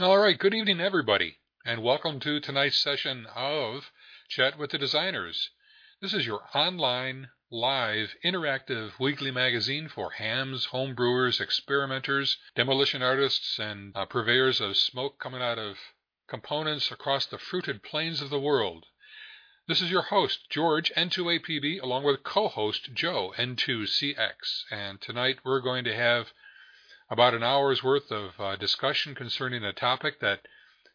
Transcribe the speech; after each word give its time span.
All 0.00 0.18
right, 0.18 0.36
good 0.36 0.54
evening, 0.54 0.80
everybody, 0.80 1.38
and 1.64 1.80
welcome 1.80 2.18
to 2.18 2.40
tonight's 2.40 2.80
session 2.80 3.26
of 3.32 3.92
Chat 4.28 4.58
with 4.58 4.72
the 4.72 4.78
Designers. 4.78 5.50
This 6.00 6.12
is 6.12 6.26
your 6.26 6.48
online, 6.52 7.28
live, 7.48 8.16
interactive 8.24 8.98
weekly 8.98 9.30
magazine 9.30 9.88
for 9.88 10.10
hams, 10.10 10.66
homebrewers, 10.72 11.40
experimenters, 11.40 12.38
demolition 12.56 13.02
artists, 13.02 13.60
and 13.60 13.92
uh, 13.94 14.04
purveyors 14.04 14.60
of 14.60 14.76
smoke 14.76 15.20
coming 15.20 15.40
out 15.40 15.60
of 15.60 15.78
components 16.26 16.90
across 16.90 17.26
the 17.26 17.38
fruited 17.38 17.84
plains 17.84 18.20
of 18.20 18.30
the 18.30 18.40
world. 18.40 18.86
This 19.68 19.80
is 19.80 19.92
your 19.92 20.02
host, 20.02 20.50
George, 20.50 20.90
N2APB, 20.96 21.80
along 21.80 22.02
with 22.02 22.24
co 22.24 22.48
host 22.48 22.92
Joe, 22.94 23.32
N2CX, 23.38 24.64
and 24.72 25.00
tonight 25.00 25.38
we're 25.44 25.60
going 25.60 25.84
to 25.84 25.94
have 25.94 26.32
about 27.10 27.34
an 27.34 27.42
hour's 27.42 27.82
worth 27.82 28.10
of 28.10 28.30
uh, 28.38 28.56
discussion 28.56 29.14
concerning 29.14 29.64
a 29.64 29.72
topic 29.72 30.20
that 30.20 30.40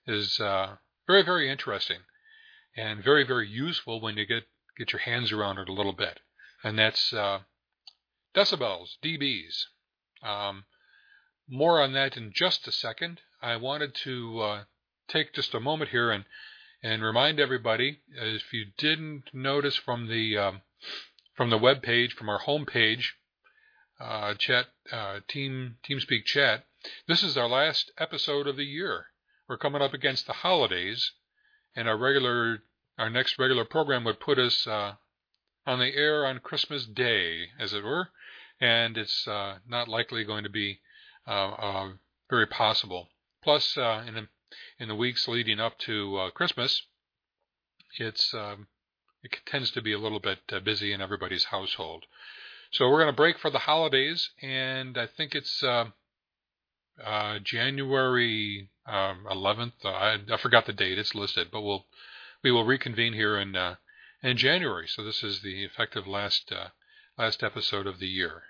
is 0.07 0.39
uh, 0.39 0.75
very, 1.07 1.23
very 1.23 1.49
interesting 1.49 1.99
and 2.75 3.03
very, 3.03 3.25
very 3.25 3.47
useful 3.47 4.01
when 4.01 4.17
you 4.17 4.25
get, 4.25 4.43
get 4.77 4.91
your 4.91 5.01
hands 5.01 5.31
around 5.31 5.57
it 5.57 5.69
a 5.69 5.73
little 5.73 5.93
bit. 5.93 6.19
And 6.63 6.77
that's 6.77 7.13
uh, 7.13 7.39
decibels, 8.35 8.97
dBs. 9.03 9.65
Um, 10.23 10.65
more 11.47 11.81
on 11.81 11.93
that 11.93 12.17
in 12.17 12.31
just 12.33 12.67
a 12.67 12.71
second. 12.71 13.21
I 13.41 13.55
wanted 13.55 13.95
to 14.03 14.39
uh, 14.39 14.63
take 15.07 15.33
just 15.33 15.53
a 15.53 15.59
moment 15.59 15.91
here 15.91 16.11
and 16.11 16.25
and 16.81 17.03
remind 17.03 17.41
everybody, 17.41 17.99
if 18.09 18.53
you 18.53 18.67
didn't 18.77 19.23
notice 19.33 19.75
from 19.75 20.07
the 20.07 20.37
um, 20.37 20.61
from 21.35 21.49
the 21.49 21.57
web 21.57 21.81
page, 21.81 22.13
from 22.13 22.29
our 22.29 22.39
home 22.39 22.65
page, 22.65 23.15
uh, 23.99 24.33
chat 24.35 24.67
uh, 24.91 25.19
team 25.27 25.75
TeamSpeak 25.87 26.25
chat. 26.25 26.65
This 27.07 27.23
is 27.23 27.37
our 27.37 27.49
last 27.49 27.91
episode 27.97 28.47
of 28.47 28.55
the 28.55 28.65
year. 28.65 29.07
We're 29.47 29.57
coming 29.57 29.81
up 29.81 29.93
against 29.93 30.27
the 30.27 30.33
holidays, 30.33 31.11
and 31.75 31.87
our 31.89 31.97
regular 31.97 32.63
our 32.97 33.09
next 33.09 33.37
regular 33.37 33.65
program 33.65 34.03
would 34.05 34.19
put 34.19 34.39
us 34.39 34.65
uh, 34.67 34.93
on 35.65 35.79
the 35.79 35.93
air 35.95 36.25
on 36.25 36.39
Christmas 36.39 36.85
Day, 36.85 37.49
as 37.59 37.73
it 37.73 37.83
were, 37.83 38.09
and 38.59 38.97
it's 38.97 39.27
uh, 39.27 39.59
not 39.67 39.87
likely 39.87 40.23
going 40.23 40.43
to 40.43 40.49
be 40.49 40.79
uh, 41.27 41.51
uh, 41.51 41.89
very 42.29 42.47
possible. 42.47 43.09
Plus, 43.43 43.75
in 43.77 44.13
the 44.15 44.27
in 44.79 44.87
the 44.87 44.95
weeks 44.95 45.27
leading 45.27 45.59
up 45.59 45.77
to 45.79 46.29
Christmas, 46.33 46.83
it's 47.97 48.33
um, 48.33 48.67
it 49.23 49.35
tends 49.45 49.71
to 49.71 49.81
be 49.81 49.93
a 49.93 49.99
little 49.99 50.19
bit 50.19 50.39
busy 50.63 50.93
in 50.93 51.01
everybody's 51.01 51.45
household. 51.45 52.05
So 52.71 52.87
we're 52.87 52.99
going 52.99 53.07
to 53.07 53.13
break 53.13 53.39
for 53.39 53.49
the 53.49 53.59
holidays, 53.59 54.29
and 54.43 54.95
I 54.95 55.07
think 55.07 55.33
it's 55.33 55.63
uh, 55.63 55.85
uh, 57.03 57.39
January 57.39 58.69
um, 58.85 59.25
11th. 59.29 59.73
Uh, 59.83 59.89
I, 59.89 60.17
I, 60.31 60.37
forgot 60.37 60.67
the 60.67 60.73
date; 60.73 60.99
it's 60.99 61.15
listed, 61.15 61.47
but 61.51 61.61
we'll 61.61 61.85
we 62.43 62.51
will 62.51 62.65
reconvene 62.65 63.13
here 63.13 63.39
in 63.39 63.55
uh, 63.55 63.75
in 64.21 64.37
January. 64.37 64.87
So 64.87 65.03
this 65.03 65.23
is 65.23 65.41
the 65.41 65.63
effective 65.63 66.05
last 66.05 66.51
uh, 66.51 66.67
last 67.17 67.41
episode 67.41 67.87
of 67.87 67.97
the 67.97 68.07
year, 68.07 68.43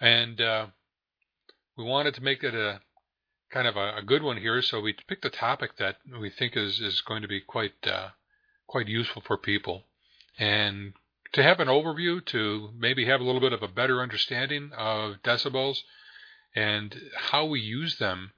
and 0.00 0.40
uh, 0.40 0.66
we 1.76 1.84
wanted 1.84 2.14
to 2.14 2.24
make 2.24 2.42
it 2.42 2.56
a 2.56 2.80
kind 3.52 3.68
of 3.68 3.76
a, 3.76 3.98
a, 3.98 4.02
good 4.02 4.24
one 4.24 4.38
here. 4.38 4.62
So 4.62 4.80
we 4.80 4.96
picked 5.06 5.24
a 5.24 5.30
topic 5.30 5.76
that 5.76 5.98
we 6.20 6.28
think 6.28 6.56
is 6.56 6.80
is 6.80 7.02
going 7.02 7.22
to 7.22 7.28
be 7.28 7.40
quite 7.40 7.86
quite 8.66 8.88
useful 8.88 9.22
for 9.24 9.38
people, 9.38 9.84
and 10.40 10.94
to 11.32 11.42
have 11.42 11.60
an 11.60 11.68
overview, 11.68 12.24
to 12.26 12.70
maybe 12.76 13.06
have 13.06 13.20
a 13.20 13.24
little 13.24 13.40
bit 13.40 13.52
of 13.52 13.62
a 13.62 13.68
better 13.68 14.02
understanding 14.02 14.70
of 14.76 15.22
decibels 15.22 15.78
and 16.54 16.94
how 17.16 17.46
we 17.46 17.60
use 17.60 17.98
them 17.98 18.32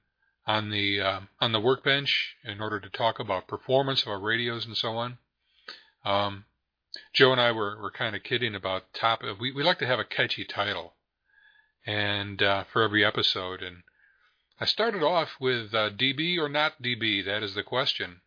on 0.46 0.70
the 0.70 1.00
uh, 1.00 1.20
on 1.40 1.52
the 1.52 1.60
workbench 1.60 2.36
in 2.44 2.60
order 2.60 2.78
to 2.78 2.90
talk 2.90 3.18
about 3.18 3.48
performance 3.48 4.02
of 4.02 4.08
our 4.08 4.20
radios 4.20 4.66
and 4.66 4.76
so 4.76 4.96
on. 4.96 5.18
Um, 6.04 6.44
Joe 7.12 7.32
and 7.32 7.40
I 7.40 7.50
were, 7.50 7.80
were 7.80 7.90
kind 7.90 8.14
of 8.14 8.22
kidding 8.22 8.54
about 8.54 8.92
top. 8.92 9.22
We 9.40 9.52
we 9.52 9.62
like 9.62 9.78
to 9.80 9.86
have 9.86 9.98
a 9.98 10.04
catchy 10.04 10.44
title, 10.44 10.94
and 11.86 12.42
uh, 12.42 12.64
for 12.72 12.82
every 12.82 13.04
episode. 13.04 13.62
And 13.62 13.82
I 14.60 14.66
started 14.66 15.02
off 15.02 15.30
with 15.40 15.74
uh, 15.74 15.90
DB 15.90 16.38
or 16.38 16.48
not 16.48 16.82
DB. 16.82 17.24
That 17.24 17.42
is 17.42 17.54
the 17.54 17.62
question. 17.62 18.20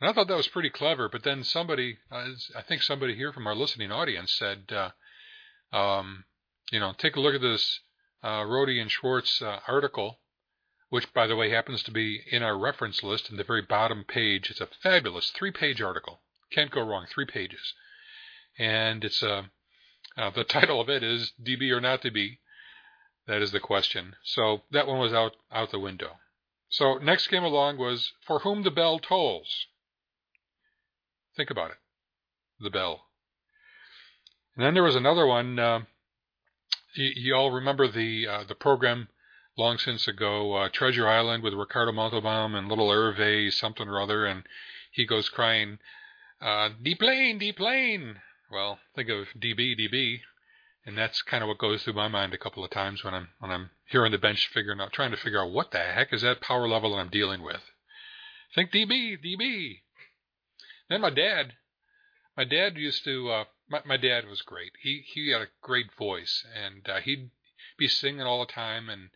And 0.00 0.10
I 0.10 0.12
thought 0.12 0.28
that 0.28 0.36
was 0.36 0.48
pretty 0.48 0.70
clever. 0.70 1.08
But 1.08 1.22
then 1.22 1.42
somebody, 1.42 1.98
uh, 2.10 2.26
I 2.54 2.62
think 2.62 2.82
somebody 2.82 3.14
here 3.14 3.32
from 3.32 3.46
our 3.46 3.54
listening 3.54 3.90
audience 3.90 4.32
said, 4.32 4.70
uh, 4.70 5.76
um, 5.76 6.24
you 6.70 6.80
know, 6.80 6.92
take 6.96 7.16
a 7.16 7.20
look 7.20 7.34
at 7.34 7.40
this 7.40 7.80
uh, 8.22 8.42
Rohde 8.42 8.80
and 8.80 8.90
Schwarz 8.90 9.40
uh, 9.40 9.60
article, 9.66 10.20
which, 10.90 11.12
by 11.14 11.26
the 11.26 11.36
way, 11.36 11.50
happens 11.50 11.82
to 11.84 11.90
be 11.90 12.22
in 12.30 12.42
our 12.42 12.58
reference 12.58 13.02
list 13.02 13.30
in 13.30 13.36
the 13.36 13.44
very 13.44 13.62
bottom 13.62 14.04
page. 14.04 14.50
It's 14.50 14.60
a 14.60 14.68
fabulous 14.82 15.30
three-page 15.30 15.80
article. 15.80 16.20
Can't 16.50 16.70
go 16.70 16.82
wrong. 16.82 17.06
Three 17.08 17.26
pages, 17.26 17.74
and 18.58 19.04
it's 19.04 19.22
a. 19.22 19.32
Uh, 19.32 19.42
uh, 20.16 20.30
the 20.30 20.44
title 20.48 20.80
of 20.80 20.88
it 20.88 21.02
is 21.02 21.32
DB 21.42 21.70
or 21.70 21.80
not 21.80 22.02
DB. 22.02 22.38
That 23.26 23.42
is 23.42 23.52
the 23.52 23.60
question. 23.60 24.14
So 24.24 24.62
that 24.70 24.86
one 24.86 24.98
was 24.98 25.12
out 25.12 25.36
out 25.52 25.70
the 25.70 25.80
window. 25.80 26.12
So 26.68 26.94
next 26.98 27.28
came 27.28 27.44
along 27.44 27.78
was 27.78 28.12
For 28.26 28.40
Whom 28.40 28.62
the 28.62 28.70
Bell 28.70 28.98
Tolls. 28.98 29.66
Think 31.36 31.50
about 31.50 31.70
it. 31.70 31.76
The 32.60 32.70
bell. 32.70 33.06
And 34.56 34.64
then 34.64 34.74
there 34.74 34.82
was 34.82 34.96
another 34.96 35.26
one. 35.26 35.58
Uh, 35.58 35.80
you, 36.94 37.34
all 37.34 37.50
remember 37.50 37.86
the 37.86 38.26
uh, 38.26 38.44
the 38.44 38.54
program 38.54 39.08
long 39.58 39.76
since 39.76 40.08
ago, 40.08 40.54
uh, 40.54 40.68
Treasure 40.72 41.06
Island 41.06 41.42
with 41.42 41.52
Ricardo 41.52 41.92
Montalban 41.92 42.54
and 42.54 42.68
little 42.68 42.88
Hervé 42.88 43.52
something 43.52 43.86
or 43.86 44.00
other, 44.00 44.24
and 44.24 44.44
he 44.90 45.04
goes 45.04 45.28
crying, 45.28 45.78
uh, 46.40 46.70
"Deplane, 46.82 47.38
deplane." 47.38 48.20
Well, 48.50 48.78
think 48.94 49.10
of 49.10 49.26
DB, 49.38 49.78
DB, 49.78 50.20
and 50.86 50.96
that's 50.96 51.20
kind 51.20 51.42
of 51.42 51.48
what 51.48 51.58
goes 51.58 51.82
through 51.82 51.92
my 51.94 52.08
mind 52.08 52.32
a 52.32 52.38
couple 52.38 52.64
of 52.64 52.70
times 52.70 53.04
when 53.04 53.12
I'm 53.12 53.28
when 53.40 53.50
I'm 53.50 53.70
here 53.84 54.06
on 54.06 54.12
the 54.12 54.18
bench 54.18 54.48
figuring 54.48 54.80
out, 54.80 54.94
trying 54.94 55.10
to 55.10 55.18
figure 55.18 55.42
out 55.42 55.52
what 55.52 55.70
the 55.70 55.80
heck 55.80 56.14
is 56.14 56.22
that 56.22 56.40
power 56.40 56.66
level 56.66 56.92
that 56.92 57.00
I'm 57.00 57.10
dealing 57.10 57.42
with. 57.42 57.60
Think 58.54 58.70
DB, 58.72 59.18
DB. 59.22 59.80
Then 60.88 61.00
my 61.00 61.10
dad, 61.10 61.54
my 62.36 62.44
dad 62.44 62.76
used 62.76 63.04
to. 63.04 63.30
Uh, 63.30 63.44
my, 63.68 63.82
my 63.84 63.96
dad 63.96 64.26
was 64.26 64.42
great. 64.42 64.72
He 64.80 65.04
he 65.06 65.30
had 65.30 65.42
a 65.42 65.50
great 65.60 65.92
voice, 65.94 66.44
and 66.54 66.88
uh, 66.88 67.00
he'd 67.00 67.30
be 67.76 67.88
singing 67.88 68.22
all 68.22 68.40
the 68.44 68.52
time, 68.52 68.88
and 68.88 69.10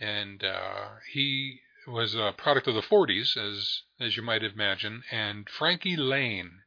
and 0.00 0.42
uh, 0.42 0.96
he 1.12 1.60
was 1.86 2.14
a 2.14 2.34
product 2.36 2.66
of 2.66 2.74
the 2.74 2.82
40s, 2.82 3.36
as 3.36 3.82
as 4.00 4.16
you 4.16 4.22
might 4.22 4.42
imagine. 4.42 5.04
And 5.10 5.48
Frankie 5.48 5.96
Laine, 5.96 6.62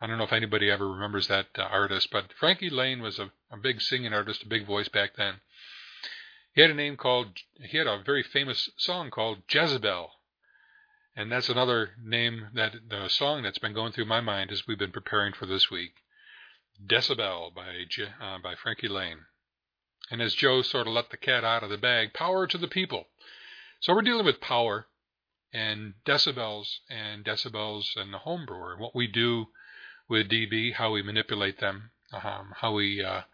I 0.00 0.06
don't 0.06 0.18
know 0.18 0.24
if 0.24 0.32
anybody 0.32 0.70
ever 0.70 0.90
remembers 0.90 1.28
that 1.28 1.48
uh, 1.56 1.62
artist, 1.62 2.10
but 2.10 2.32
Frankie 2.32 2.70
Laine 2.70 3.00
was 3.00 3.18
a, 3.18 3.30
a 3.50 3.56
big 3.56 3.80
singing 3.80 4.12
artist, 4.12 4.42
a 4.42 4.48
big 4.48 4.66
voice 4.66 4.88
back 4.88 5.14
then. 5.16 5.40
He 6.52 6.62
had 6.62 6.70
a 6.70 6.74
name 6.74 6.96
called. 6.96 7.38
He 7.62 7.78
had 7.78 7.86
a 7.86 8.02
very 8.02 8.24
famous 8.24 8.68
song 8.76 9.10
called 9.10 9.42
Jezebel. 9.48 10.10
And 11.20 11.30
that's 11.30 11.50
another 11.50 11.90
name 12.02 12.48
that 12.54 12.72
the 12.88 13.08
song 13.08 13.42
that's 13.42 13.58
been 13.58 13.74
going 13.74 13.92
through 13.92 14.06
my 14.06 14.22
mind 14.22 14.50
as 14.50 14.66
we've 14.66 14.78
been 14.78 14.90
preparing 14.90 15.34
for 15.34 15.44
this 15.44 15.70
week. 15.70 15.92
Decibel 16.82 17.54
by 17.54 17.84
uh, 18.22 18.38
by 18.38 18.54
Frankie 18.54 18.88
Laine. 18.88 19.26
And 20.10 20.22
as 20.22 20.34
Joe 20.34 20.62
sort 20.62 20.86
of 20.86 20.94
let 20.94 21.10
the 21.10 21.18
cat 21.18 21.44
out 21.44 21.62
of 21.62 21.68
the 21.68 21.76
bag, 21.76 22.14
power 22.14 22.46
to 22.46 22.56
the 22.56 22.68
people. 22.68 23.08
So 23.80 23.92
we're 23.92 24.00
dealing 24.00 24.24
with 24.24 24.40
power 24.40 24.86
and 25.52 25.92
decibels 26.06 26.78
and 26.88 27.22
decibels 27.22 27.96
and 27.96 28.14
the 28.14 28.20
homebrewer. 28.20 28.78
What 28.78 28.96
we 28.96 29.06
do 29.06 29.48
with 30.08 30.30
DB, 30.30 30.72
how 30.72 30.90
we 30.90 31.02
manipulate 31.02 31.60
them, 31.60 31.90
um, 32.14 32.54
how 32.56 32.72
we 32.72 33.04
uh, 33.04 33.24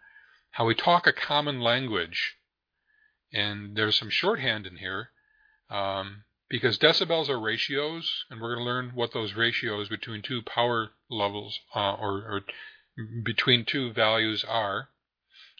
how 0.51 0.65
we 0.65 0.75
talk 0.75 1.07
a 1.07 1.13
common 1.13 1.61
language. 1.61 2.35
And 3.31 3.77
there's 3.77 3.95
some 3.95 4.09
shorthand 4.09 4.67
in 4.67 4.75
here. 4.75 5.11
Um, 5.69 6.25
because 6.49 6.77
decibels 6.77 7.27
are 7.27 7.39
ratios, 7.39 8.25
and 8.29 8.39
we're 8.39 8.55
going 8.55 8.65
to 8.65 8.71
learn 8.71 8.91
what 8.95 9.11
those 9.11 9.33
ratios 9.33 9.89
between 9.89 10.21
two 10.21 10.41
power 10.41 10.91
levels 11.09 11.59
uh, 11.75 11.93
or, 11.95 12.19
or, 12.23 12.41
between 13.23 13.65
two 13.65 13.91
values 13.91 14.43
are. 14.45 14.89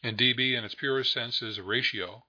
And 0.03 0.17
dB 0.17 0.57
in 0.57 0.63
its 0.63 0.75
purest 0.75 1.11
sense 1.11 1.41
is 1.41 1.57
a 1.57 1.63
ratio. 1.63 2.23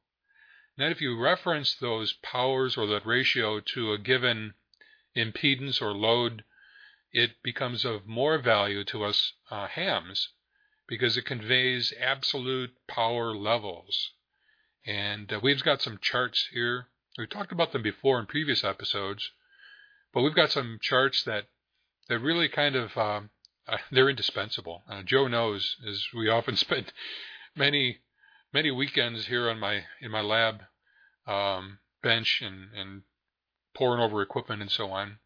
Then 0.77 0.91
if 0.91 1.01
you 1.01 1.19
reference 1.19 1.75
those 1.75 2.15
powers 2.15 2.77
or 2.77 2.87
that 2.87 3.07
ratio 3.07 3.61
to 3.61 3.93
a 3.93 3.99
given 3.99 4.55
impedance 5.17 5.81
or 5.81 5.93
load, 5.93 6.45
it 7.13 7.43
becomes 7.43 7.85
of 7.85 8.07
more 8.07 8.39
value 8.39 8.85
to 8.85 9.05
us 9.05 9.35
uh, 9.51 9.67
hams 9.67 10.31
because 10.89 11.17
it 11.17 11.27
conveys 11.27 11.93
absolute 12.01 12.75
power 12.87 13.35
levels. 13.35 14.13
And 14.87 15.33
uh, 15.33 15.41
we've 15.43 15.63
got 15.63 15.83
some 15.83 15.99
charts 16.01 16.49
here 16.53 16.89
we 17.19 17.27
talked 17.27 17.53
about 17.53 17.73
them 17.73 17.83
before 17.83 18.21
in 18.21 18.27
previous 18.27 18.65
episodes, 18.65 19.31
but 20.15 20.23
we've 20.23 20.35
got 20.35 20.53
some 20.53 20.79
charts 20.81 21.25
that 21.25 21.45
that 22.09 22.21
really 22.21 22.49
kind 22.49 22.77
of 22.77 22.97
um, 22.97 23.31
uh, 23.67 23.77
they're 23.91 24.09
indispensable. 24.09 24.83
Uh, 24.89 25.03
Joe 25.03 25.27
knows, 25.27 25.77
as 25.87 26.07
we 26.15 26.29
often 26.29 26.57
spend 26.67 26.93
many 27.57 27.99
many 28.53 28.71
weekends 28.71 29.27
here 29.27 29.51
on 29.51 29.59
my 29.59 29.85
in 30.01 30.11
my 30.11 30.21
lab, 30.21 30.63
um, 31.27 31.79
bench 32.03 32.41
and, 32.43 32.69
and 32.75 33.03
pouring 33.75 34.03
over 34.03 34.23
equipment 34.23 34.63
and 34.63 34.71
so 34.71 34.91
on 34.91 35.19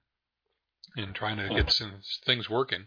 and 0.97 1.15
trying 1.15 1.37
to 1.37 1.49
get 1.55 1.71
some 1.71 2.01
things 2.27 2.51
working. 2.51 2.87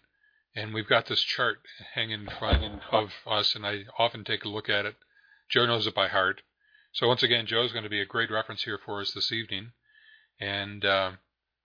And 0.56 0.74
we've 0.74 0.88
got 0.88 1.08
this 1.08 1.22
chart 1.22 1.58
hanging 1.96 2.22
in 2.22 2.30
front 2.40 2.82
of 2.92 3.10
us, 3.28 3.56
and 3.56 3.66
I 3.66 3.84
often 3.98 4.24
take 4.24 4.46
a 4.46 4.50
look 4.50 4.70
at 4.70 4.86
it. 4.86 4.96
Joe 5.50 5.66
knows 5.66 5.86
it 5.86 5.96
by 5.96 6.08
heart. 6.08 6.42
So 6.96 7.10
once 7.10 7.24
again, 7.24 7.46
Joe's 7.46 7.74
going 7.74 7.84
to 7.84 7.90
be 7.90 8.00
a 8.00 8.06
great 8.06 8.32
reference 8.32 8.64
here 8.64 8.80
for 8.86 9.02
us 9.02 9.12
this 9.12 9.30
evening, 9.30 9.74
and 10.40 10.86
uh, 10.86 11.12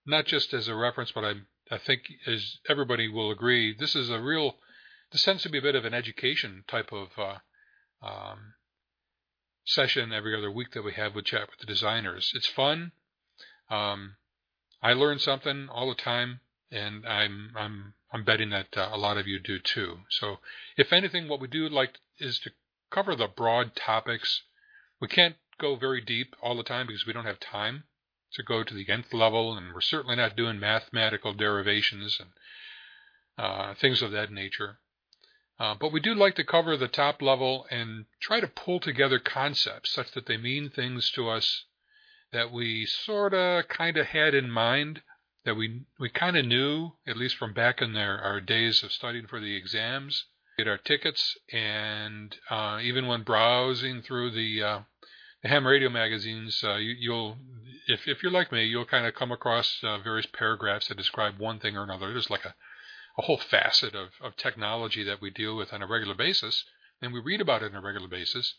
not 0.05 0.25
just 0.25 0.53
as 0.53 0.67
a 0.67 0.75
reference, 0.75 1.13
but 1.13 1.23
I 1.23 1.35
I 1.73 1.77
think 1.77 2.01
as 2.27 2.57
everybody 2.67 3.07
will 3.07 3.31
agree, 3.31 3.73
this 3.73 3.95
is 3.95 4.09
a 4.09 4.19
real. 4.19 4.57
This 5.13 5.23
tends 5.23 5.43
to 5.43 5.49
be 5.49 5.57
a 5.57 5.61
bit 5.61 5.75
of 5.75 5.85
an 5.85 5.93
education 5.93 6.65
type 6.67 6.91
of 6.91 7.07
uh, 7.17 7.37
um, 8.05 8.55
session 9.63 10.11
every 10.11 10.35
other 10.35 10.51
week 10.51 10.71
that 10.71 10.83
we 10.83 10.91
have 10.93 11.15
with 11.15 11.25
chat 11.25 11.49
with 11.49 11.59
the 11.59 11.65
designers. 11.65 12.33
It's 12.35 12.47
fun. 12.47 12.91
Um, 13.69 14.17
I 14.83 14.91
learn 14.91 15.17
something 15.19 15.69
all 15.69 15.87
the 15.87 15.95
time, 15.95 16.41
and 16.71 17.07
I'm 17.07 17.53
I'm 17.55 17.93
I'm 18.11 18.25
betting 18.25 18.49
that 18.49 18.75
uh, 18.75 18.89
a 18.91 18.97
lot 18.97 19.17
of 19.17 19.27
you 19.27 19.39
do 19.39 19.59
too. 19.59 19.99
So, 20.09 20.39
if 20.75 20.91
anything, 20.91 21.29
what 21.29 21.39
we 21.39 21.47
do 21.47 21.69
like 21.69 21.99
is 22.19 22.37
to 22.39 22.51
cover 22.89 23.15
the 23.15 23.29
broad 23.29 23.77
topics. 23.77 24.41
We 25.01 25.07
can't 25.07 25.35
go 25.59 25.75
very 25.75 25.99
deep 25.99 26.35
all 26.41 26.55
the 26.55 26.63
time 26.63 26.87
because 26.87 27.05
we 27.07 27.13
don't 27.13 27.25
have 27.25 27.39
time 27.39 27.85
to 28.33 28.43
go 28.43 28.63
to 28.63 28.73
the 28.73 28.87
nth 28.87 29.13
level, 29.13 29.57
and 29.57 29.73
we're 29.73 29.81
certainly 29.81 30.15
not 30.15 30.35
doing 30.35 30.59
mathematical 30.59 31.33
derivations 31.33 32.19
and 32.19 32.29
uh, 33.37 33.73
things 33.73 34.01
of 34.01 34.11
that 34.11 34.31
nature. 34.31 34.79
Uh, 35.59 35.75
but 35.75 35.91
we 35.91 35.99
do 35.99 36.13
like 36.13 36.35
to 36.35 36.43
cover 36.43 36.77
the 36.77 36.87
top 36.87 37.21
level 37.21 37.67
and 37.69 38.05
try 38.19 38.39
to 38.39 38.47
pull 38.47 38.79
together 38.79 39.19
concepts 39.19 39.91
such 39.91 40.11
that 40.11 40.25
they 40.27 40.37
mean 40.37 40.69
things 40.69 41.11
to 41.11 41.29
us 41.29 41.65
that 42.31 42.51
we 42.51 42.85
sort 42.85 43.33
of 43.33 43.67
kind 43.67 43.97
of 43.97 44.07
had 44.07 44.33
in 44.33 44.49
mind, 44.49 45.01
that 45.45 45.55
we 45.55 45.81
we 45.99 46.09
kind 46.09 46.37
of 46.37 46.45
knew, 46.45 46.91
at 47.05 47.17
least 47.17 47.35
from 47.35 47.53
back 47.53 47.81
in 47.81 47.93
their, 47.93 48.19
our 48.19 48.39
days 48.39 48.83
of 48.83 48.91
studying 48.91 49.27
for 49.27 49.39
the 49.39 49.55
exams, 49.55 50.25
get 50.57 50.67
our 50.67 50.77
tickets, 50.77 51.37
and 51.51 52.37
uh, 52.49 52.79
even 52.81 53.07
when 53.07 53.23
browsing 53.23 54.01
through 54.01 54.31
the 54.31 54.63
uh, 54.63 54.79
the 55.41 55.49
ham 55.49 55.65
radio 55.65 55.89
magazines, 55.89 56.63
uh, 56.63 56.75
you, 56.75 57.11
will 57.11 57.37
if 57.87 58.07
if 58.07 58.21
you're 58.21 58.31
like 58.31 58.51
me, 58.51 58.63
you'll 58.65 58.85
kind 58.85 59.05
of 59.05 59.15
come 59.15 59.31
across 59.31 59.79
uh, 59.83 59.97
various 59.97 60.27
paragraphs 60.27 60.87
that 60.87 60.97
describe 60.97 61.39
one 61.39 61.59
thing 61.59 61.75
or 61.75 61.83
another. 61.83 62.11
There's 62.11 62.29
like 62.29 62.45
a 62.45 62.55
a 63.17 63.23
whole 63.23 63.37
facet 63.37 63.93
of, 63.93 64.09
of 64.21 64.35
technology 64.37 65.03
that 65.03 65.21
we 65.21 65.29
deal 65.29 65.55
with 65.57 65.73
on 65.73 65.81
a 65.81 65.87
regular 65.87 66.15
basis, 66.15 66.63
and 67.01 67.11
we 67.11 67.19
read 67.19 67.41
about 67.41 67.61
it 67.61 67.71
on 67.71 67.75
a 67.75 67.81
regular 67.81 68.07
basis. 68.07 68.55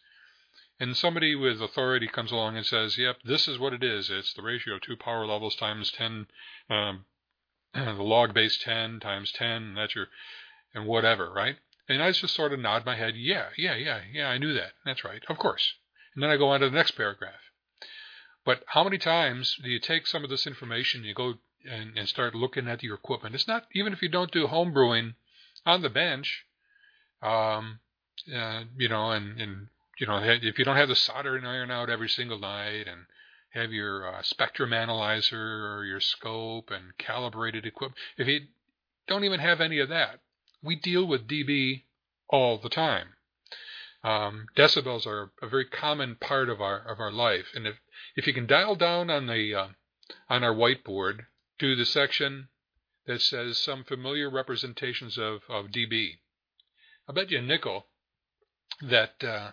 And 0.78 0.96
somebody 0.96 1.34
with 1.34 1.62
authority 1.62 2.06
comes 2.08 2.32
along 2.32 2.56
and 2.56 2.66
says, 2.66 2.98
"Yep, 2.98 3.18
this 3.24 3.46
is 3.46 3.58
what 3.58 3.72
it 3.72 3.84
is. 3.84 4.10
It's 4.10 4.34
the 4.34 4.42
ratio 4.42 4.74
of 4.74 4.82
two 4.82 4.96
power 4.96 5.24
levels 5.24 5.56
times 5.56 5.90
ten, 5.92 6.26
um, 6.68 7.06
the 7.74 8.02
log 8.02 8.34
base 8.34 8.58
ten 8.58 8.98
times 9.00 9.30
ten. 9.32 9.62
And 9.62 9.76
that's 9.76 9.94
your, 9.94 10.08
and 10.74 10.86
whatever, 10.86 11.32
right?" 11.32 11.56
And 11.88 12.02
I 12.02 12.10
just 12.10 12.34
sort 12.34 12.52
of 12.52 12.58
nod 12.58 12.84
my 12.84 12.96
head, 12.96 13.14
"Yeah, 13.16 13.50
yeah, 13.56 13.76
yeah, 13.76 14.00
yeah. 14.10 14.28
I 14.28 14.38
knew 14.38 14.52
that. 14.54 14.72
That's 14.84 15.04
right, 15.04 15.22
of 15.28 15.38
course." 15.38 15.74
And 16.14 16.22
then 16.22 16.30
I 16.30 16.36
go 16.36 16.50
on 16.50 16.60
to 16.60 16.68
the 16.68 16.76
next 16.76 16.92
paragraph. 16.92 17.40
But 18.44 18.64
how 18.66 18.84
many 18.84 18.98
times 18.98 19.56
do 19.62 19.70
you 19.70 19.78
take 19.78 20.06
some 20.06 20.24
of 20.24 20.30
this 20.30 20.46
information, 20.46 21.04
you 21.04 21.14
go 21.14 21.34
and, 21.64 21.96
and 21.96 22.08
start 22.08 22.34
looking 22.34 22.68
at 22.68 22.82
your 22.82 22.94
equipment. 22.94 23.34
It's 23.34 23.48
not 23.48 23.66
even 23.72 23.92
if 23.92 24.02
you 24.02 24.08
don't 24.08 24.32
do 24.32 24.46
home 24.46 24.72
brewing 24.72 25.14
on 25.64 25.82
the 25.82 25.90
bench, 25.90 26.44
um, 27.22 27.80
uh, 28.34 28.64
you 28.76 28.88
know, 28.88 29.10
and, 29.10 29.40
and 29.40 29.68
you 29.98 30.06
know 30.06 30.20
if 30.22 30.58
you 30.58 30.64
don't 30.64 30.76
have 30.76 30.88
the 30.88 30.96
soldering 30.96 31.44
iron 31.44 31.70
out 31.70 31.90
every 31.90 32.08
single 32.08 32.38
night 32.38 32.86
and 32.88 33.06
have 33.50 33.72
your 33.72 34.14
uh, 34.14 34.22
spectrum 34.22 34.72
analyzer 34.72 35.76
or 35.76 35.84
your 35.84 36.00
scope 36.00 36.70
and 36.70 36.96
calibrated 36.98 37.66
equipment, 37.66 37.98
if 38.16 38.26
you 38.26 38.40
don't 39.06 39.24
even 39.24 39.40
have 39.40 39.60
any 39.60 39.78
of 39.78 39.88
that, 39.88 40.20
we 40.62 40.76
deal 40.76 41.06
with 41.06 41.28
dB 41.28 41.82
all 42.28 42.58
the 42.58 42.68
time. 42.68 43.08
Um, 44.04 44.46
decibels 44.56 45.06
are 45.06 45.32
a 45.40 45.48
very 45.48 45.64
common 45.64 46.16
part 46.16 46.48
of 46.48 46.60
our 46.60 46.78
of 46.78 46.98
our 46.98 47.12
life, 47.12 47.46
and 47.54 47.66
if 47.66 47.76
if 48.16 48.26
you 48.26 48.32
can 48.32 48.46
dial 48.46 48.74
down 48.74 49.10
on 49.10 49.26
the 49.26 49.54
uh, 49.54 49.68
on 50.28 50.42
our 50.42 50.54
whiteboard 50.54 51.26
to 51.58 51.76
the 51.76 51.84
section 51.84 52.48
that 53.06 53.20
says 53.20 53.58
some 53.58 53.84
familiar 53.84 54.30
representations 54.30 55.18
of, 55.18 55.42
of 55.48 55.66
dB. 55.66 56.18
I 57.08 57.12
bet 57.12 57.30
you 57.30 57.38
a 57.38 57.42
nickel 57.42 57.86
that 58.80 59.22
uh, 59.22 59.52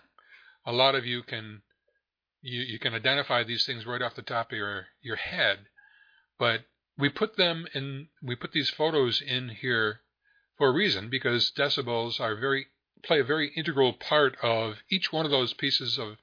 a 0.65 0.71
lot 0.71 0.95
of 0.95 1.05
you 1.05 1.23
can 1.23 1.61
you, 2.41 2.61
you 2.61 2.79
can 2.79 2.93
identify 2.93 3.43
these 3.43 3.65
things 3.65 3.85
right 3.85 4.01
off 4.01 4.15
the 4.15 4.21
top 4.21 4.51
of 4.51 4.57
your, 4.57 4.87
your 5.01 5.17
head, 5.17 5.59
but 6.37 6.61
we 6.97 7.09
put 7.09 7.37
them 7.37 7.67
in 7.73 8.07
we 8.21 8.35
put 8.35 8.51
these 8.51 8.69
photos 8.69 9.21
in 9.21 9.49
here 9.49 10.01
for 10.57 10.69
a 10.69 10.73
reason 10.73 11.09
because 11.09 11.51
decibels 11.51 12.19
are 12.19 12.35
very 12.35 12.67
play 13.03 13.19
a 13.19 13.23
very 13.23 13.51
integral 13.55 13.93
part 13.93 14.37
of 14.41 14.77
each 14.89 15.11
one 15.11 15.25
of 15.25 15.31
those 15.31 15.53
pieces 15.53 15.97
of 15.97 16.17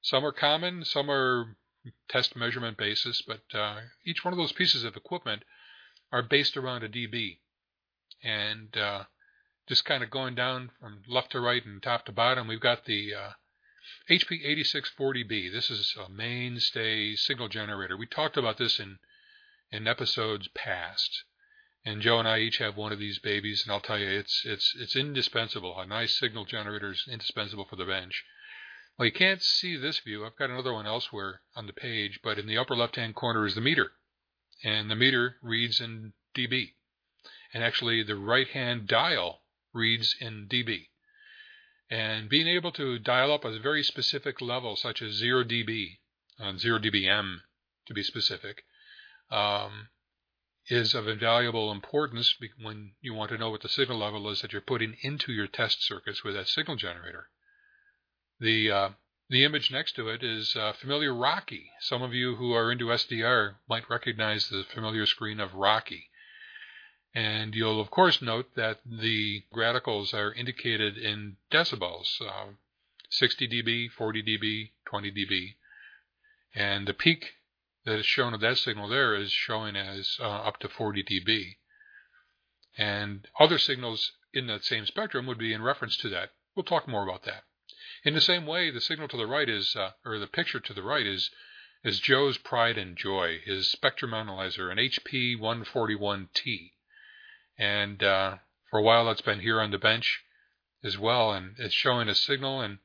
some 0.00 0.24
are 0.24 0.32
common, 0.32 0.84
some 0.84 1.10
are 1.10 1.56
test 2.08 2.36
measurement 2.36 2.76
basis, 2.76 3.22
but 3.22 3.42
uh, 3.54 3.80
each 4.04 4.24
one 4.24 4.32
of 4.32 4.38
those 4.38 4.52
pieces 4.52 4.84
of 4.84 4.96
equipment 4.96 5.42
are 6.12 6.22
based 6.22 6.56
around 6.56 6.82
a 6.82 6.88
dB. 6.88 7.38
And 8.22 8.76
uh, 8.76 9.04
just 9.66 9.84
kind 9.84 10.02
of 10.02 10.10
going 10.10 10.34
down 10.34 10.70
from 10.80 11.02
left 11.08 11.32
to 11.32 11.40
right 11.40 11.64
and 11.64 11.82
top 11.82 12.06
to 12.06 12.12
bottom, 12.12 12.48
we've 12.48 12.60
got 12.60 12.84
the 12.84 13.14
uh, 13.14 13.30
HP 14.10 14.44
8640B. 14.74 15.52
This 15.52 15.70
is 15.70 15.96
a 15.98 16.08
mainstay 16.08 17.14
signal 17.16 17.48
generator. 17.48 17.96
We 17.96 18.06
talked 18.06 18.36
about 18.36 18.58
this 18.58 18.78
in 18.78 18.98
in 19.70 19.88
episodes 19.88 20.48
past. 20.54 21.24
And 21.86 22.02
Joe 22.02 22.18
and 22.18 22.26
I 22.26 22.40
each 22.40 22.58
have 22.58 22.76
one 22.76 22.92
of 22.92 22.98
these 22.98 23.20
babies, 23.20 23.62
and 23.62 23.72
I'll 23.72 23.80
tell 23.80 23.96
you, 23.96 24.08
it's 24.08 24.44
it's 24.44 24.74
it's 24.74 24.96
indispensable. 24.96 25.78
A 25.78 25.86
nice 25.86 26.18
signal 26.18 26.44
generator 26.44 26.90
is 26.90 27.04
indispensable 27.08 27.64
for 27.64 27.76
the 27.76 27.84
bench. 27.84 28.24
Well, 28.98 29.06
you 29.06 29.12
can't 29.12 29.40
see 29.40 29.76
this 29.76 30.00
view. 30.00 30.26
I've 30.26 30.34
got 30.34 30.50
another 30.50 30.72
one 30.72 30.88
elsewhere 30.88 31.42
on 31.54 31.68
the 31.68 31.72
page, 31.72 32.18
but 32.24 32.40
in 32.40 32.48
the 32.48 32.58
upper 32.58 32.74
left-hand 32.74 33.14
corner 33.14 33.46
is 33.46 33.54
the 33.54 33.60
meter. 33.60 33.92
And 34.64 34.90
the 34.90 34.96
meter 34.96 35.36
reads 35.42 35.80
in 35.80 36.14
dB. 36.34 36.72
And 37.54 37.62
actually, 37.62 38.02
the 38.02 38.16
right-hand 38.16 38.88
dial 38.88 39.42
reads 39.72 40.16
in 40.20 40.48
dB. 40.48 40.88
And 41.88 42.28
being 42.28 42.48
able 42.48 42.72
to 42.72 42.98
dial 42.98 43.32
up 43.32 43.44
a 43.44 43.60
very 43.60 43.84
specific 43.84 44.40
level, 44.40 44.74
such 44.74 45.02
as 45.02 45.12
0 45.12 45.44
dB, 45.44 45.98
uh, 46.40 46.56
0 46.56 46.80
dBm 46.80 47.42
to 47.86 47.94
be 47.94 48.02
specific, 48.02 48.64
um, 49.30 49.90
is 50.68 50.94
of 50.94 51.06
invaluable 51.06 51.70
importance 51.70 52.34
when 52.60 52.92
you 53.00 53.14
want 53.14 53.30
to 53.30 53.38
know 53.38 53.50
what 53.50 53.62
the 53.62 53.68
signal 53.68 53.98
level 53.98 54.28
is 54.28 54.42
that 54.42 54.52
you're 54.52 54.60
putting 54.60 54.96
into 55.02 55.32
your 55.32 55.46
test 55.46 55.82
circuits 55.86 56.24
with 56.24 56.34
that 56.34 56.48
signal 56.48 56.76
generator. 56.76 57.28
The 58.40 58.70
uh, 58.70 58.88
the 59.28 59.44
image 59.44 59.70
next 59.70 59.92
to 59.96 60.08
it 60.08 60.22
is 60.22 60.54
uh, 60.54 60.72
familiar 60.72 61.12
Rocky. 61.14 61.70
Some 61.80 62.02
of 62.02 62.14
you 62.14 62.36
who 62.36 62.52
are 62.52 62.70
into 62.70 62.86
SDR 62.86 63.56
might 63.68 63.90
recognize 63.90 64.48
the 64.48 64.64
familiar 64.72 65.06
screen 65.06 65.40
of 65.40 65.54
Rocky. 65.54 66.10
And 67.14 67.54
you'll 67.54 67.80
of 67.80 67.90
course 67.90 68.20
note 68.20 68.54
that 68.56 68.80
the 68.84 69.44
radicals 69.52 70.12
are 70.14 70.32
indicated 70.32 70.98
in 70.98 71.36
decibels, 71.50 72.20
uh, 72.20 72.52
60 73.10 73.48
dB, 73.48 73.90
40 73.90 74.22
dB, 74.22 74.70
20 74.84 75.10
dB. 75.12 75.54
And 76.54 76.86
the 76.86 76.94
peak 76.94 77.34
that 77.86 77.98
is 78.00 78.04
shown 78.04 78.34
of 78.34 78.40
that 78.40 78.58
signal 78.58 78.88
there 78.88 79.14
is 79.14 79.30
showing 79.30 79.76
as 79.76 80.16
uh, 80.20 80.24
up 80.24 80.58
to 80.58 80.68
40 80.68 81.04
dB. 81.04 81.56
And 82.76 83.26
other 83.40 83.58
signals 83.58 84.12
in 84.34 84.48
that 84.48 84.64
same 84.64 84.84
spectrum 84.84 85.24
would 85.26 85.38
be 85.38 85.54
in 85.54 85.62
reference 85.62 85.96
to 85.98 86.08
that. 86.10 86.30
We'll 86.54 86.64
talk 86.64 86.88
more 86.88 87.04
about 87.04 87.22
that. 87.24 87.44
In 88.04 88.14
the 88.14 88.20
same 88.20 88.44
way, 88.44 88.70
the 88.70 88.80
signal 88.80 89.08
to 89.08 89.16
the 89.16 89.26
right 89.26 89.48
is, 89.48 89.74
uh, 89.76 89.92
or 90.04 90.18
the 90.18 90.26
picture 90.26 90.60
to 90.60 90.74
the 90.74 90.82
right 90.82 91.06
is, 91.06 91.30
is 91.84 92.00
Joe's 92.00 92.38
pride 92.38 92.76
and 92.76 92.96
joy, 92.96 93.38
his 93.44 93.70
spectrum 93.70 94.12
analyzer, 94.12 94.68
an 94.68 94.78
HP 94.78 95.38
141T. 95.38 96.72
And 97.56 98.02
uh, 98.02 98.36
for 98.68 98.80
a 98.80 98.82
while, 98.82 99.08
it's 99.10 99.20
been 99.20 99.40
here 99.40 99.60
on 99.60 99.70
the 99.70 99.78
bench 99.78 100.22
as 100.82 100.98
well, 100.98 101.32
and 101.32 101.54
it's 101.58 101.74
showing 101.74 102.08
a 102.08 102.14
signal. 102.14 102.60
And 102.60 102.78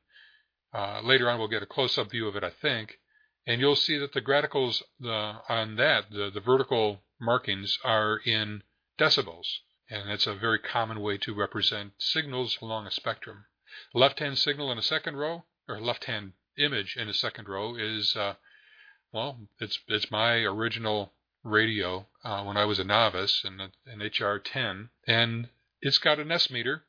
uh, 0.72 1.00
later 1.02 1.28
on, 1.28 1.38
we'll 1.38 1.48
get 1.48 1.62
a 1.62 1.66
close-up 1.66 2.10
view 2.12 2.28
of 2.28 2.36
it, 2.36 2.44
I 2.44 2.50
think. 2.50 2.98
And 3.46 3.60
you'll 3.60 3.76
see 3.76 3.98
that 3.98 4.12
the 4.12 4.22
graticals 4.22 4.82
the, 5.00 5.36
on 5.48 5.76
that, 5.76 6.10
the, 6.10 6.30
the 6.32 6.40
vertical 6.40 7.02
markings, 7.20 7.78
are 7.84 8.18
in 8.24 8.62
decibels. 8.98 9.58
And 9.90 10.10
it's 10.10 10.26
a 10.26 10.34
very 10.34 10.58
common 10.58 11.00
way 11.00 11.18
to 11.18 11.34
represent 11.34 11.92
signals 11.98 12.58
along 12.62 12.86
a 12.86 12.90
spectrum 12.90 13.44
left-hand 13.94 14.38
signal 14.38 14.70
in 14.70 14.78
a 14.78 14.82
second 14.82 15.16
row, 15.16 15.44
or 15.66 15.80
left-hand 15.80 16.32
image 16.58 16.96
in 16.96 17.08
a 17.08 17.14
second 17.14 17.48
row 17.48 17.74
is, 17.74 18.14
uh, 18.16 18.34
well, 19.12 19.48
it's 19.60 19.78
it's 19.88 20.10
my 20.10 20.42
original 20.42 21.12
radio 21.42 22.06
uh, 22.24 22.44
when 22.44 22.56
I 22.56 22.66
was 22.66 22.78
a 22.78 22.84
novice 22.84 23.44
in 23.44 23.60
an 23.60 24.00
HR10, 24.00 24.90
and 25.06 25.48
it's 25.80 25.98
got 25.98 26.18
an 26.18 26.30
S 26.30 26.50
meter, 26.50 26.84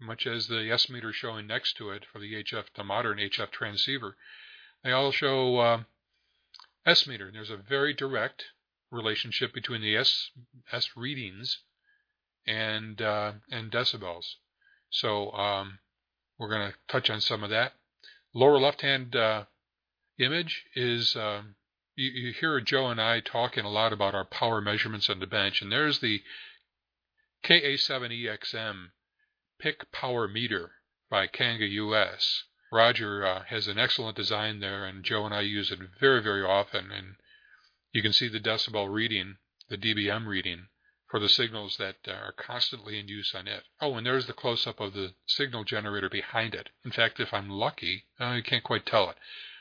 much 0.00 0.26
as 0.26 0.48
the 0.48 0.70
S 0.70 0.88
meter 0.88 1.12
showing 1.12 1.46
next 1.46 1.76
to 1.76 1.90
it 1.90 2.04
for 2.04 2.18
the 2.18 2.42
HF, 2.42 2.72
the 2.74 2.84
modern 2.84 3.18
HF 3.18 3.50
transceiver. 3.50 4.16
They 4.82 4.92
all 4.92 5.12
show 5.12 5.58
uh, 5.58 5.82
S 6.84 7.06
meter. 7.06 7.30
There's 7.32 7.50
a 7.50 7.56
very 7.56 7.94
direct 7.94 8.44
relationship 8.90 9.54
between 9.54 9.80
the 9.80 9.96
S 9.96 10.30
S 10.70 10.90
readings 10.96 11.58
and 12.46 13.00
uh, 13.00 13.32
and 13.50 13.70
decibels. 13.70 14.34
So 14.90 15.30
um, 15.32 15.78
we're 16.38 16.50
going 16.50 16.70
to 16.70 16.78
touch 16.88 17.08
on 17.08 17.20
some 17.20 17.42
of 17.42 17.50
that. 17.50 17.74
Lower 18.34 18.58
left-hand 18.58 19.14
uh, 19.14 19.44
image 20.18 20.64
is 20.74 21.16
um, 21.16 21.54
you, 21.96 22.10
you, 22.10 22.32
hear 22.32 22.60
Joe 22.60 22.88
and 22.88 23.00
I 23.00 23.20
talking 23.20 23.64
a 23.64 23.70
lot 23.70 23.92
about 23.92 24.14
our 24.14 24.24
power 24.24 24.60
measurements 24.60 25.08
on 25.08 25.20
the 25.20 25.26
bench, 25.26 25.62
and 25.62 25.70
there's 25.70 26.00
the 26.00 26.22
KA7EXM 27.44 28.90
PIC 29.58 29.92
Power 29.92 30.28
Meter 30.28 30.72
by 31.10 31.26
Kanga 31.26 31.66
US. 31.66 32.44
Roger 32.72 33.24
uh, 33.24 33.42
has 33.44 33.68
an 33.68 33.78
excellent 33.78 34.16
design 34.16 34.60
there, 34.60 34.86
and 34.86 35.04
Joe 35.04 35.26
and 35.26 35.34
I 35.34 35.42
use 35.42 35.70
it 35.70 35.78
very, 36.00 36.22
very 36.22 36.42
often. 36.42 36.90
And 36.90 37.16
you 37.92 38.00
can 38.00 38.14
see 38.14 38.28
the 38.28 38.40
decibel 38.40 38.90
reading, 38.90 39.36
the 39.68 39.76
dBm 39.76 40.26
reading, 40.26 40.68
for 41.06 41.20
the 41.20 41.28
signals 41.28 41.76
that 41.76 41.96
are 42.08 42.32
constantly 42.32 42.98
in 42.98 43.08
use 43.08 43.34
on 43.34 43.46
it. 43.46 43.64
Oh, 43.78 43.94
and 43.96 44.06
there's 44.06 44.26
the 44.26 44.32
close-up 44.32 44.80
of 44.80 44.94
the 44.94 45.12
signal 45.26 45.64
generator 45.64 46.08
behind 46.08 46.54
it. 46.54 46.70
In 46.82 46.92
fact, 46.92 47.20
if 47.20 47.34
I'm 47.34 47.50
lucky, 47.50 48.06
uh, 48.18 48.32
you 48.32 48.42
can't 48.42 48.64
quite 48.64 48.86
tell 48.86 49.10
it, 49.10 49.16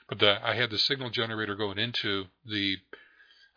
but 0.07 0.19
the, 0.19 0.39
I 0.41 0.55
had 0.55 0.69
the 0.69 0.77
signal 0.77 1.09
generator 1.09 1.55
going 1.55 1.79
into 1.79 2.27
the 2.45 2.77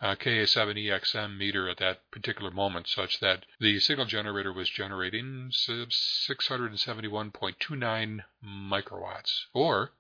uh, 0.01 0.17
KA7EXM 0.17 1.39
meter 1.39 1.69
at 1.69 1.77
that 1.79 2.11
particular 2.11 2.51
moment, 2.51 2.89
such 2.89 3.21
that 3.21 3.47
the 3.61 3.79
signal 3.81 4.07
generator 4.07 4.53
was 4.53 4.69
generating 4.69 5.53
671.29 5.53 8.25
microwatts, 8.45 9.45
or 9.53 9.93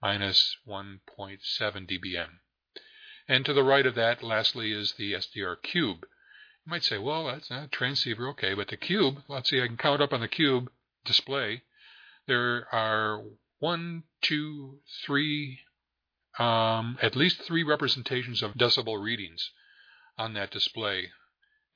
minus 0.00 0.56
1.7 0.66 1.40
dBm. 1.60 2.38
And 3.26 3.44
to 3.46 3.52
the 3.52 3.64
right 3.64 3.86
of 3.86 3.94
that, 3.94 4.22
lastly, 4.22 4.72
is 4.72 4.92
the 4.92 5.14
SDR 5.14 5.60
cube. 5.62 6.06
You 6.66 6.70
might 6.70 6.84
say, 6.84 6.98
well, 6.98 7.26
that's 7.26 7.50
a 7.50 7.68
transceiver, 7.70 8.28
okay, 8.28 8.54
but 8.54 8.68
the 8.68 8.76
cube, 8.76 9.22
let's 9.28 9.50
see, 9.50 9.62
I 9.62 9.66
can 9.66 9.76
count 9.76 10.02
up 10.02 10.12
on 10.12 10.20
the 10.20 10.28
cube 10.28 10.70
display. 11.04 11.62
There 12.26 12.66
are 12.72 13.22
one, 13.58 14.04
two, 14.20 14.80
three, 15.04 15.60
um, 16.38 16.98
at 17.00 17.16
least 17.16 17.42
three 17.42 17.62
representations 17.62 18.42
of 18.42 18.54
decibel 18.54 19.02
readings 19.02 19.50
on 20.18 20.34
that 20.34 20.50
display. 20.50 21.10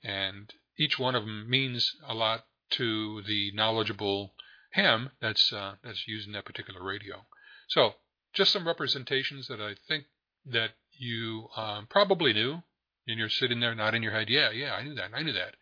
And 0.02 0.52
each 0.78 0.98
one 0.98 1.14
of 1.14 1.24
them 1.24 1.48
means 1.48 1.94
a 2.06 2.14
lot 2.14 2.46
to 2.70 3.22
the 3.22 3.52
knowledgeable 3.54 4.34
ham 4.72 5.10
that's, 5.20 5.52
uh, 5.52 5.74
that's 5.82 6.06
using 6.06 6.32
that 6.32 6.44
particular 6.44 6.82
radio. 6.82 7.24
So 7.68 7.94
just 8.32 8.52
some 8.52 8.66
representations 8.66 9.48
that 9.48 9.60
I 9.60 9.74
think 9.86 10.04
that 10.46 10.70
you 10.92 11.48
um, 11.56 11.86
probably 11.88 12.32
knew, 12.32 12.62
and 13.06 13.18
you're 13.18 13.28
sitting 13.28 13.60
there 13.60 13.74
nodding 13.74 14.02
your 14.02 14.12
head, 14.12 14.28
yeah, 14.28 14.50
yeah, 14.50 14.74
I 14.74 14.82
knew 14.82 14.94
that, 14.94 15.10
I 15.14 15.22
knew 15.22 15.32
that, 15.32 15.54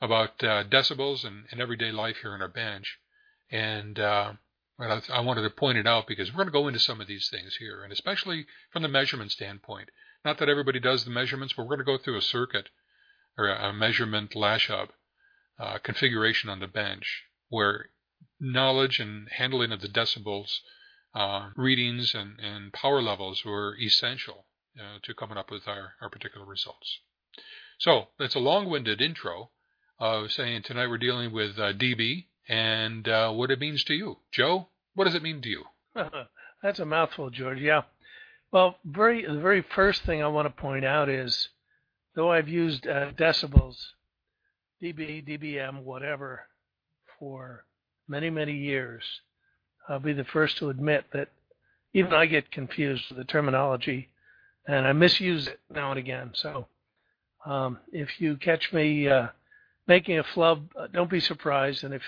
about 0.00 0.42
uh, 0.44 0.64
decibels 0.64 1.24
and, 1.24 1.44
and, 1.50 1.60
everyday 1.60 1.90
life 1.90 2.16
here 2.20 2.34
on 2.34 2.42
our 2.42 2.48
bench. 2.48 2.98
And 3.50 3.98
uh, 3.98 4.32
I, 4.78 5.00
I 5.12 5.20
wanted 5.20 5.42
to 5.42 5.50
point 5.50 5.78
it 5.78 5.86
out 5.86 6.06
because 6.06 6.30
we're 6.32 6.44
going 6.44 6.48
to 6.48 6.52
go 6.52 6.68
into 6.68 6.80
some 6.80 7.00
of 7.00 7.06
these 7.06 7.28
things 7.30 7.56
here, 7.56 7.82
and 7.82 7.92
especially 7.92 8.46
from 8.70 8.82
the 8.82 8.88
measurement 8.88 9.32
standpoint. 9.32 9.90
Not 10.24 10.38
that 10.38 10.48
everybody 10.48 10.80
does 10.80 11.04
the 11.04 11.10
measurements, 11.10 11.54
but 11.54 11.62
we're 11.62 11.76
going 11.76 11.86
to 11.86 11.98
go 11.98 11.98
through 11.98 12.18
a 12.18 12.22
circuit 12.22 12.68
or 13.38 13.48
a, 13.48 13.72
measurement 13.72 14.34
lash 14.34 14.70
up 14.70 14.92
uh, 15.58 15.78
configuration 15.78 16.50
on 16.50 16.60
the 16.60 16.66
bench 16.66 17.24
where 17.48 17.90
knowledge 18.40 18.98
and 18.98 19.28
handling 19.30 19.72
of 19.72 19.80
the 19.80 19.88
decibels, 19.88 20.58
uh, 21.14 21.50
readings, 21.56 22.14
and, 22.14 22.38
and 22.40 22.72
power 22.72 23.00
levels 23.00 23.44
were 23.44 23.76
essential 23.78 24.46
uh, 24.78 24.98
to 25.02 25.14
coming 25.14 25.38
up 25.38 25.50
with 25.50 25.66
our, 25.68 25.94
our 26.00 26.10
particular 26.10 26.46
results. 26.46 27.00
So 27.78 28.08
that's 28.18 28.34
a 28.34 28.40
long-winded 28.40 29.00
intro 29.00 29.50
of 29.98 30.32
saying 30.32 30.62
tonight 30.62 30.88
we're 30.88 30.98
dealing 30.98 31.32
with 31.32 31.58
uh, 31.58 31.72
dB 31.72 32.26
and 32.48 33.08
uh, 33.08 33.30
what 33.32 33.50
it 33.50 33.60
means 33.60 33.84
to 33.84 33.94
you. 33.94 34.18
Joe, 34.32 34.68
what 34.94 35.04
does 35.04 35.14
it 35.14 35.22
mean 35.22 35.40
to 35.42 35.48
you? 35.48 35.64
That's 36.62 36.78
a 36.78 36.84
mouthful, 36.84 37.30
George. 37.30 37.60
Yeah. 37.60 37.82
Well, 38.52 38.76
very 38.84 39.26
the 39.26 39.40
very 39.40 39.62
first 39.62 40.02
thing 40.02 40.22
I 40.22 40.28
want 40.28 40.46
to 40.46 40.62
point 40.62 40.84
out 40.84 41.08
is, 41.08 41.48
though 42.14 42.30
I've 42.30 42.48
used 42.48 42.86
uh, 42.86 43.12
decibels, 43.12 43.76
dB, 44.82 45.26
dBm, 45.26 45.82
whatever, 45.82 46.46
for 47.18 47.64
many 48.08 48.30
many 48.30 48.54
years, 48.54 49.02
I'll 49.88 49.98
be 49.98 50.12
the 50.12 50.24
first 50.24 50.58
to 50.58 50.70
admit 50.70 51.06
that 51.12 51.28
even 51.92 52.12
I 52.12 52.26
get 52.26 52.50
confused 52.50 53.04
with 53.08 53.18
the 53.18 53.24
terminology, 53.24 54.10
and 54.66 54.86
I 54.86 54.92
misuse 54.92 55.48
it 55.48 55.60
now 55.70 55.90
and 55.90 55.98
again. 55.98 56.30
So, 56.34 56.68
um, 57.44 57.78
if 57.92 58.20
you 58.20 58.36
catch 58.36 58.72
me 58.72 59.08
uh, 59.08 59.28
making 59.86 60.18
a 60.18 60.24
flub, 60.24 60.70
uh, 60.78 60.86
don't 60.92 61.10
be 61.10 61.20
surprised, 61.20 61.84
and 61.84 61.94
if 61.94 62.02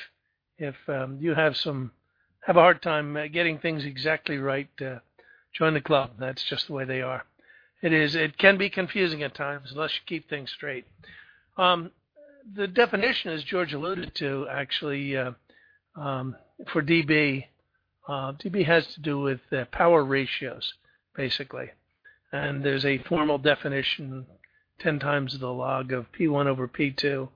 if 0.59 0.77
um, 0.89 1.19
you 1.21 1.35
have 1.35 1.57
some 1.57 1.93
have 2.41 2.57
a 2.57 2.61
hard 2.61 2.83
time 2.83 3.17
uh, 3.17 3.27
getting 3.27 3.59
things 3.59 3.85
exactly 3.85 4.39
right, 4.39 4.69
uh, 4.81 4.99
join 5.53 5.75
the 5.75 5.81
club. 5.81 6.13
That's 6.19 6.43
just 6.43 6.67
the 6.67 6.73
way 6.73 6.85
they 6.85 7.03
are. 7.03 7.25
It 7.83 7.93
is. 7.93 8.17
It 8.17 8.39
can 8.39 8.59
be 8.59 8.71
confusing 8.71 9.23
at 9.23 9.35
times 9.35 9.71
unless 9.73 9.95
you 9.95 10.01
keep 10.07 10.29
things 10.29 10.51
straight. 10.51 10.87
Um, 11.57 11.93
the 12.55 12.67
definition, 12.67 13.33
as 13.33 13.45
George 13.45 13.75
alluded 13.75 14.15
to, 14.17 14.47
actually 14.51 15.17
uh, 15.17 15.33
um, 15.95 16.37
for 16.73 16.83
DB, 16.83 17.45
uh, 18.09 18.33
DB 18.33 18.65
has 18.65 18.87
to 18.95 19.01
do 19.01 19.21
with 19.21 19.41
power 19.71 20.03
ratios, 20.03 20.73
basically, 21.15 21.71
and 22.33 22.65
there's 22.65 22.87
a 22.87 22.99
formal 22.99 23.39
definition, 23.39 24.27
10 24.81 24.99
times 24.99 25.39
the 25.39 25.49
log 25.49 25.93
of 25.93 26.11
P1 26.13 26.47
over 26.47 26.67
P2. 26.67 27.29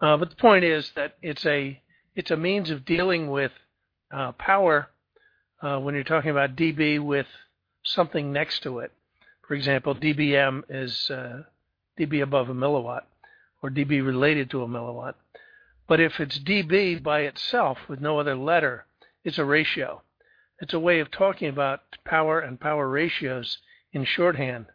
Uh, 0.00 0.16
but 0.16 0.30
the 0.30 0.36
point 0.36 0.64
is 0.64 0.92
that 0.96 1.16
it's 1.22 1.46
a 1.46 1.80
it's 2.14 2.30
a 2.30 2.36
means 2.36 2.70
of 2.70 2.84
dealing 2.84 3.30
with 3.30 3.52
uh, 4.12 4.32
power 4.32 4.88
uh, 5.62 5.78
when 5.78 5.94
you're 5.94 6.04
talking 6.04 6.30
about 6.30 6.56
dB 6.56 7.00
with 7.00 7.26
something 7.84 8.32
next 8.32 8.62
to 8.62 8.78
it. 8.78 8.92
For 9.46 9.54
example, 9.54 9.94
dBm 9.94 10.62
is 10.68 11.10
uh, 11.10 11.42
dB 11.98 12.22
above 12.22 12.48
a 12.48 12.54
milliwatt 12.54 13.02
or 13.62 13.70
dB 13.70 14.04
related 14.04 14.50
to 14.50 14.62
a 14.62 14.68
milliwatt. 14.68 15.14
But 15.86 16.00
if 16.00 16.20
it's 16.20 16.38
dB 16.38 17.02
by 17.02 17.20
itself 17.20 17.78
with 17.88 18.00
no 18.00 18.18
other 18.18 18.36
letter, 18.36 18.86
it's 19.24 19.38
a 19.38 19.44
ratio. 19.44 20.02
It's 20.60 20.72
a 20.72 20.78
way 20.78 21.00
of 21.00 21.10
talking 21.10 21.48
about 21.48 21.80
power 22.04 22.40
and 22.40 22.60
power 22.60 22.88
ratios 22.88 23.58
in 23.92 24.04
shorthand. 24.04 24.66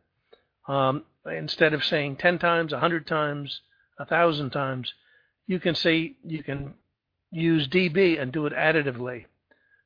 Um, 0.67 1.03
instead 1.25 1.74
of 1.74 1.84
saying 1.84 2.17
10 2.17 2.39
times, 2.39 2.72
100 2.72 3.08
times, 3.08 3.62
1,000 3.98 4.50
times, 4.51 4.93
you 5.48 5.60
can 5.60 5.74
say 5.74 6.13
you 6.24 6.43
can 6.43 6.75
use 7.32 7.68
dB 7.68 8.20
and 8.22 8.32
do 8.32 8.46
it 8.46 8.54
additively. 8.54 9.26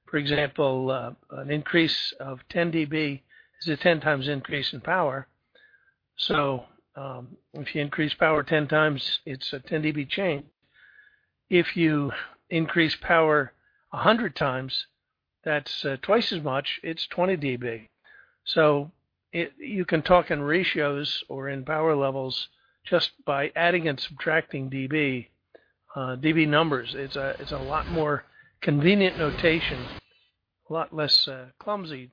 For 0.09 0.17
example, 0.17 0.91
uh, 0.91 1.11
an 1.31 1.49
increase 1.49 2.13
of 2.19 2.39
10 2.49 2.71
dB 2.71 3.21
is 3.61 3.67
a 3.67 3.75
10 3.75 3.99
times 3.99 4.27
increase 4.27 4.73
in 4.73 4.81
power. 4.81 5.27
So 6.15 6.65
um, 6.95 7.37
if 7.53 7.73
you 7.73 7.81
increase 7.81 8.13
power 8.13 8.43
10 8.43 8.67
times, 8.67 9.19
it's 9.25 9.51
a 9.53 9.59
10 9.59 9.83
dB 9.83 10.07
change. 10.09 10.45
If 11.49 11.75
you 11.75 12.11
increase 12.49 12.95
power 12.95 13.53
100 13.89 14.35
times, 14.35 14.85
that's 15.43 15.83
uh, 15.83 15.97
twice 16.01 16.31
as 16.31 16.41
much. 16.41 16.79
It's 16.83 17.07
20 17.07 17.37
dB. 17.37 17.87
So 18.45 18.91
it, 19.31 19.53
you 19.57 19.85
can 19.85 20.01
talk 20.01 20.31
in 20.31 20.41
ratios 20.41 21.23
or 21.27 21.49
in 21.49 21.65
power 21.65 21.95
levels 21.95 22.49
just 22.85 23.11
by 23.25 23.51
adding 23.55 23.87
and 23.87 23.99
subtracting 23.99 24.69
dB 24.69 25.27
uh, 25.95 26.15
dB 26.15 26.47
numbers. 26.47 26.95
It's 26.95 27.15
a 27.15 27.35
it's 27.39 27.51
a 27.51 27.57
lot 27.57 27.89
more 27.89 28.25
convenient 28.61 29.17
notation, 29.17 29.85
a 30.69 30.73
lot 30.73 30.93
less 30.93 31.27
uh, 31.27 31.47
clumsy 31.59 32.11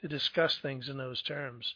to 0.00 0.08
discuss 0.08 0.58
things 0.58 0.88
in 0.88 0.98
those 0.98 1.22
terms. 1.22 1.74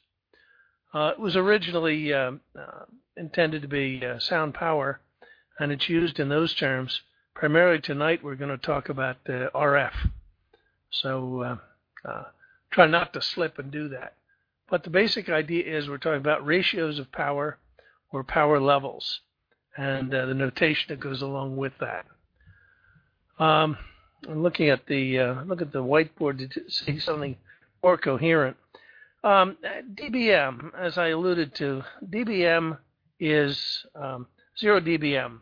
Uh, 0.93 1.13
it 1.13 1.19
was 1.19 1.37
originally 1.37 2.13
um, 2.13 2.41
uh, 2.59 2.85
intended 3.17 3.63
to 3.63 3.69
be 3.69 4.05
uh, 4.05 4.19
sound 4.19 4.55
power, 4.55 5.01
and 5.59 5.73
it's 5.73 5.89
used 5.89 6.19
in 6.19 6.29
those 6.29 6.55
terms. 6.55 7.01
Primarily 7.35 7.81
tonight, 7.81 8.25
we're 8.25 8.35
going 8.35 8.51
to 8.51 8.67
talk 8.67 8.89
about 8.89 9.23
RF. 9.27 9.93
So 10.91 11.59
uh, 12.05 12.23
try 12.71 12.87
not 12.87 13.13
to 13.13 13.21
slip 13.21 13.59
and 13.59 13.71
do 13.71 13.89
that. 13.89 14.15
But 14.69 14.85
the 14.85 14.91
basic 14.91 15.29
idea 15.29 15.65
is 15.65 15.89
we're 15.89 15.99
talking 15.99 16.21
about 16.21 16.47
ratios 16.47 16.99
of 16.99 17.13
power 17.13 17.59
or 18.11 18.25
power 18.25 18.59
levels 18.59 19.21
and 19.77 20.15
uh, 20.15 20.27
the 20.27 20.35
notation 20.35 20.87
that 20.89 21.01
goes 21.01 21.23
along 21.23 21.57
with 21.57 21.73
that. 21.81 22.07
Um, 23.39 23.77
I'm 24.29 24.43
looking 24.43 24.71
at 24.71 24.87
the 24.87 25.19
uh, 25.19 25.43
look 25.45 25.61
at 25.61 25.73
the 25.73 25.83
whiteboard 25.83 26.51
to 26.51 26.71
see 26.71 26.99
something 26.99 27.37
more 27.83 27.99
coherent. 27.99 28.57
Um, 29.23 29.57
dBm, 29.95 30.71
as 30.79 30.99
I 30.99 31.09
alluded 31.09 31.55
to, 31.57 31.85
dBm 32.09 32.79
is 33.21 33.85
um, 33.95 34.27
zero 34.59 34.81
dBm 34.81 35.41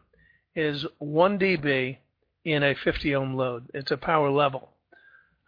is 0.57 0.87
one 0.99 1.39
dB 1.39 1.99
in 2.45 2.63
a 2.63 2.75
50 2.75 3.15
ohm 3.15 3.35
load. 3.37 3.67
It's 3.75 3.91
a 3.91 3.97
power 3.97 4.31
level, 4.31 4.71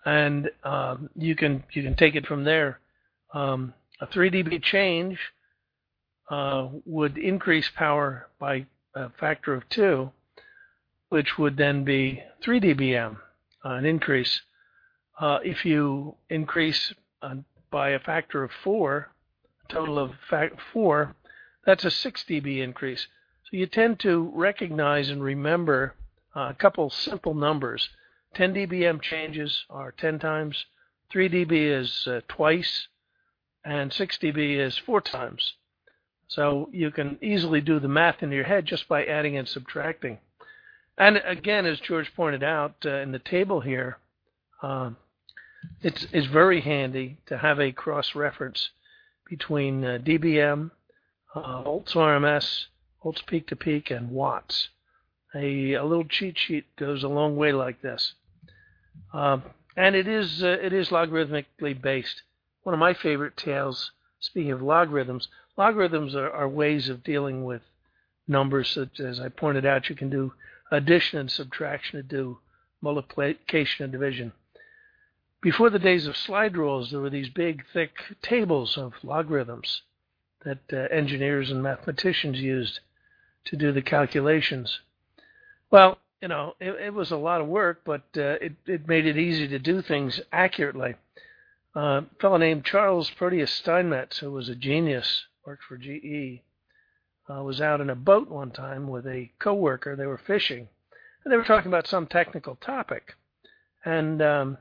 and 0.04 0.50
um, 0.64 1.10
you 1.16 1.34
can 1.34 1.64
you 1.72 1.82
can 1.82 1.96
take 1.96 2.14
it 2.14 2.26
from 2.26 2.44
there. 2.44 2.80
Um, 3.34 3.74
a 4.00 4.06
3 4.06 4.30
dB 4.30 4.62
change 4.62 5.18
uh, 6.30 6.68
would 6.84 7.18
increase 7.18 7.68
power 7.74 8.28
by 8.38 8.66
a 8.96 9.10
factor 9.10 9.52
of 9.52 9.68
2, 9.68 10.10
which 11.10 11.36
would 11.38 11.56
then 11.56 11.84
be 11.84 12.22
3 12.42 12.60
dBm, 12.60 13.18
uh, 13.64 13.74
an 13.74 13.84
increase. 13.84 14.40
Uh, 15.20 15.38
if 15.44 15.64
you 15.64 16.16
increase 16.30 16.94
uh, 17.22 17.34
by 17.70 17.90
a 17.90 17.98
factor 17.98 18.42
of 18.42 18.50
4, 18.64 19.10
a 19.68 19.72
total 19.72 19.98
of 19.98 20.12
4, 20.72 21.14
that's 21.66 21.84
a 21.84 21.90
6 21.90 22.24
dB 22.24 22.62
increase. 22.62 23.06
So 23.44 23.56
you 23.56 23.66
tend 23.66 24.00
to 24.00 24.32
recognize 24.34 25.10
and 25.10 25.22
remember 25.22 25.94
uh, 26.34 26.48
a 26.50 26.54
couple 26.54 26.88
simple 26.90 27.34
numbers. 27.34 27.88
10 28.34 28.54
dBm 28.54 29.00
changes 29.02 29.64
are 29.68 29.92
10 29.92 30.18
times, 30.18 30.64
3 31.10 31.28
dB 31.28 31.52
is 31.52 32.06
uh, 32.06 32.20
twice, 32.28 32.88
and 33.64 33.92
6 33.92 34.18
dB 34.18 34.56
is 34.56 34.78
four 34.78 35.00
times. 35.00 35.54
So 36.28 36.68
you 36.72 36.90
can 36.90 37.18
easily 37.22 37.60
do 37.60 37.78
the 37.78 37.88
math 37.88 38.22
in 38.22 38.32
your 38.32 38.44
head 38.44 38.66
just 38.66 38.88
by 38.88 39.04
adding 39.04 39.36
and 39.36 39.48
subtracting. 39.48 40.18
And 40.98 41.18
again, 41.18 41.66
as 41.66 41.78
George 41.80 42.14
pointed 42.14 42.42
out 42.42 42.74
uh, 42.84 42.96
in 42.96 43.12
the 43.12 43.18
table 43.18 43.60
here, 43.60 43.98
uh, 44.62 44.90
it's, 45.82 46.06
it's 46.12 46.26
very 46.26 46.60
handy 46.60 47.18
to 47.26 47.38
have 47.38 47.60
a 47.60 47.72
cross 47.72 48.14
reference 48.14 48.70
between 49.28 49.84
uh, 49.84 49.98
dBm, 50.02 50.70
uh, 51.34 51.62
volts 51.62 51.94
RMS, 51.94 52.66
volts 53.02 53.22
peak 53.22 53.46
to 53.48 53.56
peak, 53.56 53.90
and 53.90 54.10
watts. 54.10 54.68
A, 55.34 55.74
a 55.74 55.84
little 55.84 56.04
cheat 56.04 56.38
sheet 56.38 56.64
goes 56.76 57.02
a 57.02 57.08
long 57.08 57.36
way 57.36 57.52
like 57.52 57.82
this. 57.82 58.14
Um, 59.12 59.42
and 59.76 59.94
it 59.94 60.08
is 60.08 60.42
uh, 60.42 60.56
it 60.62 60.72
is 60.72 60.88
logarithmically 60.88 61.80
based. 61.80 62.22
One 62.62 62.72
of 62.72 62.78
my 62.78 62.94
favorite 62.94 63.36
tales, 63.36 63.92
speaking 64.18 64.52
of 64.52 64.62
logarithms, 64.62 65.28
logarithms 65.56 66.14
are, 66.14 66.30
are 66.30 66.48
ways 66.48 66.88
of 66.88 67.04
dealing 67.04 67.44
with 67.44 67.62
numbers 68.28 68.68
such 68.70 69.00
as 69.00 69.20
I 69.20 69.28
pointed 69.28 69.64
out. 69.64 69.88
You 69.88 69.96
can 69.96 70.10
do 70.10 70.32
addition 70.70 71.18
and 71.18 71.30
subtraction 71.30 71.96
to 71.96 72.02
do 72.02 72.38
multiplication 72.82 73.84
and 73.84 73.92
division. 73.92 74.32
Before 75.42 75.70
the 75.70 75.78
days 75.78 76.06
of 76.06 76.16
slide 76.16 76.56
rules, 76.56 76.90
there 76.90 77.00
were 77.00 77.10
these 77.10 77.28
big, 77.28 77.64
thick 77.72 77.92
tables 78.22 78.76
of 78.76 78.94
logarithms 79.02 79.82
that 80.44 80.58
uh, 80.72 80.76
engineers 80.94 81.50
and 81.50 81.62
mathematicians 81.62 82.40
used 82.40 82.80
to 83.44 83.56
do 83.56 83.72
the 83.72 83.82
calculations. 83.82 84.80
Well, 85.70 85.98
you 86.20 86.28
know, 86.28 86.54
it, 86.60 86.70
it 86.86 86.94
was 86.94 87.10
a 87.10 87.16
lot 87.16 87.40
of 87.40 87.46
work, 87.46 87.82
but 87.84 88.04
uh, 88.16 88.38
it, 88.40 88.54
it 88.66 88.88
made 88.88 89.06
it 89.06 89.18
easy 89.18 89.46
to 89.48 89.58
do 89.58 89.82
things 89.82 90.20
accurately. 90.32 90.94
Uh, 91.74 91.80
a 91.80 92.04
fellow 92.20 92.38
named 92.38 92.64
Charles 92.64 93.10
Proteus 93.10 93.50
Steinmetz, 93.50 94.18
who 94.18 94.32
was 94.32 94.48
a 94.48 94.54
genius, 94.54 95.26
worked 95.46 95.62
for 95.62 95.78
GE, 95.78 96.42
uh, 97.30 97.42
was 97.42 97.60
out 97.60 97.80
in 97.80 97.88
a 97.88 97.94
boat 97.94 98.28
one 98.28 98.50
time 98.50 98.88
with 98.88 99.06
a 99.06 99.30
coworker. 99.38 99.94
They 99.94 100.06
were 100.06 100.18
fishing, 100.18 100.68
and 101.24 101.32
they 101.32 101.36
were 101.36 101.44
talking 101.44 101.68
about 101.68 101.86
some 101.86 102.08
technical 102.08 102.56
topic, 102.56 103.14
and 103.84 104.20
um, 104.20 104.58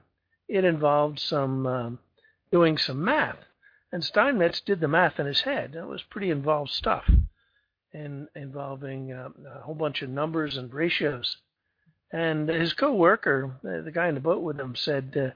it 0.47 0.63
involved 0.63 1.19
some 1.19 1.65
um, 1.65 1.99
doing 2.51 2.77
some 2.77 3.03
math. 3.03 3.39
And 3.91 4.03
Steinmetz 4.03 4.61
did 4.61 4.79
the 4.79 4.87
math 4.87 5.19
in 5.19 5.25
his 5.25 5.41
head. 5.41 5.75
It 5.75 5.87
was 5.87 6.03
pretty 6.03 6.29
involved 6.29 6.71
stuff, 6.71 7.09
and 7.91 8.27
involving 8.35 9.11
uh, 9.11 9.29
a 9.55 9.61
whole 9.61 9.75
bunch 9.75 10.01
of 10.01 10.09
numbers 10.09 10.55
and 10.55 10.71
ratios. 10.71 11.37
And 12.11 12.47
his 12.47 12.73
coworker, 12.73 13.57
the 13.63 13.91
guy 13.91 14.07
in 14.07 14.15
the 14.15 14.21
boat 14.21 14.43
with 14.43 14.59
him, 14.59 14.75
said, 14.75 15.33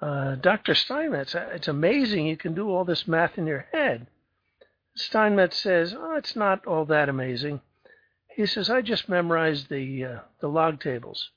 uh, 0.00 0.04
uh, 0.04 0.34
"Dr. 0.36 0.74
Steinmetz, 0.74 1.34
uh, 1.34 1.50
it's 1.52 1.68
amazing 1.68 2.26
you 2.26 2.36
can 2.36 2.54
do 2.54 2.70
all 2.70 2.84
this 2.84 3.08
math 3.08 3.36
in 3.36 3.46
your 3.46 3.66
head." 3.72 4.06
Steinmetz 4.96 5.56
says, 5.58 5.94
"Oh, 5.96 6.16
it's 6.16 6.36
not 6.36 6.66
all 6.66 6.84
that 6.86 7.08
amazing." 7.08 7.60
He 8.28 8.46
says, 8.46 8.70
"I 8.70 8.82
just 8.82 9.08
memorized 9.08 9.68
the 9.68 10.04
uh, 10.04 10.18
the 10.40 10.48
log 10.48 10.80
tables." 10.80 11.30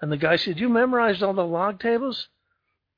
And 0.00 0.10
the 0.10 0.16
guy 0.16 0.36
said, 0.36 0.58
"You 0.58 0.68
memorized 0.68 1.22
all 1.22 1.34
the 1.34 1.44
log 1.44 1.78
tables?" 1.80 2.28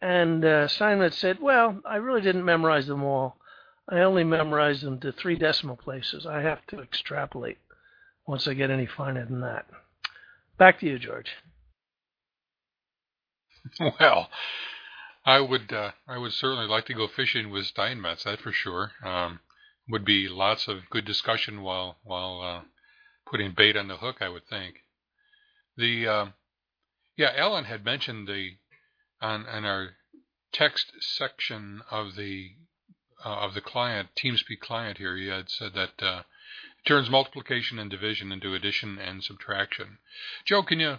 And 0.01 0.45
uh, 0.45 0.69
Steinmetz 0.69 1.19
said, 1.19 1.41
"Well, 1.41 1.81
I 1.85 1.97
really 1.97 2.21
didn't 2.21 2.45
memorize 2.45 2.87
them 2.87 3.05
all. 3.05 3.37
I 3.89 4.01
only 4.01 4.25
memorized 4.25 4.83
them 4.83 5.01
to 5.01 5.13
three 5.13 5.37
decimal 5.37 5.77
places. 5.77 6.27
I 6.27 6.41
have 6.41 6.67
to 6.69 6.81
extrapolate 6.81 7.59
once 8.27 8.47
I 8.47 8.55
get 8.55 8.71
any 8.71 8.87
finer 8.87 9.25
than 9.25 9.41
that." 9.41 9.67
Back 10.59 10.81
to 10.81 10.87
you, 10.87 10.99
George. 10.99 11.31
Well, 14.01 14.29
I 15.25 15.41
would 15.41 15.73
uh, 15.73 15.93
I 16.09 16.19
would 16.19 16.33
certainly 16.33 16.67
like 16.67 16.87
to 16.87 16.95
go 16.95 17.07
fishing 17.07 17.51
with 17.51 17.67
Steinmetz. 17.67 18.25
That 18.25 18.41
for 18.41 18.53
sure. 18.53 18.93
Um, 19.05 19.39
would 19.93 20.05
be 20.07 20.27
lots 20.27 20.67
of 20.67 20.89
good 20.91 21.05
discussion 21.05 21.63
while 21.63 21.99
while 22.03 22.41
uh, 22.41 22.63
putting 23.31 23.53
bait 23.53 23.77
on 23.77 23.89
the 23.89 23.99
hook. 23.99 24.17
I 24.21 24.29
would 24.31 24.47
think. 24.47 24.77
The 25.77 26.09
uh, 26.09 26.27
yeah, 27.17 27.33
Ellen 27.37 27.65
had 27.65 27.85
mentioned 27.85 28.27
the 28.27 28.53
on, 29.21 29.47
on 29.47 29.65
our 29.67 29.91
text 30.51 30.93
section 31.01 31.83
of 31.91 32.17
the 32.17 32.53
uh, 33.23 33.29
of 33.29 33.53
the 33.53 33.61
client 33.61 34.09
TeamSpeak 34.17 34.61
client 34.61 34.97
here. 34.97 35.17
He 35.17 35.29
had 35.29 35.51
said 35.51 35.75
that 35.75 36.03
uh, 36.03 36.23
turns 36.87 37.11
multiplication 37.11 37.79
and 37.79 37.91
division 37.91 38.33
into 38.33 38.55
addition 38.55 38.99
and 38.99 39.23
subtraction. 39.23 39.99
Joe, 40.47 40.63
can 40.63 40.81
you 40.81 40.99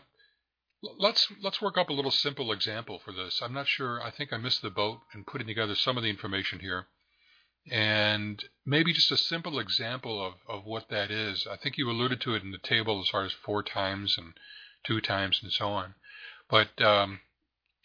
let's 0.99 1.27
let's 1.41 1.61
work 1.61 1.77
up 1.79 1.89
a 1.89 1.93
little 1.93 2.11
simple 2.11 2.51
example 2.51 2.99
for 3.03 3.11
this. 3.11 3.41
I'm 3.41 3.53
not 3.53 3.67
sure. 3.67 4.01
I 4.03 4.11
think 4.11 4.31
I 4.31 4.37
missed 4.37 4.61
the 4.61 4.69
boat 4.69 4.99
in 5.15 5.23
putting 5.23 5.47
together 5.47 5.73
some 5.73 5.97
of 5.97 6.03
the 6.03 6.09
information 6.09 6.59
here, 6.59 6.87
and 7.71 8.43
maybe 8.65 8.93
just 8.93 9.11
a 9.11 9.17
simple 9.17 9.59
example 9.59 10.25
of 10.25 10.33
of 10.47 10.65
what 10.65 10.89
that 10.89 11.11
is. 11.11 11.47
I 11.49 11.57
think 11.57 11.77
you 11.77 11.89
alluded 11.89 12.21
to 12.21 12.35
it 12.35 12.43
in 12.43 12.51
the 12.51 12.57
table 12.57 13.01
as 13.01 13.09
far 13.09 13.25
as 13.25 13.31
four 13.31 13.63
times 13.63 14.15
and 14.17 14.33
two 14.85 15.01
times 15.01 15.39
and 15.41 15.51
so 15.51 15.67
on. 15.67 15.95
But 16.49 16.81
um, 16.81 17.21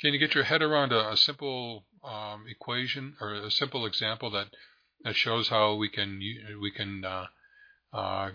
can 0.01 0.13
you 0.13 0.19
get 0.19 0.35
your 0.35 0.45
head 0.45 0.63
around 0.63 0.93
a, 0.93 1.11
a 1.11 1.17
simple 1.17 1.87
um, 2.05 2.45
equation 2.49 3.17
or 3.21 3.35
a 3.35 3.51
simple 3.51 3.87
example 3.87 4.31
that 4.31 4.49
that 5.05 5.17
shows 5.17 5.49
how 5.49 5.75
we 5.75 5.89
can 5.89 6.21
we 6.61 6.71
can 6.71 7.05
uh, 7.05 7.27
uh, 7.93 8.31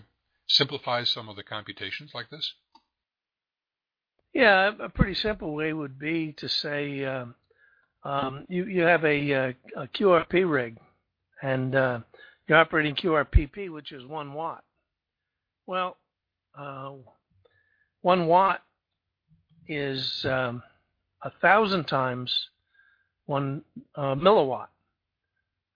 simplify 0.48 1.04
some 1.04 1.28
of 1.28 1.36
the 1.36 1.42
computations 1.42 2.12
like 2.14 2.30
this? 2.30 2.54
Yeah, 4.32 4.72
a 4.80 4.88
pretty 4.88 5.14
simple 5.14 5.54
way 5.54 5.72
would 5.72 5.98
be 5.98 6.32
to 6.38 6.48
say 6.48 7.04
um, 7.04 7.34
um, 8.02 8.46
you 8.48 8.64
you 8.64 8.82
have 8.82 9.04
a, 9.04 9.30
a, 9.30 9.56
a 9.76 9.86
QRP 9.88 10.50
rig, 10.50 10.76
and 11.42 11.74
uh, 11.74 12.00
you're 12.48 12.58
operating 12.58 12.94
QRPP, 12.94 13.70
which 13.70 13.92
is 13.92 14.04
one 14.06 14.32
watt. 14.32 14.64
Well, 15.66 15.96
uh, 16.58 16.92
one 18.02 18.26
watt 18.26 18.62
is 19.66 20.24
um, 20.24 20.62
a 21.22 21.30
thousand 21.40 21.84
times 21.84 22.48
one 23.26 23.62
uh, 23.94 24.14
milliwatt. 24.14 24.68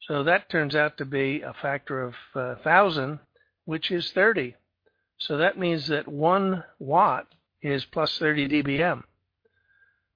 So 0.03 0.23
that 0.25 0.49
turns 0.51 0.75
out 0.75 0.99
to 0.99 1.05
be 1.05 1.42
a 1.42 1.55
factor 1.61 2.03
of 2.03 2.14
uh, 2.35 2.55
thousand 2.62 3.18
which 3.68 3.90
is 3.90 4.11
30. 4.12 4.55
So 5.18 5.37
that 5.37 5.59
means 5.59 5.88
that 5.88 6.09
1 6.09 6.64
watt 6.79 7.27
is 7.61 7.85
plus 7.85 8.18
30 8.18 8.49
dBm. 8.49 9.03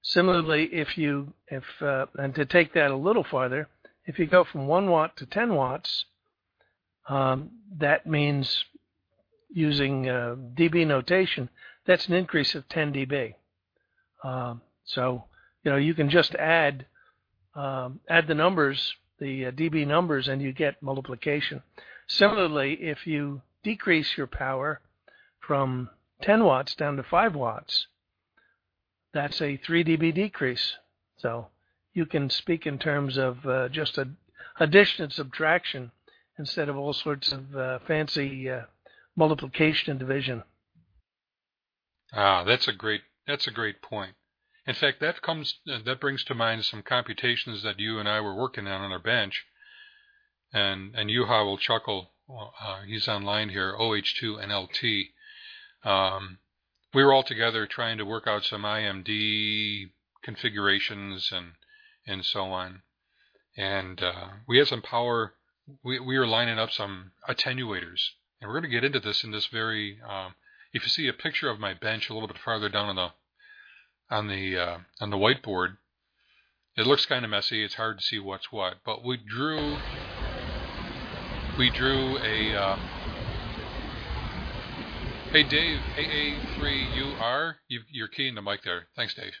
Similarly, 0.01 0.73
if 0.73 0.97
you, 0.97 1.31
if, 1.49 1.63
uh, 1.79 2.07
and 2.15 2.33
to 2.33 2.45
take 2.45 2.73
that 2.73 2.89
a 2.89 2.95
little 2.95 3.23
farther, 3.23 3.67
if 4.05 4.19
you 4.19 4.25
go 4.25 4.43
from 4.43 4.67
1 4.67 4.89
watt 4.89 5.17
to 5.17 5.25
10 5.25 5.55
watts, 5.55 6.05
um, 7.07 7.51
that 7.77 8.05
means 8.05 8.63
using 9.49 10.09
uh, 10.09 10.35
dB 10.55 10.85
notation, 10.87 11.49
that's 11.85 12.07
an 12.07 12.13
increase 12.13 12.55
of 12.55 12.67
10 12.69 12.93
dB. 12.93 13.35
Um, 14.23 14.61
so, 14.85 15.25
you 15.63 15.71
know, 15.71 15.77
you 15.77 15.93
can 15.93 16.09
just 16.09 16.33
add 16.35 16.85
um, 17.55 17.99
add 18.09 18.27
the 18.27 18.33
numbers, 18.33 18.93
the 19.19 19.47
uh, 19.47 19.51
dB 19.51 19.85
numbers, 19.85 20.27
and 20.27 20.41
you 20.41 20.51
get 20.51 20.81
multiplication. 20.81 21.61
Similarly, 22.07 22.73
if 22.81 23.05
you 23.05 23.41
decrease 23.63 24.17
your 24.17 24.27
power 24.27 24.81
from 25.39 25.89
10 26.23 26.43
watts 26.43 26.73
down 26.75 26.97
to 26.97 27.03
5 27.03 27.35
watts, 27.35 27.87
that's 29.13 29.41
a 29.41 29.57
3 29.57 29.83
dB 29.83 30.15
decrease. 30.15 30.73
So 31.17 31.47
you 31.93 32.05
can 32.05 32.29
speak 32.29 32.65
in 32.65 32.79
terms 32.79 33.17
of 33.17 33.45
uh, 33.45 33.69
just 33.69 33.97
a 33.97 34.07
addition 34.59 35.03
and 35.03 35.13
subtraction 35.13 35.91
instead 36.37 36.69
of 36.69 36.77
all 36.77 36.93
sorts 36.93 37.31
of 37.31 37.55
uh, 37.55 37.79
fancy 37.87 38.49
uh, 38.49 38.61
multiplication 39.15 39.91
and 39.91 39.99
division. 39.99 40.43
Ah, 42.13 42.43
that's 42.43 42.67
a 42.67 42.73
great 42.73 43.01
that's 43.27 43.47
a 43.47 43.51
great 43.51 43.81
point. 43.81 44.15
In 44.65 44.75
fact, 44.75 44.99
that 45.01 45.21
comes 45.21 45.59
uh, 45.71 45.79
that 45.85 45.99
brings 45.99 46.23
to 46.25 46.35
mind 46.35 46.65
some 46.65 46.83
computations 46.83 47.63
that 47.63 47.79
you 47.79 47.99
and 47.99 48.07
I 48.07 48.21
were 48.21 48.35
working 48.35 48.67
on 48.67 48.81
on 48.81 48.91
our 48.91 48.99
bench, 48.99 49.45
and 50.51 50.95
and 50.95 51.09
Juha 51.09 51.45
will 51.45 51.57
chuckle. 51.57 52.11
Uh, 52.29 52.83
he's 52.87 53.07
online 53.07 53.49
here. 53.49 53.75
OH2NLT. 53.77 55.09
Um, 55.83 56.39
we 56.93 57.03
were 57.03 57.11
all 57.11 57.23
together 57.23 57.67
trying 57.67 57.97
to 57.97 58.05
work 58.05 58.27
out 58.27 58.45
some 58.45 58.61
IMD 58.61 59.89
configurations 60.23 61.31
and 61.33 61.53
and 62.07 62.25
so 62.25 62.45
on. 62.45 62.81
and 63.57 64.01
uh, 64.01 64.29
we 64.47 64.57
had 64.57 64.67
some 64.67 64.81
power. 64.81 65.35
We 65.83 65.99
we 65.99 66.17
were 66.17 66.27
lining 66.27 66.59
up 66.59 66.71
some 66.71 67.11
attenuators, 67.29 68.01
and 68.41 68.49
we're 68.49 68.59
going 68.59 68.71
to 68.71 68.75
get 68.75 68.83
into 68.83 68.99
this 68.99 69.23
in 69.23 69.31
this 69.31 69.47
very. 69.47 69.99
Um, 70.07 70.35
if 70.73 70.83
you 70.83 70.89
see 70.89 71.07
a 71.07 71.13
picture 71.13 71.49
of 71.49 71.59
my 71.59 71.73
bench 71.73 72.09
a 72.09 72.13
little 72.13 72.27
bit 72.27 72.39
farther 72.39 72.69
down 72.69 72.89
on 72.89 72.95
the 72.95 73.11
on 74.15 74.27
the 74.27 74.57
uh, 74.57 74.77
on 74.99 75.09
the 75.11 75.17
whiteboard, 75.17 75.77
it 76.77 76.87
looks 76.87 77.05
kind 77.05 77.25
of 77.25 77.31
messy. 77.31 77.63
It's 77.63 77.75
hard 77.75 77.99
to 77.99 78.05
see 78.05 78.19
what's 78.19 78.51
what, 78.51 78.75
but 78.85 79.03
we 79.03 79.17
drew 79.17 79.77
we 81.57 81.69
drew 81.69 82.17
a. 82.19 82.55
Uh, 82.55 82.79
hey 85.31 85.43
Dave, 85.43 85.79
AA3UR, 85.97 87.55
you, 87.67 87.81
you're 87.91 88.07
keying 88.07 88.35
the 88.35 88.41
mic 88.41 88.63
there. 88.63 88.87
Thanks, 88.95 89.15
Dave. 89.15 89.33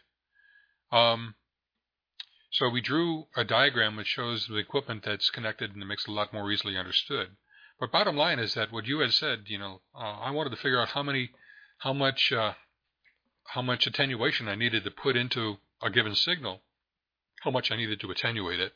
Um, 0.91 1.35
so 2.53 2.69
we 2.69 2.81
drew 2.81 3.25
a 3.35 3.43
diagram 3.43 3.95
which 3.95 4.07
shows 4.07 4.45
the 4.45 4.57
equipment 4.57 5.03
that's 5.03 5.31
connected 5.31 5.73
and 5.73 5.81
it 5.81 5.87
makes 5.87 6.05
it 6.05 6.11
a 6.11 6.13
lot 6.13 6.31
more 6.31 6.51
easily 6.51 6.77
understood. 6.77 7.29
But 7.79 7.91
bottom 7.91 8.15
line 8.15 8.37
is 8.37 8.53
that 8.53 8.71
what 8.71 8.85
you 8.85 8.99
had 8.99 9.11
said, 9.11 9.45
you 9.47 9.57
know, 9.57 9.81
uh, 9.95 10.19
I 10.19 10.29
wanted 10.29 10.51
to 10.51 10.57
figure 10.57 10.79
out 10.79 10.89
how 10.89 11.01
many, 11.01 11.31
how 11.79 11.93
much, 11.93 12.31
uh, 12.31 12.53
how 13.47 13.63
much 13.63 13.87
attenuation 13.87 14.47
I 14.47 14.53
needed 14.53 14.83
to 14.83 14.91
put 14.91 15.17
into 15.17 15.57
a 15.81 15.89
given 15.89 16.13
signal, 16.13 16.61
how 17.41 17.49
much 17.49 17.71
I 17.71 17.75
needed 17.75 17.99
to 18.01 18.11
attenuate 18.11 18.59
it, 18.59 18.73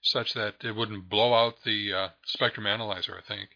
such 0.00 0.32
that 0.34 0.62
it 0.62 0.76
wouldn't 0.76 1.08
blow 1.08 1.34
out 1.34 1.64
the 1.64 1.92
uh, 1.92 2.08
spectrum 2.24 2.66
analyzer. 2.66 3.18
I 3.18 3.26
think. 3.26 3.50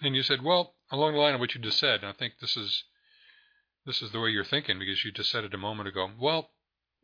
And 0.00 0.14
you 0.14 0.22
said, 0.22 0.42
well, 0.42 0.74
along 0.92 1.14
the 1.14 1.18
line 1.18 1.34
of 1.34 1.40
what 1.40 1.54
you 1.54 1.60
just 1.60 1.78
said, 1.78 2.00
and 2.00 2.08
I 2.08 2.12
think 2.12 2.34
this 2.40 2.56
is 2.56 2.84
this 3.84 4.00
is 4.00 4.12
the 4.12 4.20
way 4.20 4.30
you're 4.30 4.44
thinking 4.44 4.78
because 4.78 5.04
you 5.04 5.10
just 5.10 5.30
said 5.30 5.44
it 5.44 5.54
a 5.54 5.58
moment 5.58 5.88
ago. 5.88 6.08
Well, 6.18 6.50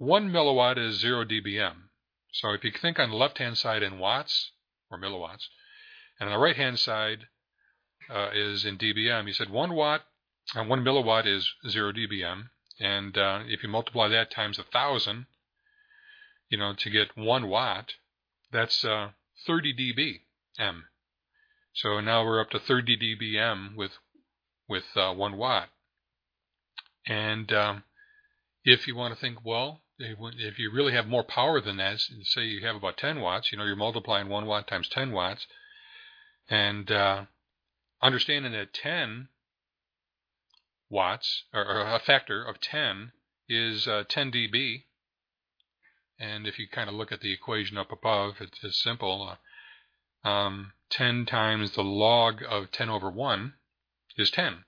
1 0.01 0.31
milliwatt 0.31 0.79
is 0.79 0.99
0 0.99 1.27
dBm. 1.27 1.75
So 2.33 2.53
if 2.55 2.65
you 2.65 2.71
think 2.71 2.99
on 2.99 3.11
the 3.11 3.17
left-hand 3.17 3.59
side 3.59 3.83
in 3.83 3.99
watts 3.99 4.53
or 4.91 4.99
milliwatts, 4.99 5.45
and 6.19 6.31
on 6.31 6.33
the 6.33 6.43
right-hand 6.43 6.79
side 6.79 7.27
uh, 8.09 8.31
is 8.33 8.65
in 8.65 8.79
dBm, 8.79 9.27
you 9.27 9.35
said 9.35 9.51
1 9.51 9.75
watt, 9.75 10.01
and 10.55 10.71
1 10.71 10.83
milliwatt 10.83 11.27
is 11.27 11.53
0 11.69 11.93
dBm. 11.93 12.45
And 12.79 13.19
uh, 13.19 13.41
if 13.47 13.63
you 13.63 13.69
multiply 13.69 14.09
that 14.09 14.31
times 14.31 14.59
a 14.59 14.63
1,000, 14.63 15.27
you 16.49 16.57
know, 16.57 16.73
to 16.79 16.89
get 16.89 17.15
1 17.15 17.49
watt, 17.49 17.93
that's 18.51 18.83
uh, 18.83 19.11
30 19.47 19.75
dBm. 20.59 20.81
So 21.75 22.01
now 22.01 22.25
we're 22.25 22.41
up 22.41 22.49
to 22.51 22.59
30 22.59 22.97
dBm 22.97 23.77
with 23.77 23.93
with 24.67 24.97
uh, 24.97 25.13
1 25.13 25.37
watt. 25.37 25.69
And 27.07 27.53
um, 27.53 27.85
if 28.65 28.87
you 28.87 28.97
want 28.97 29.13
to 29.13 29.21
think, 29.21 29.45
well, 29.45 29.83
if 30.01 30.59
you 30.59 30.71
really 30.73 30.93
have 30.95 31.07
more 31.07 31.23
power 31.23 31.61
than 31.61 31.77
that, 31.77 32.01
say 32.23 32.43
you 32.43 32.67
have 32.67 32.77
about 32.77 32.97
10 32.97 33.21
watts, 33.21 33.53
you 33.53 33.59
know, 33.59 33.65
you're 33.65 33.77
multiplying 33.77 34.29
1 34.29 34.47
watt 34.47 34.67
times 34.67 34.89
10 34.89 35.13
watts, 35.13 35.47
and 36.49 36.91
uh, 36.91 37.25
understanding 38.03 38.53
that 38.53 38.73
10 38.73 39.29
watts, 40.89 41.45
or, 41.53 41.65
or, 41.65 41.95
a 41.95 41.99
factor 41.99 42.43
of 42.43 42.61
10, 42.61 43.13
is 43.49 43.87
uh, 43.87 44.05
10 44.09 44.33
dB. 44.33 44.85
And 46.19 46.47
if 46.47 46.59
you 46.59 46.67
kind 46.69 46.89
of 46.89 46.95
look 46.95 47.13
at 47.13 47.21
the 47.21 47.33
equation 47.33 47.79
up 47.79 47.93
above, 47.93 48.37
it's, 48.41 48.63
it's 48.63 48.83
simple. 48.83 49.37
Uh, 50.25 50.29
um, 50.29 50.73
10 50.91 51.27
times 51.27 51.73
the 51.73 51.85
log 51.85 52.43
of 52.49 52.71
10 52.73 52.89
over 52.89 53.11
1 53.11 53.55
is 54.17 54.31
10 54.31 54.65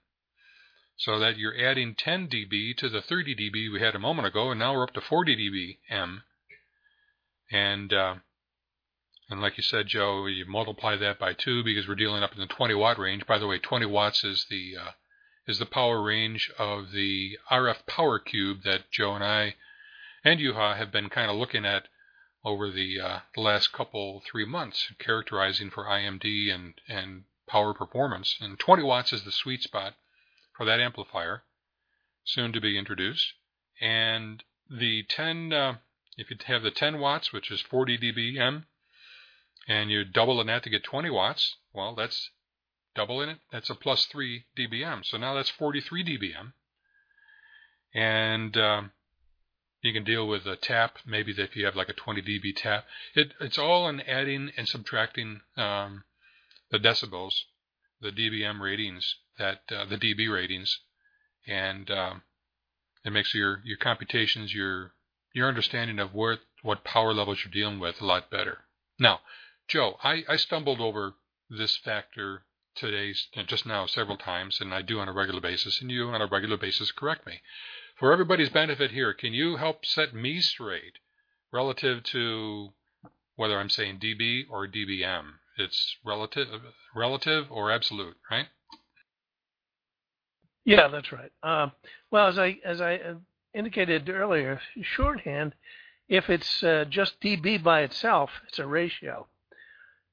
so 1.03 1.19
that 1.19 1.37
you're 1.37 1.59
adding 1.59 1.97
10 1.97 2.29
dB 2.29 2.77
to 2.77 2.88
the 2.88 3.03
30 3.03 3.35
dB 3.35 3.73
we 3.73 3.81
had 3.81 3.97
a 3.97 3.99
moment 3.99 4.29
ago, 4.29 4.53
and 4.53 4.61
now 4.61 4.73
we're 4.73 4.85
up 4.85 4.95
to 4.95 5.01
40 5.01 5.35
dB 5.35 5.79
M. 5.91 6.23
And 7.51 7.93
uh, 7.93 8.15
and 9.29 9.41
like 9.41 9.57
you 9.57 9.65
said, 9.65 9.88
Joe, 9.88 10.27
you 10.27 10.45
multiply 10.47 10.95
that 10.97 11.19
by 11.19 11.33
two 11.33 11.65
because 11.65 11.88
we're 11.88 11.97
dealing 11.97 12.23
up 12.23 12.35
in 12.35 12.38
the 12.38 12.47
20 12.47 12.75
watt 12.75 13.01
range. 13.01 13.27
By 13.27 13.38
the 13.38 13.49
way, 13.49 13.59
20 13.59 13.85
watts 13.87 14.23
is 14.23 14.47
the 14.49 14.77
uh, 14.81 14.91
is 15.49 15.59
the 15.59 15.67
power 15.67 16.01
range 16.01 16.53
of 16.57 16.93
the 16.93 17.37
RF 17.51 17.85
power 17.88 18.21
cube 18.21 18.62
that 18.62 18.88
Joe 18.93 19.17
and 19.17 19.25
I 19.25 19.57
and 20.25 20.38
Juha 20.38 20.77
have 20.77 20.93
been 20.93 21.09
kind 21.09 21.33
of 21.33 21.37
looking 21.37 21.65
at 21.67 21.88
over 22.45 22.71
the, 22.71 23.01
uh, 23.01 23.19
the 23.35 23.41
last 23.41 23.73
couple 23.73 24.23
three 24.31 24.45
months, 24.45 24.93
characterizing 25.01 25.69
for 25.69 25.85
IMD 25.85 26.55
and 26.55 26.75
and 26.88 27.25
power 27.49 27.75
performance. 27.75 28.37
And 28.41 28.57
20 28.57 28.85
watts 28.85 29.12
is 29.12 29.25
the 29.25 29.33
sweet 29.33 29.62
spot 29.62 29.95
for 30.62 30.66
that 30.66 30.79
amplifier, 30.79 31.42
soon 32.22 32.53
to 32.53 32.61
be 32.61 32.79
introduced. 32.79 33.33
And 33.81 34.44
the 34.70 35.03
10, 35.09 35.53
uh, 35.53 35.75
if 36.16 36.31
you 36.31 36.37
have 36.46 36.62
the 36.62 36.70
10 36.70 37.01
watts, 37.01 37.33
which 37.33 37.51
is 37.51 37.61
40 37.61 37.98
dBm, 37.98 38.66
and 39.66 39.90
you 39.90 40.05
double 40.05 40.44
that 40.44 40.62
to 40.62 40.70
get 40.70 40.85
20 40.85 41.11
watts, 41.11 41.57
well, 41.75 41.96
that's 41.96 42.31
double 42.94 43.20
in 43.20 43.29
it. 43.29 43.38
That's 43.51 43.70
a 43.70 43.75
plus 43.75 44.07
3 44.07 44.44
dBm. 44.57 45.05
So 45.05 45.16
now 45.16 45.35
that's 45.35 45.51
43 45.51 46.05
dBm. 46.05 46.53
And 47.92 48.57
um, 48.57 48.92
you 49.81 49.92
can 49.92 50.05
deal 50.05 50.29
with 50.29 50.46
a 50.46 50.55
tap, 50.55 50.98
maybe 51.05 51.35
if 51.37 51.57
you 51.57 51.64
have 51.64 51.75
like 51.75 51.88
a 51.88 51.92
20 51.92 52.22
dB 52.22 52.55
tap. 52.55 52.85
It, 53.16 53.33
it's 53.40 53.59
all 53.59 53.88
in 53.88 54.01
adding 54.03 54.53
and 54.57 54.68
subtracting 54.68 55.40
um, 55.57 56.05
the 56.70 56.79
decibels, 56.79 57.33
the 58.03 58.11
dBm 58.11 58.61
ratings 58.61 59.17
that 59.38 59.62
uh, 59.71 59.87
the 59.87 59.97
dB 59.97 60.31
ratings, 60.31 60.81
and 61.47 61.91
um, 61.91 62.23
it 63.05 63.12
makes 63.12 63.33
your 63.33 63.62
your 63.65 63.79
computations, 63.79 64.53
your 64.53 64.93
your 65.33 65.49
understanding 65.49 65.99
of 65.99 66.12
where 66.15 66.38
what 66.62 66.85
power 66.85 67.15
levels 67.15 67.38
you're 67.45 67.53
dealing 67.53 67.81
with 67.81 68.01
a 68.01 68.07
lot 68.07 68.31
better. 68.31 68.59
Now, 68.99 69.21
Joe, 69.69 69.99
I, 70.03 70.25
I 70.29 70.37
stumbled 70.37 70.81
over 70.81 71.15
this 71.49 71.77
factor 71.77 72.45
today 72.75 73.15
just 73.47 73.67
now 73.67 73.87
several 73.87 74.17
times, 74.17 74.61
and 74.61 74.75
I 74.75 74.83
do 74.83 75.01
on 75.01 75.09
a 75.09 75.12
regular 75.12 75.41
basis, 75.41 75.81
and 75.81 75.91
you 75.91 76.09
on 76.09 76.21
a 76.21 76.27
regular 76.27 76.57
basis 76.57 76.93
correct 76.93 77.27
me. 77.27 77.41
For 77.99 78.12
everybody's 78.12 78.51
benefit 78.51 78.91
here, 78.91 79.12
can 79.12 79.33
you 79.33 79.57
help 79.57 79.85
set 79.85 80.15
me 80.15 80.41
straight 80.41 80.99
relative 81.53 82.03
to 82.05 82.73
whether 83.37 83.59
I'm 83.59 83.69
saying 83.69 83.99
dB 83.99 84.45
or 84.51 84.67
dBm? 84.67 85.35
It's 85.59 85.97
relative, 86.05 86.49
relative 86.95 87.47
or 87.51 87.71
absolute, 87.71 88.17
right? 88.31 88.47
Yeah, 90.65 90.88
that's 90.88 91.12
right. 91.12 91.33
Um, 91.43 91.73
well, 92.11 92.29
as 92.29 92.38
I 92.38 92.59
as 92.65 92.81
I 92.81 93.01
indicated 93.55 94.09
earlier, 94.09 94.61
shorthand, 94.81 95.55
if 96.09 96.31
it's 96.31 96.62
uh, 96.62 96.85
just 96.88 97.21
dB 97.21 97.62
by 97.62 97.83
itself, 97.83 98.31
it's 98.49 98.59
a 98.59 98.67
ratio. 98.67 99.27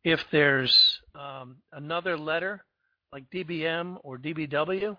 If 0.04 0.24
there's 0.32 1.00
um, 1.14 1.58
another 1.74 2.18
letter 2.18 2.64
like 3.12 3.30
dBm 3.32 3.98
or 4.04 4.18
dBW, 4.18 4.98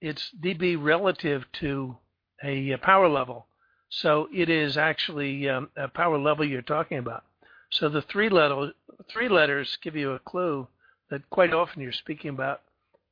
it's 0.00 0.30
dB 0.42 0.76
relative 0.80 1.44
to 1.60 1.96
a, 2.44 2.76
power 2.76 3.08
level. 3.08 3.46
So 3.88 4.28
it 4.34 4.50
is 4.50 4.76
actually 4.76 5.48
um, 5.48 5.70
a 5.76 5.88
power 5.88 6.18
level 6.18 6.44
you're 6.44 6.62
talking 6.62 6.98
about. 6.98 7.24
So 7.70 7.88
the 7.88 8.02
three 8.02 8.28
letter 8.28 8.72
three 9.04 9.28
letters 9.28 9.78
give 9.82 9.96
you 9.96 10.12
a 10.12 10.18
clue 10.18 10.68
that 11.10 11.28
quite 11.30 11.52
often 11.52 11.82
you're 11.82 11.92
speaking 11.92 12.30
about 12.30 12.62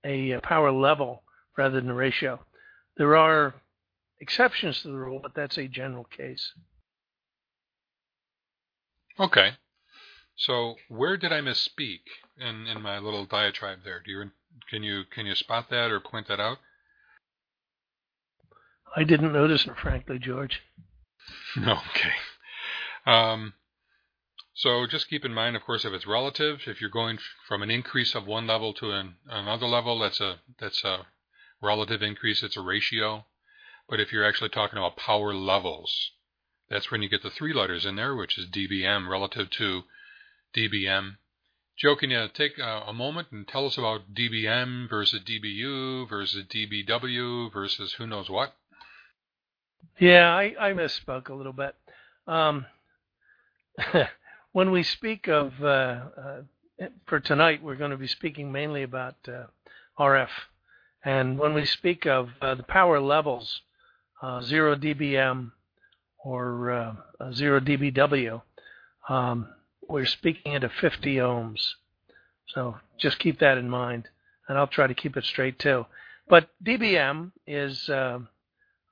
a, 0.05 0.33
a 0.33 0.41
power 0.41 0.73
level 0.73 1.23
rather 1.57 1.81
than 1.81 1.91
a 1.91 1.95
ratio. 1.95 2.41
There 2.97 3.17
are 3.17 3.55
exceptions 4.21 4.83
to 4.83 4.89
the 4.89 4.95
rule, 4.95 5.21
but 5.23 5.35
that's 5.35 5.59
a 5.59 5.69
general 5.69 6.05
case. 6.05 6.53
Okay. 9.19 9.53
So 10.37 10.75
where 10.89 11.17
did 11.17 11.33
I 11.33 11.41
misspeak 11.41 12.01
in, 12.39 12.67
in 12.67 12.83
my 12.83 12.99
little 12.99 13.25
diatribe 13.25 13.81
there? 13.85 14.03
Do 14.05 14.11
you 14.11 14.31
can 14.71 14.83
you 14.83 15.03
can 15.13 15.27
you 15.27 15.35
spot 15.35 15.71
that 15.71 15.91
or 15.91 16.01
point 16.01 16.29
that 16.29 16.41
out? 16.41 16.59
I 18.97 19.05
didn't 19.05 19.33
notice 19.33 19.67
it, 19.67 19.77
frankly, 19.77 20.19
George. 20.19 20.61
okay. 21.59 22.13
Um, 23.07 23.55
so 24.55 24.87
just 24.87 25.09
keep 25.09 25.25
in 25.25 25.35
mind, 25.35 25.57
of 25.57 25.65
course, 25.65 25.85
if 25.85 25.93
it's 25.93 26.07
relative, 26.07 26.61
if 26.67 26.81
you're 26.81 26.89
going 26.89 27.19
from 27.49 27.63
an 27.63 27.71
increase 27.71 28.15
of 28.15 28.27
one 28.27 28.47
level 28.47 28.73
to 28.75 28.93
an, 28.93 29.17
another 29.29 29.67
level, 29.67 29.99
that's 29.99 30.21
a 30.21 30.37
that's 30.61 30.85
a 30.85 31.07
relative 31.61 32.03
increase, 32.03 32.43
it's 32.43 32.57
a 32.57 32.61
ratio. 32.61 33.27
But 33.89 34.01
if 34.01 34.13
you're 34.13 34.27
actually 34.27 34.51
talking 34.51 34.79
about 34.79 34.97
power 34.97 35.35
levels, 35.35 36.13
that's 36.71 36.91
when 36.91 37.03
you 37.03 37.09
get 37.09 37.23
the 37.23 37.31
three 37.31 37.53
letters 37.53 37.85
in 37.85 37.97
there, 37.97 38.15
which 38.15 38.39
is 38.39 38.47
dBm 38.47 39.09
relative 39.09 39.51
to 39.51 39.83
dBm. 40.57 41.17
Joe, 41.77 41.97
can 41.97 42.11
you 42.11 42.29
take 42.33 42.57
a, 42.59 42.85
a 42.87 42.93
moment 42.93 43.29
and 43.33 43.49
tell 43.49 43.67
us 43.67 43.77
about 43.77 44.15
dBm 44.15 44.89
versus 44.89 45.21
dBu 45.21 46.09
versus 46.09 46.45
dBw 46.45 47.53
versus 47.53 47.95
who 47.95 48.07
knows 48.07 48.31
what? 48.31 48.55
Yeah, 49.99 50.35
I, 50.35 50.55
I 50.59 50.73
misspoke 50.73 51.29
a 51.29 51.35
little 51.35 51.53
bit. 51.53 51.75
Um, 52.27 52.67
when 54.55 54.71
we 54.71 54.85
speak 54.85 55.29
of, 55.29 55.53
uh, 55.63 55.67
uh, 55.67 56.87
for 57.07 57.19
tonight, 57.19 57.63
we're 57.63 57.75
going 57.75 57.91
to 57.91 57.97
be 57.97 58.07
speaking 58.07 58.51
mainly 58.51 58.85
about 58.85 59.17
uh, 59.29 59.45
RF 59.99 60.31
and 61.05 61.39
when 61.39 61.55
we 61.55 61.67
speak 61.67 62.07
of 62.07 62.31
the 62.41 62.65
power 62.67 63.01
levels, 63.01 63.61
uh, 64.23 64.41
0 64.41 64.77
dBm 64.77 65.51
or 66.25 66.71
uh, 66.71 67.33
0 67.33 67.61
dBW, 67.61 68.41
um, 69.09 69.49
we're 69.87 70.07
speaking 70.07 70.53
into 70.53 70.71
50 70.81 71.17
ohms. 71.17 71.73
So 72.47 72.77
just 72.99 73.19
keep 73.19 73.41
that 73.41 73.59
in 73.59 73.69
mind, 73.69 74.09
and 74.49 74.57
I'll 74.57 74.69
try 74.69 74.87
to 74.87 74.95
keep 74.95 75.17
it 75.17 75.25
straight 75.25 75.59
too. 75.59 75.85
But 76.29 76.49
dBm 76.65 77.33
is 77.47 77.89
uh, 77.91 78.21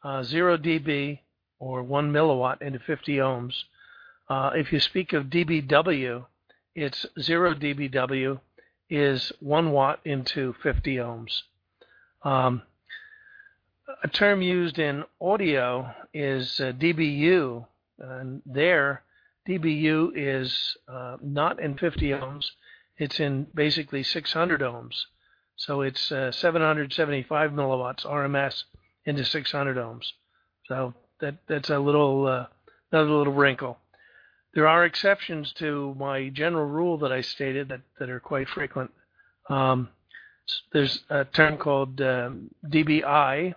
uh, 0.03 0.23
0 0.25 0.59
dB 0.59 1.21
or 1.61 1.85
1 1.85 2.13
milliwatt 2.13 2.61
into 2.61 2.81
50 2.81 3.13
ohms. 3.19 3.55
Uh, 4.29 4.51
if 4.55 4.73
you 4.73 4.81
speak 4.81 5.13
of 5.13 5.27
dBW, 5.27 6.25
it's 6.75 7.07
0 7.21 7.55
dBW 7.55 8.41
is 8.89 9.33
1 9.41 9.71
watt 9.71 10.01
into 10.05 10.55
50 10.63 10.97
ohms. 10.97 11.43
Um, 12.23 12.63
a 14.03 14.09
term 14.09 14.43
used 14.43 14.79
in 14.79 15.05
audio 15.21 15.93
is 16.15 16.61
uh, 16.61 16.73
dBu, 16.73 17.67
and 17.99 18.43
there 18.47 19.03
dBu 19.49 20.13
is 20.15 20.77
uh, 20.89 21.17
not 21.21 21.61
in 21.61 21.77
50 21.77 22.11
ohms, 22.11 22.47
it's 22.97 23.19
in 23.21 23.47
basically 23.55 24.03
600 24.03 24.61
ohms. 24.61 24.95
So 25.57 25.83
it's 25.83 26.11
uh, 26.11 26.33
775 26.33 27.51
milliwatts 27.51 28.07
RMS 28.07 28.65
into 29.05 29.25
600 29.25 29.77
ohms. 29.77 30.05
So 30.67 30.95
that 31.21 31.37
that's 31.49 31.71
a 31.71 31.79
little 31.79 32.27
uh, 32.27 32.47
another 32.91 33.11
little 33.11 33.33
wrinkle. 33.33 33.79
There 34.55 34.69
are 34.69 34.85
exceptions 34.85 35.53
to 35.55 35.95
my 35.99 36.29
general 36.29 36.67
rule 36.67 36.99
that 36.99 37.13
I 37.13 37.23
stated 37.23 37.69
that, 37.71 37.81
that 37.99 38.11
are 38.11 38.21
quite 38.21 38.49
frequent. 38.49 38.91
Um, 39.49 39.89
there's 40.73 41.01
a 41.09 41.25
term 41.25 41.57
called 41.57 42.01
um, 42.01 42.51
dBi. 42.67 43.55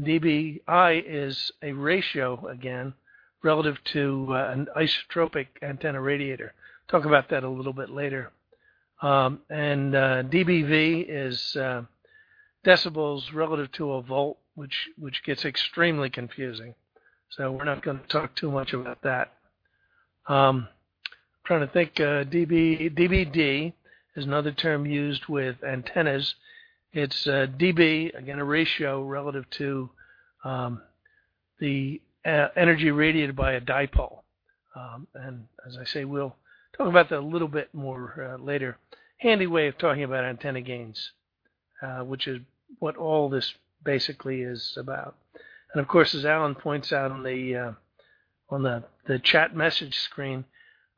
dBi 0.00 1.04
is 1.06 1.50
a 1.62 1.72
ratio 1.72 2.46
again 2.46 2.94
relative 3.42 3.82
to 3.84 4.26
uh, 4.30 4.50
an 4.52 4.68
isotropic 4.76 5.46
antenna 5.62 6.00
radiator. 6.00 6.54
Talk 6.88 7.04
about 7.04 7.28
that 7.30 7.42
a 7.42 7.48
little 7.48 7.72
bit 7.72 7.90
later. 7.90 8.30
Um, 9.02 9.40
and 9.48 9.94
uh, 9.94 10.22
dBV 10.24 11.06
is 11.08 11.56
uh, 11.56 11.82
decibels 12.64 13.32
relative 13.32 13.72
to 13.72 13.92
a 13.92 14.02
volt, 14.02 14.38
which 14.54 14.90
which 14.98 15.24
gets 15.24 15.44
extremely 15.44 16.10
confusing. 16.10 16.74
So 17.30 17.50
we're 17.52 17.64
not 17.64 17.82
going 17.82 17.98
to 17.98 18.06
talk 18.08 18.34
too 18.34 18.50
much 18.50 18.74
about 18.74 19.02
that. 19.02 19.32
Um, 20.28 20.68
trying 21.44 21.66
to 21.66 21.72
think. 21.72 21.98
Uh, 21.98 22.24
dB 22.24 22.94
dBd 22.94 23.72
is 24.16 24.24
another 24.24 24.52
term 24.52 24.86
used 24.86 25.26
with 25.26 25.62
antennas. 25.64 26.34
It's 26.92 27.26
uh, 27.26 27.46
dB 27.58 28.16
again 28.16 28.38
a 28.38 28.44
ratio 28.44 29.02
relative 29.02 29.48
to 29.50 29.90
um, 30.44 30.82
the 31.58 32.00
uh, 32.24 32.48
energy 32.56 32.90
radiated 32.90 33.36
by 33.36 33.52
a 33.52 33.60
dipole. 33.60 34.20
Um, 34.76 35.06
and 35.14 35.46
as 35.66 35.76
I 35.76 35.84
say, 35.84 36.04
we'll 36.04 36.36
talk 36.76 36.88
about 36.88 37.08
that 37.10 37.18
a 37.18 37.20
little 37.20 37.48
bit 37.48 37.74
more 37.74 38.34
uh, 38.34 38.42
later. 38.42 38.78
Handy 39.18 39.46
way 39.46 39.66
of 39.66 39.76
talking 39.76 40.04
about 40.04 40.24
antenna 40.24 40.60
gains, 40.60 41.10
uh, 41.82 42.00
which 42.00 42.26
is 42.26 42.38
what 42.78 42.96
all 42.96 43.28
this 43.28 43.54
basically 43.84 44.42
is 44.42 44.74
about. 44.76 45.16
And 45.72 45.80
of 45.80 45.88
course, 45.88 46.14
as 46.14 46.24
Alan 46.24 46.54
points 46.54 46.92
out 46.92 47.10
in 47.10 47.22
the 47.22 47.56
uh, 47.56 47.72
on 48.50 48.62
the, 48.62 48.84
the 49.06 49.18
chat 49.18 49.54
message 49.54 49.98
screen, 49.98 50.44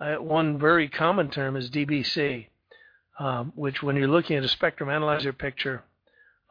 uh, 0.00 0.14
one 0.16 0.58
very 0.58 0.88
common 0.88 1.30
term 1.30 1.56
is 1.56 1.70
DBC, 1.70 2.46
um, 3.18 3.52
which 3.54 3.82
when 3.82 3.96
you're 3.96 4.08
looking 4.08 4.36
at 4.36 4.44
a 4.44 4.48
spectrum 4.48 4.88
analyzer 4.88 5.32
picture, 5.32 5.84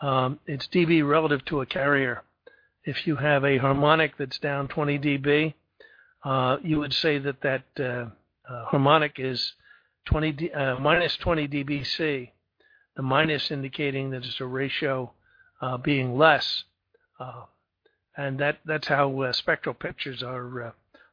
um, 0.02 0.40
it's 0.48 0.68
dB 0.68 1.08
relative 1.08 1.44
to 1.46 1.62
a 1.62 1.66
carrier. 1.66 2.24
If 2.84 3.06
you 3.06 3.18
have 3.18 3.44
a 3.44 3.58
harmonic 3.58 4.18
that's 4.18 4.40
down 4.40 4.68
20 4.68 5.00
dB, 5.00 5.54
uh, 6.24 6.58
you 6.64 6.80
would 6.80 6.94
say 6.94 7.18
that 7.20 7.42
that 7.42 7.64
uh, 7.80 8.06
uh, 8.52 8.66
harmonic 8.66 9.16
is 9.18 9.54
20 10.06 10.32
D, 10.32 10.52
uh, 10.52 10.80
minus 10.80 11.16
20 11.18 11.48
dBc. 11.48 12.30
The 12.96 13.02
minus 13.02 13.52
indicating 13.52 14.12
that 14.12 14.26
it's 14.26 14.42
a 14.42 14.46
ratio 14.46 15.14
uh, 15.62 15.78
being 15.78 16.18
less, 16.18 16.66
and 18.18 18.40
that 18.40 18.60
that's 18.66 18.88
how 18.88 19.32
spectral 19.32 19.74
pictures 19.74 20.22
are 20.22 20.44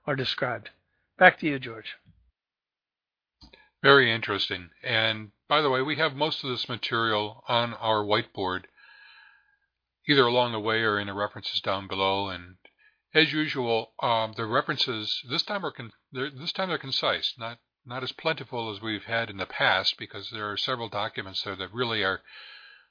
are 0.09 0.16
described. 0.16 0.71
Back 1.18 1.38
to 1.40 1.47
you, 1.47 1.59
George. 1.59 1.97
Very 3.83 4.11
interesting. 4.11 4.71
And 4.83 5.33
by 5.51 5.61
the 5.61 5.68
way, 5.68 5.83
we 5.83 5.97
have 5.97 6.14
most 6.14 6.42
of 6.42 6.49
this 6.49 6.66
material 6.66 7.44
on 7.47 7.75
our 7.75 8.03
whiteboard 8.03 8.62
either 10.09 10.27
along 10.27 10.53
the 10.53 10.61
way 10.61 10.81
or 10.81 10.99
in 10.99 11.09
the 11.09 11.12
references 11.12 11.61
down 11.61 11.87
below. 11.87 12.31
And 12.31 12.57
as 13.14 13.35
usual, 13.35 13.92
um, 14.03 14.33
the 14.35 14.47
references 14.47 15.21
this 15.29 15.42
time 15.42 15.64
are 15.64 15.73
con- 15.73 15.92
this 16.11 16.53
time 16.53 16.71
they're 16.71 16.79
concise, 16.79 17.35
not 17.38 17.59
not 17.85 18.03
as 18.03 18.12
plentiful 18.12 18.71
as 18.75 18.81
we've 18.81 19.05
had 19.05 19.29
in 19.29 19.37
the 19.37 19.47
past, 19.47 19.97
because 19.99 20.31
there 20.31 20.51
are 20.51 20.57
several 20.57 20.88
documents 20.88 21.42
there 21.42 21.57
that 21.57 21.73
really 21.75 22.03
are 22.03 22.23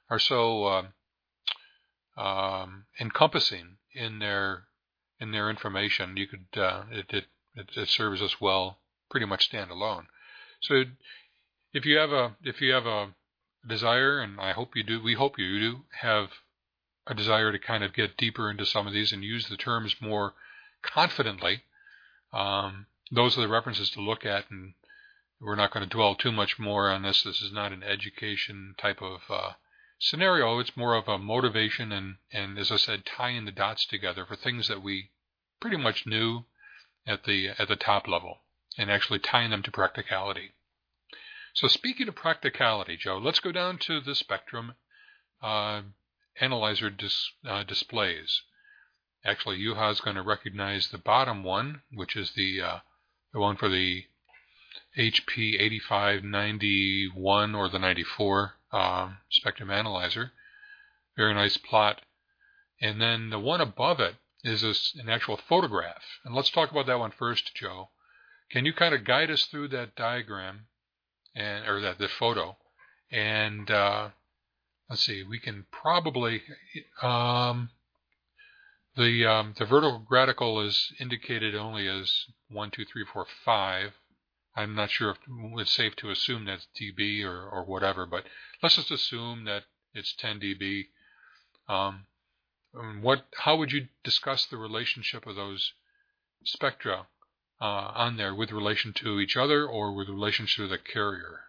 are 0.08 0.20
so 0.20 0.66
um, 0.66 0.92
um, 2.16 2.86
encompassing 3.00 3.78
in 3.92 4.20
their 4.20 4.67
in 5.20 5.32
their 5.32 5.50
information. 5.50 6.16
You 6.16 6.26
could 6.26 6.60
uh, 6.60 6.84
it, 6.90 7.06
it 7.10 7.24
it 7.54 7.88
serves 7.88 8.22
us 8.22 8.40
well, 8.40 8.78
pretty 9.10 9.26
much 9.26 9.50
standalone. 9.50 10.06
So 10.60 10.84
if 11.72 11.84
you 11.84 11.96
have 11.98 12.12
a 12.12 12.36
if 12.42 12.60
you 12.60 12.72
have 12.72 12.86
a 12.86 13.14
desire, 13.66 14.20
and 14.20 14.40
I 14.40 14.52
hope 14.52 14.76
you 14.76 14.82
do, 14.82 15.02
we 15.02 15.14
hope 15.14 15.38
you 15.38 15.58
do 15.58 15.76
have 16.00 16.28
a 17.06 17.14
desire 17.14 17.52
to 17.52 17.58
kind 17.58 17.82
of 17.82 17.94
get 17.94 18.16
deeper 18.16 18.50
into 18.50 18.66
some 18.66 18.86
of 18.86 18.92
these 18.92 19.12
and 19.12 19.24
use 19.24 19.48
the 19.48 19.56
terms 19.56 19.96
more 20.00 20.34
confidently, 20.82 21.62
um, 22.32 22.86
those 23.10 23.36
are 23.36 23.40
the 23.40 23.48
references 23.48 23.90
to 23.90 24.00
look 24.00 24.26
at. 24.26 24.50
And 24.50 24.74
we're 25.40 25.56
not 25.56 25.72
going 25.72 25.88
to 25.88 25.94
dwell 25.94 26.14
too 26.14 26.32
much 26.32 26.58
more 26.58 26.90
on 26.90 27.02
this. 27.02 27.22
This 27.22 27.40
is 27.40 27.52
not 27.52 27.72
an 27.72 27.82
education 27.82 28.74
type 28.76 29.00
of 29.00 29.20
uh, 29.30 29.52
scenario. 29.98 30.58
It's 30.58 30.76
more 30.76 30.94
of 30.94 31.08
a 31.08 31.18
motivation 31.18 31.92
and, 31.92 32.16
and, 32.30 32.58
as 32.58 32.70
I 32.70 32.76
said, 32.76 33.04
tying 33.04 33.44
the 33.44 33.52
dots 33.52 33.84
together 33.84 34.24
for 34.24 34.36
things 34.36 34.68
that 34.68 34.82
we 34.82 35.10
pretty 35.60 35.76
much 35.76 36.06
knew 36.06 36.44
at 37.06 37.24
the 37.24 37.48
at 37.48 37.68
the 37.68 37.76
top 37.76 38.06
level, 38.06 38.42
and 38.76 38.90
actually 38.90 39.18
tying 39.18 39.50
them 39.50 39.62
to 39.62 39.70
practicality. 39.70 40.52
So 41.54 41.66
speaking 41.68 42.06
of 42.08 42.14
practicality, 42.14 42.96
Joe, 42.96 43.18
let's 43.18 43.40
go 43.40 43.50
down 43.50 43.78
to 43.78 44.00
the 44.00 44.14
spectrum. 44.14 44.74
Uh, 45.42 45.82
analyzer 46.40 46.90
dis, 46.90 47.32
uh, 47.44 47.64
displays. 47.64 48.42
Actually, 49.24 49.58
Juha 49.58 49.90
is 49.90 50.00
going 50.00 50.16
to 50.16 50.22
recognize 50.22 50.88
the 50.88 50.98
bottom 50.98 51.42
one, 51.42 51.82
which 51.92 52.14
is 52.14 52.32
the 52.32 52.60
uh, 52.60 52.78
the 53.32 53.40
one 53.40 53.56
for 53.56 53.68
the 53.68 54.06
HP 54.96 55.60
8591 55.60 57.54
or 57.54 57.68
the 57.68 57.78
94 57.78 58.57
um, 58.72 59.18
spectrum 59.30 59.70
analyzer. 59.70 60.32
Very 61.16 61.34
nice 61.34 61.56
plot. 61.56 62.02
And 62.80 63.00
then 63.00 63.30
the 63.30 63.40
one 63.40 63.60
above 63.60 64.00
it 64.00 64.16
is 64.44 64.62
a, 64.62 64.74
an 65.00 65.08
actual 65.08 65.36
photograph. 65.48 66.02
And 66.24 66.34
let's 66.34 66.50
talk 66.50 66.70
about 66.70 66.86
that 66.86 66.98
one 66.98 67.10
first, 67.10 67.54
Joe. 67.54 67.90
Can 68.50 68.64
you 68.64 68.72
kind 68.72 68.94
of 68.94 69.04
guide 69.04 69.30
us 69.30 69.44
through 69.44 69.68
that 69.68 69.94
diagram 69.94 70.66
and 71.34 71.66
or 71.66 71.80
that 71.80 71.98
the 71.98 72.08
photo 72.08 72.56
and 73.10 73.70
uh, 73.70 74.08
let's 74.88 75.04
see, 75.04 75.22
we 75.22 75.38
can 75.38 75.66
probably 75.70 76.42
um, 77.02 77.70
the 78.96 79.26
um, 79.26 79.54
the 79.58 79.64
vertical 79.64 80.06
radical 80.10 80.60
is 80.60 80.92
indicated 81.00 81.54
only 81.54 81.88
as 81.88 82.12
one, 82.50 82.70
two, 82.70 82.84
three, 82.84 83.04
four, 83.10 83.26
five. 83.44 83.92
I'm 84.58 84.74
not 84.74 84.90
sure 84.90 85.10
if 85.10 85.18
it's 85.60 85.70
safe 85.70 85.94
to 85.96 86.10
assume 86.10 86.44
that's 86.44 86.66
dB 86.80 87.22
or, 87.24 87.48
or 87.48 87.64
whatever, 87.64 88.06
but 88.06 88.24
let's 88.60 88.74
just 88.74 88.90
assume 88.90 89.44
that 89.44 89.62
it's 89.94 90.12
10 90.18 90.40
dB. 90.40 90.86
Um, 91.68 92.06
what? 93.00 93.26
How 93.36 93.56
would 93.56 93.70
you 93.70 93.86
discuss 94.02 94.46
the 94.46 94.56
relationship 94.56 95.26
of 95.26 95.36
those 95.36 95.72
spectra 96.44 97.06
uh, 97.60 97.64
on 97.64 98.16
there 98.16 98.34
with 98.34 98.50
relation 98.50 98.92
to 98.94 99.20
each 99.20 99.36
other 99.36 99.64
or 99.64 99.94
with 99.94 100.08
relation 100.08 100.46
to 100.56 100.66
the 100.66 100.78
carrier? 100.78 101.40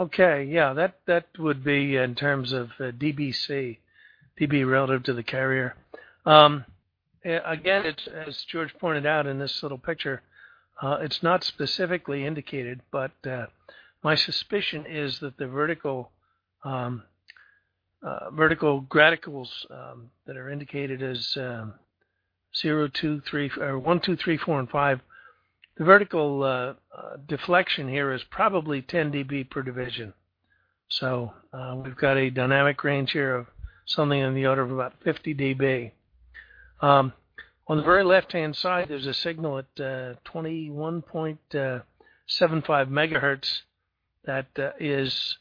Okay, 0.00 0.44
yeah, 0.44 0.72
that 0.72 0.98
that 1.06 1.26
would 1.38 1.62
be 1.62 1.96
in 1.96 2.14
terms 2.14 2.52
of 2.52 2.70
uh, 2.80 2.90
DBC, 2.90 3.78
DB 4.40 4.68
relative 4.68 5.02
to 5.04 5.12
the 5.12 5.22
carrier. 5.22 5.76
Um, 6.24 6.64
again, 7.22 7.84
it's 7.84 8.06
as 8.06 8.44
George 8.44 8.74
pointed 8.78 9.04
out 9.04 9.26
in 9.26 9.38
this 9.38 9.62
little 9.62 9.78
picture, 9.78 10.22
uh, 10.82 10.98
it's 11.00 11.22
not 11.22 11.44
specifically 11.44 12.26
indicated, 12.26 12.80
but 12.90 13.12
uh, 13.26 13.46
my 14.02 14.14
suspicion 14.14 14.84
is 14.86 15.18
that 15.20 15.36
the 15.36 15.46
vertical 15.46 16.10
um, 16.64 17.02
uh, 18.02 18.30
vertical 18.30 18.82
graticles 18.82 19.48
um, 19.70 20.10
that 20.26 20.36
are 20.36 20.50
indicated 20.50 21.02
as 21.02 21.36
um, 21.38 21.74
0, 22.56 22.88
2, 22.88 23.22
3, 23.22 23.50
or 23.60 23.78
1, 23.78 24.00
2, 24.00 24.16
3, 24.16 24.36
4, 24.36 24.60
and 24.60 24.70
5 24.70 25.00
the 25.76 25.84
vertical 25.84 26.42
uh, 26.44 26.74
uh, 26.96 27.16
deflection 27.26 27.88
here 27.88 28.12
is 28.12 28.22
probably 28.30 28.80
10 28.82 29.12
dB 29.12 29.50
per 29.50 29.62
division. 29.62 30.14
So 30.88 31.32
uh, 31.52 31.76
we've 31.82 31.96
got 31.96 32.16
a 32.16 32.30
dynamic 32.30 32.84
range 32.84 33.10
here 33.10 33.34
of 33.34 33.46
something 33.86 34.20
in 34.20 34.34
the 34.34 34.46
order 34.46 34.62
of 34.62 34.70
about 34.70 34.94
50 35.02 35.34
dB. 35.34 35.90
Um, 36.80 37.12
On 37.66 37.78
the 37.78 37.82
very 37.82 38.04
left-hand 38.04 38.56
side, 38.56 38.88
there's 38.88 39.06
a 39.06 39.14
signal 39.14 39.58
at 39.58 39.64
uh, 39.80 40.14
21.75 40.26 41.82
megahertz 42.30 43.60
that 44.26 44.46
uh, 44.58 44.72
is 44.78 45.38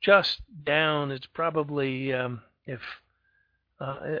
just 0.00 0.40
down. 0.64 1.12
It's 1.12 1.26
probably 1.26 2.12
um, 2.12 2.42
if 2.66 2.80
uh, 3.80 4.18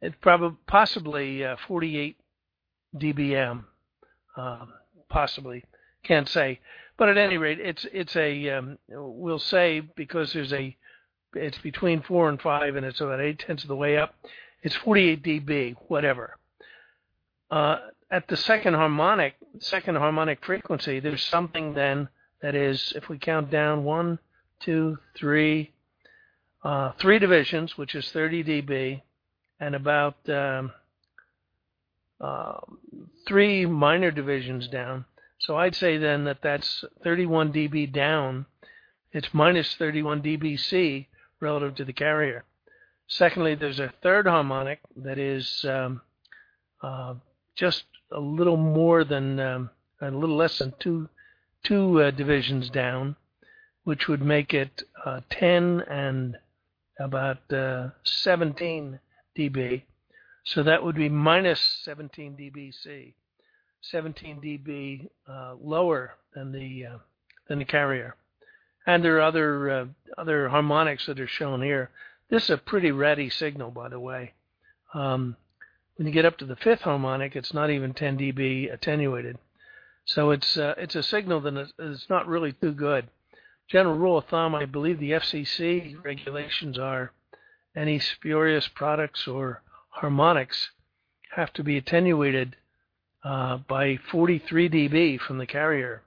it, 0.00 0.14
probably 0.22 0.56
possibly 0.66 1.44
uh, 1.44 1.56
48 1.66 2.16
dBm, 2.96 3.64
um, 4.36 4.72
possibly 5.10 5.64
can't 6.02 6.28
say. 6.28 6.60
But 6.96 7.10
at 7.10 7.18
any 7.18 7.36
rate, 7.36 7.60
it's 7.60 7.86
it's 7.92 8.16
a 8.16 8.48
um, 8.50 8.78
we'll 8.88 9.38
say 9.38 9.80
because 9.80 10.32
there's 10.32 10.52
a 10.52 10.76
it's 11.34 11.58
between 11.58 12.02
four 12.02 12.28
and 12.28 12.40
five, 12.40 12.76
and 12.76 12.84
it's 12.84 13.00
about 13.00 13.20
eight 13.20 13.40
tenths 13.40 13.62
of 13.62 13.68
the 13.68 13.76
way 13.76 13.96
up. 13.96 14.14
It's 14.62 14.76
48 14.76 15.22
dB, 15.22 15.76
whatever. 15.88 16.36
Uh, 17.50 17.78
at 18.10 18.28
the 18.28 18.36
second 18.36 18.74
harmonic, 18.74 19.34
second 19.58 19.96
harmonic 19.96 20.44
frequency, 20.44 21.00
there's 21.00 21.24
something 21.24 21.74
then 21.74 22.08
that 22.42 22.54
is, 22.54 22.92
if 22.96 23.08
we 23.08 23.18
count 23.18 23.50
down 23.50 23.84
one, 23.84 24.18
two, 24.60 24.98
three, 25.16 25.72
uh, 26.62 26.92
three 26.98 27.18
divisions, 27.18 27.78
which 27.78 27.94
is 27.94 28.10
30 28.12 28.44
dB, 28.44 29.02
and 29.60 29.74
about 29.74 30.16
um, 30.28 30.72
uh, 32.20 32.58
three 33.26 33.66
minor 33.66 34.10
divisions 34.10 34.68
down. 34.68 35.04
So 35.38 35.56
I'd 35.56 35.74
say 35.74 35.96
then 35.96 36.24
that 36.24 36.42
that's 36.42 36.84
31 37.02 37.52
dB 37.52 37.92
down. 37.92 38.46
It's 39.12 39.28
minus 39.32 39.74
31 39.76 40.22
dBc 40.22 41.06
relative 41.40 41.74
to 41.76 41.84
the 41.84 41.92
carrier. 41.92 42.44
Secondly, 43.10 43.56
there's 43.56 43.80
a 43.80 43.92
third 44.02 44.26
harmonic 44.28 44.78
that 44.96 45.18
is 45.18 45.64
um, 45.64 46.00
uh, 46.80 47.14
just 47.56 47.84
a 48.12 48.20
little 48.20 48.56
more 48.56 49.02
than 49.02 49.40
um, 49.40 49.70
a 50.00 50.12
little 50.12 50.36
less 50.36 50.58
than 50.58 50.72
two 50.78 51.08
two 51.64 52.00
uh, 52.00 52.12
divisions 52.12 52.70
down, 52.70 53.16
which 53.82 54.06
would 54.06 54.22
make 54.22 54.54
it 54.54 54.84
uh, 55.04 55.20
10 55.28 55.80
and 55.90 56.36
about 57.00 57.52
uh, 57.52 57.88
17 58.04 59.00
dB. 59.36 59.82
So 60.44 60.62
that 60.62 60.82
would 60.82 60.96
be 60.96 61.08
minus 61.08 61.60
17 61.82 62.36
dBc, 62.36 63.14
17 63.82 64.40
dB 64.40 65.08
uh, 65.28 65.56
lower 65.60 66.14
than 66.32 66.52
the 66.52 66.86
uh, 66.86 66.98
than 67.48 67.58
the 67.58 67.64
carrier. 67.64 68.14
And 68.86 69.04
there 69.04 69.16
are 69.16 69.22
other 69.22 69.88
other 70.16 70.48
harmonics 70.48 71.06
that 71.06 71.18
are 71.18 71.26
shown 71.26 71.60
here. 71.60 71.90
This 72.30 72.44
is 72.44 72.50
a 72.50 72.58
pretty 72.58 72.92
ready 72.92 73.28
signal, 73.28 73.72
by 73.72 73.88
the 73.88 73.98
way. 73.98 74.34
Um, 74.94 75.36
when 75.96 76.06
you 76.06 76.12
get 76.12 76.24
up 76.24 76.38
to 76.38 76.46
the 76.46 76.54
fifth 76.54 76.82
harmonic, 76.82 77.34
it's 77.34 77.52
not 77.52 77.70
even 77.70 77.92
10 77.92 78.18
dB 78.18 78.72
attenuated. 78.72 79.36
So 80.04 80.30
it's 80.30 80.56
uh, 80.56 80.74
it's 80.78 80.94
a 80.94 81.02
signal 81.02 81.40
that 81.40 81.72
is 81.80 82.06
not 82.08 82.28
really 82.28 82.52
too 82.52 82.72
good. 82.72 83.08
General 83.68 83.96
rule 83.96 84.18
of 84.18 84.26
thumb, 84.26 84.54
I 84.54 84.64
believe 84.64 85.00
the 85.00 85.10
FCC 85.12 86.02
regulations 86.04 86.78
are 86.78 87.12
any 87.76 87.98
spurious 87.98 88.68
products 88.68 89.26
or 89.26 89.62
harmonics 89.88 90.70
have 91.32 91.52
to 91.54 91.64
be 91.64 91.76
attenuated 91.76 92.56
uh, 93.24 93.58
by 93.68 93.96
43 94.10 94.68
dB 94.68 95.20
from 95.20 95.38
the 95.38 95.46
carrier. 95.46 96.02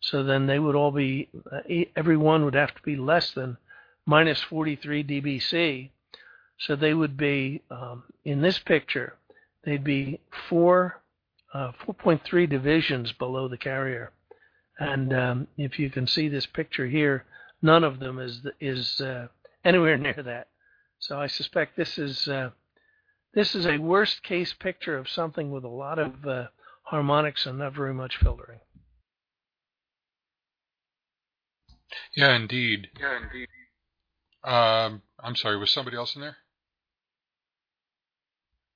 So 0.00 0.22
then 0.22 0.46
they 0.46 0.58
would 0.58 0.74
all 0.74 0.90
be, 0.92 1.30
uh, 1.52 1.60
every 1.96 2.16
one 2.16 2.44
would 2.44 2.54
have 2.54 2.74
to 2.74 2.82
be 2.82 2.96
less 2.96 3.32
than 3.32 3.56
minus 4.06 4.40
43 4.42 5.04
dBc. 5.04 5.90
So 6.58 6.76
they 6.76 6.94
would 6.94 7.16
be, 7.16 7.62
um, 7.70 8.04
in 8.24 8.40
this 8.40 8.58
picture, 8.58 9.14
they'd 9.64 9.84
be 9.84 10.20
four, 10.48 11.02
uh, 11.52 11.72
4.3 11.86 12.48
divisions 12.48 13.12
below 13.12 13.48
the 13.48 13.58
carrier. 13.58 14.12
And 14.78 15.12
um, 15.12 15.48
if 15.56 15.78
you 15.78 15.90
can 15.90 16.06
see 16.06 16.28
this 16.28 16.46
picture 16.46 16.86
here, 16.86 17.24
none 17.62 17.84
of 17.84 18.00
them 18.00 18.18
is 18.18 18.42
is 18.60 19.00
uh, 19.00 19.28
anywhere 19.64 19.96
near 20.06 20.20
that. 20.24 20.48
So 20.98 21.20
I 21.20 21.26
suspect 21.26 21.76
this 21.76 21.98
is 21.98 22.28
uh, 22.28 22.50
this 23.34 23.54
is 23.54 23.66
a 23.66 23.78
worst 23.78 24.22
case 24.22 24.52
picture 24.52 24.96
of 24.96 25.08
something 25.08 25.50
with 25.50 25.64
a 25.64 25.68
lot 25.68 25.98
of 25.98 26.26
uh, 26.26 26.46
harmonics 26.82 27.46
and 27.46 27.58
not 27.58 27.74
very 27.74 27.94
much 27.94 28.16
filtering. 28.16 28.60
Yeah, 32.16 32.34
indeed. 32.34 32.88
Yeah, 32.98 33.18
indeed. 33.22 33.48
Um, 34.44 35.02
I'm 35.22 35.36
sorry, 35.36 35.56
was 35.56 35.70
somebody 35.70 35.96
else 35.96 36.14
in 36.14 36.20
there? 36.20 36.36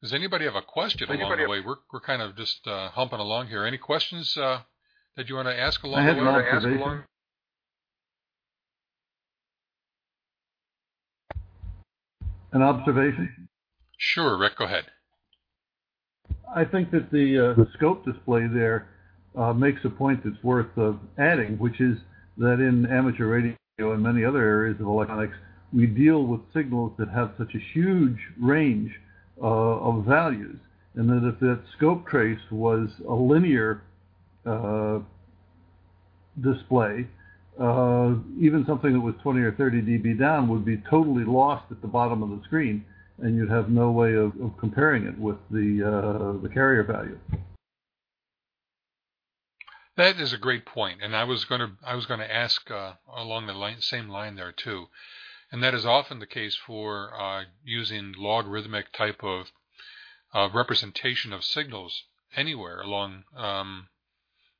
Does 0.02 0.14
anybody 0.14 0.44
have 0.44 0.54
a 0.54 0.62
question 0.62 1.10
along 1.10 1.38
the 1.38 1.48
way? 1.48 1.60
We're 1.60 1.76
we're 1.92 2.00
kind 2.00 2.22
of 2.22 2.36
just 2.36 2.66
uh, 2.66 2.90
humping 2.90 3.18
along 3.18 3.48
here. 3.48 3.64
Any 3.64 3.78
questions 3.78 4.36
uh, 4.36 4.60
that 5.16 5.28
you 5.28 5.34
want 5.34 5.48
to 5.48 5.58
ask 5.58 5.82
along 5.82 6.06
I 6.06 6.14
the 6.14 6.22
way? 6.22 6.28
An 6.28 6.28
observation. 6.28 7.04
An 12.52 12.62
observation. 12.62 13.48
Sure, 13.98 14.38
Rick. 14.38 14.56
Go 14.56 14.64
ahead. 14.64 14.84
I 16.54 16.64
think 16.64 16.92
that 16.92 17.10
the 17.10 17.50
uh, 17.50 17.54
the 17.54 17.66
scope 17.74 18.04
display 18.04 18.46
there 18.46 18.88
uh, 19.36 19.52
makes 19.52 19.84
a 19.84 19.90
point 19.90 20.22
that's 20.24 20.42
worth 20.44 20.68
adding, 21.18 21.58
which 21.58 21.80
is 21.80 21.98
that 22.38 22.60
in 22.60 22.86
amateur 22.86 23.26
radio 23.26 23.56
and 23.78 24.02
many 24.02 24.24
other 24.24 24.40
areas 24.42 24.80
of 24.80 24.86
electronics, 24.86 25.36
we 25.72 25.86
deal 25.86 26.24
with 26.24 26.40
signals 26.54 26.92
that 26.98 27.08
have 27.08 27.32
such 27.38 27.54
a 27.54 27.58
huge 27.58 28.18
range 28.40 28.92
uh, 29.40 29.46
of 29.46 30.04
values, 30.04 30.58
and 30.94 31.08
that 31.08 31.28
if 31.28 31.38
that 31.40 31.60
scope 31.76 32.06
trace 32.06 32.40
was 32.50 32.88
a 33.06 33.14
linear 33.14 33.82
uh, 34.46 34.98
display, 36.40 37.06
uh, 37.60 38.14
even 38.40 38.64
something 38.66 38.92
that 38.92 39.00
was 39.00 39.14
20 39.22 39.40
or 39.40 39.52
30 39.52 39.82
dB 39.82 40.18
down 40.18 40.48
would 40.48 40.64
be 40.64 40.76
totally 40.88 41.24
lost 41.24 41.64
at 41.70 41.80
the 41.82 41.88
bottom 41.88 42.22
of 42.22 42.30
the 42.30 42.42
screen, 42.44 42.84
and 43.18 43.36
you'd 43.36 43.50
have 43.50 43.68
no 43.68 43.90
way 43.90 44.14
of, 44.14 44.32
of 44.40 44.56
comparing 44.58 45.04
it 45.06 45.18
with 45.18 45.38
the 45.50 45.82
uh, 45.82 46.40
the 46.42 46.48
carrier 46.48 46.84
value. 46.84 47.18
That 49.96 50.20
is 50.20 50.32
a 50.32 50.38
great 50.38 50.64
point, 50.64 51.00
and 51.02 51.16
I 51.16 51.24
was 51.24 51.44
going 51.44 51.60
to 51.60 51.70
I 51.84 51.96
was 51.96 52.06
going 52.06 52.20
to 52.20 52.32
ask 52.32 52.70
uh, 52.70 52.92
along 53.12 53.46
the 53.46 53.52
line, 53.52 53.80
same 53.80 54.08
line 54.08 54.36
there 54.36 54.52
too, 54.52 54.86
and 55.50 55.62
that 55.62 55.74
is 55.74 55.86
often 55.86 56.18
the 56.18 56.26
case 56.26 56.56
for 56.56 57.18
uh, 57.18 57.44
using 57.64 58.14
logarithmic 58.16 58.92
type 58.92 59.22
of 59.22 59.50
uh, 60.34 60.48
representation 60.52 61.32
of 61.32 61.44
signals 61.44 62.04
anywhere 62.36 62.80
along 62.80 63.24
um, 63.36 63.88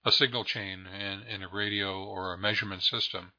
a 0.04 0.12
signal 0.12 0.44
chain 0.44 0.86
in, 0.86 1.22
in, 1.22 1.42
a 1.42 1.48
radio 1.48 2.02
or 2.02 2.32
a 2.32 2.38
measurement 2.38 2.82
system. 2.82 3.32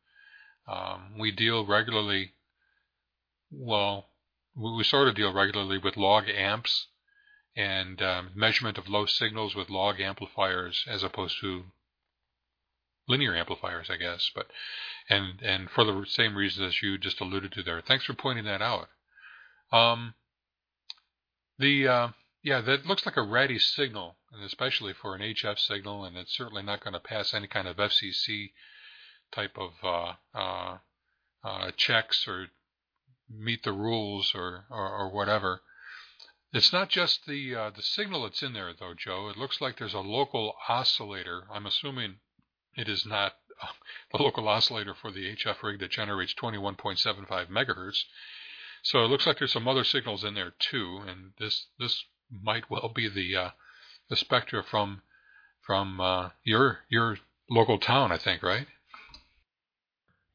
Um, 0.68 1.18
we 1.18 1.32
deal 1.32 1.66
regularly, 1.66 2.34
well, 3.50 4.10
we 4.56 4.84
sort 4.84 5.08
of 5.08 5.16
deal 5.16 5.34
regularly 5.34 5.80
with 5.80 5.98
log 5.98 6.30
amps 6.30 6.88
and 7.56 8.02
um, 8.02 8.30
measurement 8.36 8.78
of 8.78 8.88
low 8.88 9.08
signals 9.08 9.56
with 9.56 9.70
log 9.70 10.00
amplifiers 10.00 10.86
as 10.88 11.02
opposed 11.02 11.40
to 11.42 11.64
linear 13.10 13.36
amplifiers, 13.36 13.90
I 13.90 13.98
guess. 13.98 14.32
But 14.34 14.48
and 15.10 15.42
and 15.42 15.70
for 15.70 15.84
the 15.84 16.06
same 16.08 16.38
reasons 16.38 16.68
as 16.68 16.82
you 16.82 16.98
just 16.98 17.20
alluded 17.20 17.52
to 17.54 17.64
there. 17.64 17.82
Thanks 17.82 18.06
for 18.06 18.14
pointing 18.14 18.46
that 18.46 18.62
out. 18.62 18.88
Um, 19.72 20.14
the 21.58 21.88
uh, 21.88 22.08
yeah, 22.42 22.62
that 22.62 22.86
looks 22.86 23.06
like 23.06 23.18
a 23.18 23.22
ready 23.22 23.60
signal, 23.60 24.16
and 24.32 24.44
especially 24.44 24.94
for 24.94 25.16
an 25.16 25.22
HF 25.22 25.60
signal, 25.60 26.06
and 26.06 26.16
it's 26.16 26.36
certainly 26.36 26.64
not 26.64 26.82
going 26.84 26.94
to 26.94 27.00
pass 27.00 27.34
any 27.34 27.48
kind 27.48 27.68
of 27.68 27.78
FCC 27.78 28.52
type 29.32 29.58
of 29.58 29.72
uh, 29.84 30.14
uh, 30.34 30.78
uh, 31.44 31.72
checks 31.76 32.28
or 32.28 32.48
meet 33.30 33.64
the 33.64 33.74
rules 33.74 34.34
or, 34.34 34.66
or, 34.70 34.90
or 34.90 35.10
whatever. 35.10 35.62
It's 36.52 36.74
not 36.74 36.90
just 36.90 37.28
the 37.28 37.56
uh, 37.56 37.70
the 37.76 37.84
signal 37.84 38.24
that's 38.24 38.42
in 38.42 38.54
there, 38.54 38.74
though, 38.74 38.96
Joe. 38.98 39.30
It 39.30 39.38
looks 39.38 39.62
like 39.62 39.78
there's 39.78 39.94
a 39.94 40.00
local 40.00 40.56
oscillator. 40.68 41.44
I'm 41.54 41.68
assuming 41.68 42.16
it 42.80 42.90
is 42.90 43.06
not 43.06 43.34
uh, 43.62 43.68
the 44.12 44.24
local 44.24 44.48
oscillator 44.48 44.94
for 44.94 45.12
the 45.12 45.36
HF 45.36 45.62
rig 45.62 45.80
that 45.80 45.92
generates 45.92 46.34
21.75 46.34 47.48
megahertz. 47.50 48.04
So 48.84 49.04
it 49.04 49.08
looks 49.08 49.28
like 49.28 49.40
there's 49.40 49.52
some 49.52 49.68
other 49.68 49.84
signals 49.84 50.24
in 50.24 50.34
there 50.36 50.54
too, 50.58 51.02
and 51.06 51.32
this 51.38 51.68
this 51.80 52.06
might 52.32 52.70
well 52.70 52.92
be 52.96 53.10
the 53.10 53.36
uh, 53.36 53.50
the 54.10 54.16
spectra 54.16 54.64
from 54.64 55.02
from 55.62 56.00
uh, 56.00 56.30
your 56.44 56.80
your 56.90 57.18
local 57.50 57.78
town, 57.78 58.12
I 58.12 58.18
think, 58.18 58.42
right? 58.42 58.68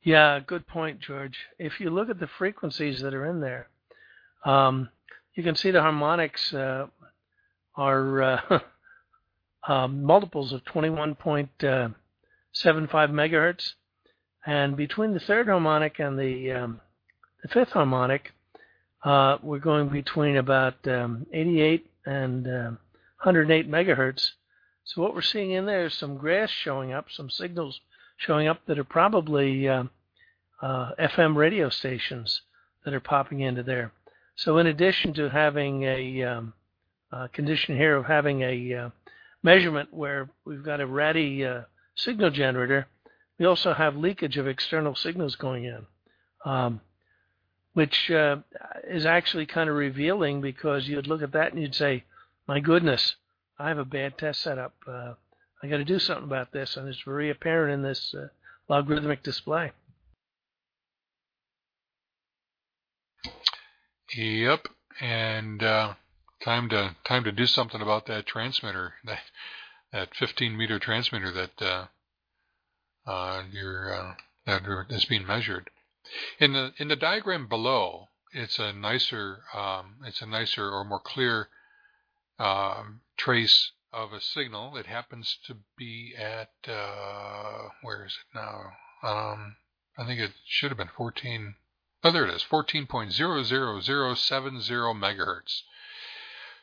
Yeah, 0.02 0.40
good 0.46 0.66
point, 0.66 1.00
George. 1.00 1.38
If 1.58 1.80
you 1.80 1.88
look 1.88 2.10
at 2.10 2.20
the 2.20 2.26
frequencies 2.26 3.00
that 3.00 3.14
are 3.14 3.24
in 3.24 3.40
there, 3.40 3.68
um, 4.44 4.90
you 5.34 5.42
can 5.42 5.54
see 5.54 5.70
the 5.70 5.80
harmonics 5.80 6.52
uh, 6.52 6.88
are 7.74 8.22
uh, 8.22 8.58
um, 9.66 10.04
multiples 10.04 10.52
of 10.52 10.62
21.75 12.54 13.10
megahertz, 13.10 13.72
and 14.46 14.76
between 14.76 15.14
the 15.14 15.20
third 15.20 15.48
harmonic 15.48 15.98
and 15.98 16.18
the 16.18 16.52
um, 16.52 16.80
the 17.42 17.48
fifth 17.48 17.70
harmonic, 17.70 18.32
uh, 19.04 19.38
we're 19.42 19.58
going 19.58 19.88
between 19.88 20.36
about 20.36 20.86
um, 20.88 21.26
88 21.32 21.86
and 22.06 22.46
um, 22.46 22.78
108 23.22 23.70
megahertz. 23.70 24.32
So 24.84 25.02
what 25.02 25.14
we're 25.14 25.22
seeing 25.22 25.52
in 25.52 25.66
there 25.66 25.86
is 25.86 25.94
some 25.94 26.16
grass 26.16 26.50
showing 26.50 26.92
up, 26.92 27.06
some 27.10 27.30
signals 27.30 27.80
showing 28.16 28.48
up 28.48 28.60
that 28.66 28.78
are 28.78 28.84
probably 28.84 29.68
uh, 29.68 29.84
uh, 30.62 30.90
FM 30.98 31.36
radio 31.36 31.68
stations 31.68 32.42
that 32.84 32.94
are 32.94 33.00
popping 33.00 33.40
into 33.40 33.62
there. 33.62 33.92
So 34.36 34.58
in 34.58 34.66
addition 34.66 35.14
to 35.14 35.28
having 35.30 35.82
a 35.84 36.22
um, 36.22 36.54
uh, 37.12 37.28
condition 37.28 37.76
here 37.76 37.96
of 37.96 38.06
having 38.06 38.42
a 38.42 38.74
uh, 38.74 38.90
measurement 39.42 39.92
where 39.92 40.28
we've 40.44 40.64
got 40.64 40.80
a 40.80 40.86
ratty 40.86 41.44
uh, 41.44 41.62
signal 41.94 42.30
generator, 42.30 42.86
we 43.38 43.46
also 43.46 43.74
have 43.74 43.96
leakage 43.96 44.36
of 44.36 44.46
external 44.46 44.94
signals 44.94 45.36
going 45.36 45.64
in, 45.64 45.86
um, 46.44 46.80
which 47.72 48.10
uh, 48.10 48.36
is 48.84 49.06
actually 49.06 49.46
kind 49.46 49.68
of 49.68 49.76
revealing 49.76 50.40
because 50.40 50.88
you'd 50.88 51.06
look 51.06 51.22
at 51.22 51.32
that 51.32 51.52
and 51.52 51.60
you'd 51.60 51.74
say, 51.74 52.04
"My 52.46 52.60
goodness, 52.60 53.16
I 53.58 53.68
have 53.68 53.78
a 53.78 53.84
bad 53.84 54.18
test 54.18 54.40
setup. 54.40 54.74
Uh, 54.86 55.14
I 55.62 55.68
got 55.68 55.78
to 55.78 55.84
do 55.84 55.98
something 55.98 56.24
about 56.24 56.52
this," 56.52 56.76
and 56.76 56.88
it's 56.88 57.02
very 57.02 57.30
apparent 57.30 57.74
in 57.74 57.82
this 57.82 58.14
uh, 58.14 58.28
logarithmic 58.68 59.22
display. 59.22 59.72
Yep, 64.16 64.68
and 65.00 65.62
uh, 65.62 65.94
time 66.44 66.68
to 66.68 66.94
time 67.04 67.24
to 67.24 67.32
do 67.32 67.46
something 67.46 67.80
about 67.80 68.06
that 68.06 68.26
transmitter, 68.26 68.94
that 69.94 70.14
15 70.16 70.56
meter 70.56 70.80
transmitter 70.80 71.30
that 71.30 71.62
uh, 71.62 71.86
uh, 73.06 73.44
you're 73.50 73.94
uh, 73.94 74.14
that 74.44 74.62
is 74.90 75.04
being 75.04 75.24
measured. 75.24 75.70
In 76.40 76.52
the 76.52 76.74
in 76.78 76.88
the 76.88 76.96
diagram 76.96 77.46
below, 77.46 78.08
it's 78.32 78.58
a 78.58 78.72
nicer 78.72 79.44
um, 79.54 79.98
it's 80.04 80.20
a 80.20 80.26
nicer 80.26 80.68
or 80.68 80.84
more 80.84 80.98
clear 80.98 81.48
um, 82.40 83.02
trace 83.16 83.70
of 83.92 84.12
a 84.12 84.20
signal. 84.20 84.76
It 84.76 84.86
happens 84.86 85.38
to 85.46 85.58
be 85.78 86.16
at 86.18 86.50
uh, 86.68 87.68
where 87.82 88.04
is 88.04 88.18
it 88.18 88.26
now? 88.34 88.72
Um, 89.04 89.58
I 89.96 90.04
think 90.04 90.18
it 90.18 90.32
should 90.44 90.72
have 90.72 90.78
been 90.78 90.88
14. 90.88 91.54
Oh, 92.02 92.10
there 92.10 92.26
it 92.26 92.34
is, 92.34 92.42
14.00070 92.42 94.98
megahertz. 94.98 95.62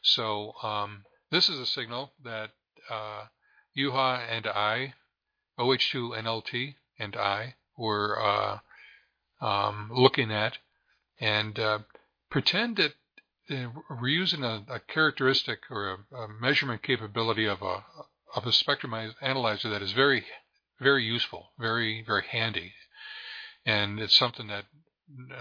So 0.01 0.55
um, 0.61 1.05
this 1.31 1.47
is 1.49 1.57
a 1.57 1.65
signal 1.65 2.11
that 2.23 2.51
uh, 2.89 3.25
Juha 3.77 4.19
and 4.29 4.47
I, 4.47 4.93
OH2NLT 5.59 6.75
and 6.99 7.15
I, 7.15 7.55
were 7.77 8.19
uh, 8.21 8.59
um, 9.45 9.89
looking 9.93 10.31
at, 10.31 10.57
and 11.19 11.57
uh, 11.57 11.79
pretend 12.29 12.77
that 12.77 12.93
uh, 13.49 13.69
we're 13.89 14.07
using 14.07 14.43
a, 14.43 14.63
a 14.69 14.79
characteristic 14.79 15.59
or 15.69 15.91
a, 16.11 16.15
a, 16.15 16.27
measurement 16.27 16.83
capability 16.83 17.45
of 17.45 17.61
a 17.61 17.83
of 18.33 18.45
a 18.45 18.53
spectrum 18.53 18.93
analyzer 19.21 19.69
that 19.69 19.81
is 19.81 19.91
very 19.91 20.25
very 20.79 21.03
useful, 21.03 21.51
very 21.59 22.03
very 22.05 22.23
handy, 22.29 22.73
and 23.65 23.99
it's 23.99 24.17
something 24.17 24.47
that 24.47 24.65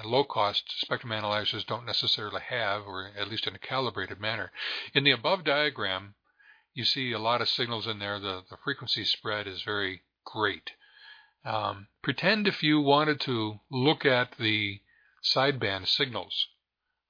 low 0.04 0.24
cost 0.24 0.64
spectrum 0.80 1.12
analyzers 1.12 1.64
don't 1.64 1.86
necessarily 1.86 2.40
have, 2.48 2.82
or 2.82 3.10
at 3.16 3.28
least 3.28 3.46
in 3.46 3.54
a 3.54 3.58
calibrated 3.58 4.20
manner. 4.20 4.50
In 4.94 5.04
the 5.04 5.12
above 5.12 5.44
diagram, 5.44 6.14
you 6.74 6.84
see 6.84 7.12
a 7.12 7.18
lot 7.18 7.40
of 7.40 7.48
signals 7.48 7.86
in 7.86 7.98
there. 7.98 8.18
The, 8.18 8.42
the 8.48 8.56
frequency 8.64 9.04
spread 9.04 9.46
is 9.46 9.62
very 9.62 10.02
great. 10.24 10.70
Um, 11.44 11.88
pretend 12.02 12.46
if 12.46 12.62
you 12.62 12.80
wanted 12.80 13.20
to 13.20 13.60
look 13.70 14.04
at 14.04 14.36
the 14.38 14.80
sideband 15.24 15.88
signals 15.88 16.48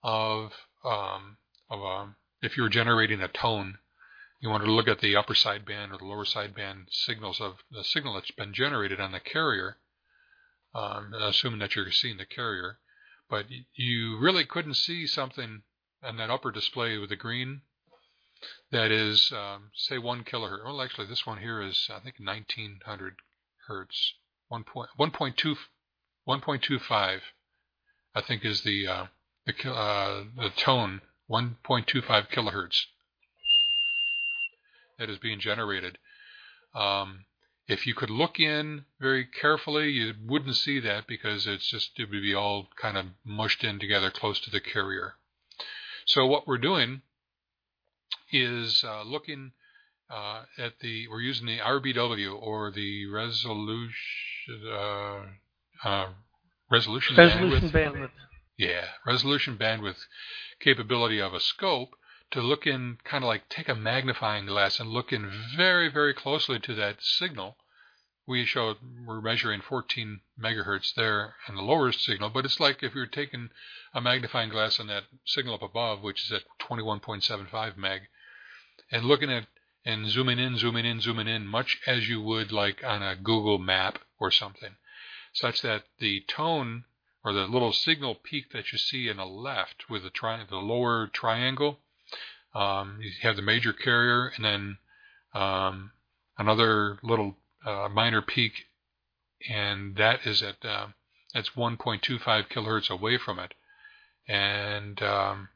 of, 0.02 0.52
um, 0.84 1.38
of 1.68 1.80
a, 1.80 1.84
um, 1.84 2.16
if 2.42 2.56
you 2.56 2.62
were 2.62 2.68
generating 2.68 3.20
a 3.20 3.28
tone, 3.28 3.78
you 4.40 4.48
wanted 4.48 4.64
to 4.64 4.72
look 4.72 4.88
at 4.88 5.00
the 5.00 5.16
upper 5.16 5.34
sideband 5.34 5.92
or 5.92 5.98
the 5.98 6.04
lower 6.04 6.24
sideband 6.24 6.86
signals 6.90 7.40
of 7.40 7.56
the 7.70 7.84
signal 7.84 8.14
that's 8.14 8.30
been 8.30 8.54
generated 8.54 9.00
on 9.00 9.12
the 9.12 9.20
carrier 9.20 9.76
um, 10.74 11.12
assuming 11.14 11.60
that 11.60 11.74
you're 11.74 11.90
seeing 11.90 12.16
the 12.16 12.24
carrier. 12.24 12.78
But 13.28 13.46
you 13.74 14.18
really 14.18 14.44
couldn't 14.44 14.74
see 14.74 15.06
something 15.06 15.62
on 16.02 16.16
that 16.16 16.30
upper 16.30 16.50
display 16.50 16.98
with 16.98 17.10
the 17.10 17.16
green 17.16 17.62
that 18.72 18.90
is, 18.90 19.32
um, 19.32 19.70
say, 19.74 19.98
one 19.98 20.24
kilohertz. 20.24 20.64
Well, 20.64 20.80
actually, 20.80 21.06
this 21.06 21.26
one 21.26 21.38
here 21.38 21.60
is, 21.62 21.88
I 21.90 22.00
think, 22.00 22.16
1900 22.18 23.16
hertz. 23.66 24.14
1.2, 24.50 25.56
1.25, 26.28 27.20
I 28.14 28.20
think, 28.20 28.44
is 28.44 28.62
the 28.62 28.86
uh, 28.86 29.06
the, 29.46 29.70
uh, 29.70 30.24
the 30.36 30.50
tone. 30.56 31.02
1.25 31.30 32.28
kilohertz 32.32 32.86
that 35.00 35.08
is 35.08 35.18
being 35.18 35.40
generated. 35.40 35.98
Um, 36.74 37.24
if 37.66 37.86
you 37.86 37.94
could 37.94 38.10
look 38.10 38.38
in 38.38 38.84
very 39.00 39.24
carefully, 39.24 39.90
you 39.90 40.12
wouldn't 40.26 40.56
see 40.56 40.78
that 40.80 41.06
because 41.06 41.46
it's 41.46 41.68
just 41.68 41.92
it 41.98 42.10
would 42.10 42.22
be 42.22 42.34
all 42.34 42.68
kind 42.80 42.96
of 42.96 43.06
mushed 43.24 43.64
in 43.64 43.78
together 43.78 44.10
close 44.10 44.40
to 44.40 44.50
the 44.50 44.60
carrier. 44.60 45.14
So 46.06 46.26
what 46.26 46.46
we're 46.46 46.58
doing 46.58 47.02
is 48.32 48.84
uh, 48.84 49.02
looking 49.02 49.52
uh, 50.10 50.44
at 50.58 50.80
the 50.80 51.06
we're 51.08 51.20
using 51.20 51.46
the 51.46 51.58
RBW 51.58 52.40
or 52.40 52.70
the 52.70 53.06
resolution 53.06 53.92
uh, 54.68 55.22
uh 55.84 56.08
resolution, 56.70 57.16
resolution 57.16 57.70
bandwidth. 57.70 57.94
bandwidth. 57.94 58.10
Yeah, 58.56 58.86
resolution 59.06 59.56
bandwidth 59.56 60.04
capability 60.60 61.20
of 61.20 61.32
a 61.32 61.40
scope 61.40 61.96
to 62.30 62.40
look 62.40 62.66
in, 62.66 62.98
kind 63.04 63.24
of 63.24 63.28
like 63.28 63.48
take 63.48 63.68
a 63.68 63.74
magnifying 63.74 64.46
glass 64.46 64.78
and 64.78 64.90
look 64.90 65.12
in 65.12 65.30
very, 65.56 65.90
very 65.90 66.14
closely 66.14 66.58
to 66.60 66.74
that 66.74 67.02
signal. 67.02 67.56
We 68.30 68.46
showed 68.46 68.76
we're 69.04 69.20
measuring 69.20 69.60
14 69.60 70.20
megahertz 70.40 70.94
there 70.94 71.34
in 71.48 71.56
the 71.56 71.62
lower 71.62 71.90
signal, 71.90 72.30
but 72.30 72.44
it's 72.44 72.60
like 72.60 72.80
if 72.80 72.94
you're 72.94 73.06
taking 73.06 73.50
a 73.92 74.00
magnifying 74.00 74.50
glass 74.50 74.78
on 74.78 74.86
that 74.86 75.02
signal 75.24 75.54
up 75.54 75.62
above, 75.62 76.00
which 76.00 76.22
is 76.22 76.30
at 76.30 76.44
21.75 76.60 77.76
meg, 77.76 78.02
and 78.92 79.04
looking 79.04 79.32
at 79.32 79.48
and 79.84 80.08
zooming 80.08 80.38
in, 80.38 80.56
zooming 80.58 80.86
in, 80.86 81.00
zooming 81.00 81.26
in, 81.26 81.44
much 81.44 81.80
as 81.88 82.08
you 82.08 82.22
would 82.22 82.52
like 82.52 82.84
on 82.84 83.02
a 83.02 83.16
Google 83.16 83.58
map 83.58 83.98
or 84.20 84.30
something, 84.30 84.76
such 85.32 85.62
that 85.62 85.86
the 85.98 86.20
tone 86.28 86.84
or 87.24 87.32
the 87.32 87.48
little 87.48 87.72
signal 87.72 88.14
peak 88.14 88.52
that 88.52 88.70
you 88.70 88.78
see 88.78 89.08
in 89.08 89.16
the 89.16 89.26
left 89.26 89.90
with 89.90 90.04
the, 90.04 90.10
tri- 90.10 90.46
the 90.48 90.56
lower 90.56 91.08
triangle 91.08 91.80
um, 92.54 93.00
you 93.00 93.10
have 93.22 93.34
the 93.34 93.42
major 93.42 93.72
carrier 93.72 94.32
and 94.36 94.44
then 94.44 94.78
um, 95.34 95.90
another 96.38 96.98
little 97.02 97.36
uh, 97.64 97.88
minor 97.88 98.22
peak, 98.22 98.66
and 99.48 99.96
that 99.96 100.26
is 100.26 100.42
at 100.42 100.64
uh, 100.64 100.88
that's 101.34 101.50
1.25 101.50 102.48
kilohertz 102.48 102.90
away 102.90 103.18
from 103.18 103.38
it. 103.38 103.54
And 104.26 105.02
um, 105.02 105.48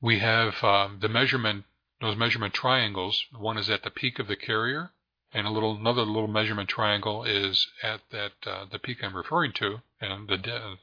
we 0.00 0.18
have 0.18 0.62
um, 0.64 0.98
the 1.00 1.08
measurement, 1.08 1.64
those 2.00 2.16
measurement 2.16 2.54
triangles. 2.54 3.24
One 3.36 3.58
is 3.58 3.70
at 3.70 3.82
the 3.82 3.90
peak 3.90 4.18
of 4.18 4.28
the 4.28 4.36
carrier, 4.36 4.92
and 5.32 5.46
a 5.46 5.50
little 5.50 5.76
another 5.76 6.02
little 6.02 6.28
measurement 6.28 6.68
triangle 6.68 7.24
is 7.24 7.68
at 7.82 8.00
that 8.10 8.32
uh, 8.46 8.66
the 8.70 8.78
peak 8.78 8.98
I'm 9.02 9.16
referring 9.16 9.52
to, 9.54 9.82
and 10.00 10.28
the 10.28 10.76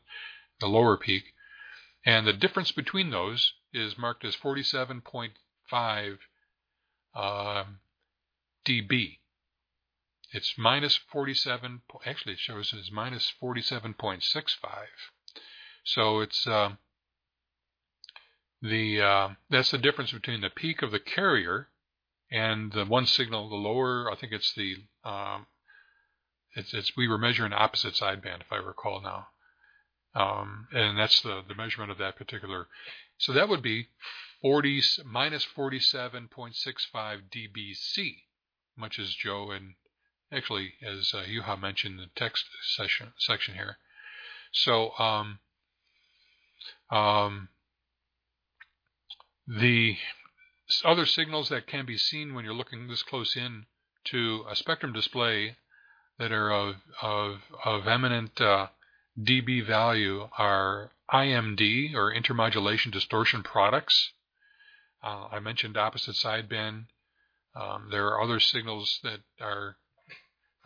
the 0.59 0.67
lower 0.67 0.97
peak. 0.97 1.33
And 2.05 2.25
the 2.25 2.33
difference 2.33 2.71
between 2.71 3.09
those 3.09 3.53
is 3.73 3.97
marked 3.97 4.23
as 4.23 4.35
47.5 4.35 6.17
um, 7.13 7.79
dB. 8.65 9.17
It's 10.31 10.57
minus 10.57 10.97
47. 11.11 11.81
Actually, 12.05 12.33
it 12.33 12.39
shows 12.39 12.73
as 12.73 12.91
minus 12.91 13.31
47.65. 13.41 14.21
So 15.83 16.19
it's 16.19 16.45
uh, 16.45 16.71
the 18.61 19.01
uh, 19.01 19.29
that's 19.49 19.71
the 19.71 19.77
difference 19.77 20.11
between 20.11 20.41
the 20.41 20.49
peak 20.49 20.81
of 20.81 20.91
the 20.91 20.99
carrier 20.99 21.69
and 22.29 22.71
the 22.73 22.85
one 22.85 23.05
signal, 23.05 23.49
the 23.49 23.55
lower. 23.55 24.11
I 24.11 24.15
think 24.15 24.33
it's 24.33 24.53
the 24.53 24.75
um, 25.05 25.47
it's, 26.55 26.73
it's 26.73 26.97
we 26.97 27.07
were 27.07 27.17
measuring 27.17 27.53
opposite 27.53 27.93
sideband, 27.93 28.41
if 28.41 28.51
I 28.51 28.57
recall 28.57 29.01
now. 29.01 29.27
Um, 30.13 30.67
and 30.73 30.97
that's 30.97 31.21
the, 31.21 31.43
the 31.47 31.55
measurement 31.55 31.91
of 31.91 31.99
that 31.99 32.15
particular. 32.15 32.67
So 33.17 33.31
that 33.33 33.47
would 33.47 33.61
be 33.61 33.87
40 34.41 34.81
minus 35.05 35.45
47.65 35.55 36.29
dBc, 37.31 38.15
much 38.75 38.97
as 38.99 39.13
Joe 39.13 39.51
and 39.51 39.75
actually 40.31 40.73
as 40.85 41.13
uh, 41.13 41.23
Juha 41.23 41.59
mentioned 41.59 41.99
the 41.99 42.09
text 42.15 42.45
session, 42.75 43.13
section 43.17 43.55
here. 43.55 43.77
So 44.51 44.91
um, 44.97 45.39
um, 46.89 47.49
the 49.47 49.97
other 50.83 51.05
signals 51.05 51.49
that 51.49 51.67
can 51.67 51.85
be 51.85 51.97
seen 51.97 52.33
when 52.33 52.43
you're 52.43 52.53
looking 52.53 52.87
this 52.87 53.03
close 53.03 53.35
in 53.35 53.65
to 54.05 54.45
a 54.49 54.55
spectrum 54.55 54.93
display 54.93 55.57
that 56.19 56.31
are 56.31 56.51
of, 56.51 56.75
of, 57.01 57.39
of 57.63 57.87
eminent 57.87 58.39
uh, 58.41 58.67
dB 59.19 59.65
value 59.65 60.29
are 60.37 60.91
IMD 61.11 61.93
or 61.93 62.13
intermodulation 62.13 62.91
distortion 62.91 63.43
products. 63.43 64.11
Uh, 65.03 65.27
I 65.31 65.39
mentioned 65.39 65.77
opposite 65.77 66.15
sideband. 66.15 66.85
Um, 67.55 67.87
there 67.91 68.07
are 68.07 68.21
other 68.21 68.39
signals 68.39 68.99
that 69.03 69.19
are 69.39 69.77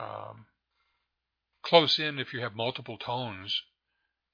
um, 0.02 0.46
close 1.64 2.00
in 2.00 2.20
if 2.20 2.34
you 2.34 2.42
have 2.42 2.56
multiple 2.56 2.98
tones, 2.98 3.62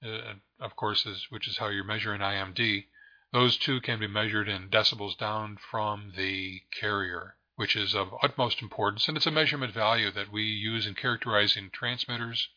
uh, 0.03 0.33
of 0.59 0.75
course, 0.75 1.05
is, 1.05 1.27
which 1.29 1.47
is 1.47 1.57
how 1.57 1.67
you're 1.67 1.83
measuring 1.83 2.21
IMD. 2.21 2.85
Those 3.33 3.57
two 3.57 3.81
can 3.81 3.99
be 3.99 4.07
measured 4.07 4.47
in 4.47 4.69
decibels 4.69 5.17
down 5.17 5.57
from 5.57 6.13
the 6.15 6.61
carrier, 6.79 7.35
which 7.55 7.75
is 7.75 7.93
of 7.93 8.13
utmost 8.23 8.61
importance, 8.61 9.07
and 9.07 9.17
it's 9.17 9.27
a 9.27 9.31
measurement 9.31 9.73
value 9.73 10.11
that 10.11 10.31
we 10.31 10.43
use 10.43 10.87
in 10.87 10.95
characterizing 10.95 11.69
transmitters, 11.71 12.49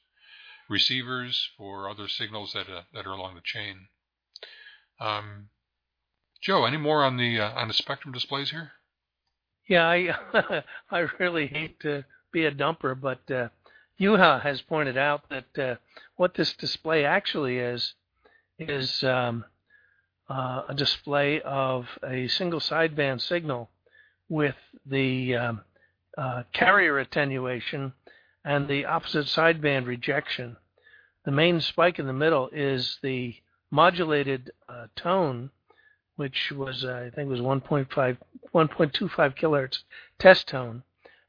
receivers, 0.69 1.51
for 1.57 1.89
other 1.89 2.07
signals 2.07 2.53
that, 2.53 2.69
uh, 2.69 2.83
that 2.93 3.07
are 3.07 3.13
along 3.13 3.35
the 3.35 3.41
chain. 3.43 3.89
Um, 5.01 5.49
Joe, 6.41 6.65
any 6.65 6.77
more 6.77 7.05
on 7.05 7.17
the 7.17 7.41
uh, 7.41 7.53
on 7.53 7.69
the 7.69 7.75
spectrum 7.75 8.13
displays 8.13 8.51
here? 8.51 8.73
Yeah, 9.69 9.87
I 9.87 10.63
I 10.91 10.99
really 11.19 11.47
hate 11.47 11.81
to 11.81 12.05
be 12.33 12.45
a 12.45 12.53
dumper, 12.53 12.99
but 12.99 13.31
uh, 13.31 13.49
Juha 14.01 14.41
has 14.43 14.62
pointed 14.62 14.97
out 14.97 15.28
that 15.28 15.59
uh, 15.59 15.74
what 16.16 16.35
this 16.35 16.55
display 16.55 17.05
actually 17.05 17.59
is 17.59 17.95
is 18.59 19.03
um, 19.05 19.45
uh, 20.28 20.62
a 20.68 20.74
display 20.74 21.41
of 21.43 21.87
a 22.07 22.28
single 22.28 22.61
sideband 22.61 23.20
signal 23.20 23.70
with 24.28 24.57
the 24.87 25.35
um, 25.35 25.61
uh, 26.16 26.43
carrier 26.53 26.99
attenuation 26.99 27.93
and 28.45 28.68
the 28.68 28.85
opposite 28.85 29.26
sideband 29.26 29.87
rejection. 29.87 30.57
The 31.24 31.31
main 31.33 31.61
spike 31.61 31.99
in 31.99 32.07
the 32.07 32.12
middle 32.12 32.49
is 32.53 32.99
the 33.03 33.35
modulated 33.70 34.51
uh, 34.68 34.87
tone, 34.97 35.51
which 36.16 36.53
was 36.53 36.85
uh, 36.85 37.05
I 37.07 37.11
think 37.14 37.28
was 37.28 37.41
1.5, 37.41 37.89
1.25 38.55 39.39
kilohertz 39.39 39.78
test 40.18 40.49
tone, 40.49 40.83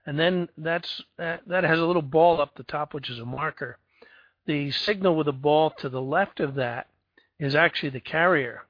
and 0.05 0.19
then 0.19 0.49
that's 0.57 1.01
that, 1.17 1.41
that 1.47 1.63
has 1.63 1.79
a 1.79 1.85
little 1.85 2.01
ball 2.01 2.41
up 2.41 2.55
the 2.55 2.63
top, 2.63 2.93
which 2.93 3.09
is 3.09 3.19
a 3.19 3.25
marker. 3.25 3.77
The 4.47 4.71
signal 4.71 5.15
with 5.15 5.27
a 5.27 5.33
ball 5.33 5.69
to 5.79 5.89
the 5.89 6.01
left 6.01 6.39
of 6.39 6.55
that 6.55 6.87
is 7.39 7.55
actually 7.55 7.89
the 7.89 7.99
carrier, 7.99 8.63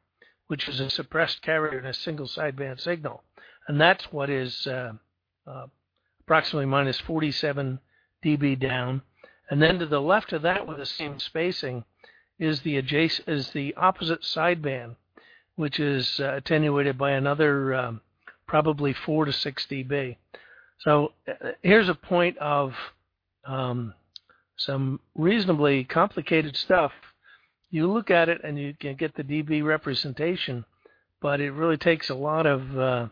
which 0.48 0.68
is 0.68 0.80
a 0.80 0.90
suppressed 0.90 1.42
carrier 1.42 1.80
in 1.80 1.86
a 1.86 1.94
single 1.94 2.28
sideband 2.28 2.82
signal. 2.82 3.24
And 3.68 3.80
that's 3.80 4.12
what 4.12 4.30
is 4.30 4.68
uh, 4.68 4.94
uh, 5.48 5.68
approximately 6.20 6.66
minus 6.66 7.00
47 7.00 7.80
dB 8.24 8.60
down. 8.60 9.02
And 9.50 9.62
then 9.62 9.80
to 9.80 9.86
the 9.86 10.02
left 10.02 10.34
of 10.34 10.42
that 10.42 10.68
with 10.68 10.78
the 10.78 10.86
same 10.86 11.20
spacing 11.20 11.86
is 12.40 12.62
the 12.62 12.78
adjacent 12.78 13.28
is 13.30 13.52
the 13.52 13.74
opposite 13.76 14.22
sideband, 14.22 14.96
which 15.56 15.80
is 15.80 16.20
uh, 16.20 16.34
attenuated 16.36 16.98
by 16.98 17.12
another 17.12 17.74
um, 17.74 18.02
probably 18.48 18.94
4 18.94 19.26
to 19.26 19.34
6 19.34 19.68
dB. 19.68 20.18
So 20.82 21.14
uh, 21.28 21.52
here's 21.62 21.90
a 21.90 21.96
point 21.96 22.38
of 22.38 22.74
um, 23.46 23.94
some 24.58 25.00
reasonably 25.16 25.84
complicated 25.84 26.56
stuff 26.56 26.92
you 27.72 27.92
look 27.92 28.12
at 28.12 28.30
it 28.30 28.42
and 28.44 28.60
you 28.60 28.74
can 28.78 28.96
get 28.96 29.16
the 29.16 29.24
dB 29.24 29.64
representation, 29.64 30.66
but 31.22 31.40
it 31.40 31.52
really 31.52 31.78
takes 31.78 32.10
a 32.10 32.16
lot 32.16 32.46
of 32.46 32.78
uh, 32.78 33.08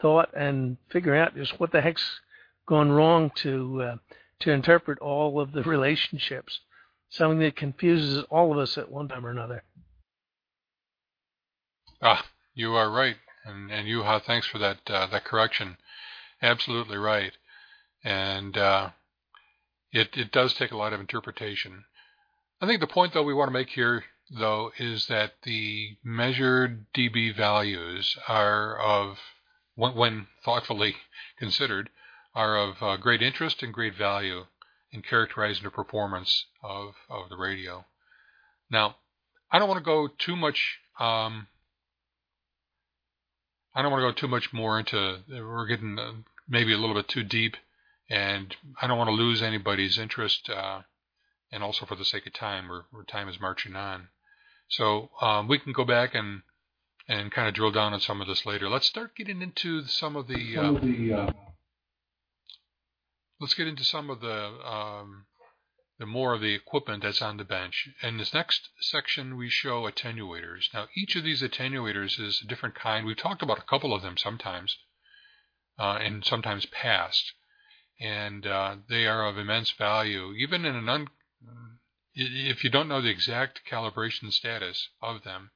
thought 0.00 0.30
and 0.34 0.78
figuring 0.90 1.20
out 1.20 1.36
just 1.36 1.60
what 1.60 1.70
the 1.70 1.82
heck's 1.82 2.20
gone 2.66 2.90
wrong 2.90 3.30
to 3.36 3.82
uh, 3.82 3.96
to 4.40 4.50
interpret 4.50 4.98
all 5.00 5.38
of 5.38 5.52
the 5.52 5.62
relationships. 5.64 6.60
Something 7.10 7.40
that 7.40 7.56
confuses 7.56 8.24
all 8.30 8.52
of 8.52 8.58
us 8.58 8.78
at 8.78 8.90
one 8.90 9.08
time 9.08 9.26
or 9.26 9.30
another. 9.30 9.64
Ah, 12.00 12.24
you 12.54 12.74
are 12.74 12.90
right, 12.90 13.16
and 13.44 13.70
and 13.70 13.86
Juha, 13.86 14.22
thanks 14.24 14.46
for 14.46 14.58
that 14.58 14.78
uh, 14.88 15.08
that 15.08 15.24
correction. 15.24 15.76
Absolutely 16.42 16.96
right, 16.96 17.32
and 18.02 18.56
uh, 18.56 18.90
it 19.92 20.16
it 20.16 20.32
does 20.32 20.54
take 20.54 20.70
a 20.70 20.76
lot 20.76 20.92
of 20.92 21.00
interpretation. 21.00 21.84
I 22.60 22.66
think 22.66 22.80
the 22.80 22.86
point, 22.86 23.12
though, 23.12 23.22
we 23.22 23.34
want 23.34 23.48
to 23.48 23.52
make 23.52 23.70
here, 23.70 24.04
though, 24.30 24.72
is 24.78 25.06
that 25.06 25.42
the 25.42 25.96
measured 26.04 26.92
dB 26.92 27.34
values 27.34 28.16
are 28.28 28.78
of, 28.78 29.18
when 29.74 30.28
thoughtfully 30.44 30.96
considered, 31.38 31.90
are 32.34 32.56
of 32.56 32.82
uh, 32.82 32.96
great 32.96 33.22
interest 33.22 33.62
and 33.62 33.72
great 33.72 33.94
value 33.94 34.46
in 34.92 35.02
characterizing 35.02 35.64
the 35.64 35.70
performance 35.70 36.46
of, 36.62 36.94
of 37.08 37.28
the 37.28 37.36
radio. 37.36 37.84
Now, 38.70 38.96
I 39.50 39.58
don't 39.58 39.68
want 39.68 39.78
to 39.78 39.84
go 39.84 40.08
too 40.08 40.36
much. 40.36 40.78
Um, 40.98 41.48
I 43.74 43.82
don't 43.82 43.92
want 43.92 44.02
to 44.02 44.08
go 44.08 44.12
too 44.12 44.30
much 44.30 44.52
more 44.52 44.78
into. 44.78 45.18
We're 45.28 45.66
getting 45.66 45.98
uh, 45.98 46.12
maybe 46.48 46.72
a 46.72 46.78
little 46.78 46.94
bit 46.94 47.08
too 47.08 47.22
deep, 47.22 47.56
and 48.08 48.54
I 48.80 48.86
don't 48.86 48.98
want 48.98 49.08
to 49.08 49.14
lose 49.14 49.42
anybody's 49.42 49.98
interest. 49.98 50.50
Uh, 50.50 50.82
and 51.52 51.62
also 51.62 51.86
for 51.86 51.96
the 51.96 52.04
sake 52.04 52.26
of 52.26 52.32
time, 52.32 52.68
where, 52.68 52.84
where 52.90 53.04
time 53.04 53.28
is 53.28 53.40
marching 53.40 53.74
on. 53.74 54.08
So 54.68 55.10
um, 55.20 55.48
we 55.48 55.58
can 55.58 55.72
go 55.72 55.84
back 55.84 56.14
and 56.14 56.42
and 57.08 57.32
kind 57.32 57.48
of 57.48 57.54
drill 57.54 57.72
down 57.72 57.92
on 57.92 58.00
some 58.00 58.20
of 58.20 58.28
this 58.28 58.46
later. 58.46 58.68
Let's 58.68 58.86
start 58.86 59.16
getting 59.16 59.42
into 59.42 59.84
some 59.86 60.14
of 60.14 60.28
the. 60.28 60.54
Some 60.54 60.76
of 60.76 60.82
the 60.82 61.12
uh, 61.12 61.32
let's 63.40 63.54
get 63.54 63.66
into 63.66 63.84
some 63.84 64.10
of 64.10 64.20
the 64.20 64.34
um, 64.64 65.26
the 66.00 66.06
more 66.06 66.32
of 66.32 66.40
the 66.40 66.54
equipment 66.54 67.02
that's 67.02 67.20
on 67.20 67.36
the 67.36 67.44
bench. 67.44 67.86
In 68.02 68.16
this 68.16 68.32
next 68.32 68.70
section, 68.80 69.36
we 69.36 69.50
show 69.50 69.82
attenuators. 69.82 70.72
Now, 70.72 70.88
each 70.96 71.14
of 71.14 71.24
these 71.24 71.42
attenuators 71.42 72.18
is 72.18 72.40
a 72.42 72.46
different 72.46 72.74
kind. 72.74 73.04
We've 73.04 73.18
talked 73.18 73.42
about 73.42 73.58
a 73.58 73.68
couple 73.68 73.92
of 73.92 74.00
them 74.00 74.16
sometimes, 74.16 74.78
uh, 75.78 75.98
and 76.00 76.24
sometimes 76.24 76.64
past, 76.64 77.34
and 78.00 78.46
uh, 78.46 78.76
they 78.88 79.06
are 79.06 79.28
of 79.28 79.36
immense 79.36 79.72
value, 79.72 80.32
even 80.32 80.64
in 80.64 80.74
an 80.74 80.88
un- 80.88 81.08
if 82.14 82.64
you 82.64 82.70
don't 82.70 82.88
know 82.88 83.02
the 83.02 83.10
exact 83.10 83.60
calibration 83.70 84.32
status 84.32 84.88
of 85.02 85.22
them, 85.22 85.50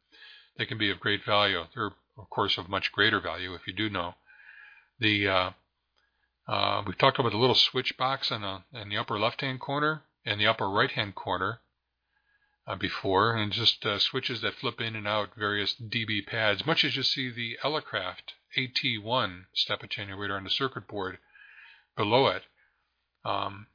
they 0.58 0.66
can 0.66 0.76
be 0.76 0.90
of 0.90 1.00
great 1.00 1.24
value. 1.24 1.64
They're, 1.74 1.92
of 2.18 2.28
course, 2.28 2.58
of 2.58 2.68
much 2.68 2.92
greater 2.92 3.18
value 3.18 3.54
if 3.54 3.66
you 3.66 3.72
do 3.72 3.88
know. 3.88 4.16
The 4.98 5.26
uh, 5.26 5.50
uh, 6.46 6.82
we've 6.86 6.98
talked 6.98 7.18
about 7.18 7.32
the 7.32 7.38
little 7.38 7.54
switch 7.54 7.96
box 7.96 8.30
in, 8.30 8.42
the 8.42 8.62
in 8.74 8.90
the 8.90 8.98
upper 8.98 9.18
left-hand 9.18 9.60
corner 9.60 10.02
and 10.24 10.40
the 10.40 10.46
upper 10.46 10.68
right-hand 10.68 11.14
corner 11.14 11.60
uh, 12.66 12.76
before, 12.76 13.36
and 13.36 13.52
just 13.52 13.84
uh, 13.84 13.98
switches 13.98 14.40
that 14.40 14.54
flip 14.54 14.80
in 14.80 14.96
and 14.96 15.06
out 15.06 15.34
various 15.36 15.74
dB 15.74 16.26
pads, 16.26 16.66
much 16.66 16.84
as 16.84 16.96
you 16.96 17.02
see 17.02 17.30
the 17.30 17.58
Elecraft 17.62 18.32
AT1 18.56 19.44
step 19.52 19.82
attenuator 19.82 20.36
on 20.36 20.44
the 20.44 20.50
circuit 20.50 20.88
board 20.88 21.18
below 21.96 22.28
it. 22.28 22.42
Um, 23.24 23.66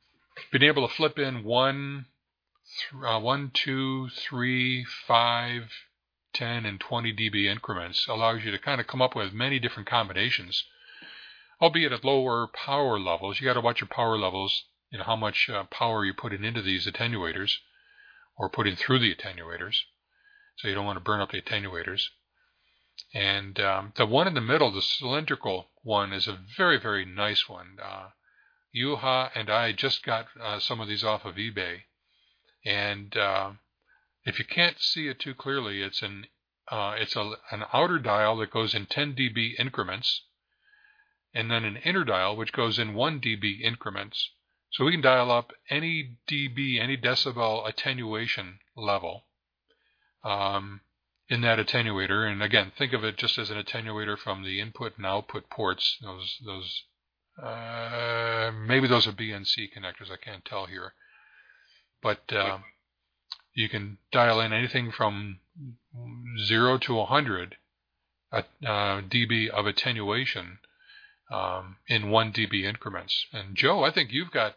being 0.51 0.63
able 0.63 0.87
to 0.87 0.93
flip 0.93 1.19
in 1.19 1.43
one, 1.43 2.05
uh, 3.05 3.19
one, 3.19 3.51
two, 3.53 4.09
three, 4.09 4.85
five, 4.85 5.69
10, 6.33 6.65
and 6.65 6.79
20 6.79 7.13
dB 7.13 7.45
increments 7.45 8.07
allows 8.07 8.43
you 8.43 8.51
to 8.51 8.59
kind 8.59 8.79
of 8.79 8.87
come 8.87 9.01
up 9.01 9.15
with 9.15 9.33
many 9.33 9.59
different 9.59 9.89
combinations, 9.89 10.63
albeit 11.61 11.91
at 11.91 12.05
lower 12.05 12.47
power 12.47 12.99
levels. 12.99 13.39
You 13.39 13.47
got 13.47 13.55
to 13.55 13.61
watch 13.61 13.81
your 13.81 13.87
power 13.87 14.17
levels, 14.17 14.63
you 14.91 14.97
know, 14.97 15.03
how 15.03 15.15
much 15.15 15.49
uh, 15.49 15.63
power 15.65 16.03
you're 16.03 16.13
putting 16.13 16.43
into 16.43 16.61
these 16.61 16.87
attenuators 16.87 17.57
or 18.37 18.49
putting 18.49 18.75
through 18.75 18.99
the 18.99 19.13
attenuators. 19.13 19.81
So 20.57 20.67
you 20.67 20.75
don't 20.75 20.85
want 20.85 20.97
to 20.97 21.03
burn 21.03 21.21
up 21.21 21.31
the 21.31 21.41
attenuators. 21.41 22.03
And 23.13 23.59
um, 23.59 23.93
the 23.95 24.05
one 24.05 24.27
in 24.27 24.33
the 24.33 24.41
middle, 24.41 24.71
the 24.71 24.81
cylindrical 24.81 25.69
one, 25.83 26.11
is 26.11 26.27
a 26.27 26.39
very, 26.57 26.77
very 26.77 27.05
nice 27.05 27.47
one. 27.47 27.77
Uh, 27.81 28.09
Juha 28.75 29.31
and 29.33 29.49
I 29.49 29.71
just 29.71 30.03
got 30.03 30.27
uh, 30.39 30.59
some 30.59 30.79
of 30.79 30.87
these 30.87 31.03
off 31.03 31.25
of 31.25 31.35
eBay, 31.35 31.83
and 32.65 33.15
uh, 33.17 33.53
if 34.25 34.37
you 34.37 34.45
can't 34.45 34.79
see 34.79 35.07
it 35.07 35.19
too 35.19 35.33
clearly, 35.33 35.81
it's 35.81 36.03
an 36.03 36.27
uh, 36.67 36.95
it's 36.99 37.15
a, 37.15 37.37
an 37.49 37.65
outer 37.73 37.97
dial 37.97 38.37
that 38.37 38.51
goes 38.51 38.75
in 38.75 38.85
10 38.85 39.15
dB 39.15 39.57
increments, 39.57 40.21
and 41.33 41.49
then 41.49 41.65
an 41.65 41.77
inner 41.77 42.03
dial 42.03 42.35
which 42.35 42.53
goes 42.53 42.77
in 42.77 42.93
1 42.93 43.19
dB 43.21 43.61
increments. 43.61 44.29
So 44.72 44.86
we 44.86 44.91
can 44.91 45.01
dial 45.01 45.32
up 45.32 45.51
any 45.70 46.17
dB, 46.30 46.80
any 46.80 46.95
decibel 46.95 47.67
attenuation 47.67 48.59
level 48.76 49.26
um, 50.24 50.82
in 51.28 51.41
that 51.41 51.59
attenuator. 51.59 52.32
And 52.32 52.43
again, 52.43 52.72
think 52.78 52.93
of 52.93 53.03
it 53.03 53.17
just 53.17 53.38
as 53.38 53.49
an 53.49 53.61
attenuator 53.61 54.17
from 54.17 54.43
the 54.43 54.59
input 54.59 54.97
and 54.97 55.05
output 55.05 55.49
ports, 55.49 55.97
those 56.01 56.38
those 56.45 56.84
uh, 57.41 58.51
maybe 58.53 58.88
those 58.88 59.07
are 59.07 59.13
BNC 59.13 59.70
connectors. 59.76 60.11
I 60.11 60.17
can't 60.17 60.45
tell 60.45 60.65
here. 60.65 60.93
But 62.01 62.32
uh, 62.32 62.59
you 63.53 63.70
can 63.70 63.97
dial 64.11 64.39
in 64.39 64.53
anything 64.53 64.91
from 64.91 65.39
0 66.45 66.78
to 66.80 66.93
100 66.93 67.55
uh, 68.32 68.41
dB 68.63 69.49
of 69.49 69.65
attenuation 69.65 70.59
um, 71.30 71.77
in 71.88 72.09
1 72.09 72.34
dB 72.34 72.63
increments. 72.63 73.25
And 73.32 73.55
Joe, 73.55 73.84
I 73.84 73.91
think 73.91 74.11
you've 74.11 74.32
got 74.32 74.55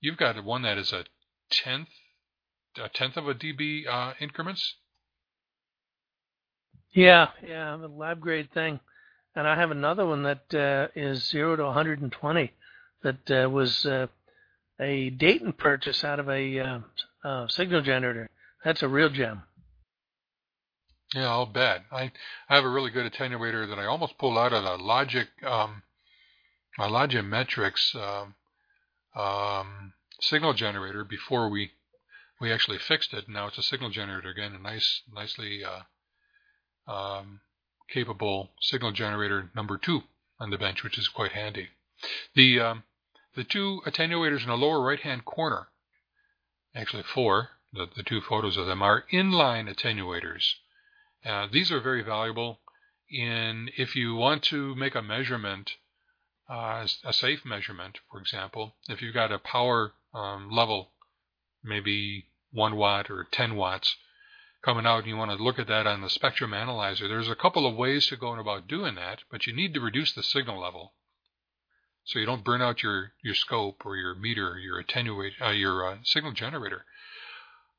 you've 0.00 0.16
got 0.16 0.42
one 0.44 0.62
that 0.62 0.78
is 0.78 0.92
a 0.92 1.04
tenth 1.50 1.88
a 2.82 2.88
tenth 2.88 3.16
of 3.16 3.28
a 3.28 3.34
dB 3.34 3.86
uh, 3.88 4.14
increments. 4.20 4.74
Yeah, 6.92 7.28
yeah, 7.46 7.76
the 7.76 7.88
lab 7.88 8.20
grade 8.20 8.50
thing. 8.52 8.80
and 9.34 9.46
I 9.46 9.56
have 9.56 9.70
another 9.70 10.06
one 10.06 10.22
that 10.22 10.54
uh, 10.54 10.88
is 10.94 11.28
zero 11.28 11.54
to 11.56 11.64
120 11.64 12.52
that 13.02 13.30
uh, 13.30 13.48
was 13.50 13.86
uh, 13.86 14.06
a 14.80 15.10
Dayton 15.10 15.52
purchase 15.52 16.02
out 16.02 16.18
of 16.18 16.28
a 16.28 16.58
uh, 16.58 16.78
uh, 17.24 17.48
signal 17.48 17.82
generator. 17.82 18.30
That's 18.64 18.82
a 18.82 18.88
real 18.88 19.10
gem. 19.10 19.42
Yeah, 21.14 21.28
I'll 21.28 21.46
bet. 21.46 21.84
I 21.90 22.12
I 22.48 22.54
have 22.54 22.64
a 22.64 22.68
really 22.68 22.90
good 22.90 23.10
attenuator 23.10 23.68
that 23.68 23.78
I 23.78 23.86
almost 23.86 24.18
pulled 24.18 24.36
out 24.36 24.52
of 24.52 24.62
the 24.62 24.82
Logic, 24.82 25.28
um, 25.46 25.82
my 26.78 26.88
Logimetrics 26.88 27.94
um, 27.96 28.34
um, 29.20 29.92
signal 30.20 30.54
generator 30.54 31.04
before 31.04 31.48
we 31.48 31.72
we 32.40 32.52
actually 32.52 32.78
fixed 32.78 33.12
it. 33.12 33.28
Now 33.28 33.48
it's 33.48 33.58
a 33.58 33.62
signal 33.62 33.90
generator 33.90 34.30
again, 34.30 34.54
a 34.54 34.58
nice, 34.60 35.02
nicely 35.12 35.62
uh, 35.64 36.90
um, 36.90 37.40
capable 37.90 38.50
signal 38.60 38.92
generator 38.92 39.50
number 39.56 39.76
two 39.76 40.02
on 40.38 40.50
the 40.50 40.58
bench, 40.58 40.84
which 40.84 40.98
is 40.98 41.08
quite 41.08 41.32
handy. 41.32 41.70
The 42.36 42.60
um, 42.60 42.84
the 43.34 43.44
two 43.44 43.82
attenuators 43.86 44.42
in 44.42 44.48
the 44.48 44.56
lower 44.56 44.80
right 44.80 45.00
hand 45.00 45.24
corner, 45.24 45.68
actually 46.74 47.02
four, 47.02 47.50
the, 47.72 47.88
the 47.96 48.02
two 48.02 48.20
photos 48.20 48.56
of 48.56 48.66
them 48.66 48.82
are 48.82 49.04
inline 49.12 49.72
attenuators. 49.72 50.54
Uh, 51.24 51.48
these 51.50 51.72
are 51.72 51.80
very 51.80 52.02
valuable 52.02 52.60
in 53.10 53.68
if 53.76 53.96
you 53.96 54.14
want 54.14 54.44
to 54.44 54.74
make 54.76 54.94
a 54.94 55.02
measurement, 55.02 55.72
uh, 56.48 56.86
a 57.04 57.12
safe 57.12 57.44
measurement, 57.44 57.98
for 58.10 58.20
example, 58.20 58.76
if 58.88 59.02
you've 59.02 59.14
got 59.14 59.32
a 59.32 59.38
power 59.38 59.92
um, 60.14 60.50
level, 60.50 60.92
maybe 61.62 62.26
1 62.52 62.76
watt 62.76 63.10
or 63.10 63.26
10 63.30 63.56
watts, 63.56 63.96
coming 64.64 64.86
out 64.86 65.00
and 65.00 65.08
you 65.08 65.16
want 65.16 65.30
to 65.30 65.42
look 65.42 65.58
at 65.58 65.66
that 65.68 65.86
on 65.86 66.00
the 66.00 66.10
spectrum 66.10 66.54
analyzer, 66.54 67.06
there's 67.06 67.28
a 67.28 67.36
couple 67.36 67.66
of 67.66 67.76
ways 67.76 68.06
to 68.06 68.16
go 68.16 68.34
about 68.34 68.66
doing 68.66 68.94
that, 68.94 69.20
but 69.30 69.46
you 69.46 69.54
need 69.54 69.74
to 69.74 69.80
reduce 69.80 70.12
the 70.12 70.22
signal 70.22 70.60
level 70.60 70.94
so 72.08 72.18
you 72.18 72.24
don't 72.24 72.42
burn 72.42 72.62
out 72.62 72.82
your, 72.82 73.12
your 73.22 73.34
scope 73.34 73.84
or 73.84 73.94
your 73.94 74.14
meter, 74.14 74.58
your 74.58 74.78
attenuate, 74.78 75.34
uh, 75.42 75.50
your 75.50 75.86
uh, 75.86 75.98
signal 76.04 76.32
generator. 76.32 76.86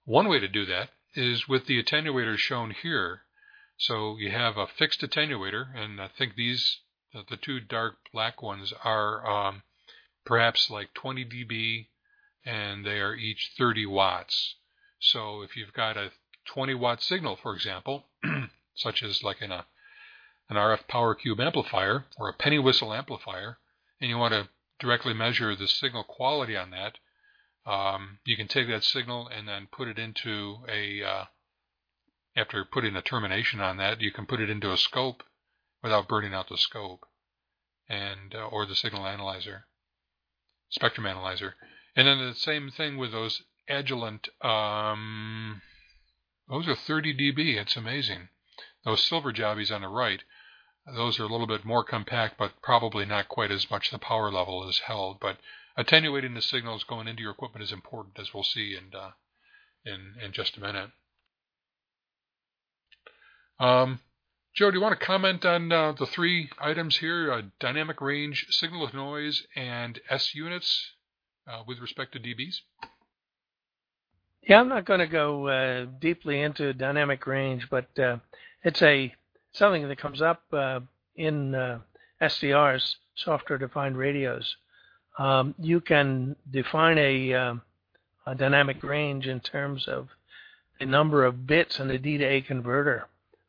One 0.06 0.30
way 0.30 0.40
to 0.40 0.48
do 0.48 0.68
that 0.68 0.90
is 1.16 1.48
with 1.48 1.66
the 1.66 1.82
attenuators 1.82 2.38
shown 2.38 2.70
here. 2.70 3.24
So 3.78 4.18
you 4.20 4.30
have 4.30 4.56
a 4.56 4.68
fixed 4.68 5.02
attenuator, 5.02 5.76
and 5.76 6.00
I 6.00 6.10
think 6.10 6.36
these, 6.36 6.78
the, 7.14 7.24
the 7.30 7.38
two 7.38 7.60
dark 7.60 7.98
black 8.14 8.42
ones 8.42 8.74
are 8.84 9.26
um, 9.30 9.64
perhaps 10.26 10.70
like 10.70 10.94
20 10.94 11.26
dB, 11.26 11.88
and 12.46 12.86
they 12.86 13.00
are 13.00 13.16
each 13.16 13.52
30 13.58 13.86
watts. 13.88 14.56
So 15.00 15.42
if 15.42 15.56
you've 15.56 15.74
got 15.74 15.98
a 15.98 16.12
20 16.46 16.74
watt 16.76 17.02
signal, 17.02 17.36
for 17.36 17.56
example, 17.56 18.06
such 18.76 19.04
as 19.04 19.24
like 19.24 19.42
in 19.42 19.52
a 19.52 19.66
an 20.50 20.56
RF 20.56 20.88
power 20.88 21.14
cube 21.14 21.40
amplifier 21.40 22.06
or 22.18 22.28
a 22.28 22.34
penny 22.34 22.58
whistle 22.58 22.92
amplifier, 22.92 23.60
and 24.02 24.10
you 24.10 24.18
want 24.18 24.34
to 24.34 24.50
directly 24.80 25.14
measure 25.14 25.56
the 25.56 25.68
signal 25.68 26.04
quality 26.04 26.58
on 26.58 26.72
that, 26.72 26.98
um, 27.70 28.18
you 28.26 28.36
can 28.36 28.48
take 28.48 28.68
that 28.68 28.84
signal 28.84 29.28
and 29.28 29.48
then 29.48 29.68
put 29.72 29.88
it 29.88 30.00
into 30.00 30.58
a 30.68 31.04
uh, 31.04 31.26
after 32.36 32.66
putting 32.66 32.96
a 32.96 33.02
termination 33.02 33.60
on 33.60 33.78
that, 33.78 34.02
you 34.02 34.12
can 34.12 34.26
put 34.26 34.40
it 34.40 34.50
into 34.50 34.72
a 34.72 34.78
scope 34.78 35.24
without 35.82 36.08
burning 36.08 36.34
out 36.34 36.50
the 36.50 36.58
scope 36.58 37.06
and 37.88 38.36
uh, 38.36 38.48
or 38.48 38.66
the 38.66 38.76
signal 38.76 39.08
analyzer, 39.08 39.66
spectrum 40.70 41.06
analyzer. 41.06 41.56
And 41.96 42.08
then 42.08 42.20
the 42.20 42.36
same 42.36 42.70
thing 42.70 42.98
with 42.98 43.12
those 43.12 43.42
Agilent 43.70 44.30
um, 44.44 45.62
those 46.50 46.68
are 46.68 46.76
30 46.76 47.14
dB. 47.16 47.56
It's 47.56 47.76
amazing. 47.76 48.30
Those 48.84 49.04
silver 49.04 49.32
jobbies 49.32 49.72
on 49.72 49.82
the 49.82 49.88
right, 49.88 50.24
those 50.96 51.20
are 51.20 51.24
a 51.24 51.28
little 51.28 51.46
bit 51.46 51.66
more 51.66 51.84
compact, 51.84 52.38
but 52.38 52.62
probably 52.64 53.06
not 53.06 53.30
quite 53.30 53.52
as 53.52 53.70
much 53.70 53.92
the 53.92 54.00
power 54.00 54.32
level 54.32 54.68
is 54.68 54.80
held. 54.80 55.20
But 55.20 55.38
attenuating 55.78 56.34
the 56.34 56.42
signals 56.42 56.84
going 56.84 57.08
into 57.08 57.22
your 57.22 57.32
equipment 57.32 57.64
is 57.64 57.72
important, 57.72 58.18
as 58.18 58.34
we'll 58.34 58.44
see 58.44 58.76
in 58.76 58.98
uh, 58.98 59.12
in 59.86 60.16
in 60.22 60.32
just 60.32 60.58
a 60.58 60.62
minute. 60.62 60.92
Um, 63.60 64.00
Joe, 64.56 64.72
do 64.72 64.78
you 64.78 64.82
want 64.82 65.00
to 65.00 65.06
comment 65.06 65.46
on 65.46 65.72
uh, 65.72 65.92
the 65.92 66.08
three 66.08 66.50
items 66.60 66.98
here: 66.98 67.32
uh, 67.32 67.42
dynamic 67.60 68.02
range, 68.02 68.48
signal 68.50 68.84
of 68.84 68.94
noise, 68.94 69.44
and 69.56 70.00
S 70.10 70.34
units 70.34 70.94
uh, 71.48 71.64
with 71.68 71.80
respect 71.80 72.14
to 72.14 72.20
dBs? 72.20 72.62
Yeah, 74.42 74.60
I'm 74.60 74.68
not 74.68 74.86
going 74.86 75.02
to 75.02 75.08
go 75.08 75.48
uh, 75.48 75.86
deeply 76.00 76.42
into 76.42 76.74
dynamic 76.74 77.28
range, 77.28 77.70
but 77.70 77.98
uh, 78.00 78.18
it's 78.64 78.82
a 78.82 79.14
something 79.52 79.88
that 79.88 80.00
comes 80.00 80.22
up 80.22 80.42
uh, 80.52 80.80
in 81.16 81.54
uh, 81.54 81.80
SDRs, 82.22 82.96
software-defined 83.16 83.98
radios. 83.98 84.56
Um, 85.18 85.54
you 85.60 85.80
can 85.82 86.36
define 86.50 86.98
a, 86.98 87.32
a, 87.32 88.36
dynamic 88.36 88.82
range 88.84 89.28
in 89.28 89.42
terms 89.42 89.88
of 89.88 90.10
the 90.80 90.86
number 90.86 91.26
of 91.26 91.46
bits 91.46 91.80
in 91.80 91.90
a 91.90 91.98
D 91.98 92.18
to 92.18 92.24
A 92.24 92.42
converter 92.42 93.08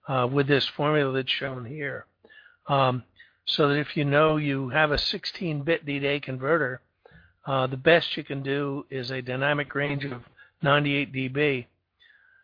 uh, 0.08 0.28
with 0.30 0.46
this 0.46 0.66
formula 0.66 1.12
that's 1.12 1.30
shown 1.30 1.64
here. 1.64 2.06
Um, 2.68 3.04
so 3.44 3.68
that 3.68 3.78
if 3.78 3.96
you 3.96 4.04
know 4.04 4.36
you 4.36 4.68
have 4.68 4.92
a 4.92 4.96
16-bit 4.96 5.84
D 5.84 5.98
to 5.98 6.20
converter, 6.20 6.80
uh, 7.46 7.66
the 7.66 7.76
best 7.76 8.16
you 8.16 8.22
can 8.22 8.42
do 8.42 8.86
is 8.90 9.10
a 9.10 9.22
dynamic 9.22 9.74
range 9.74 10.04
of 10.04 10.22
98 10.62 11.12
dB. 11.12 11.66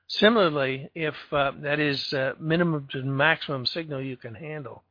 Similarly, 0.09 0.91
if 0.95 1.15
uh, 1.33 1.53
that 1.63 1.81
is 1.81 2.13
uh, 2.13 2.33
minimum 2.41 2.89
to 2.93 3.03
maximum 3.03 3.67
signal 3.67 4.01
you 4.01 4.17
can 4.17 4.35
handle, 4.35 4.83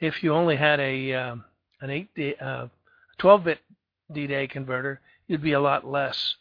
if 0.00 0.22
you 0.22 0.32
only 0.32 0.56
had 0.56 0.80
a 0.80 1.12
um, 1.14 1.44
an 1.80 1.90
8 1.90 2.14
D, 2.14 2.34
uh, 2.40 2.66
12-bit 3.20 3.58
D-Day 4.12 4.46
converter, 4.48 5.00
you'd 5.26 5.42
be 5.42 5.52
a 5.52 5.60
lot 5.60 5.86
less. 5.86 6.36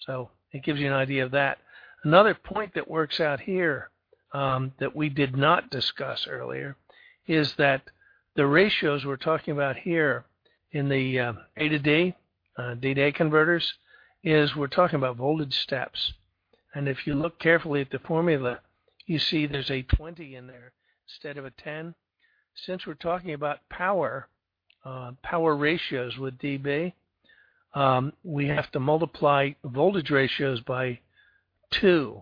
So 0.00 0.30
it 0.52 0.62
gives 0.62 0.80
you 0.80 0.86
an 0.86 0.92
idea 0.92 1.24
of 1.24 1.30
that. 1.32 1.58
Another 2.04 2.34
point 2.34 2.74
that 2.74 2.88
works 2.88 3.20
out 3.20 3.40
here 3.40 3.90
um, 4.32 4.72
that 4.78 4.94
we 4.94 5.08
did 5.08 5.36
not 5.36 5.70
discuss 5.70 6.26
earlier 6.28 6.76
is 7.26 7.54
that 7.54 7.82
the 8.34 8.46
ratios 8.46 9.04
we're 9.04 9.16
talking 9.16 9.52
about 9.52 9.76
here 9.76 10.24
in 10.72 10.88
the 10.88 11.18
uh, 11.18 11.32
A 11.56 11.68
to 11.68 11.78
D, 11.78 12.14
uh, 12.56 12.74
D-Day 12.74 13.12
converters, 13.12 13.74
is 14.24 14.56
we're 14.56 14.66
talking 14.68 14.96
about 14.96 15.16
voltage 15.16 15.58
steps. 15.58 16.12
And 16.74 16.88
if 16.88 17.06
you 17.06 17.14
look 17.14 17.38
carefully 17.38 17.82
at 17.82 17.90
the 17.90 17.98
formula, 17.98 18.60
you 19.06 19.18
see 19.18 19.46
there's 19.46 19.70
a 19.70 19.82
20 19.82 20.34
in 20.34 20.46
there 20.46 20.72
instead 21.06 21.36
of 21.36 21.44
a 21.44 21.50
10. 21.50 21.94
Since 22.54 22.86
we're 22.86 22.94
talking 22.94 23.34
about 23.34 23.68
power, 23.68 24.28
uh, 24.84 25.12
power 25.22 25.54
ratios 25.54 26.16
with 26.16 26.38
dB, 26.38 26.92
um, 27.74 28.12
we 28.22 28.48
have 28.48 28.70
to 28.72 28.80
multiply 28.80 29.50
voltage 29.64 30.10
ratios 30.10 30.60
by 30.60 30.98
2. 31.72 32.20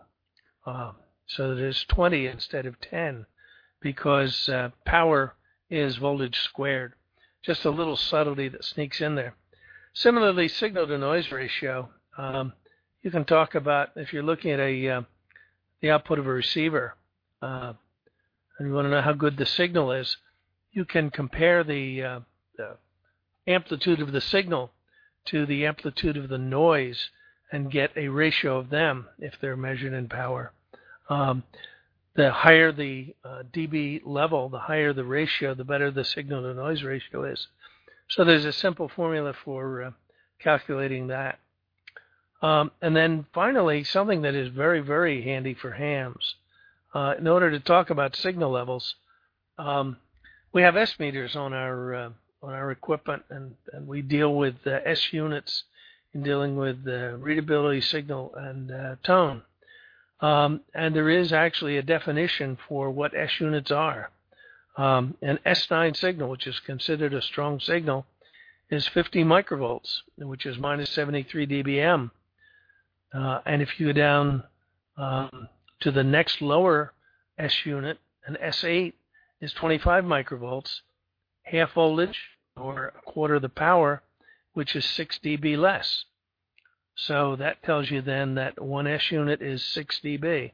Uh, 0.66 0.92
so 1.36 1.54
that 1.54 1.62
it's 1.62 1.84
20 1.84 2.26
instead 2.26 2.66
of 2.66 2.80
10 2.80 3.26
because 3.80 4.48
uh, 4.48 4.70
power 4.84 5.34
is 5.68 5.96
voltage 5.96 6.40
squared. 6.40 6.94
Just 7.42 7.64
a 7.64 7.70
little 7.70 7.96
subtlety 7.96 8.48
that 8.48 8.64
sneaks 8.64 9.00
in 9.00 9.14
there. 9.14 9.34
Similarly, 9.94 10.48
signal 10.48 10.86
to 10.88 10.98
noise 10.98 11.30
ratio. 11.30 11.88
Um, 12.18 12.52
you 13.02 13.10
can 13.10 13.24
talk 13.24 13.54
about 13.54 13.90
if 13.96 14.12
you're 14.12 14.22
looking 14.22 14.50
at 14.50 14.60
a 14.60 14.88
uh, 14.88 15.02
the 15.80 15.90
output 15.90 16.18
of 16.18 16.26
a 16.26 16.32
receiver, 16.32 16.94
uh, 17.40 17.72
and 18.58 18.68
you 18.68 18.74
want 18.74 18.86
to 18.86 18.90
know 18.90 19.00
how 19.00 19.12
good 19.12 19.36
the 19.36 19.46
signal 19.46 19.92
is, 19.92 20.16
you 20.72 20.84
can 20.84 21.10
compare 21.10 21.64
the, 21.64 22.02
uh, 22.02 22.20
the 22.56 22.76
amplitude 23.46 24.02
of 24.02 24.12
the 24.12 24.20
signal 24.20 24.72
to 25.24 25.46
the 25.46 25.64
amplitude 25.64 26.18
of 26.18 26.28
the 26.28 26.38
noise 26.38 27.08
and 27.50 27.70
get 27.70 27.96
a 27.96 28.08
ratio 28.08 28.58
of 28.58 28.68
them 28.68 29.06
if 29.18 29.34
they're 29.40 29.56
measured 29.56 29.94
in 29.94 30.08
power. 30.08 30.52
Um, 31.10 31.42
the 32.14 32.30
higher 32.30 32.72
the 32.72 33.14
uh, 33.24 33.42
dB 33.52 34.02
level, 34.04 34.48
the 34.48 34.58
higher 34.58 34.92
the 34.92 35.04
ratio, 35.04 35.54
the 35.54 35.64
better 35.64 35.90
the 35.90 36.04
signal 36.04 36.42
to 36.42 36.54
noise 36.54 36.82
ratio 36.82 37.24
is. 37.24 37.48
So 38.08 38.24
there's 38.24 38.44
a 38.44 38.52
simple 38.52 38.88
formula 38.88 39.32
for 39.44 39.82
uh, 39.82 39.90
calculating 40.38 41.08
that. 41.08 41.38
Um, 42.42 42.70
and 42.80 42.96
then 42.96 43.26
finally, 43.32 43.84
something 43.84 44.22
that 44.22 44.34
is 44.34 44.48
very, 44.48 44.80
very 44.80 45.22
handy 45.22 45.54
for 45.54 45.72
hams. 45.72 46.36
Uh, 46.94 47.14
in 47.18 47.28
order 47.28 47.50
to 47.50 47.60
talk 47.60 47.90
about 47.90 48.16
signal 48.16 48.50
levels, 48.50 48.94
um, 49.58 49.98
we 50.52 50.62
have 50.62 50.76
S 50.76 50.98
meters 50.98 51.36
on 51.36 51.52
our 51.52 51.94
uh, 51.94 52.10
on 52.42 52.54
our 52.54 52.70
equipment, 52.70 53.22
and, 53.28 53.54
and 53.72 53.86
we 53.86 54.00
deal 54.00 54.34
with 54.34 54.56
uh, 54.66 54.80
S 54.84 55.12
units 55.12 55.64
in 56.14 56.22
dealing 56.22 56.56
with 56.56 56.86
readability, 56.86 57.80
signal, 57.80 58.34
and 58.34 58.72
uh, 58.72 58.96
tone. 59.04 59.42
Um, 60.20 60.60
and 60.74 60.94
there 60.94 61.08
is 61.08 61.32
actually 61.32 61.76
a 61.76 61.82
definition 61.82 62.58
for 62.68 62.90
what 62.90 63.14
S 63.14 63.40
units 63.40 63.70
are. 63.70 64.10
Um, 64.76 65.16
an 65.22 65.38
S9 65.46 65.96
signal, 65.96 66.30
which 66.30 66.46
is 66.46 66.60
considered 66.60 67.14
a 67.14 67.22
strong 67.22 67.58
signal, 67.60 68.06
is 68.70 68.86
50 68.86 69.24
microvolts, 69.24 70.02
which 70.16 70.46
is 70.46 70.58
minus 70.58 70.90
73 70.90 71.46
dBm. 71.46 72.10
Uh, 73.12 73.40
and 73.44 73.62
if 73.62 73.80
you 73.80 73.86
go 73.86 73.92
down 73.92 74.44
um, 74.96 75.48
to 75.80 75.90
the 75.90 76.04
next 76.04 76.40
lower 76.40 76.92
S 77.38 77.66
unit, 77.66 77.98
an 78.26 78.36
S8 78.42 78.92
is 79.40 79.52
25 79.54 80.04
microvolts, 80.04 80.80
half 81.42 81.72
voltage 81.72 82.18
or 82.56 82.92
a 82.96 83.02
quarter 83.02 83.36
of 83.36 83.42
the 83.42 83.48
power, 83.48 84.02
which 84.52 84.76
is 84.76 84.84
6 84.84 85.18
dB 85.24 85.56
less. 85.56 86.04
So 86.94 87.36
that 87.36 87.62
tells 87.62 87.90
you 87.90 88.02
then 88.02 88.34
that 88.34 88.56
1S 88.56 89.10
unit 89.10 89.40
is 89.40 89.64
6 89.64 90.00
dB. 90.04 90.52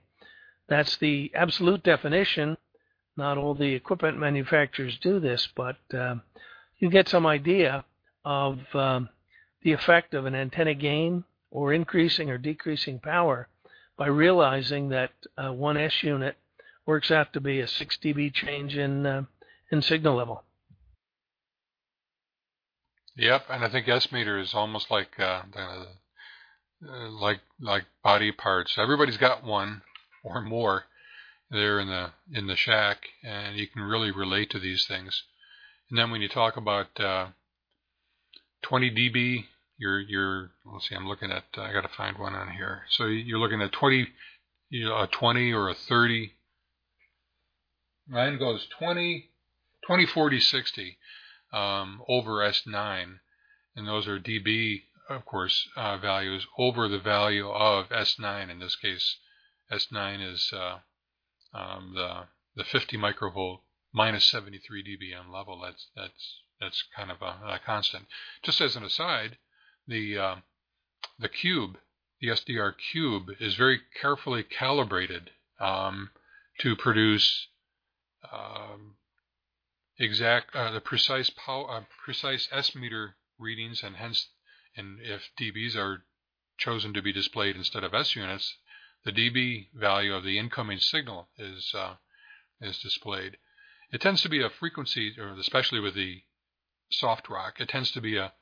That's 0.68 0.96
the 0.96 1.32
absolute 1.34 1.82
definition. 1.82 2.56
Not 3.16 3.38
all 3.38 3.54
the 3.54 3.74
equipment 3.74 4.18
manufacturers 4.18 4.98
do 4.98 5.20
this, 5.20 5.48
but 5.56 5.76
uh, 5.94 6.16
you 6.78 6.90
get 6.90 7.08
some 7.08 7.26
idea 7.26 7.84
of 8.24 8.58
um, 8.74 9.08
the 9.62 9.72
effect 9.72 10.14
of 10.14 10.26
an 10.26 10.34
antenna 10.34 10.74
gain 10.74 11.24
or 11.50 11.72
increasing 11.72 12.30
or 12.30 12.38
decreasing 12.38 12.98
power 12.98 13.48
by 13.96 14.06
realizing 14.06 14.90
that 14.90 15.12
uh, 15.38 15.48
1S 15.48 16.02
unit 16.02 16.36
works 16.84 17.10
out 17.10 17.32
to 17.32 17.40
be 17.40 17.60
a 17.60 17.66
6 17.66 17.98
dB 18.02 18.32
change 18.32 18.76
in 18.76 19.06
uh, 19.06 19.22
in 19.70 19.82
signal 19.82 20.14
level. 20.14 20.44
Yep, 23.16 23.46
and 23.48 23.64
I 23.64 23.68
think 23.68 23.88
S 23.88 24.12
meter 24.12 24.38
is 24.38 24.54
almost 24.54 24.90
like 24.90 25.18
uh, 25.18 25.42
the, 25.52 25.86
uh, 26.84 27.08
like 27.10 27.40
like 27.60 27.84
body 28.02 28.32
parts. 28.32 28.76
Everybody's 28.78 29.16
got 29.16 29.44
one 29.44 29.82
or 30.22 30.40
more 30.42 30.84
there 31.50 31.80
in 31.80 31.88
the 31.88 32.10
in 32.32 32.46
the 32.46 32.56
shack, 32.56 32.98
and 33.22 33.56
you 33.56 33.66
can 33.66 33.82
really 33.82 34.10
relate 34.10 34.50
to 34.50 34.58
these 34.58 34.86
things. 34.86 35.22
And 35.90 35.98
then 35.98 36.10
when 36.10 36.20
you 36.20 36.28
talk 36.28 36.56
about 36.56 36.98
uh, 36.98 37.28
20 38.62 38.90
dB, 38.90 39.44
you're 39.78 40.00
you're 40.00 40.50
let's 40.64 40.88
see, 40.88 40.94
I'm 40.94 41.06
looking 41.06 41.30
at 41.30 41.44
I 41.56 41.72
got 41.72 41.82
to 41.82 41.96
find 41.96 42.18
one 42.18 42.34
on 42.34 42.52
here. 42.52 42.82
So 42.90 43.06
you're 43.06 43.38
looking 43.38 43.62
at 43.62 43.72
20, 43.72 44.08
you 44.70 44.84
know, 44.84 45.02
a 45.02 45.06
20 45.06 45.52
or 45.52 45.68
a 45.68 45.74
30. 45.74 46.32
Mine 48.08 48.38
goes 48.38 48.66
20, 48.78 49.30
20, 49.86 50.06
40, 50.06 50.40
60 50.40 50.98
um, 51.52 52.02
over 52.08 52.32
S9, 52.38 53.18
and 53.74 53.86
those 53.86 54.06
are 54.06 54.18
dB, 54.18 54.82
of 55.08 55.24
course, 55.24 55.68
uh, 55.76 55.98
values 55.98 56.46
over 56.58 56.88
the 56.88 56.98
value 56.98 57.48
of 57.48 57.88
S9. 57.88 58.50
In 58.50 58.58
this 58.58 58.76
case, 58.76 59.16
S9 59.70 60.32
is 60.32 60.52
uh, 60.52 60.78
um, 61.54 61.92
the 61.94 62.24
the 62.56 62.64
50 62.64 62.96
microvolt 62.96 63.60
minus 63.92 64.24
73 64.24 64.82
dBm 64.82 65.32
level. 65.32 65.60
That's 65.60 65.88
that's 65.94 66.40
that's 66.60 66.84
kind 66.94 67.10
of 67.10 67.22
a, 67.22 67.54
a 67.54 67.60
constant. 67.64 68.06
Just 68.42 68.60
as 68.60 68.76
an 68.76 68.84
aside, 68.84 69.38
the 69.86 70.18
uh, 70.18 70.36
the 71.18 71.28
cube, 71.28 71.78
the 72.20 72.28
SDR 72.28 72.74
cube, 72.92 73.30
is 73.40 73.54
very 73.54 73.80
carefully 74.00 74.42
calibrated 74.42 75.30
um, 75.60 76.10
to 76.60 76.76
produce 76.76 77.48
um, 78.32 78.96
exact 79.98 80.54
uh, 80.54 80.70
the 80.72 80.80
precise 80.80 81.30
power, 81.30 81.70
uh, 81.70 81.84
precise 82.04 82.48
S 82.52 82.74
meter 82.74 83.16
readings, 83.38 83.82
and 83.82 83.96
hence, 83.96 84.28
and 84.76 85.00
if 85.00 85.30
dBs 85.40 85.76
are 85.76 86.04
chosen 86.58 86.92
to 86.94 87.02
be 87.02 87.12
displayed 87.12 87.56
instead 87.56 87.84
of 87.84 87.94
S 87.94 88.14
units, 88.14 88.56
the 89.04 89.12
dB 89.12 89.68
value 89.74 90.14
of 90.14 90.24
the 90.24 90.38
incoming 90.38 90.78
signal 90.78 91.28
is 91.38 91.72
uh, 91.74 91.96
is 92.60 92.78
displayed. 92.78 93.38
It 93.92 94.00
tends 94.00 94.22
to 94.22 94.28
be 94.28 94.42
a 94.42 94.50
frequency, 94.50 95.14
or 95.18 95.30
especially 95.38 95.80
with 95.80 95.94
the 95.94 96.22
SoftRock, 96.92 97.60
it 97.60 97.68
tends 97.68 97.90
to 97.92 98.00
be 98.00 98.16
a 98.16 98.32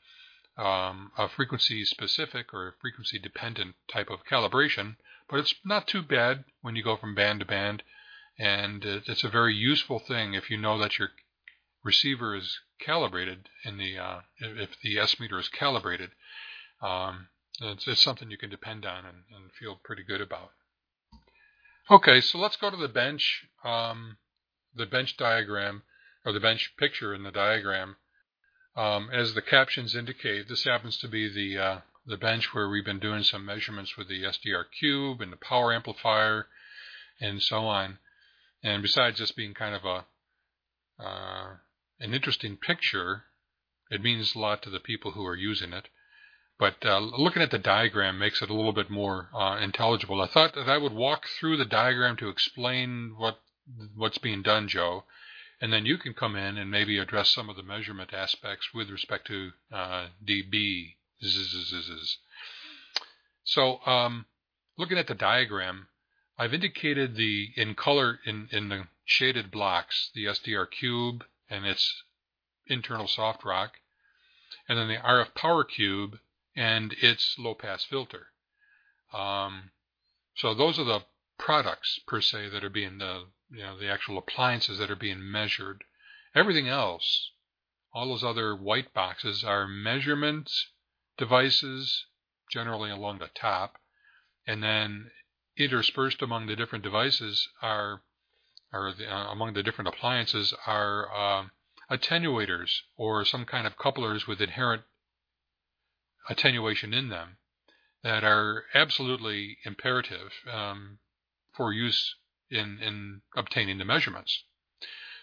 um, 0.57 1.11
a 1.19 1.29
frequency 1.29 1.85
specific 1.85 2.55
or 2.55 2.77
frequency 2.81 3.19
dependent 3.19 3.75
type 3.89 4.09
of 4.09 4.25
calibration, 4.25 4.97
but 5.29 5.41
it's 5.41 5.55
not 5.65 5.89
too 5.89 6.03
bad 6.03 6.45
when 6.63 6.77
you 6.77 6.83
go 6.83 6.97
from 6.97 7.15
band 7.15 7.41
to 7.41 7.47
band, 7.47 7.83
and 8.39 8.85
it's 8.85 9.25
a 9.25 9.29
very 9.29 9.55
useful 9.55 9.99
thing 9.99 10.35
if 10.35 10.51
you 10.51 10.57
know 10.57 10.79
that 10.79 10.99
your 10.99 11.11
receiver 11.85 12.35
is 12.35 12.59
calibrated 12.81 13.49
in 13.65 13.79
the 13.79 13.99
uh, 13.99 14.21
if 14.39 14.71
the 14.83 14.99
S 14.99 15.21
meter 15.21 15.39
is 15.39 15.49
calibrated. 15.49 16.11
Um, 16.83 17.29
it's, 17.61 17.87
it's, 17.87 18.03
something 18.03 18.31
you 18.31 18.37
can 18.37 18.51
depend 18.51 18.85
on 18.85 19.05
and, 19.05 19.19
and, 19.35 19.53
feel 19.53 19.79
pretty 19.85 20.03
good 20.03 20.21
about. 20.21 20.51
Okay, 21.89 22.21
so 22.21 22.37
let's 22.37 22.57
go 22.57 22.69
to 22.69 22.77
the 22.77 22.89
bench, 22.89 23.47
um, 23.65 24.17
the 24.75 24.87
bench 24.87 25.17
diagram 25.17 25.83
or 26.27 26.33
the 26.33 26.41
bench 26.41 26.75
picture 26.77 27.15
in 27.15 27.23
the 27.23 27.31
diagram. 27.31 27.97
Um, 28.77 29.09
as 29.13 29.35
the 29.35 29.43
captions 29.43 29.95
indicate, 29.95 30.49
this 30.49 30.65
happens 30.65 30.99
to 30.99 31.09
be 31.09 31.33
the 31.33 31.63
uh, 31.63 31.81
the 32.07 32.17
bench 32.17 32.53
where 32.53 32.69
we've 32.69 32.85
been 32.85 32.99
doing 32.99 33.23
some 33.23 33.47
measurements 33.47 33.97
with 33.97 34.09
the 34.09 34.25
SDR 34.25 34.65
cube 34.79 35.21
and 35.21 35.33
the 35.33 35.37
power 35.37 35.73
amplifier 35.73 36.49
and 37.21 37.41
so 37.41 37.67
on. 37.67 37.99
And 38.63 38.83
besides 38.83 39.19
just 39.19 39.37
being 39.37 39.55
kind 39.55 39.75
of 39.75 39.85
a 39.85 40.05
uh, 41.03 41.57
an 42.01 42.15
interesting 42.15 42.57
picture, 42.57 43.25
it 43.91 44.03
means 44.03 44.35
a 44.35 44.39
lot 44.39 44.63
to 44.63 44.71
the 44.71 44.81
people 44.81 45.13
who 45.13 45.25
are 45.25 45.37
using 45.37 45.73
it. 45.73 45.89
But 46.59 46.85
uh, 46.85 47.01
looking 47.01 47.43
at 47.43 47.51
the 47.51 47.59
diagram 47.59 48.19
makes 48.19 48.41
it 48.41 48.51
a 48.51 48.55
little 48.55 48.73
bit 48.73 48.89
more 48.89 49.29
uh, 49.35 49.59
intelligible. 49.59 50.21
I 50.21 50.29
thought 50.29 50.55
that 50.55 50.69
I 50.69 50.79
would 50.79 50.93
walk 50.93 51.27
through 51.27 51.57
the 51.57 51.65
diagram 51.65 52.17
to 52.19 52.29
explain 52.29 53.15
what 53.17 53.41
what's 53.97 54.19
being 54.19 54.43
done, 54.43 54.69
Joe, 54.69 55.05
and 55.61 55.73
then 55.73 55.87
you 55.87 55.99
can 55.99 56.15
come 56.15 56.37
in 56.37 56.57
and 56.57 56.71
maybe 56.71 56.99
address 56.99 57.31
some 57.31 57.49
of 57.49 57.57
the 57.57 57.63
measurement 57.63 58.13
aspects 58.13 58.73
with 58.73 58.91
respect 58.91 59.27
to 59.29 59.53
uh, 59.73 60.09
dB. 60.25 60.95
So, 63.45 63.81
um, 63.87 64.27
looking 64.77 64.99
at 64.99 65.07
the 65.07 65.15
diagram, 65.15 65.89
I've 66.39 66.55
indicated 66.55 67.17
the 67.17 67.53
in 67.57 67.75
color 67.75 68.21
in 68.27 68.49
in 68.53 68.69
the 68.69 68.89
shaded 69.05 69.51
blocks 69.51 70.11
the 70.15 70.27
SDR 70.27 70.71
cube 70.71 71.25
and 71.49 71.67
its 71.67 72.03
internal 72.67 73.07
SoftRock, 73.07 73.71
and 74.69 74.79
then 74.79 74.89
the 74.89 74.97
RF 74.97 75.35
power 75.35 75.65
cube 75.65 76.19
and 76.57 76.93
its 76.95 77.39
low 77.39 77.55
pass 77.55 77.85
filter. 77.85 78.29
Um, 79.13 79.71
so 80.37 80.55
those 80.55 80.79
are 80.79 80.85
the 80.85 81.05
products 81.39 81.99
per 82.07 82.21
se 82.21 82.49
that 82.51 82.65
are 82.65 82.71
being 82.71 82.99
the 82.99 83.27
you 83.51 83.63
know 83.63 83.79
the 83.79 83.89
actual 83.89 84.19
appliances 84.19 84.79
that 84.79 84.91
are 84.91 84.97
being 84.97 85.31
measured. 85.31 85.85
Everything 86.35 86.69
else, 86.69 87.31
all 87.93 88.09
those 88.09 88.25
other 88.25 88.57
white 88.57 88.93
boxes 88.93 89.45
are 89.45 89.69
measurement 89.69 90.51
devices, 91.17 92.07
generally 92.51 92.91
along 92.91 93.19
the 93.19 93.31
top, 93.35 93.79
and 94.47 94.63
then 94.63 95.11
interspersed 95.57 96.23
among 96.23 96.47
the 96.47 96.57
different 96.57 96.83
devices 96.83 97.49
are, 97.63 98.03
or 98.75 98.93
the, 98.93 99.07
uh, 99.11 99.31
among 99.31 99.55
the 99.55 99.63
different 99.63 99.89
appliances 99.89 100.53
are 100.67 101.09
uh, 101.15 101.45
attenuators 101.91 102.81
or 102.97 103.25
some 103.25 103.45
kind 103.45 103.67
of 103.67 103.79
couplers 103.79 104.27
with 104.27 104.41
inherent 104.41 104.83
attenuation 106.29 106.93
in 106.93 107.09
them 107.09 107.37
that 108.03 108.25
are 108.25 108.65
absolutely 108.75 109.59
imperative 109.65 110.31
um, 110.53 110.99
for 111.53 111.73
use 111.73 112.17
in, 112.51 112.79
in 112.83 113.23
obtaining 113.37 113.79
the 113.79 113.85
measurements. 113.85 114.45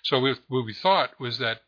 So 0.03 0.19
we, 0.19 0.35
what 0.47 0.65
we 0.65 0.73
thought 0.73 1.19
was 1.19 1.37
that 1.37 1.61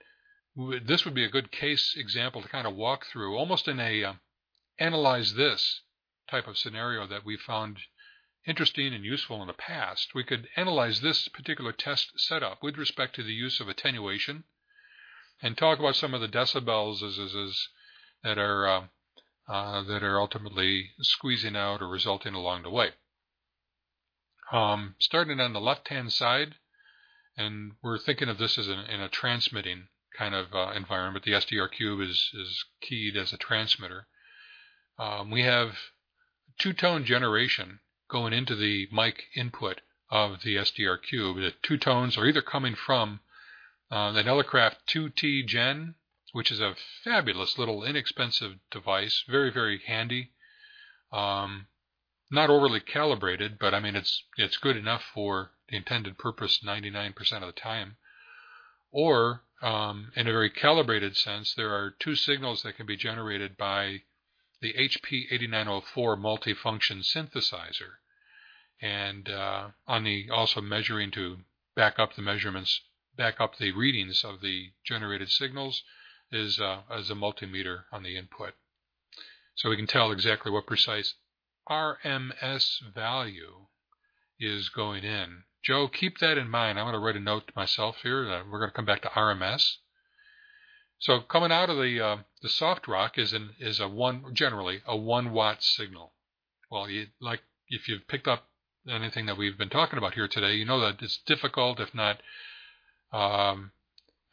this 0.55 1.05
would 1.05 1.13
be 1.13 1.25
a 1.25 1.29
good 1.29 1.51
case 1.51 1.95
example 1.97 2.41
to 2.41 2.47
kind 2.47 2.65
of 2.65 2.75
walk 2.75 3.05
through, 3.05 3.37
almost 3.37 3.67
in 3.67 3.79
a 3.79 4.03
uh, 4.03 4.13
analyze 4.79 5.35
this 5.35 5.81
type 6.29 6.47
of 6.47 6.57
scenario 6.57 7.05
that 7.07 7.25
we 7.25 7.37
found 7.37 7.77
interesting 8.45 8.93
and 8.93 9.05
useful 9.05 9.41
in 9.41 9.47
the 9.47 9.53
past. 9.53 10.13
We 10.13 10.23
could 10.23 10.47
analyze 10.55 11.01
this 11.01 11.27
particular 11.27 11.71
test 11.71 12.19
setup 12.19 12.61
with 12.61 12.77
respect 12.77 13.15
to 13.15 13.23
the 13.23 13.33
use 13.33 13.59
of 13.59 13.67
attenuation 13.67 14.43
and 15.41 15.57
talk 15.57 15.79
about 15.79 15.95
some 15.95 16.13
of 16.13 16.21
the 16.21 16.27
decibels 16.27 17.01
as, 17.03 17.17
as, 17.19 17.35
as 17.35 17.67
that 18.23 18.37
are 18.37 18.67
uh, 18.67 18.83
uh, 19.47 19.83
that 19.83 20.03
are 20.03 20.19
ultimately 20.19 20.91
squeezing 21.01 21.55
out 21.55 21.81
or 21.81 21.87
resulting 21.87 22.33
along 22.33 22.63
the 22.63 22.69
way. 22.69 22.91
Um, 24.51 24.95
starting 24.99 25.39
on 25.39 25.51
the 25.51 25.59
left-hand 25.59 26.13
side, 26.13 26.55
and 27.35 27.73
we're 27.81 27.97
thinking 27.97 28.29
of 28.29 28.37
this 28.37 28.57
as 28.57 28.67
an, 28.67 28.79
in 28.79 29.01
a 29.01 29.09
transmitting 29.09 29.87
kind 30.17 30.33
of 30.35 30.53
uh, 30.53 30.71
environment. 30.75 31.25
The 31.25 31.31
SDR 31.31 31.71
cube 31.71 31.99
is, 32.01 32.29
is 32.33 32.63
keyed 32.81 33.17
as 33.17 33.33
a 33.33 33.37
transmitter. 33.37 34.07
Um, 34.97 35.31
we 35.31 35.41
have 35.41 35.75
two-tone 36.57 37.03
generation 37.03 37.79
going 38.13 38.31
into 38.31 38.55
the 38.55 38.87
mic 38.93 39.25
input 39.35 39.81
of 40.09 40.43
the 40.43 40.55
SDR 40.55 41.01
cube. 41.01 41.35
The 41.35 41.51
two 41.61 41.77
tones 41.77 42.17
are 42.17 42.25
either 42.25 42.41
coming 42.41 42.75
from 42.75 43.19
uh, 43.91 44.13
the 44.13 44.23
Elecraft 44.23 44.77
2T 44.87 45.45
Gen 45.47 45.95
which 46.33 46.51
is 46.51 46.59
a 46.59 46.75
fabulous 47.03 47.59
little 47.59 47.83
inexpensive 47.83 48.57
device, 48.71 49.23
very 49.27 49.51
very 49.51 49.77
handy. 49.85 50.31
Um, 51.11 51.67
not 52.31 52.49
overly 52.49 52.79
calibrated, 52.79 53.59
but 53.59 53.73
I 53.75 53.79
mean 53.79 53.95
it's 53.95 54.23
it's 54.35 54.57
good 54.57 54.75
enough 54.75 55.03
for 55.13 55.51
the 55.69 55.77
intended 55.77 56.17
purpose 56.17 56.59
99% 56.65 57.15
of 57.33 57.41
the 57.41 57.51
time. 57.51 57.97
Or 58.91 59.43
um, 59.61 60.11
in 60.15 60.27
a 60.27 60.31
very 60.31 60.49
calibrated 60.49 61.15
sense, 61.15 61.53
there 61.53 61.71
are 61.71 61.91
two 61.91 62.15
signals 62.15 62.63
that 62.63 62.77
can 62.77 62.87
be 62.87 62.97
generated 62.97 63.55
by 63.55 64.01
the 64.59 64.73
HP8904 64.73 66.17
multifunction 66.17 67.03
synthesizer, 67.03 67.99
and 68.83 69.29
uh, 69.29 69.69
on 69.87 70.03
the 70.03 70.29
also 70.29 70.59
measuring 70.59 71.09
to 71.09 71.37
back 71.73 71.97
up 71.97 72.15
the 72.15 72.21
measurements 72.21 72.81
back 73.17 73.39
up 73.39 73.57
the 73.57 73.71
readings 73.71 74.25
of 74.25 74.41
the 74.41 74.71
generated 74.85 75.29
signals 75.29 75.83
is 76.31 76.59
uh, 76.59 76.81
as 76.91 77.09
a 77.09 77.15
multimeter 77.15 77.83
on 77.93 78.03
the 78.03 78.17
input. 78.17 78.53
So 79.55 79.69
we 79.69 79.77
can 79.77 79.87
tell 79.87 80.11
exactly 80.11 80.51
what 80.51 80.67
precise 80.67 81.13
RMS 81.69 82.81
value 82.93 83.67
is 84.37 84.67
going 84.69 85.05
in. 85.05 85.43
Joe, 85.63 85.87
keep 85.87 86.17
that 86.17 86.37
in 86.37 86.49
mind. 86.49 86.77
I'm 86.77 86.85
going 86.85 86.93
to 86.93 86.99
write 86.99 87.15
a 87.15 87.21
note 87.21 87.47
to 87.47 87.53
myself 87.55 87.97
here. 88.03 88.25
We're 88.51 88.59
going 88.59 88.71
to 88.71 88.75
come 88.75 88.85
back 88.85 89.03
to 89.03 89.09
RMS. 89.09 89.77
So 90.99 91.21
coming 91.21 91.51
out 91.51 91.69
of 91.69 91.77
the 91.77 92.03
uh, 92.03 92.17
the 92.41 92.49
SoftRock 92.49 93.17
is 93.17 93.31
an 93.31 93.51
is 93.59 93.79
a 93.79 93.87
one 93.87 94.33
generally 94.33 94.81
a 94.85 94.97
one 94.97 95.31
watt 95.31 95.63
signal. 95.63 96.13
Well, 96.69 96.89
you, 96.89 97.07
like 97.21 97.41
if 97.69 97.87
you've 97.87 98.07
picked 98.07 98.27
up 98.27 98.49
anything 98.89 99.25
that 99.27 99.37
we've 99.37 99.57
been 99.57 99.69
talking 99.69 99.97
about 99.97 100.13
here 100.13 100.27
today, 100.27 100.53
you 100.53 100.65
know 100.65 100.79
that 100.79 101.01
it's 101.01 101.17
difficult, 101.25 101.79
if 101.79 101.93
not 101.93 102.21
um, 103.11 103.71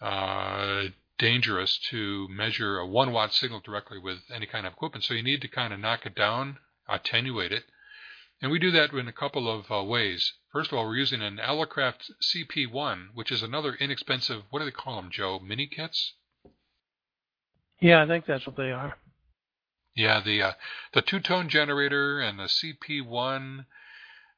uh, 0.01 0.85
dangerous, 1.19 1.79
to 1.91 2.29
measure 2.29 2.79
a 2.79 2.87
one 2.87 3.13
watt 3.13 3.33
signal 3.33 3.61
directly 3.61 3.99
with 3.99 4.19
any 4.35 4.47
kind 4.47 4.67
of 4.67 4.73
equipment. 4.73 5.05
So 5.05 5.15
you 5.15 5.23
need 5.23 5.43
to 5.43 5.49
kind 5.49 5.73
of 5.73 5.81
knock 5.81 6.07
it 6.07 6.15
down, 6.15 6.59
attenuate 6.89 7.53
it, 7.53 7.65
and 8.43 8.51
we 8.51 8.59
do 8.59 8.71
that 8.71 8.93
in 8.93 9.07
a 9.07 9.13
couple 9.13 9.51
of 9.51 9.71
uh, 9.71 9.83
ways. 9.85 10.33
First 10.53 10.73
of 10.73 10.79
all, 10.79 10.87
we're 10.87 10.97
using 10.97 11.23
an 11.23 11.37
Elecraft 11.37 12.11
CP1, 12.23 13.09
which 13.15 13.31
is 13.31 13.43
another 13.43 13.75
inexpensive. 13.75 14.43
What 14.51 14.61
do 14.61 14.65
they 14.65 14.71
call 14.71 14.97
them, 14.97 15.11
Joe? 15.13 15.39
Mini 15.39 15.67
kits. 15.67 16.15
Yeah, 17.81 18.03
I 18.03 18.07
think 18.07 18.27
that's 18.27 18.47
what 18.47 18.57
they 18.57 18.73
are. 18.73 18.97
Yeah, 19.95 20.21
the 20.21 20.43
uh, 20.43 20.53
the 20.93 21.03
two 21.03 21.21
tone 21.21 21.49
generator 21.49 22.21
and 22.21 22.39
the 22.39 22.45
CP1 22.45 23.67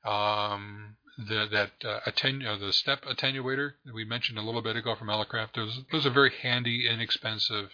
um, 0.05 0.97
the, 1.19 1.47
that 1.51 1.73
uh, 1.85 2.01
uh, 2.07 2.57
the 2.59 2.73
step 2.73 3.05
attenuator 3.05 3.73
that 3.85 3.95
we 3.95 4.05
mentioned 4.05 4.39
a 4.39 4.43
little 4.43 4.63
bit 4.63 4.77
ago 4.77 4.95
from 4.95 5.09
Elecraft, 5.09 5.55
those, 5.55 5.81
those 5.91 6.07
are 6.07 6.11
very 6.11 6.33
handy, 6.43 6.89
inexpensive 6.89 7.71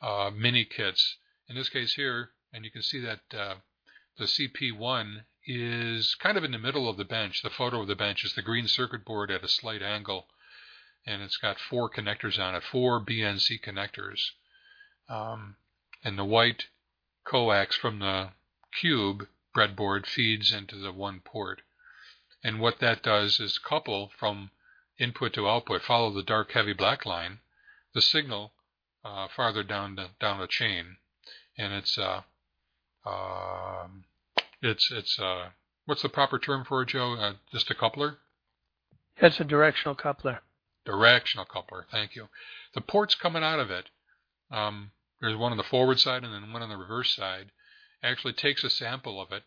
uh, 0.00 0.30
mini 0.34 0.64
kits. 0.64 1.16
In 1.48 1.56
this 1.56 1.68
case 1.68 1.94
here, 1.94 2.30
and 2.52 2.64
you 2.64 2.70
can 2.70 2.82
see 2.82 3.00
that 3.00 3.20
uh, 3.36 3.54
the 4.18 4.24
CP1 4.24 5.24
is 5.46 6.14
kind 6.14 6.38
of 6.38 6.44
in 6.44 6.52
the 6.52 6.58
middle 6.58 6.88
of 6.88 6.96
the 6.96 7.04
bench. 7.04 7.42
The 7.42 7.50
photo 7.50 7.82
of 7.82 7.88
the 7.88 7.96
bench 7.96 8.24
is 8.24 8.34
the 8.34 8.42
green 8.42 8.68
circuit 8.68 9.04
board 9.04 9.30
at 9.30 9.44
a 9.44 9.48
slight 9.48 9.82
angle, 9.82 10.28
and 11.06 11.20
it's 11.22 11.36
got 11.36 11.58
four 11.58 11.90
connectors 11.90 12.38
on 12.38 12.54
it, 12.54 12.62
four 12.62 13.04
BNC 13.04 13.60
connectors. 13.62 14.30
Um, 15.08 15.56
and 16.02 16.18
the 16.18 16.24
white 16.24 16.68
coax 17.24 17.76
from 17.76 17.98
the 17.98 18.30
cube 18.80 19.26
breadboard 19.54 20.06
feeds 20.06 20.52
into 20.52 20.76
the 20.76 20.92
one 20.92 21.20
port. 21.20 21.62
And 22.42 22.60
what 22.60 22.80
that 22.80 23.02
does 23.02 23.40
is 23.40 23.58
couple 23.58 24.10
from 24.18 24.50
input 24.98 25.32
to 25.34 25.48
output, 25.48 25.82
follow 25.82 26.12
the 26.12 26.22
dark 26.22 26.52
heavy 26.52 26.72
black 26.72 27.06
line, 27.06 27.38
the 27.94 28.02
signal 28.02 28.52
uh, 29.04 29.28
farther 29.28 29.62
down 29.62 29.96
the, 29.96 30.08
down 30.20 30.40
the 30.40 30.46
chain, 30.46 30.96
and 31.56 31.72
it's 31.72 31.98
uh, 31.98 32.22
uh, 33.06 33.86
it's 34.62 34.90
it's 34.90 35.18
uh, 35.18 35.50
what's 35.86 36.02
the 36.02 36.08
proper 36.08 36.38
term 36.38 36.64
for 36.64 36.82
it, 36.82 36.88
Joe? 36.88 37.14
Uh, 37.14 37.34
just 37.52 37.70
a 37.70 37.74
coupler. 37.74 38.18
It's 39.16 39.40
a 39.40 39.44
directional 39.44 39.94
coupler. 39.94 40.40
Directional 40.84 41.46
coupler. 41.46 41.86
Thank 41.90 42.16
you. 42.16 42.28
The 42.74 42.80
ports 42.80 43.14
coming 43.14 43.44
out 43.44 43.60
of 43.60 43.70
it. 43.70 43.90
Um, 44.50 44.90
there's 45.20 45.36
one 45.36 45.52
on 45.52 45.58
the 45.58 45.64
forward 45.64 46.00
side 46.00 46.24
and 46.24 46.32
then 46.32 46.52
one 46.52 46.62
on 46.62 46.68
the 46.68 46.76
reverse 46.76 47.14
side 47.14 47.50
actually 48.04 48.34
takes 48.34 48.62
a 48.62 48.70
sample 48.70 49.20
of 49.20 49.32
it, 49.32 49.42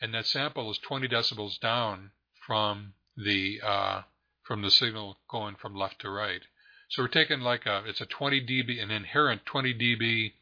and 0.00 0.14
that 0.14 0.26
sample 0.26 0.70
is 0.70 0.78
20 0.78 1.08
decibels 1.08 1.58
down 1.58 2.10
from 2.46 2.94
the 3.16 3.60
uh, 3.62 4.02
from 4.42 4.62
the 4.62 4.70
signal 4.70 5.18
going 5.28 5.56
from 5.56 5.74
left 5.74 6.00
to 6.00 6.10
right. 6.10 6.42
So 6.90 7.02
we're 7.02 7.08
taking 7.08 7.40
like 7.40 7.66
a 7.66 7.82
it's 7.86 8.00
a 8.00 8.06
20 8.06 8.46
dB, 8.46 8.82
an 8.82 8.90
inherent 8.90 9.46
20 9.46 9.74
dB 9.74 10.32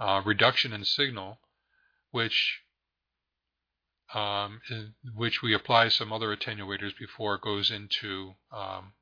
uh, 0.00 0.22
reduction 0.24 0.72
in 0.72 0.84
signal, 0.84 1.38
which 2.10 2.60
um, 4.14 4.60
which 5.14 5.42
we 5.42 5.54
apply 5.54 5.88
some 5.88 6.12
other 6.12 6.34
attenuators 6.34 6.96
before 6.98 7.36
it 7.36 7.42
goes 7.42 7.70
into 7.70 8.34
um, 8.52 8.92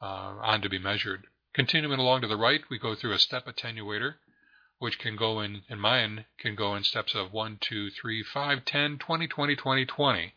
uh, 0.00 0.34
on 0.42 0.62
to 0.62 0.68
be 0.68 0.78
measured. 0.78 1.26
Continuing 1.52 1.98
along 1.98 2.22
to 2.22 2.28
the 2.28 2.36
right, 2.36 2.62
we 2.70 2.78
go 2.78 2.94
through 2.94 3.12
a 3.12 3.18
step 3.18 3.46
attenuator, 3.46 4.14
which 4.80 4.98
can 4.98 5.14
go 5.14 5.40
in, 5.40 5.62
in 5.68 5.78
mine, 5.78 6.24
can 6.38 6.56
go 6.56 6.74
in 6.74 6.82
steps 6.82 7.14
of 7.14 7.32
1, 7.32 7.58
2, 7.60 7.90
3, 7.90 8.22
5, 8.24 8.64
10, 8.64 8.98
20, 8.98 9.28
20, 9.28 9.56
20, 9.56 9.84
20. 9.84 10.32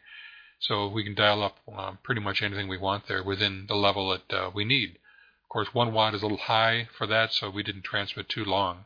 So 0.59 0.87
we 0.87 1.03
can 1.03 1.15
dial 1.15 1.41
up 1.41 1.57
um, 1.73 1.97
pretty 2.03 2.21
much 2.21 2.41
anything 2.41 2.67
we 2.67 2.77
want 2.77 3.07
there 3.07 3.23
within 3.23 3.65
the 3.67 3.75
level 3.75 4.09
that 4.09 4.37
uh, 4.37 4.51
we 4.53 4.65
need. 4.65 4.99
Of 5.43 5.49
course, 5.49 5.73
1 5.73 5.93
watt 5.93 6.13
is 6.13 6.21
a 6.21 6.25
little 6.25 6.37
high 6.37 6.89
for 6.97 7.07
that, 7.07 7.31
so 7.31 7.49
we 7.49 7.63
didn't 7.63 7.85
transmit 7.85 8.27
too 8.27 8.43
long. 8.43 8.83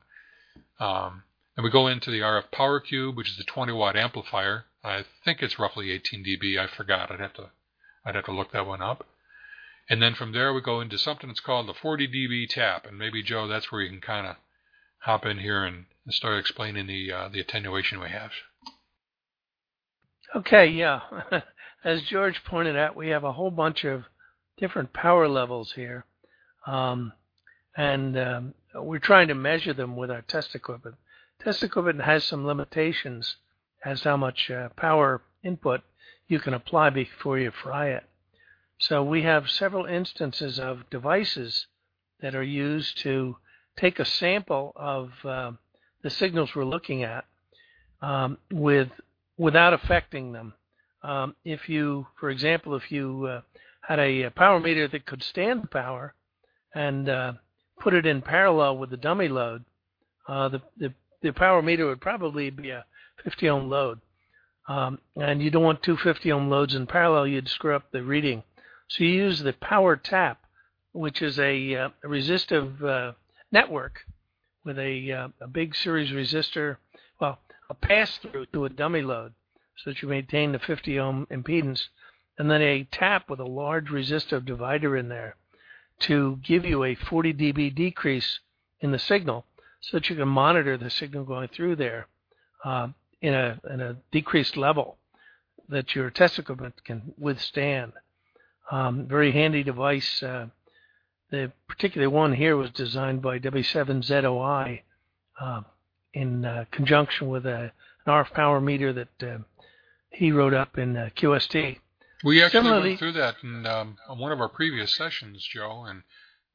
Um, 0.79 1.23
and 1.55 1.63
we 1.63 1.71
go 1.71 1.87
into 1.87 2.11
the 2.11 2.19
RF 2.19 2.51
Power 2.51 2.79
Cube, 2.79 3.17
which 3.17 3.31
is 3.31 3.37
the 3.37 3.43
20 3.43 3.73
watt 3.73 3.95
amplifier. 3.95 4.65
I 4.83 5.05
think 5.25 5.41
it's 5.41 5.57
roughly 5.57 5.91
18 5.91 6.23
dB. 6.23 6.59
I 6.59 6.67
forgot. 6.67 7.11
I'd 7.11 7.19
have 7.19 7.33
to 7.33 7.49
I'd 8.05 8.15
have 8.15 8.25
to 8.25 8.31
look 8.31 8.51
that 8.51 8.67
one 8.67 8.81
up. 8.81 9.07
And 9.89 10.01
then 10.01 10.13
from 10.13 10.33
there 10.33 10.53
we 10.53 10.61
go 10.61 10.81
into 10.81 10.97
something 10.97 11.27
that's 11.29 11.39
called 11.39 11.67
the 11.67 11.73
40 11.73 12.07
dB 12.07 12.47
tap. 12.47 12.85
And 12.85 12.97
maybe 12.97 13.23
Joe, 13.23 13.47
that's 13.47 13.71
where 13.71 13.81
you 13.81 13.89
can 13.89 14.01
kind 14.01 14.27
of 14.27 14.35
hop 14.99 15.25
in 15.25 15.39
here 15.39 15.63
and, 15.63 15.85
and 16.05 16.13
start 16.13 16.39
explaining 16.39 16.87
the 16.87 17.11
uh, 17.11 17.29
the 17.29 17.39
attenuation 17.39 17.99
we 17.99 18.09
have. 18.09 18.31
Okay, 20.35 20.67
yeah. 20.67 21.01
As 21.83 22.01
George 22.03 22.43
pointed 22.43 22.75
out, 22.75 22.95
we 22.95 23.09
have 23.09 23.23
a 23.23 23.33
whole 23.33 23.51
bunch 23.51 23.85
of 23.85 24.03
different 24.57 24.91
power 24.91 25.27
levels 25.27 25.73
here, 25.73 26.05
um, 26.65 27.13
and 27.75 28.17
um, 28.17 28.53
we're 28.75 28.99
trying 28.99 29.27
to 29.29 29.35
measure 29.35 29.73
them 29.73 29.95
with 29.95 30.11
our 30.11 30.21
test 30.21 30.55
equipment. 30.55 30.95
Test 31.41 31.63
equipment 31.63 32.01
has 32.01 32.23
some 32.23 32.45
limitations 32.45 33.37
as 33.85 34.03
how 34.03 34.17
much 34.17 34.49
uh, 34.49 34.69
power 34.69 35.21
input 35.43 35.81
you 36.27 36.39
can 36.39 36.53
apply 36.53 36.89
before 36.89 37.39
you 37.39 37.51
fry 37.51 37.89
it. 37.89 38.03
So 38.79 39.03
we 39.03 39.23
have 39.23 39.49
several 39.49 39.85
instances 39.85 40.59
of 40.59 40.89
devices 40.89 41.67
that 42.19 42.35
are 42.35 42.43
used 42.43 42.97
to 42.99 43.37
take 43.77 43.99
a 43.99 44.05
sample 44.05 44.73
of 44.75 45.11
uh, 45.23 45.51
the 46.03 46.09
signals 46.09 46.55
we're 46.55 46.65
looking 46.65 47.03
at 47.03 47.25
um, 48.01 48.37
with 48.51 48.89
without 49.37 49.73
affecting 49.73 50.31
them. 50.31 50.53
Um, 51.03 51.35
if 51.45 51.69
you, 51.69 52.07
for 52.19 52.29
example, 52.29 52.75
if 52.75 52.91
you 52.91 53.25
uh, 53.25 53.41
had 53.81 53.99
a, 53.99 54.29
power 54.31 54.59
meter 54.59 54.87
that 54.87 55.05
could 55.05 55.23
stand 55.23 55.63
the 55.63 55.67
power 55.67 56.13
and 56.73 57.07
uh, 57.07 57.33
put 57.79 57.93
it 57.93 58.05
in 58.05 58.21
parallel 58.21 58.77
with 58.77 58.89
the 58.89 58.97
dummy 58.97 59.27
load, 59.27 59.63
uh, 60.27 60.49
the, 60.49 60.61
the, 60.77 60.93
the 61.21 61.31
power 61.31 61.61
meter 61.61 61.85
would 61.85 62.01
probably 62.01 62.49
be 62.49 62.71
a 62.71 62.85
50 63.23 63.47
ohm 63.47 63.69
load. 63.69 63.99
Um, 64.67 64.99
and 65.15 65.41
you 65.41 65.49
don't 65.49 65.63
want 65.63 65.83
two 65.83 65.95
50 65.95 66.31
ohm 66.31 66.49
loads 66.49 66.75
in 66.75 66.87
parallel, 66.87 67.27
you'd 67.27 67.47
screw 67.47 67.75
up 67.75 67.91
the 67.91 68.03
reading. 68.03 68.43
So 68.89 69.03
you 69.03 69.11
use 69.11 69.39
the 69.39 69.53
power 69.53 69.95
tap, 69.95 70.41
which 70.93 71.21
is 71.21 71.39
a, 71.39 71.75
uh, 71.75 71.89
resistive 72.03 72.83
uh, 72.83 73.13
network 73.51 74.01
with 74.63 74.77
a, 74.77 75.11
uh, 75.11 75.27
a 75.41 75.47
big 75.47 75.75
series 75.75 76.11
resistor, 76.11 76.77
well, 77.19 77.39
a 77.69 77.73
pass 77.73 78.17
through 78.17 78.45
to 78.47 78.65
a 78.65 78.69
dummy 78.69 79.01
load 79.01 79.33
so 79.77 79.89
that 79.89 80.01
you 80.01 80.07
maintain 80.07 80.51
the 80.51 80.59
50 80.59 80.99
ohm 80.99 81.27
impedance, 81.31 81.87
and 82.37 82.49
then 82.49 82.61
a 82.61 82.83
tap 82.85 83.29
with 83.29 83.39
a 83.39 83.45
large 83.45 83.89
resistive 83.89 84.45
divider 84.45 84.95
in 84.97 85.09
there 85.09 85.35
to 85.99 86.39
give 86.43 86.65
you 86.65 86.83
a 86.83 86.95
40 86.95 87.33
dB 87.33 87.73
decrease 87.73 88.39
in 88.81 88.91
the 88.91 88.99
signal 88.99 89.45
so 89.81 89.97
that 89.97 90.09
you 90.09 90.15
can 90.15 90.27
monitor 90.27 90.77
the 90.77 90.89
signal 90.89 91.23
going 91.23 91.47
through 91.47 91.75
there 91.75 92.07
uh, 92.63 92.87
in, 93.21 93.33
a, 93.33 93.59
in 93.71 93.81
a 93.81 93.97
decreased 94.11 94.57
level 94.57 94.97
that 95.69 95.95
your 95.95 96.09
test 96.09 96.39
equipment 96.39 96.75
can 96.83 97.13
withstand. 97.17 97.93
Um, 98.71 99.07
very 99.07 99.31
handy 99.31 99.63
device. 99.63 100.21
Uh, 100.21 100.47
the 101.29 101.51
particular 101.67 102.09
one 102.09 102.33
here 102.33 102.55
was 102.55 102.71
designed 102.71 103.21
by 103.21 103.39
W7ZOI 103.39 104.81
uh, 105.39 105.61
in 106.13 106.45
uh, 106.45 106.65
conjunction 106.71 107.27
with 107.29 107.45
a, 107.45 107.71
an 108.05 108.07
RF 108.07 108.33
power 108.33 108.61
meter 108.61 108.93
that 108.93 109.23
uh, 109.23 109.37
he 110.09 110.31
wrote 110.31 110.53
up 110.53 110.77
in 110.77 110.95
uh, 110.95 111.09
QST. 111.15 111.77
We 112.23 112.41
actually 112.41 112.59
Similarly, 112.59 112.89
went 112.89 112.99
through 112.99 113.11
that 113.13 113.35
in 113.43 113.65
um, 113.65 113.97
one 114.07 114.31
of 114.31 114.41
our 114.41 114.49
previous 114.49 114.95
sessions, 114.95 115.47
Joe, 115.51 115.85
and 115.87 116.03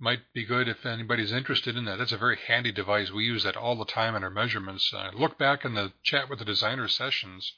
might 0.00 0.32
be 0.34 0.44
good 0.44 0.66
if 0.66 0.84
anybody's 0.84 1.30
interested 1.30 1.76
in 1.76 1.84
that. 1.84 1.98
That's 1.98 2.10
a 2.10 2.18
very 2.18 2.36
handy 2.48 2.72
device. 2.72 3.12
We 3.12 3.24
use 3.24 3.44
that 3.44 3.56
all 3.56 3.76
the 3.76 3.84
time 3.84 4.16
in 4.16 4.24
our 4.24 4.30
measurements. 4.30 4.92
Uh, 4.92 5.10
look 5.14 5.38
back 5.38 5.64
in 5.64 5.74
the 5.74 5.92
chat 6.02 6.28
with 6.28 6.40
the 6.40 6.44
designer 6.44 6.88
sessions, 6.88 7.52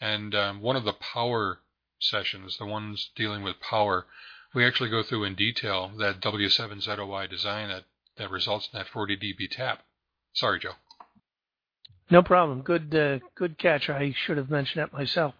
and 0.00 0.34
um, 0.36 0.60
one 0.60 0.76
of 0.76 0.84
the 0.84 0.92
power 0.92 1.58
sessions, 1.98 2.58
the 2.58 2.66
ones 2.66 3.10
dealing 3.16 3.42
with 3.42 3.58
power, 3.60 4.06
we 4.54 4.64
actually 4.64 4.90
go 4.90 5.02
through 5.02 5.24
in 5.24 5.34
detail 5.34 5.90
that 5.98 6.20
W7ZOI 6.20 7.28
design 7.28 7.68
that, 7.68 7.84
that 8.16 8.30
results 8.30 8.68
in 8.72 8.78
that 8.78 8.88
40 8.88 9.16
dB 9.16 9.50
tap. 9.50 9.82
Sorry, 10.32 10.60
Joe. 10.60 10.72
No 12.10 12.22
problem. 12.22 12.62
Good, 12.62 12.94
uh, 12.94 13.18
good 13.34 13.58
catch. 13.58 13.88
I 13.88 14.14
should 14.16 14.36
have 14.36 14.50
mentioned 14.50 14.82
that 14.82 14.92
myself. 14.92 15.34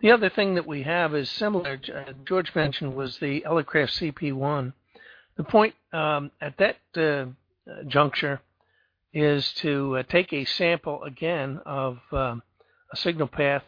The 0.00 0.12
other 0.12 0.30
thing 0.30 0.54
that 0.54 0.66
we 0.66 0.84
have 0.84 1.14
is 1.14 1.28
similar. 1.28 1.80
Uh, 1.92 2.12
George 2.24 2.54
mentioned 2.54 2.94
was 2.94 3.18
the 3.18 3.42
Elecraft 3.42 4.12
CP1 4.12 4.72
the 5.38 5.44
point 5.44 5.74
um, 5.92 6.30
at 6.40 6.58
that 6.58 6.76
uh, 6.96 7.26
juncture 7.86 8.40
is 9.14 9.52
to 9.54 9.96
uh, 9.96 10.02
take 10.02 10.32
a 10.32 10.44
sample 10.44 11.02
again 11.04 11.60
of 11.64 11.98
um, 12.12 12.42
a 12.92 12.96
signal 12.96 13.28
path 13.28 13.62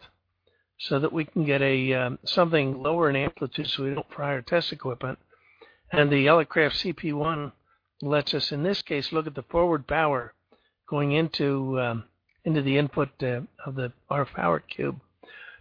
so 0.80 0.98
that 0.98 1.12
we 1.12 1.26
can 1.26 1.44
get 1.44 1.60
a 1.60 1.92
um, 1.92 2.18
something 2.24 2.82
lower 2.82 3.10
in 3.10 3.16
amplitude 3.16 3.68
so 3.68 3.84
we 3.84 3.94
don't 3.94 4.10
fry 4.10 4.28
our 4.28 4.42
test 4.42 4.72
equipment. 4.72 5.18
And 5.92 6.10
the 6.10 6.26
Elecraft 6.26 6.94
CP1 6.94 7.52
lets 8.00 8.32
us, 8.32 8.50
in 8.50 8.62
this 8.62 8.80
case, 8.80 9.12
look 9.12 9.26
at 9.26 9.34
the 9.34 9.42
forward 9.42 9.86
power 9.86 10.32
going 10.88 11.12
into 11.12 11.78
um, 11.78 12.04
into 12.44 12.62
the 12.62 12.78
input 12.78 13.10
uh, 13.22 13.42
of 13.66 13.74
the 13.74 13.92
RF 14.10 14.32
power 14.32 14.60
cube 14.60 15.00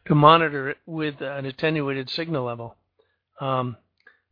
to 0.07 0.15
monitor 0.15 0.70
it 0.70 0.78
with 0.86 1.22
an 1.22 1.45
attenuated 1.45 2.09
signal 2.09 2.45
level. 2.45 2.78
Um, 3.41 3.76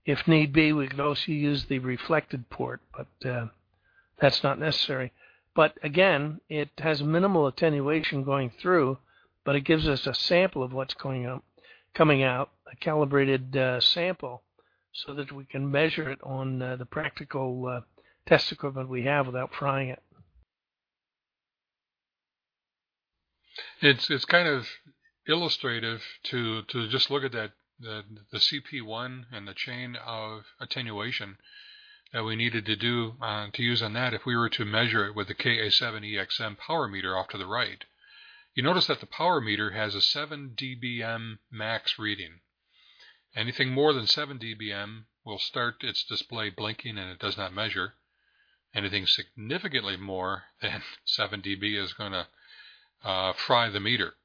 if 0.05 0.25
need 0.25 0.53
be, 0.53 0.71
we 0.71 0.88
could 0.88 1.01
also 1.01 1.33
use 1.33 1.65
the 1.65 1.79
reflected 1.79 2.49
port, 2.49 2.79
but 2.95 3.29
uh, 3.29 3.47
that's 4.21 4.41
not 4.41 4.57
necessary. 4.57 5.11
But 5.53 5.77
again, 5.83 6.39
it 6.47 6.69
has 6.77 7.03
minimal 7.03 7.45
attenuation 7.45 8.23
going 8.23 8.51
through, 8.51 8.99
but 9.48 9.56
it 9.56 9.62
gives 9.62 9.88
us 9.88 10.06
a 10.06 10.14
sample 10.14 10.62
of 10.62 10.74
what's 10.74 10.93
going 10.93 11.26
on, 11.26 11.41
coming 11.95 12.22
out, 12.22 12.50
a 12.70 12.76
calibrated 12.76 13.56
uh, 13.56 13.80
sample, 13.80 14.43
so 14.91 15.14
that 15.14 15.32
we 15.32 15.45
can 15.45 15.72
measure 15.72 16.10
it 16.10 16.20
on 16.22 16.62
uh, 16.62 16.76
the 16.76 16.86
practical 16.86 17.66
uh, 17.66 17.80
test 18.28 18.52
equipment 18.52 18.89
we 18.89 19.04
have 19.04 19.26
without 19.26 19.54
frying 19.54 19.88
it. 19.88 20.04
It's 23.80 24.10
it's 24.10 24.26
kind 24.26 24.50
of 24.50 24.68
illustrative 25.26 26.02
to 26.24 26.64
to 26.64 26.89
just 26.89 27.10
look 27.10 27.24
at 27.24 27.32
that 27.32 27.52
the 27.80 28.04
the 28.34 28.39
CP1 28.39 29.28
and 29.32 29.48
the 29.48 29.54
chain 29.54 29.95
of 30.06 30.41
attenuation 30.60 31.38
that 32.12 32.26
we 32.26 32.36
needed 32.36 32.66
to 32.66 32.76
do 32.76 33.14
uh, 33.22 33.48
to 33.54 33.64
use 33.64 33.82
on 33.82 33.93
that 33.93 34.14
if 34.14 34.26
we 34.26 34.36
were 34.36 34.50
to 34.50 34.66
measure 34.66 35.06
it 35.06 35.16
with 35.16 35.30
the 35.30 35.36
KA7EXM 35.36 36.58
power 36.58 36.89
meter 36.89 37.18
off 37.18 37.30
to 37.30 37.38
the 37.38 37.48
right. 37.48 37.86
You 38.58 38.64
notice 38.64 38.88
that 38.88 39.01
the 39.01 39.05
power 39.05 39.39
meter 39.39 39.70
has 39.70 39.93
a 39.93 40.01
7 40.01 40.55
dBm 40.58 41.38
max 41.51 41.99
reading. 41.99 42.39
Anything 43.36 43.70
more 43.70 43.93
than 43.93 44.08
7 44.08 44.39
dBm 44.39 45.03
will 45.24 45.38
start 45.38 45.84
its 45.84 46.03
display 46.03 46.49
blinking 46.49 46.97
and 46.97 47.12
it 47.12 47.20
does 47.20 47.38
not 47.38 47.53
measure. 47.53 47.93
Anything 48.74 49.05
significantly 49.05 49.95
more 49.95 50.45
than 50.64 50.82
7 51.05 51.39
dB 51.43 51.80
is 51.80 51.93
going 51.93 52.14
to 52.14 52.28
uh, 53.03 53.34
fry 53.34 53.70
the 53.70 53.80
meter. 53.80 54.16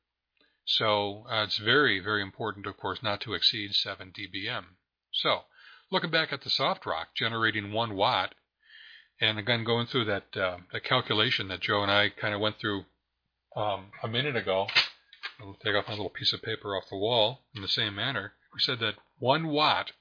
So 0.65 1.27
uh, 1.29 1.43
it's 1.43 1.59
very, 1.59 2.01
very 2.01 2.23
important, 2.23 2.65
of 2.65 2.79
course, 2.79 3.03
not 3.03 3.21
to 3.23 3.35
exceed 3.35 3.75
7 3.75 4.13
dBm. 4.13 4.65
So 5.11 5.43
looking 5.91 6.11
back 6.11 6.33
at 6.33 6.41
the 6.41 6.49
SoftRock 6.49 7.09
generating 7.15 7.71
one 7.71 7.97
watt, 7.97 8.35
and 9.21 9.39
again 9.39 9.63
going 9.63 9.89
through 9.89 10.07
that 10.07 10.35
uh, 10.35 10.57
that 10.73 10.85
calculation 10.85 11.49
that 11.49 11.61
Joe 11.61 11.83
and 11.83 11.91
I 11.91 12.09
kind 12.09 12.35
of 12.35 12.41
went 12.41 12.59
through 12.59 12.87
um, 13.57 13.87
a 14.03 14.09
minute 14.09 14.37
ago. 14.37 14.67
I'll 15.41 15.57
take 15.65 15.75
off 15.75 15.89
my 15.89 15.95
little 15.95 16.11
piece 16.11 16.33
of 16.33 16.43
paper 16.43 16.77
off 16.77 16.91
the 16.91 16.97
wall 16.97 17.43
in 17.55 17.63
the 17.63 17.69
same 17.69 17.95
manner. 17.95 18.33
We 18.55 18.61
said 18.61 18.81
that 18.81 18.95
one 19.19 19.49
watt 19.49 19.93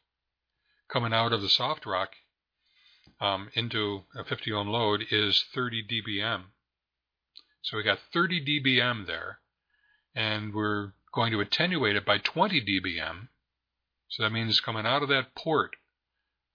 coming 0.91 1.13
out 1.13 1.33
of 1.33 1.41
the 1.41 1.47
SoftRock 1.47 2.07
um, 3.19 3.49
into 3.53 4.03
a 4.15 4.23
50 4.23 4.51
ohm 4.51 4.67
load 4.67 5.03
is 5.09 5.45
30 5.53 5.83
dBm. 5.83 6.43
So 7.61 7.77
we 7.77 7.83
got 7.83 7.99
30 8.11 8.43
dBm 8.43 9.05
there, 9.05 9.39
and 10.15 10.53
we're 10.53 10.93
going 11.13 11.31
to 11.31 11.39
attenuate 11.39 11.95
it 11.95 12.05
by 12.05 12.17
20 12.17 12.61
dBm. 12.61 13.27
So 14.09 14.23
that 14.23 14.31
means 14.31 14.59
coming 14.59 14.85
out 14.85 15.03
of 15.03 15.09
that 15.09 15.35
port, 15.35 15.75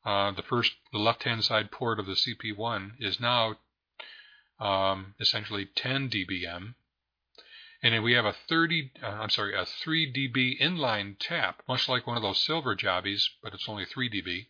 uh, 0.04 0.32
the 0.32 0.42
first, 0.42 0.72
the 0.92 0.98
left-hand 0.98 1.44
side 1.44 1.70
port 1.70 1.98
of 1.98 2.06
the 2.06 2.12
CP1 2.12 2.92
is 3.00 3.18
now 3.20 3.56
um, 4.60 5.14
essentially 5.20 5.68
10 5.74 6.10
dBm, 6.10 6.74
and 7.94 8.04
we 8.04 8.14
have 8.14 8.24
a 8.24 8.34
30, 8.48 8.90
uh, 9.02 9.06
I'm 9.06 9.30
sorry, 9.30 9.54
a 9.54 9.66
3 9.66 10.12
dB 10.12 10.60
inline 10.60 11.16
tap, 11.18 11.62
much 11.68 11.88
like 11.88 12.06
one 12.06 12.16
of 12.16 12.22
those 12.22 12.42
silver 12.42 12.74
jobbies, 12.74 13.30
but 13.42 13.54
it's 13.54 13.68
only 13.68 13.84
3 13.84 14.10
dB. 14.10 14.46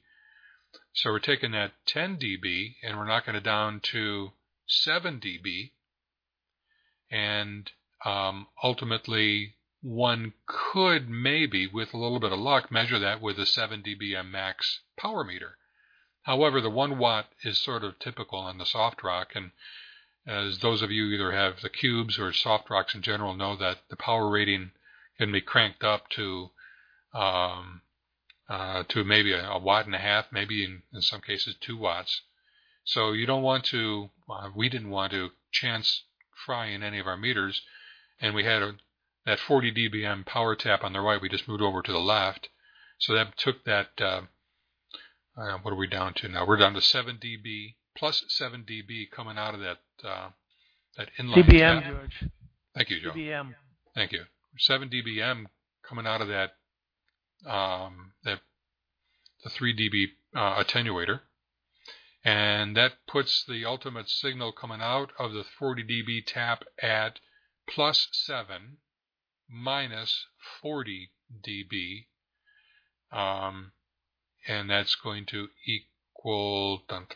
So 0.92 1.10
we're 1.10 1.18
taking 1.18 1.52
that 1.52 1.72
10 1.86 2.18
dB 2.18 2.76
and 2.82 2.96
we're 2.96 3.06
knocking 3.06 3.34
it 3.34 3.42
down 3.42 3.80
to 3.92 4.32
7 4.66 5.20
dB. 5.20 5.72
And 7.10 7.70
um, 8.04 8.46
ultimately, 8.62 9.56
one 9.82 10.32
could 10.46 11.08
maybe, 11.08 11.66
with 11.66 11.94
a 11.94 11.98
little 11.98 12.20
bit 12.20 12.32
of 12.32 12.38
luck, 12.38 12.70
measure 12.70 12.98
that 12.98 13.20
with 13.20 13.38
a 13.38 13.46
7 13.46 13.82
dBm 13.82 14.30
max 14.30 14.80
power 14.96 15.24
meter. 15.24 15.58
However, 16.22 16.60
the 16.60 16.70
1 16.70 16.98
watt 16.98 17.30
is 17.42 17.58
sort 17.58 17.84
of 17.84 17.98
typical 17.98 18.38
on 18.38 18.58
the 18.58 18.64
SoftRock, 18.64 19.36
and 19.36 19.52
as 20.26 20.58
those 20.58 20.82
of 20.82 20.90
you 20.90 21.04
either 21.06 21.32
have 21.32 21.60
the 21.60 21.68
cubes 21.68 22.18
or 22.18 22.32
SoftRocks 22.32 22.94
in 22.94 23.02
general 23.02 23.34
know 23.34 23.56
that 23.56 23.88
the 23.88 23.96
power 23.96 24.28
rating 24.28 24.72
can 25.18 25.30
be 25.30 25.40
cranked 25.40 25.84
up 25.84 26.08
to 26.10 26.50
um, 27.14 27.82
uh, 28.48 28.82
to 28.88 29.04
maybe 29.04 29.32
a, 29.32 29.48
a, 29.48 29.58
watt 29.58 29.86
and 29.86 29.94
a 29.94 29.98
half, 29.98 30.26
maybe 30.30 30.64
in, 30.64 30.82
in 30.92 31.00
some 31.00 31.20
cases 31.20 31.56
two 31.60 31.76
watts. 31.76 32.22
So 32.84 33.12
you 33.12 33.26
don't 33.26 33.42
want 33.42 33.64
to. 33.66 34.10
Uh, 34.28 34.50
we 34.54 34.68
didn't 34.68 34.90
want 34.90 35.12
to 35.12 35.30
chance 35.52 36.04
fry 36.44 36.66
in 36.66 36.82
any 36.82 36.98
of 36.98 37.06
our 37.06 37.16
meters, 37.16 37.62
and 38.20 38.34
we 38.34 38.44
had 38.44 38.62
a, 38.62 38.76
that 39.24 39.40
40 39.40 39.72
dBm 39.72 40.26
power 40.26 40.54
tap 40.54 40.84
on 40.84 40.92
the 40.92 41.00
right. 41.00 41.20
We 41.20 41.28
just 41.28 41.48
moved 41.48 41.62
over 41.62 41.82
to 41.82 41.92
the 41.92 41.98
left, 41.98 42.48
so 42.98 43.14
that 43.14 43.36
took 43.36 43.64
that. 43.64 43.90
Uh, 44.00 44.22
uh 45.36 45.58
what 45.62 45.72
are 45.72 45.76
we 45.76 45.88
down 45.88 46.14
to 46.14 46.28
now? 46.28 46.46
We're 46.46 46.58
down 46.58 46.74
to 46.74 46.80
7 46.80 47.16
dB 47.16 47.74
plus 47.96 48.24
7 48.28 48.64
dB 48.68 49.10
coming 49.10 49.38
out 49.38 49.54
of 49.54 49.60
that 49.60 49.78
uh, 50.04 50.28
that 50.96 51.08
inline 51.18 51.44
dBm, 51.44 51.82
tap. 51.82 51.92
George. 51.92 52.24
Thank 52.74 52.90
you, 52.90 53.00
Joe. 53.00 53.10
dBm. 53.10 53.54
Thank 53.94 54.12
you. 54.12 54.24
7 54.58 54.88
dBm 54.88 55.46
coming 55.86 56.06
out 56.06 56.20
of 56.20 56.28
that 56.28 56.52
um, 57.48 58.12
that 58.24 58.40
the 59.44 59.50
3 59.50 59.74
dB 59.76 60.06
uh, 60.34 60.62
attenuator, 60.62 61.20
and 62.24 62.76
that 62.76 62.92
puts 63.06 63.44
the 63.46 63.64
ultimate 63.64 64.08
signal 64.08 64.52
coming 64.52 64.80
out 64.80 65.12
of 65.18 65.32
the 65.32 65.44
40 65.58 65.84
dB 65.84 66.24
tap 66.26 66.64
at 66.82 67.20
plus 67.68 68.08
7 68.12 68.78
minus 69.48 70.26
40 70.62 71.10
dB, 71.46 72.06
um, 73.12 73.72
and 74.48 74.70
that's 74.70 74.94
going 74.96 75.26
to 75.26 75.48
equal 75.66 75.95
equal 76.26 76.82
dun, 76.88 77.06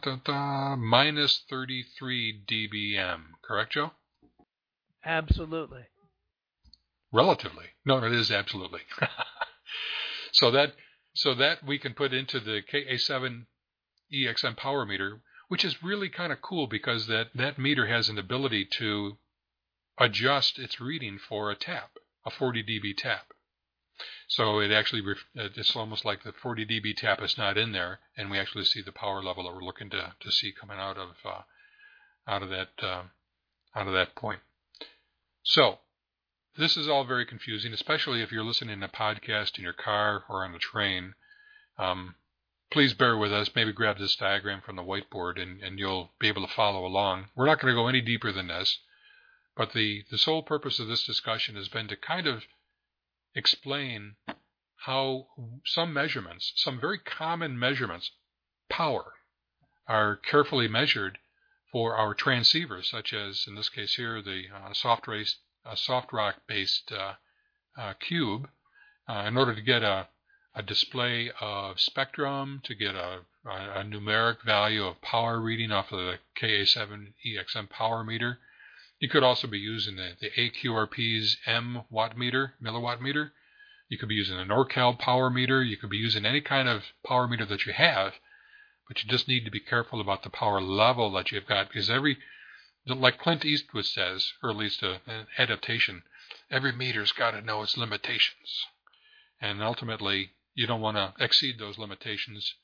dun, 0.00 0.20
dun, 0.24 0.80
minus 0.80 1.42
33 1.48 2.42
dBm. 2.46 3.22
Correct, 3.42 3.72
Joe? 3.72 3.92
Absolutely. 5.04 5.84
Relatively. 7.12 7.66
No, 7.86 8.04
it 8.04 8.12
is 8.12 8.30
absolutely. 8.30 8.80
so 10.32 10.50
that 10.50 10.72
so 11.14 11.34
that 11.34 11.64
we 11.64 11.78
can 11.78 11.94
put 11.94 12.12
into 12.12 12.40
the 12.40 12.60
KA7 12.70 13.46
EXM 14.12 14.56
power 14.56 14.84
meter, 14.84 15.20
which 15.48 15.64
is 15.64 15.82
really 15.82 16.08
kind 16.08 16.32
of 16.32 16.42
cool 16.42 16.66
because 16.66 17.06
that, 17.06 17.28
that 17.36 17.58
meter 17.58 17.86
has 17.86 18.08
an 18.08 18.18
ability 18.18 18.66
to 18.78 19.16
adjust 19.98 20.58
its 20.58 20.80
reading 20.80 21.18
for 21.18 21.50
a 21.50 21.56
tap, 21.56 21.90
a 22.26 22.30
40 22.30 22.64
dB 22.64 22.96
tap. 22.96 23.32
So 24.26 24.60
it 24.60 24.72
actually 24.72 25.02
it's 25.34 25.76
almost 25.76 26.04
like 26.04 26.22
the 26.22 26.32
40 26.32 26.66
dB 26.66 26.96
tap 26.96 27.22
is 27.22 27.38
not 27.38 27.56
in 27.56 27.72
there, 27.72 28.00
and 28.16 28.30
we 28.30 28.38
actually 28.38 28.64
see 28.64 28.82
the 28.82 28.92
power 28.92 29.22
level 29.22 29.44
that 29.44 29.54
we're 29.54 29.62
looking 29.62 29.90
to, 29.90 30.14
to 30.18 30.32
see 30.32 30.52
coming 30.52 30.78
out 30.78 30.96
of 30.96 31.10
uh, 31.24 31.42
out 32.26 32.42
of 32.42 32.48
that 32.50 32.70
uh, 32.82 33.04
out 33.74 33.86
of 33.86 33.92
that 33.92 34.14
point. 34.14 34.40
So 35.42 35.78
this 36.56 36.76
is 36.76 36.88
all 36.88 37.04
very 37.04 37.26
confusing, 37.26 37.72
especially 37.72 38.22
if 38.22 38.30
you're 38.32 38.44
listening 38.44 38.80
to 38.80 38.86
a 38.86 38.88
podcast 38.88 39.58
in 39.58 39.64
your 39.64 39.72
car 39.72 40.24
or 40.28 40.44
on 40.44 40.54
a 40.54 40.58
train. 40.58 41.14
Um, 41.78 42.14
please 42.70 42.94
bear 42.94 43.16
with 43.16 43.32
us. 43.32 43.50
Maybe 43.54 43.72
grab 43.72 43.98
this 43.98 44.16
diagram 44.16 44.60
from 44.60 44.76
the 44.76 44.82
whiteboard 44.82 45.40
and, 45.40 45.62
and 45.62 45.78
you'll 45.78 46.12
be 46.18 46.28
able 46.28 46.46
to 46.46 46.52
follow 46.52 46.86
along. 46.86 47.26
We're 47.34 47.46
not 47.46 47.60
going 47.60 47.72
to 47.72 47.80
go 47.80 47.88
any 47.88 48.00
deeper 48.00 48.32
than 48.32 48.48
this, 48.48 48.78
but 49.56 49.72
the, 49.72 50.04
the 50.10 50.18
sole 50.18 50.42
purpose 50.42 50.78
of 50.78 50.88
this 50.88 51.04
discussion 51.04 51.56
has 51.56 51.68
been 51.68 51.88
to 51.88 51.96
kind 51.96 52.26
of 52.26 52.44
explain 53.34 54.16
how 54.76 55.26
some 55.64 55.92
measurements, 55.92 56.52
some 56.56 56.78
very 56.80 56.98
common 56.98 57.58
measurements, 57.58 58.10
power, 58.68 59.14
are 59.86 60.16
carefully 60.16 60.68
measured 60.68 61.18
for 61.72 61.96
our 61.96 62.14
transceivers, 62.14 62.84
such 62.84 63.12
as 63.12 63.46
in 63.48 63.54
this 63.54 63.68
case 63.68 63.94
here 63.94 64.22
the 64.22 64.44
uh, 64.54 64.72
soft, 64.72 65.08
race, 65.08 65.36
uh, 65.66 65.74
SoftRock 65.74 66.34
based 66.46 66.92
uh, 66.92 67.14
uh 67.76 67.94
cube, 67.94 68.48
uh, 69.08 69.24
in 69.26 69.36
order 69.36 69.54
to 69.54 69.60
get 69.60 69.82
a, 69.82 70.08
a, 70.54 70.62
display 70.62 71.30
of 71.40 71.80
spectrum, 71.80 72.60
to 72.64 72.74
get 72.74 72.94
a, 72.94 73.20
a, 73.44 73.82
numeric 73.82 74.42
value 74.42 74.84
of 74.84 75.00
power 75.02 75.40
reading 75.40 75.72
off 75.72 75.90
of 75.90 75.98
the 75.98 76.18
KA7 76.40 77.12
EXM 77.26 77.68
power 77.70 78.04
meter, 78.04 78.38
you 79.04 79.10
could 79.10 79.22
also 79.22 79.46
be 79.46 79.58
using 79.58 79.96
the, 79.96 80.12
the 80.18 80.30
AQRP's 80.30 81.36
M 81.44 81.82
watt 81.90 82.16
meter, 82.16 82.54
milliwatt 82.58 83.02
meter. 83.02 83.34
You 83.86 83.98
could 83.98 84.08
be 84.08 84.14
using 84.14 84.38
a 84.40 84.46
NorCal 84.46 84.98
power 84.98 85.28
meter. 85.28 85.62
You 85.62 85.76
could 85.76 85.90
be 85.90 85.98
using 85.98 86.24
any 86.24 86.40
kind 86.40 86.70
of 86.70 86.84
power 87.06 87.28
meter 87.28 87.44
that 87.44 87.66
you 87.66 87.74
have. 87.74 88.14
but 88.88 89.02
you 89.02 89.10
just 89.10 89.28
need 89.28 89.44
to 89.44 89.50
be 89.50 89.60
careful 89.60 90.00
about 90.00 90.22
the 90.22 90.30
power 90.30 90.58
level 90.58 91.12
that 91.12 91.30
you've 91.30 91.46
got 91.46 91.68
because 91.68 91.90
every, 91.90 92.16
like 92.86 93.18
Clint 93.18 93.44
Eastwood 93.44 93.84
says, 93.84 94.32
or 94.42 94.48
at 94.48 94.56
least 94.56 94.82
a, 94.82 95.02
an 95.06 95.26
adaptation, 95.36 96.04
every 96.50 96.72
meter's 96.72 97.12
got 97.12 97.32
to 97.32 97.42
know 97.42 97.62
its 97.62 97.76
limitations. 97.76 98.64
And 99.38 99.62
ultimately, 99.62 100.30
you 100.54 100.66
don't 100.66 100.80
want 100.80 100.96
to 100.96 101.12
exceed 101.22 101.58
those 101.58 101.76
limitations 101.76 102.54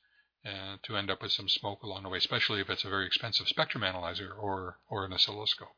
uh, 0.46 0.78
to 0.84 0.96
end 0.96 1.10
up 1.10 1.20
with 1.20 1.32
some 1.32 1.50
smoke 1.50 1.82
along 1.82 2.04
the 2.04 2.08
way, 2.08 2.16
especially 2.16 2.62
if 2.62 2.70
it's 2.70 2.86
a 2.86 2.88
very 2.88 3.04
expensive 3.06 3.46
spectrum 3.46 3.84
analyzer 3.84 4.32
or, 4.32 4.78
or 4.88 5.04
an 5.04 5.12
oscilloscope. 5.12 5.76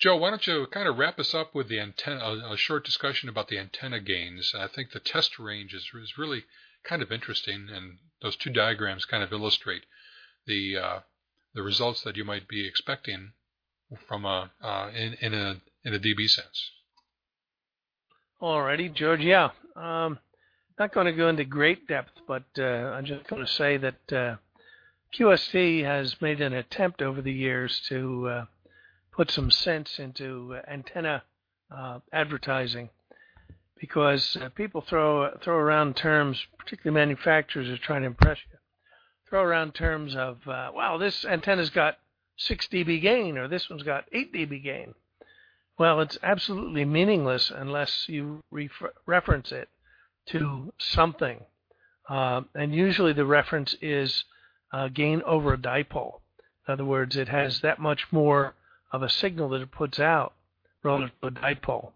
Joe, 0.00 0.16
why 0.16 0.30
don't 0.30 0.46
you 0.46 0.66
kind 0.70 0.88
of 0.88 0.96
wrap 0.96 1.18
us 1.18 1.34
up 1.34 1.54
with 1.54 1.68
the 1.68 1.78
antenna, 1.78 2.20
a, 2.24 2.54
a 2.54 2.56
short 2.56 2.86
discussion 2.86 3.28
about 3.28 3.48
the 3.48 3.58
antenna 3.58 4.00
gains. 4.00 4.54
I 4.58 4.66
think 4.66 4.92
the 4.92 5.00
test 5.00 5.38
range 5.38 5.74
is, 5.74 5.90
is 5.94 6.16
really 6.16 6.44
kind 6.84 7.02
of 7.02 7.12
interesting, 7.12 7.68
and 7.70 7.98
those 8.22 8.34
two 8.36 8.48
diagrams 8.48 9.04
kind 9.04 9.22
of 9.22 9.30
illustrate 9.30 9.84
the 10.46 10.78
uh, 10.78 11.00
the 11.54 11.62
results 11.62 12.02
that 12.02 12.16
you 12.16 12.24
might 12.24 12.48
be 12.48 12.66
expecting 12.66 13.32
from 14.08 14.24
a 14.24 14.50
uh, 14.62 14.90
in, 14.94 15.14
in 15.20 15.34
a 15.34 15.60
in 15.84 15.92
a 15.92 15.98
dB 15.98 16.30
sense. 16.30 16.70
Alrighty, 18.40 18.94
George. 18.94 19.20
Yeah, 19.20 19.50
um, 19.76 20.18
not 20.78 20.94
going 20.94 21.06
to 21.06 21.12
go 21.12 21.28
into 21.28 21.44
great 21.44 21.86
depth, 21.86 22.12
but 22.26 22.44
uh, 22.58 22.62
I'm 22.62 23.04
just 23.04 23.28
going 23.28 23.44
to 23.44 23.52
say 23.52 23.76
that 23.76 24.12
uh, 24.12 24.36
QST 25.14 25.84
has 25.84 26.18
made 26.22 26.40
an 26.40 26.54
attempt 26.54 27.02
over 27.02 27.20
the 27.20 27.32
years 27.32 27.82
to 27.90 28.28
uh, 28.28 28.44
put 29.12 29.30
some 29.30 29.50
sense 29.50 29.98
into 29.98 30.54
uh, 30.56 30.70
antenna 30.70 31.22
uh, 31.70 32.00
advertising 32.12 32.90
because 33.80 34.36
uh, 34.40 34.48
people 34.50 34.82
throw 34.82 35.30
throw 35.42 35.56
around 35.56 35.96
terms, 35.96 36.44
particularly 36.58 36.94
manufacturers 36.94 37.68
are 37.68 37.78
trying 37.78 38.02
to 38.02 38.08
impress 38.08 38.38
you. 38.50 38.58
Throw 39.28 39.42
around 39.42 39.74
terms 39.74 40.16
of, 40.16 40.46
uh, 40.48 40.70
wow, 40.74 40.98
this 40.98 41.24
antenna's 41.24 41.70
got 41.70 41.98
6 42.36 42.66
dB 42.68 43.00
gain, 43.00 43.38
or 43.38 43.46
this 43.46 43.70
one's 43.70 43.84
got 43.84 44.04
8 44.12 44.32
dB 44.32 44.62
gain. 44.62 44.94
Well, 45.78 46.00
it's 46.00 46.18
absolutely 46.22 46.84
meaningless 46.84 47.50
unless 47.54 48.08
you 48.08 48.42
refer- 48.50 48.92
reference 49.06 49.52
it 49.52 49.68
to 50.26 50.72
something. 50.78 51.44
Uh, 52.08 52.42
and 52.54 52.74
usually 52.74 53.12
the 53.12 53.24
reference 53.24 53.76
is 53.80 54.24
uh, 54.72 54.88
gain 54.88 55.22
over 55.22 55.54
a 55.54 55.58
dipole. 55.58 56.20
In 56.66 56.72
other 56.72 56.84
words, 56.84 57.16
it 57.16 57.28
has 57.28 57.60
that 57.60 57.78
much 57.78 58.06
more 58.10 58.54
of 58.92 59.02
a 59.02 59.08
signal 59.08 59.48
that 59.50 59.62
it 59.62 59.70
puts 59.70 59.98
out 60.00 60.34
relative 60.82 61.10
to 61.20 61.28
a 61.28 61.30
dipole. 61.30 61.92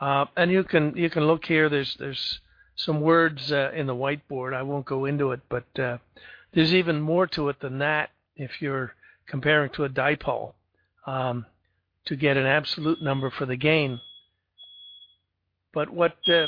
Uh, 0.00 0.26
and 0.36 0.50
you 0.50 0.64
can 0.64 0.96
you 0.96 1.10
can 1.10 1.26
look 1.26 1.44
here. 1.44 1.68
There's 1.68 1.96
there's 1.98 2.40
some 2.76 3.00
words 3.00 3.52
uh, 3.52 3.70
in 3.74 3.86
the 3.86 3.94
whiteboard. 3.94 4.54
I 4.54 4.62
won't 4.62 4.86
go 4.86 5.04
into 5.04 5.32
it, 5.32 5.40
but 5.48 5.78
uh, 5.78 5.98
there's 6.54 6.74
even 6.74 7.00
more 7.00 7.26
to 7.28 7.48
it 7.50 7.60
than 7.60 7.78
that. 7.78 8.10
If 8.36 8.62
you're 8.62 8.94
comparing 9.28 9.70
to 9.70 9.84
a 9.84 9.88
dipole, 9.88 10.54
um, 11.06 11.44
to 12.06 12.16
get 12.16 12.38
an 12.38 12.46
absolute 12.46 13.02
number 13.02 13.30
for 13.30 13.44
the 13.44 13.56
gain. 13.56 14.00
But 15.74 15.90
what? 15.90 16.16
Uh, 16.26 16.46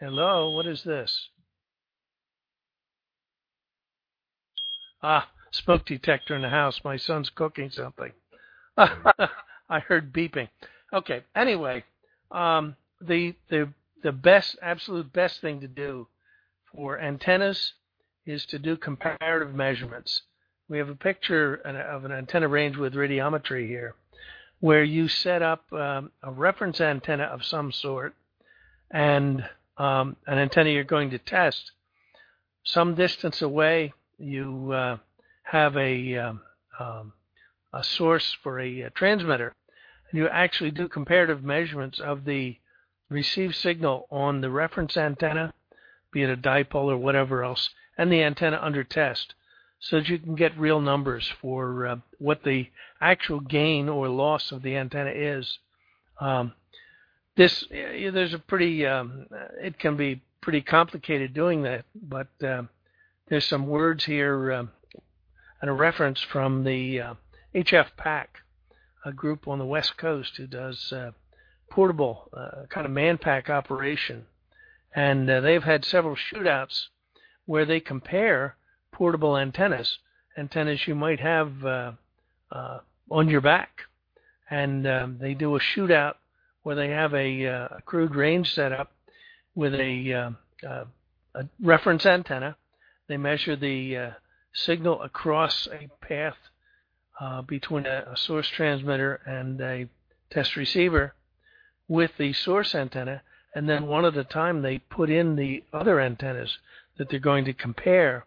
hello, 0.00 0.50
what 0.50 0.66
is 0.66 0.82
this? 0.82 1.28
Ah, 5.02 5.28
smoke 5.56 5.84
detector 5.84 6.34
in 6.34 6.42
the 6.42 6.48
house. 6.48 6.80
My 6.84 6.96
son's 6.96 7.30
cooking 7.30 7.70
something. 7.70 8.12
I 8.76 9.80
heard 9.80 10.12
beeping. 10.12 10.48
Okay. 10.92 11.24
Anyway, 11.34 11.84
um, 12.30 12.76
the 13.00 13.34
the 13.48 13.68
the 14.02 14.12
best, 14.12 14.56
absolute 14.62 15.12
best 15.12 15.40
thing 15.40 15.60
to 15.60 15.68
do 15.68 16.06
for 16.74 17.00
antennas 17.00 17.72
is 18.24 18.44
to 18.46 18.58
do 18.58 18.76
comparative 18.76 19.54
measurements. 19.54 20.22
We 20.68 20.78
have 20.78 20.88
a 20.88 20.94
picture 20.94 21.54
of 21.54 22.04
an 22.04 22.12
antenna 22.12 22.48
range 22.48 22.76
with 22.76 22.94
radiometry 22.94 23.66
here, 23.66 23.94
where 24.60 24.84
you 24.84 25.08
set 25.08 25.42
up 25.42 25.72
um, 25.72 26.10
a 26.22 26.30
reference 26.30 26.80
antenna 26.80 27.24
of 27.24 27.44
some 27.44 27.72
sort 27.72 28.14
and 28.90 29.48
um, 29.78 30.16
an 30.26 30.38
antenna 30.38 30.70
you're 30.70 30.84
going 30.84 31.10
to 31.10 31.18
test. 31.18 31.72
Some 32.64 32.94
distance 32.94 33.42
away, 33.42 33.92
you 34.18 34.72
uh, 34.72 34.98
have 35.46 35.76
a 35.76 36.16
um, 36.16 36.40
um, 36.78 37.12
a 37.72 37.84
source 37.84 38.36
for 38.42 38.58
a, 38.58 38.82
a 38.82 38.90
transmitter, 38.90 39.54
and 40.10 40.18
you 40.18 40.28
actually 40.28 40.70
do 40.70 40.88
comparative 40.88 41.44
measurements 41.44 42.00
of 42.00 42.24
the 42.24 42.56
received 43.08 43.54
signal 43.54 44.06
on 44.10 44.40
the 44.40 44.50
reference 44.50 44.96
antenna, 44.96 45.54
be 46.12 46.22
it 46.22 46.30
a 46.30 46.36
dipole 46.36 46.90
or 46.90 46.96
whatever 46.96 47.44
else, 47.44 47.70
and 47.96 48.10
the 48.10 48.22
antenna 48.22 48.58
under 48.60 48.82
test, 48.82 49.34
so 49.78 49.96
that 49.96 50.08
you 50.08 50.18
can 50.18 50.34
get 50.34 50.58
real 50.58 50.80
numbers 50.80 51.32
for 51.40 51.86
uh, 51.86 51.96
what 52.18 52.42
the 52.42 52.68
actual 53.00 53.40
gain 53.40 53.88
or 53.88 54.08
loss 54.08 54.50
of 54.50 54.62
the 54.62 54.76
antenna 54.76 55.10
is. 55.10 55.58
Um, 56.20 56.54
this 57.36 57.64
there's 57.70 58.34
a 58.34 58.38
pretty 58.38 58.84
um, 58.84 59.26
it 59.62 59.78
can 59.78 59.96
be 59.96 60.22
pretty 60.40 60.62
complicated 60.62 61.34
doing 61.34 61.62
that, 61.62 61.84
but 61.94 62.28
uh, 62.42 62.62
there's 63.28 63.44
some 63.44 63.66
words 63.66 64.04
here 64.04 64.52
uh, 64.52 64.64
and 65.60 65.70
a 65.70 65.74
reference 65.74 66.20
from 66.20 66.64
the 66.64 67.00
uh, 67.00 67.14
HF 67.54 67.96
Pack, 67.96 68.40
a 69.04 69.12
group 69.12 69.48
on 69.48 69.58
the 69.58 69.64
West 69.64 69.96
Coast 69.96 70.36
who 70.36 70.46
does 70.46 70.92
uh, 70.92 71.12
portable 71.70 72.28
uh, 72.36 72.66
kind 72.68 72.86
of 72.86 72.92
man 72.92 73.18
pack 73.18 73.48
operation, 73.48 74.26
and 74.94 75.28
uh, 75.30 75.40
they've 75.40 75.62
had 75.62 75.84
several 75.84 76.16
shootouts 76.16 76.86
where 77.46 77.64
they 77.64 77.80
compare 77.80 78.56
portable 78.92 79.36
antennas, 79.36 79.98
antennas 80.36 80.86
you 80.86 80.94
might 80.94 81.20
have 81.20 81.64
uh, 81.64 81.92
uh, 82.50 82.78
on 83.10 83.28
your 83.28 83.40
back, 83.40 83.82
and 84.50 84.86
um, 84.86 85.18
they 85.20 85.34
do 85.34 85.56
a 85.56 85.60
shootout 85.60 86.14
where 86.62 86.76
they 86.76 86.88
have 86.88 87.14
a, 87.14 87.44
a 87.44 87.82
crude 87.84 88.14
range 88.14 88.52
set 88.52 88.72
up 88.72 88.92
with 89.54 89.74
a, 89.74 90.34
a 90.64 91.48
reference 91.60 92.04
antenna. 92.04 92.56
They 93.08 93.16
measure 93.16 93.54
the 93.54 94.14
signal 94.56 95.02
across 95.02 95.68
a 95.68 95.88
path 96.00 96.36
uh, 97.20 97.42
between 97.42 97.86
a, 97.86 98.08
a, 98.12 98.16
source 98.16 98.48
transmitter 98.48 99.20
and 99.26 99.60
a 99.60 99.88
test 100.30 100.56
receiver 100.56 101.14
with 101.88 102.10
the 102.18 102.32
source 102.32 102.74
antenna, 102.74 103.22
and 103.54 103.68
then 103.68 103.86
one 103.86 104.04
at 104.04 104.16
a 104.16 104.24
time 104.24 104.62
they 104.62 104.78
put 104.78 105.08
in 105.10 105.36
the 105.36 105.62
other 105.72 106.00
antennas 106.00 106.58
that 106.96 107.08
they're 107.08 107.20
going 107.20 107.44
to 107.44 107.52
compare 107.52 108.24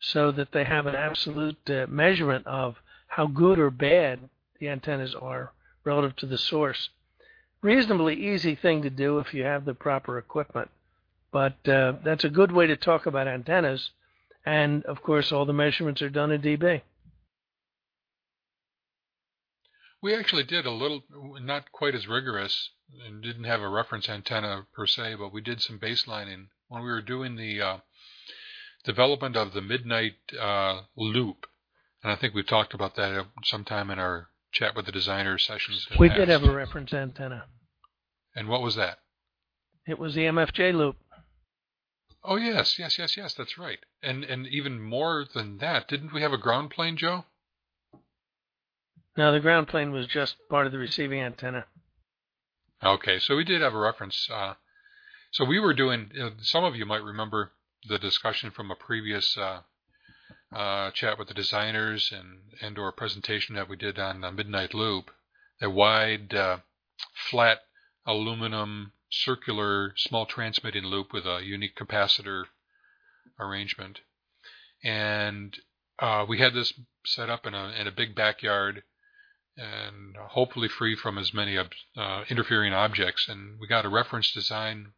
so 0.00 0.30
that 0.32 0.52
they 0.52 0.64
have 0.64 0.86
an 0.86 0.94
absolute 0.94 1.58
uh, 1.70 1.86
measurement 1.88 2.46
of 2.46 2.76
how 3.08 3.26
good 3.26 3.58
or 3.58 3.70
bad 3.70 4.18
the 4.58 4.68
antennas 4.68 5.14
are 5.14 5.52
relative 5.84 6.16
to 6.16 6.26
the 6.26 6.38
source. 6.38 6.88
Reasonably 7.62 8.14
easy 8.14 8.54
thing 8.54 8.82
to 8.82 8.90
do 8.90 9.18
if 9.18 9.34
you 9.34 9.42
have 9.42 9.64
the 9.64 9.74
proper 9.74 10.18
equipment, 10.18 10.70
but 11.32 11.68
uh, 11.68 11.94
that's 12.04 12.24
a 12.24 12.30
good 12.30 12.52
way 12.52 12.66
to 12.66 12.76
talk 12.76 13.06
about 13.06 13.28
antennas. 13.28 13.90
And 14.48 14.82
of 14.86 15.02
course, 15.02 15.30
all 15.30 15.44
the 15.44 15.52
measurements 15.52 16.00
are 16.00 16.08
done 16.08 16.32
in 16.32 16.40
dB. 16.40 16.80
We 20.00 20.14
actually 20.14 20.44
did 20.44 20.64
a 20.64 20.70
little, 20.70 21.02
not 21.42 21.70
quite 21.70 21.94
as 21.94 22.08
rigorous, 22.08 22.70
and 23.06 23.22
didn't 23.22 23.44
have 23.44 23.60
a 23.60 23.68
reference 23.68 24.08
antenna 24.08 24.66
per 24.72 24.86
se, 24.86 25.16
but 25.16 25.34
we 25.34 25.42
did 25.42 25.60
some 25.60 25.78
baselining 25.78 26.46
when 26.68 26.82
we 26.82 26.88
were 26.88 27.02
doing 27.02 27.36
the 27.36 27.60
uh, 27.60 27.76
development 28.84 29.36
of 29.36 29.52
the 29.52 29.60
midnight 29.60 30.14
uh, 30.40 30.80
loop. 30.96 31.46
And 32.02 32.10
I 32.10 32.16
think 32.16 32.32
we've 32.32 32.46
talked 32.46 32.72
about 32.72 32.96
that 32.96 33.26
sometime 33.44 33.90
in 33.90 33.98
our 33.98 34.28
chat 34.52 34.74
with 34.74 34.86
the 34.86 34.92
designer 34.92 35.36
sessions. 35.36 35.86
We 35.98 36.08
did 36.08 36.28
have 36.28 36.44
a 36.44 36.54
reference 36.54 36.94
antenna. 36.94 37.44
And 38.34 38.48
what 38.48 38.62
was 38.62 38.76
that? 38.76 39.00
It 39.86 39.98
was 39.98 40.14
the 40.14 40.22
MFJ 40.22 40.72
loop. 40.72 40.96
Oh 42.24 42.36
yes, 42.36 42.78
yes, 42.78 42.98
yes, 42.98 43.16
yes. 43.16 43.34
That's 43.34 43.58
right. 43.58 43.78
And 44.02 44.24
and 44.24 44.46
even 44.46 44.80
more 44.80 45.24
than 45.32 45.58
that, 45.58 45.88
didn't 45.88 46.12
we 46.12 46.22
have 46.22 46.32
a 46.32 46.38
ground 46.38 46.70
plane, 46.70 46.96
Joe? 46.96 47.24
No, 49.16 49.32
the 49.32 49.40
ground 49.40 49.68
plane 49.68 49.90
was 49.90 50.06
just 50.06 50.36
part 50.48 50.66
of 50.66 50.72
the 50.72 50.78
receiving 50.78 51.20
antenna. 51.20 51.66
Okay, 52.82 53.18
so 53.18 53.36
we 53.36 53.44
did 53.44 53.62
have 53.62 53.74
a 53.74 53.78
reference. 53.78 54.28
Uh, 54.30 54.54
so 55.32 55.44
we 55.44 55.58
were 55.58 55.74
doing. 55.74 56.10
You 56.14 56.20
know, 56.20 56.30
some 56.40 56.64
of 56.64 56.76
you 56.76 56.86
might 56.86 57.02
remember 57.02 57.52
the 57.88 57.98
discussion 57.98 58.50
from 58.50 58.70
a 58.70 58.76
previous 58.76 59.36
uh, 59.36 59.62
uh, 60.52 60.90
chat 60.92 61.18
with 61.18 61.28
the 61.28 61.34
designers 61.34 62.12
and 62.12 62.40
and 62.60 62.78
or 62.78 62.92
presentation 62.92 63.54
that 63.54 63.68
we 63.68 63.76
did 63.76 63.98
on 63.98 64.20
the 64.20 64.32
Midnight 64.32 64.74
Loop, 64.74 65.10
a 65.60 65.70
wide, 65.70 66.34
uh, 66.34 66.58
flat 67.14 67.60
aluminum 68.06 68.92
circular 69.10 69.94
small 69.96 70.26
transmitting 70.26 70.84
loop 70.84 71.12
with 71.12 71.26
a 71.26 71.40
unique 71.42 71.76
capacitor 71.76 72.44
arrangement, 73.38 74.00
and 74.84 75.58
uh, 75.98 76.24
we 76.28 76.38
had 76.38 76.54
this 76.54 76.72
set 77.04 77.30
up 77.30 77.46
in 77.46 77.54
a 77.54 77.68
in 77.70 77.86
a 77.86 77.92
big 77.92 78.14
backyard 78.14 78.82
and 79.56 80.16
hopefully 80.16 80.68
free 80.68 80.94
from 80.94 81.18
as 81.18 81.34
many 81.34 81.58
uh, 81.58 82.24
interfering 82.28 82.72
objects. 82.72 83.28
And 83.28 83.58
we 83.58 83.66
got 83.66 83.84
a 83.84 83.88
reference 83.88 84.30
design 84.32 84.92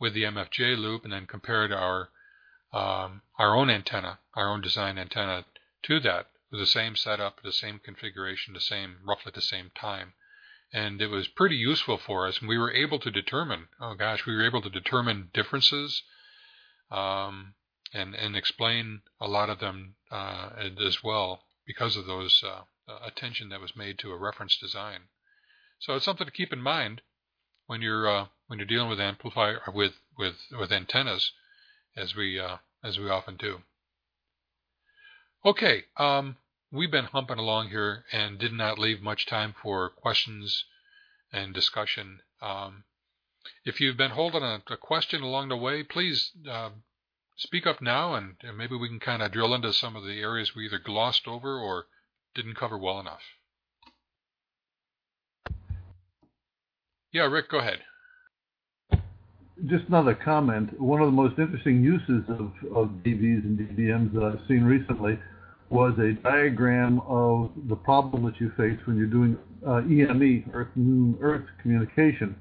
with 0.00 0.14
the 0.14 0.24
MFJ 0.24 0.76
loop 0.76 1.04
and 1.04 1.12
then 1.12 1.26
compared 1.26 1.72
our 1.72 2.08
um, 2.72 3.22
our 3.38 3.54
own 3.54 3.70
antenna, 3.70 4.18
our 4.34 4.48
own 4.48 4.60
design 4.60 4.98
antenna 4.98 5.44
to 5.84 6.00
that 6.00 6.26
with 6.50 6.60
the 6.60 6.66
same 6.66 6.96
setup, 6.96 7.40
the 7.42 7.52
same 7.52 7.78
configuration, 7.78 8.52
the 8.52 8.60
same 8.60 8.96
roughly 9.04 9.30
the 9.32 9.40
same 9.40 9.70
time. 9.76 10.14
And 10.74 11.00
it 11.00 11.06
was 11.06 11.28
pretty 11.28 11.54
useful 11.54 11.98
for 11.98 12.26
us, 12.26 12.40
and 12.40 12.48
we 12.48 12.58
were 12.58 12.72
able 12.72 12.98
to 12.98 13.10
determine. 13.10 13.68
Oh 13.80 13.94
gosh, 13.94 14.26
we 14.26 14.34
were 14.34 14.44
able 14.44 14.60
to 14.60 14.68
determine 14.68 15.30
differences, 15.32 16.02
um, 16.90 17.54
and 17.92 18.12
and 18.16 18.34
explain 18.34 19.02
a 19.20 19.28
lot 19.28 19.50
of 19.50 19.60
them 19.60 19.94
uh, 20.10 20.50
as 20.84 21.04
well 21.04 21.44
because 21.64 21.96
of 21.96 22.06
those 22.06 22.42
uh, 22.42 22.62
attention 23.06 23.50
that 23.50 23.60
was 23.60 23.76
made 23.76 24.00
to 24.00 24.10
a 24.10 24.18
reference 24.18 24.56
design. 24.56 25.02
So 25.78 25.94
it's 25.94 26.04
something 26.04 26.26
to 26.26 26.32
keep 26.32 26.52
in 26.52 26.60
mind 26.60 27.02
when 27.66 27.80
you're 27.80 28.08
uh, 28.08 28.26
when 28.48 28.58
you're 28.58 28.66
dealing 28.66 28.90
with 28.90 29.00
amplifier 29.00 29.60
with 29.72 29.94
with 30.18 30.34
with 30.58 30.72
antennas, 30.72 31.30
as 31.96 32.16
we 32.16 32.40
uh, 32.40 32.56
as 32.82 32.98
we 32.98 33.08
often 33.08 33.36
do. 33.36 33.62
Okay, 35.44 35.84
um, 35.98 36.36
we've 36.74 36.90
been 36.90 37.04
humping 37.04 37.38
along 37.38 37.68
here 37.68 38.04
and 38.12 38.38
did 38.38 38.52
not 38.52 38.78
leave 38.78 39.00
much 39.00 39.26
time 39.26 39.54
for 39.62 39.88
questions 39.88 40.64
and 41.32 41.54
discussion. 41.54 42.18
Um, 42.42 42.84
if 43.64 43.80
you've 43.80 43.96
been 43.96 44.10
holding 44.10 44.42
a, 44.42 44.60
a, 44.68 44.76
question 44.76 45.22
along 45.22 45.48
the 45.48 45.56
way, 45.56 45.82
please 45.82 46.32
uh, 46.50 46.70
speak 47.36 47.66
up 47.66 47.80
now, 47.80 48.14
and, 48.14 48.34
and 48.42 48.58
maybe 48.58 48.76
we 48.76 48.88
can 48.88 49.00
kind 49.00 49.22
of 49.22 49.32
drill 49.32 49.54
into 49.54 49.72
some 49.72 49.94
of 49.94 50.04
the 50.04 50.20
areas 50.20 50.54
we 50.54 50.66
either 50.66 50.78
glossed 50.78 51.28
over 51.28 51.58
or 51.58 51.86
didn't 52.34 52.56
cover 52.56 52.76
well 52.76 52.98
enough. 53.00 53.22
Yeah, 57.12 57.26
Rick, 57.26 57.50
go 57.50 57.58
ahead. 57.58 57.78
Just 59.66 59.86
another 59.86 60.16
comment. 60.16 60.80
One 60.80 61.00
of 61.00 61.06
the 61.06 61.12
most 61.12 61.38
interesting 61.38 61.84
uses 61.84 62.28
of, 62.28 62.52
of 62.74 62.88
DBs 63.04 63.44
and 63.44 63.56
DBMs 63.58 64.12
that 64.14 64.24
I've 64.24 64.48
seen 64.48 64.64
recently 64.64 65.16
was 65.74 65.98
a 65.98 66.12
diagram 66.22 67.00
of 67.08 67.50
the 67.68 67.74
problem 67.74 68.24
that 68.24 68.40
you 68.40 68.48
face 68.56 68.78
when 68.84 68.96
you're 68.96 69.06
doing 69.08 69.36
uh, 69.66 69.78
EME, 69.78 70.48
Earth 70.54 70.68
Moon 70.76 71.18
Earth 71.20 71.44
communication. 71.60 72.36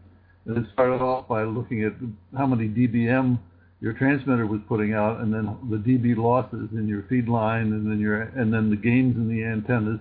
And 0.45 0.59
it 0.59 0.65
started 0.71 1.01
off 1.01 1.27
by 1.27 1.41
looking 1.43 1.83
at 1.83 1.93
how 2.37 2.45
many 2.45 2.69
DBM 2.69 3.39
your 3.81 3.93
transmitter 3.93 4.45
was 4.45 4.61
putting 4.69 4.93
out, 4.93 5.19
and 5.19 5.33
then 5.33 5.57
the 5.69 5.77
dB 5.77 6.15
losses 6.15 6.69
in 6.73 6.87
your 6.87 7.05
feed 7.09 7.27
line, 7.27 7.73
and 7.73 7.89
then 7.89 7.99
your 7.99 8.21
and 8.21 8.53
then 8.53 8.69
the 8.69 8.75
gains 8.75 9.15
in 9.15 9.27
the 9.27 9.43
antennas, 9.43 9.99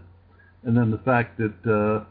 and 0.65 0.77
then 0.77 0.91
the 0.91 0.99
fact 0.99 1.39
that 1.39 1.57
uh, 1.65 2.05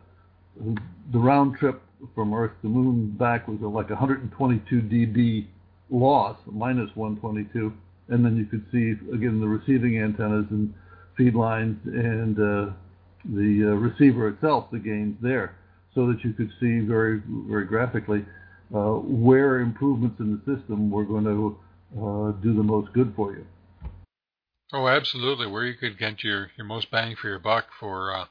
the 1.13 1.19
round 1.19 1.55
trip 1.57 1.83
from 2.15 2.33
Earth 2.33 2.51
to 2.63 2.67
Moon 2.67 3.11
back 3.11 3.47
was 3.47 3.59
like 3.61 3.89
122 3.91 4.81
dB 4.81 5.45
loss, 5.91 6.35
minus 6.47 6.89
122, 6.95 7.71
and 8.09 8.25
then 8.25 8.35
you 8.35 8.45
could 8.45 8.65
see 8.71 8.95
again 9.13 9.39
the 9.39 9.47
receiving 9.47 9.99
antennas 9.99 10.47
and 10.49 10.73
feed 11.17 11.35
lines 11.35 11.77
and 11.85 12.37
uh, 12.37 12.73
the 13.25 13.71
uh, 13.71 13.75
receiver 13.75 14.29
itself, 14.29 14.69
the 14.71 14.79
gains 14.79 15.17
there, 15.21 15.55
so 15.93 16.07
that 16.07 16.23
you 16.23 16.33
could 16.33 16.49
see 16.59 16.79
very 16.79 17.21
very 17.47 17.65
graphically 17.65 18.25
uh, 18.73 18.93
where 18.93 19.59
improvements 19.59 20.19
in 20.19 20.31
the 20.31 20.55
system 20.55 20.89
were 20.89 21.03
going 21.03 21.25
to 21.25 21.57
uh, 21.97 22.31
do 22.41 22.55
the 22.55 22.63
most 22.63 22.91
good 22.93 23.13
for 23.15 23.33
you. 23.33 23.45
Oh, 24.73 24.87
absolutely. 24.87 25.47
Where 25.47 25.65
you 25.65 25.73
could 25.73 25.99
get 25.99 26.23
your, 26.23 26.51
your 26.55 26.65
most 26.65 26.89
bang 26.89 27.15
for 27.15 27.27
your 27.27 27.39
buck 27.39 27.65
for 27.77 28.15
uh, 28.15 28.25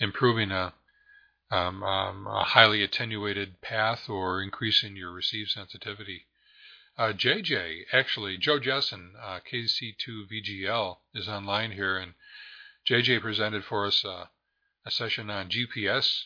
improving 0.00 0.50
a, 0.50 0.74
um, 1.52 1.84
um, 1.84 2.26
a 2.26 2.42
highly 2.42 2.82
attenuated 2.82 3.60
path 3.60 4.08
or 4.08 4.42
increasing 4.42 4.96
your 4.96 5.12
receive 5.12 5.48
sensitivity. 5.48 6.26
Uh, 6.98 7.12
JJ, 7.12 7.82
actually, 7.92 8.36
Joe 8.38 8.58
Jessen, 8.58 9.12
uh, 9.20 9.38
KC2VGL, 9.52 10.96
is 11.14 11.28
online 11.28 11.72
here, 11.72 11.96
and 11.96 12.14
JJ 12.88 13.22
presented 13.22 13.64
for 13.64 13.86
us 13.86 14.04
uh, 14.04 14.26
a 14.84 14.90
session 14.90 15.30
on 15.30 15.48
GPS 15.48 16.24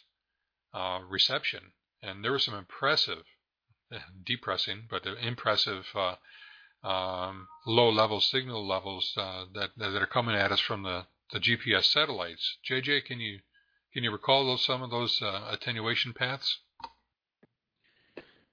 uh, 0.75 1.01
reception, 1.09 1.73
and 2.03 2.25
there 2.25 2.33
were 2.33 2.39
some 2.39 2.55
impressive 2.55 3.25
depressing, 4.27 4.89
but 4.91 5.07
impressive 5.07 5.87
uh, 5.95 6.17
um, 6.87 7.47
low 7.67 7.91
level 7.91 8.21
signal 8.21 8.67
levels 8.67 9.15
uh, 9.17 9.45
that 9.55 9.71
that 9.77 10.03
are 10.03 10.07
coming 10.07 10.35
at 10.35 10.53
us 10.53 10.61
from 10.61 10.83
the, 10.83 11.07
the 11.33 11.39
GPS 11.39 11.85
satellites. 11.85 12.59
JJ, 12.69 13.05
can 13.05 13.21
you 13.21 13.39
can 13.93 14.03
you 14.03 14.11
recall 14.11 14.47
those 14.47 14.65
some 14.65 14.83
of 14.83 14.91
those 14.91 15.21
attenuation 15.23 16.13
paths? 16.13 16.59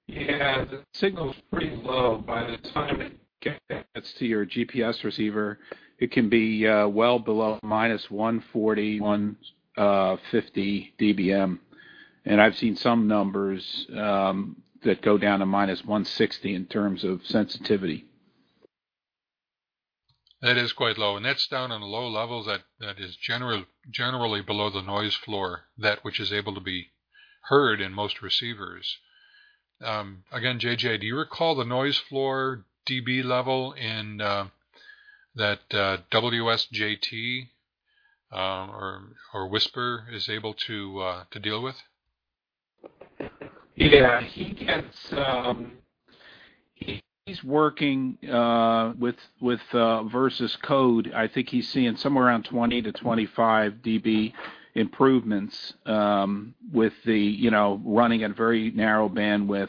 Yeah, 0.06 0.64
the 0.64 0.84
signal's 0.94 1.36
pretty 1.50 1.74
low. 1.74 2.18
By 2.18 2.48
the 2.48 2.58
time 2.70 3.00
it 3.00 3.18
gets 3.40 4.12
to 4.14 4.26
your 4.26 4.46
GPS 4.46 5.02
receiver, 5.02 5.58
it 5.98 6.12
can 6.12 6.28
be 6.28 6.66
uh, 6.66 6.88
well 6.88 7.18
below 7.18 7.58
minus 7.62 8.10
140, 8.10 9.00
150 9.00 10.94
dBm. 10.98 11.58
And 12.24 12.40
I've 12.40 12.56
seen 12.56 12.76
some 12.76 13.06
numbers 13.06 13.86
um, 13.96 14.62
that 14.82 15.02
go 15.02 15.16
down 15.18 15.38
to 15.40 15.46
minus 15.46 15.84
160 15.84 16.54
in 16.54 16.66
terms 16.66 17.04
of 17.04 17.24
sensitivity. 17.24 18.04
That 20.42 20.58
is 20.58 20.72
quite 20.72 20.98
low, 20.98 21.16
and 21.16 21.24
that's 21.24 21.46
down 21.46 21.72
on 21.72 21.80
the 21.80 21.86
low 21.86 22.08
levels. 22.08 22.46
That 22.46 22.62
that 22.78 23.00
is 23.00 23.16
general, 23.16 23.64
generally 23.90 24.42
below 24.42 24.68
the 24.68 24.82
noise 24.82 25.14
floor, 25.14 25.64
that 25.78 26.04
which 26.04 26.20
is 26.20 26.30
able 26.32 26.54
to 26.54 26.60
be 26.60 26.90
heard 27.48 27.80
in 27.80 27.92
most 27.92 28.20
receivers. 28.20 28.98
Um, 29.82 30.24
again, 30.30 30.58
JJ, 30.58 31.00
do 31.00 31.06
you 31.06 31.16
recall 31.16 31.54
the 31.54 31.64
noise 31.64 31.96
floor 31.96 32.66
dB 32.86 33.24
level 33.24 33.72
in 33.72 34.20
uh, 34.20 34.48
that 35.36 35.60
uh, 35.72 35.98
WSJT 36.10 37.48
uh, 38.32 38.36
or 38.36 39.02
or 39.34 39.48
WSPR 39.48 40.12
is 40.12 40.28
able 40.28 40.54
to 40.66 41.00
uh, 41.00 41.24
to 41.30 41.38
deal 41.38 41.62
with? 41.62 41.76
Yeah, 43.76 44.22
he 44.22 44.52
gets. 44.52 45.12
Um, 45.12 45.72
he's 47.26 47.44
working 47.44 48.18
uh, 48.28 48.94
with 48.98 49.16
with 49.40 49.60
uh, 49.72 50.04
Versus 50.04 50.56
Code. 50.62 51.12
I 51.14 51.28
think 51.28 51.50
he's 51.50 51.68
seeing 51.68 51.96
somewhere 51.96 52.26
around 52.26 52.44
20 52.44 52.82
to 52.82 52.92
25 52.92 53.74
dB 53.84 54.32
improvements 54.74 55.74
um, 55.86 56.54
with 56.72 56.92
the 57.04 57.18
you 57.18 57.50
know 57.50 57.80
running 57.84 58.22
at 58.22 58.36
very 58.36 58.70
narrow 58.70 59.08
bandwidth, 59.08 59.68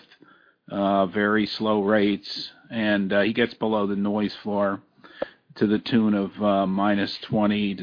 uh, 0.72 1.06
very 1.08 1.46
slow 1.46 1.84
rates, 1.84 2.52
and 2.70 3.12
uh, 3.12 3.22
he 3.22 3.34
gets 3.34 3.54
below 3.56 3.88
the 3.88 3.96
noise 3.96 4.36
floor 4.44 4.82
to 5.58 5.66
the 5.66 5.80
tune 5.80 6.14
of 6.14 6.42
uh, 6.42 6.68
minus 6.68 7.18
20. 7.24 7.78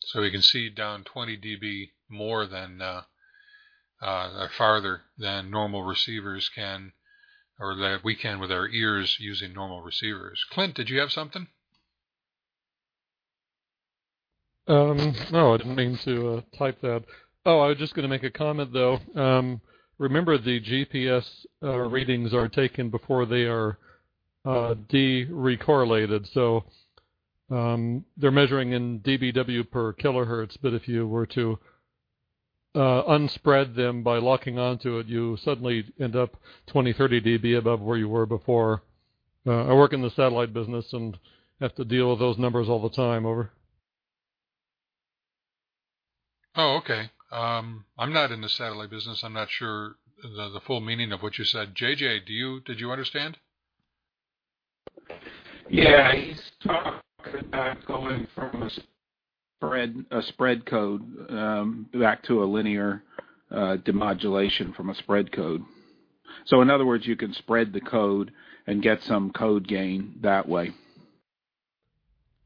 So 0.00 0.20
we 0.20 0.30
can 0.30 0.42
see 0.42 0.68
down 0.68 1.04
20 1.04 1.36
dB 1.38 1.90
more 2.08 2.46
than 2.46 2.82
uh, 2.82 3.02
uh, 4.02 4.48
farther 4.56 5.02
than 5.16 5.50
normal 5.50 5.82
receivers 5.82 6.50
can, 6.54 6.92
or 7.58 7.76
that 7.76 8.00
we 8.04 8.14
can 8.14 8.40
with 8.40 8.50
our 8.50 8.68
ears 8.68 9.16
using 9.20 9.52
normal 9.52 9.82
receivers. 9.82 10.44
Clint, 10.50 10.74
did 10.74 10.90
you 10.90 10.98
have 10.98 11.12
something? 11.12 11.46
Um, 14.66 15.14
no, 15.30 15.54
I 15.54 15.56
didn't 15.58 15.76
mean 15.76 15.98
to 16.04 16.28
uh, 16.28 16.40
type 16.58 16.80
that. 16.80 17.04
Oh, 17.46 17.60
I 17.60 17.68
was 17.68 17.78
just 17.78 17.94
going 17.94 18.04
to 18.04 18.08
make 18.08 18.24
a 18.24 18.30
comment 18.30 18.72
though. 18.72 18.98
Um, 19.14 19.60
remember, 19.98 20.38
the 20.38 20.60
GPS 20.60 21.24
uh, 21.62 21.78
readings 21.78 22.34
are 22.34 22.48
taken 22.48 22.90
before 22.90 23.26
they 23.26 23.42
are 23.42 23.78
uh, 24.44 24.74
de-recorrelated, 24.88 26.32
so 26.32 26.64
um, 27.50 28.04
they're 28.16 28.30
measuring 28.30 28.72
in 28.72 29.00
dBW 29.00 29.70
per 29.70 29.92
kilohertz. 29.94 30.56
But 30.60 30.74
if 30.74 30.88
you 30.88 31.06
were 31.06 31.26
to 31.26 31.58
uh, 32.74 33.04
unspread 33.06 33.74
them 33.74 34.02
by 34.02 34.18
locking 34.18 34.58
onto 34.58 34.98
it, 34.98 35.06
you 35.06 35.36
suddenly 35.36 35.84
end 36.00 36.16
up 36.16 36.36
20, 36.66 36.92
30 36.92 37.20
dB 37.20 37.58
above 37.58 37.80
where 37.80 37.98
you 37.98 38.08
were 38.08 38.26
before. 38.26 38.82
Uh, 39.46 39.64
I 39.66 39.74
work 39.74 39.92
in 39.92 40.02
the 40.02 40.10
satellite 40.10 40.52
business 40.52 40.92
and 40.92 41.18
have 41.60 41.74
to 41.76 41.84
deal 41.84 42.10
with 42.10 42.18
those 42.18 42.38
numbers 42.38 42.68
all 42.68 42.82
the 42.82 42.94
time. 42.94 43.26
Over. 43.26 43.50
Oh, 46.56 46.76
okay. 46.78 47.10
Um, 47.30 47.84
I'm 47.98 48.12
not 48.12 48.32
in 48.32 48.40
the 48.40 48.48
satellite 48.48 48.90
business. 48.90 49.22
I'm 49.22 49.32
not 49.32 49.50
sure 49.50 49.96
the, 50.22 50.50
the 50.50 50.60
full 50.60 50.80
meaning 50.80 51.12
of 51.12 51.22
what 51.22 51.38
you 51.38 51.44
said. 51.44 51.74
JJ, 51.74 52.26
do 52.26 52.32
you 52.32 52.60
did 52.60 52.80
you 52.80 52.90
understand? 52.90 53.38
Yeah, 55.68 56.14
he's 56.14 56.40
talking 56.62 57.00
about 57.48 57.84
going 57.86 58.26
from 58.34 58.62
a 58.62 58.70
spread 59.58 60.04
a 60.10 60.22
spread 60.22 60.66
code 60.66 61.02
um, 61.30 61.86
back 61.94 62.22
to 62.24 62.42
a 62.42 62.46
linear 62.46 63.02
uh, 63.50 63.76
demodulation 63.84 64.74
from 64.74 64.90
a 64.90 64.94
spread 64.94 65.32
code. 65.32 65.62
So 66.44 66.60
in 66.60 66.70
other 66.70 66.84
words, 66.84 67.06
you 67.06 67.16
can 67.16 67.32
spread 67.32 67.72
the 67.72 67.80
code 67.80 68.32
and 68.66 68.82
get 68.82 69.02
some 69.02 69.30
code 69.30 69.66
gain 69.66 70.16
that 70.22 70.48
way. 70.48 70.72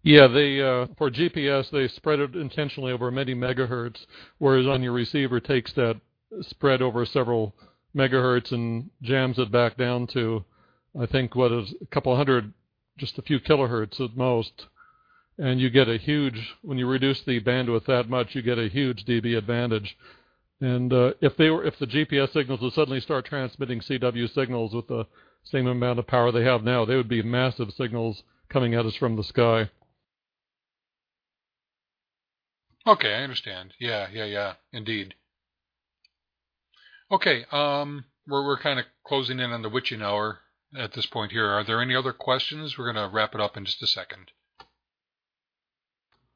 Yeah, 0.03 0.29
they 0.29 0.61
uh, 0.61 0.87
for 0.97 1.11
GPS 1.11 1.71
they 1.71 1.89
spread 1.89 2.21
it 2.21 2.37
intentionally 2.37 2.93
over 2.93 3.11
many 3.11 3.35
megahertz, 3.35 4.07
whereas 4.39 4.67
on 4.67 4.83
your 4.83 4.93
receiver 4.93 5.41
takes 5.41 5.73
that 5.73 6.01
spread 6.43 6.83
over 6.83 7.05
several 7.05 7.55
megahertz 7.97 8.53
and 8.53 8.91
jams 9.03 9.39
it 9.39 9.51
back 9.51 9.77
down 9.77 10.07
to, 10.09 10.45
I 10.99 11.07
think, 11.07 11.35
what 11.35 11.53
is 11.53 11.75
a 11.81 11.87
couple 11.87 12.17
hundred, 12.17 12.53
just 12.99 13.19
a 13.19 13.23
few 13.23 13.39
kilohertz 13.39 14.01
at 14.01 14.17
most. 14.17 14.67
And 15.39 15.61
you 15.61 15.71
get 15.71 15.89
a 15.89 15.97
huge, 15.97 16.57
when 16.63 16.79
you 16.79 16.89
reduce 16.89 17.23
the 17.23 17.41
bandwidth 17.41 17.87
that 17.87 18.09
much, 18.09 18.35
you 18.35 18.43
get 18.43 18.59
a 18.59 18.69
huge 18.69 19.05
dB 19.05 19.39
advantage. 19.39 19.97
And 20.61 20.93
uh, 20.93 21.13
if 21.21 21.37
they 21.37 21.51
were, 21.51 21.65
if 21.65 21.79
the 21.79 21.87
GPS 21.87 22.33
signals 22.33 22.61
would 22.61 22.73
suddenly 22.73 23.01
start 23.01 23.27
transmitting 23.27 23.79
CW 23.79 24.35
signals 24.35 24.75
with 24.75 24.89
the 24.89 25.07
same 25.45 25.69
amount 25.69 26.01
of 26.01 26.09
power 26.09 26.33
they 26.33 26.43
have 26.43 26.65
now, 26.65 26.85
they 26.85 26.97
would 26.97 27.09
be 27.09 27.23
massive 27.23 27.73
signals 27.73 28.25
coming 28.49 28.75
at 28.75 28.85
us 28.85 28.97
from 28.97 29.15
the 29.15 29.23
sky. 29.23 29.71
Okay, 32.89 33.15
I 33.15 33.23
understand. 33.23 33.75
Yeah, 33.79 34.09
yeah, 34.13 34.25
yeah, 34.25 34.55
indeed. 34.73 35.15
Okay, 37.13 37.45
um, 37.53 38.07
we're 38.27 38.45
we're 38.45 38.59
kind 38.59 38.81
of 38.81 38.87
closing 39.07 39.39
in 39.39 39.53
on 39.53 39.63
the 39.63 39.69
witching 39.69 40.03
hour 40.03 40.41
at 40.77 40.93
this 40.93 41.07
point 41.07 41.33
here. 41.33 41.47
Are 41.47 41.65
there 41.65 41.81
any 41.81 41.95
other 41.95 42.13
questions? 42.13 42.77
We're 42.77 42.93
going 42.93 43.09
to 43.09 43.15
wrap 43.15 43.35
it 43.35 43.41
up 43.41 43.57
in 43.57 43.65
just 43.65 43.83
a 43.83 43.87
second. 43.87 44.31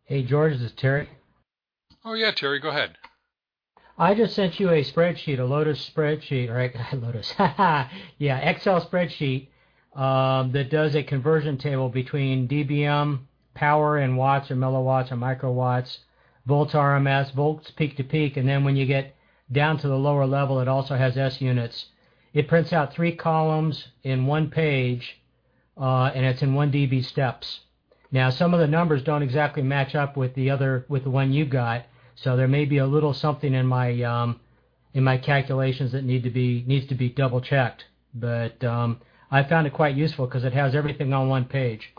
Hey, 0.04 0.22
George, 0.22 0.54
this 0.54 0.62
is 0.62 0.72
Terry. 0.72 1.08
Oh 2.04 2.14
yeah, 2.14 2.32
Terry, 2.32 2.58
go 2.58 2.70
ahead. 2.70 2.96
I 3.96 4.14
just 4.14 4.34
sent 4.34 4.58
you 4.58 4.70
a 4.70 4.82
spreadsheet, 4.82 5.38
a 5.38 5.44
Lotus 5.44 5.88
spreadsheet, 5.88 6.52
right? 6.52 6.74
Lotus, 6.92 7.32
yeah, 7.38 8.38
Excel 8.38 8.84
spreadsheet 8.84 9.48
um, 9.94 10.52
that 10.52 10.70
does 10.70 10.96
a 10.96 11.02
conversion 11.02 11.58
table 11.58 11.88
between 11.88 12.48
dBm, 12.48 13.20
power 13.54 13.98
in 13.98 14.16
watts 14.16 14.50
or 14.50 14.56
milliwatts 14.56 15.12
or 15.12 15.16
microwatts, 15.16 15.98
volts 16.46 16.72
RMS, 16.72 17.32
volts 17.34 17.70
peak 17.70 17.96
to 17.98 18.04
peak, 18.04 18.36
and 18.36 18.48
then 18.48 18.64
when 18.64 18.76
you 18.76 18.86
get 18.86 19.14
down 19.52 19.76
to 19.78 19.88
the 19.88 19.98
lower 19.98 20.26
level, 20.26 20.60
it 20.60 20.68
also 20.68 20.96
has 20.96 21.16
S 21.16 21.40
units. 21.40 21.86
It 22.34 22.48
prints 22.48 22.72
out 22.72 22.94
three 22.94 23.14
columns 23.14 23.88
in 24.02 24.26
one 24.26 24.50
page, 24.50 25.20
uh, 25.76 26.10
and 26.14 26.24
it's 26.24 26.42
in 26.42 26.54
one 26.54 26.72
dB 26.72 27.04
steps. 27.04 27.60
Now, 28.10 28.30
some 28.30 28.52
of 28.54 28.60
the 28.60 28.66
numbers 28.66 29.02
don't 29.02 29.22
exactly 29.22 29.62
match 29.62 29.94
up 29.94 30.16
with 30.16 30.34
the 30.34 30.50
other 30.50 30.84
with 30.88 31.04
the 31.04 31.10
one 31.10 31.32
you 31.32 31.44
got, 31.44 31.86
so 32.14 32.36
there 32.36 32.48
may 32.48 32.64
be 32.64 32.78
a 32.78 32.86
little 32.86 33.14
something 33.14 33.54
in 33.54 33.66
my 33.66 34.02
um, 34.02 34.40
in 34.94 35.04
my 35.04 35.18
calculations 35.18 35.92
that 35.92 36.04
need 36.04 36.22
to 36.24 36.30
be 36.30 36.64
needs 36.66 36.86
to 36.88 36.94
be 36.94 37.08
double 37.08 37.40
checked. 37.40 37.84
But 38.14 38.62
um, 38.64 39.00
I 39.30 39.42
found 39.44 39.66
it 39.66 39.72
quite 39.72 39.96
useful 39.96 40.26
because 40.26 40.44
it 40.44 40.52
has 40.52 40.74
everything 40.74 41.12
on 41.12 41.28
one 41.28 41.46
page. 41.46 41.92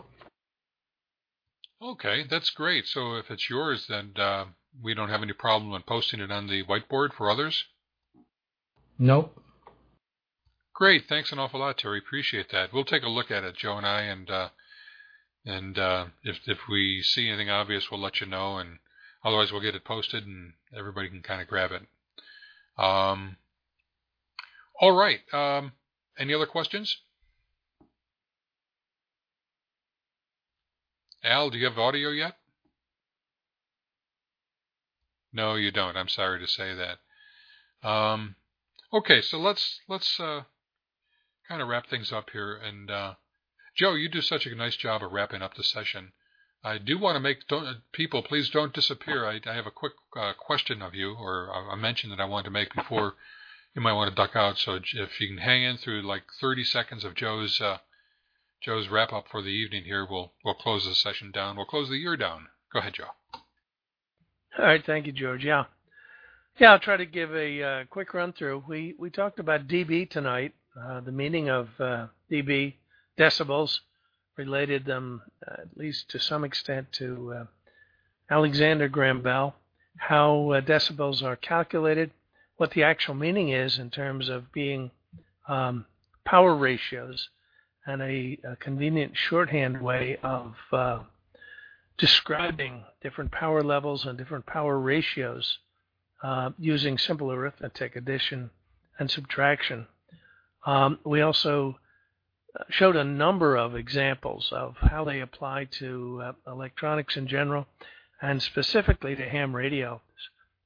Okay, 1.82 2.24
that's 2.30 2.50
great. 2.50 2.86
So 2.86 3.16
if 3.16 3.30
it's 3.30 3.50
yours, 3.50 3.86
then 3.88 4.12
uh, 4.16 4.46
we 4.82 4.94
don't 4.94 5.10
have 5.10 5.22
any 5.22 5.32
problem 5.32 5.74
in 5.74 5.82
posting 5.82 6.20
it 6.20 6.30
on 6.30 6.46
the 6.46 6.64
whiteboard 6.64 7.12
for 7.12 7.28
others. 7.28 7.64
Nope. 8.98 9.43
Great, 10.74 11.04
thanks 11.08 11.30
an 11.30 11.38
awful 11.38 11.60
lot, 11.60 11.78
Terry. 11.78 11.98
Appreciate 11.98 12.50
that. 12.50 12.72
We'll 12.72 12.84
take 12.84 13.04
a 13.04 13.08
look 13.08 13.30
at 13.30 13.44
it, 13.44 13.56
Joe 13.56 13.76
and 13.78 13.86
I, 13.86 14.02
and 14.02 14.28
uh, 14.28 14.48
and 15.46 15.78
uh, 15.78 16.06
if 16.24 16.40
if 16.46 16.58
we 16.68 17.00
see 17.00 17.28
anything 17.28 17.48
obvious, 17.48 17.90
we'll 17.90 18.00
let 18.00 18.20
you 18.20 18.26
know, 18.26 18.58
and 18.58 18.78
otherwise 19.24 19.52
we'll 19.52 19.60
get 19.60 19.76
it 19.76 19.84
posted, 19.84 20.26
and 20.26 20.54
everybody 20.76 21.08
can 21.08 21.22
kind 21.22 21.40
of 21.40 21.46
grab 21.46 21.70
it. 21.70 21.82
Um, 22.76 23.36
all 24.80 24.92
right. 24.92 25.20
Um, 25.32 25.72
any 26.18 26.34
other 26.34 26.46
questions? 26.46 26.96
Al, 31.22 31.50
do 31.50 31.58
you 31.58 31.66
have 31.66 31.78
audio 31.78 32.10
yet? 32.10 32.36
No, 35.32 35.54
you 35.54 35.70
don't. 35.70 35.96
I'm 35.96 36.08
sorry 36.08 36.40
to 36.40 36.46
say 36.48 36.74
that. 36.74 37.88
Um, 37.88 38.34
okay, 38.92 39.20
so 39.20 39.38
let's 39.38 39.80
let's 39.88 40.18
uh, 40.18 40.42
kind 41.48 41.62
of 41.62 41.68
wrap 41.68 41.88
things 41.88 42.12
up 42.12 42.30
here. 42.30 42.56
And 42.56 42.90
uh, 42.90 43.14
Joe, 43.76 43.94
you 43.94 44.08
do 44.08 44.20
such 44.20 44.46
a 44.46 44.54
nice 44.54 44.76
job 44.76 45.02
of 45.02 45.12
wrapping 45.12 45.42
up 45.42 45.54
the 45.54 45.64
session. 45.64 46.12
I 46.62 46.78
do 46.78 46.98
want 46.98 47.16
to 47.16 47.20
make 47.20 47.46
don't, 47.46 47.82
people 47.92 48.22
please 48.22 48.48
don't 48.48 48.72
disappear. 48.72 49.26
I, 49.26 49.40
I 49.46 49.54
have 49.54 49.66
a 49.66 49.70
quick 49.70 49.92
uh, 50.16 50.32
question 50.38 50.80
of 50.80 50.94
you, 50.94 51.14
or 51.14 51.48
a 51.70 51.76
mention 51.76 52.08
that 52.10 52.20
I 52.20 52.24
wanted 52.24 52.44
to 52.44 52.50
make 52.50 52.74
before 52.74 53.14
you 53.74 53.82
might 53.82 53.92
want 53.92 54.08
to 54.08 54.14
duck 54.14 54.34
out. 54.34 54.56
So 54.56 54.76
if 54.76 55.20
you 55.20 55.28
can 55.28 55.38
hang 55.38 55.62
in 55.62 55.76
through 55.76 56.02
like 56.02 56.22
30 56.40 56.64
seconds 56.64 57.04
of 57.04 57.14
Joe's 57.14 57.60
uh, 57.60 57.78
Joe's 58.62 58.88
wrap 58.88 59.12
up 59.12 59.26
for 59.30 59.42
the 59.42 59.48
evening 59.48 59.84
here, 59.84 60.06
we'll 60.08 60.32
we'll 60.42 60.54
close 60.54 60.86
the 60.86 60.94
session 60.94 61.30
down. 61.30 61.56
We'll 61.56 61.66
close 61.66 61.90
the 61.90 61.98
year 61.98 62.16
down. 62.16 62.46
Go 62.72 62.78
ahead, 62.78 62.94
Joe. 62.94 63.10
All 64.58 64.64
right, 64.64 64.84
thank 64.86 65.06
you, 65.06 65.12
George. 65.12 65.44
Yeah, 65.44 65.64
yeah. 66.58 66.72
I'll 66.72 66.78
try 66.78 66.96
to 66.96 67.04
give 67.04 67.34
a 67.34 67.62
uh, 67.62 67.84
quick 67.90 68.14
run 68.14 68.32
through. 68.32 68.64
We 68.66 68.94
we 68.98 69.10
talked 69.10 69.38
about 69.38 69.68
dB 69.68 70.08
tonight, 70.08 70.54
uh, 70.80 71.00
the 71.00 71.12
meaning 71.12 71.48
of 71.48 71.68
uh, 71.78 72.06
dB, 72.30 72.74
decibels, 73.18 73.80
related 74.36 74.84
them 74.84 75.22
uh, 75.46 75.62
at 75.62 75.76
least 75.76 76.10
to 76.10 76.18
some 76.18 76.44
extent 76.44 76.90
to 76.92 77.32
uh, 77.32 77.44
Alexander 78.30 78.88
Graham 78.88 79.22
Bell, 79.22 79.54
how 79.96 80.50
uh, 80.50 80.60
decibels 80.60 81.22
are 81.22 81.36
calculated, 81.36 82.10
what 82.56 82.72
the 82.72 82.82
actual 82.82 83.14
meaning 83.14 83.50
is 83.50 83.78
in 83.78 83.90
terms 83.90 84.28
of 84.28 84.52
being 84.52 84.90
um, 85.48 85.86
power 86.24 86.54
ratios, 86.54 87.28
and 87.86 88.00
a, 88.00 88.38
a, 88.44 88.56
convenient 88.56 89.12
shorthand 89.14 89.80
way 89.80 90.16
of 90.22 90.54
describing 91.98 92.84
different 93.02 93.30
power 93.30 93.62
levels 93.62 94.04
and 94.04 94.18
different 94.18 94.46
power 94.46 94.78
ratios 94.78 95.58
uh, 96.22 96.50
using 96.58 96.98
simple 96.98 97.30
arithmetic, 97.30 97.96
addition 97.96 98.50
and 98.98 99.10
subtraction. 99.10 99.86
Um, 100.66 100.98
we 101.04 101.20
also 101.20 101.78
uh, 102.58 102.64
showed 102.70 102.96
a 102.96 103.04
number 103.04 103.56
of 103.56 103.76
examples 103.76 104.48
of 104.52 104.76
how 104.78 105.04
they 105.04 105.20
apply 105.20 105.64
to 105.78 106.22
uh, 106.24 106.32
electronics 106.50 107.16
in 107.16 107.26
general 107.26 107.66
and 108.22 108.42
specifically 108.42 109.14
to 109.14 109.28
ham 109.28 109.54
radio 109.54 110.00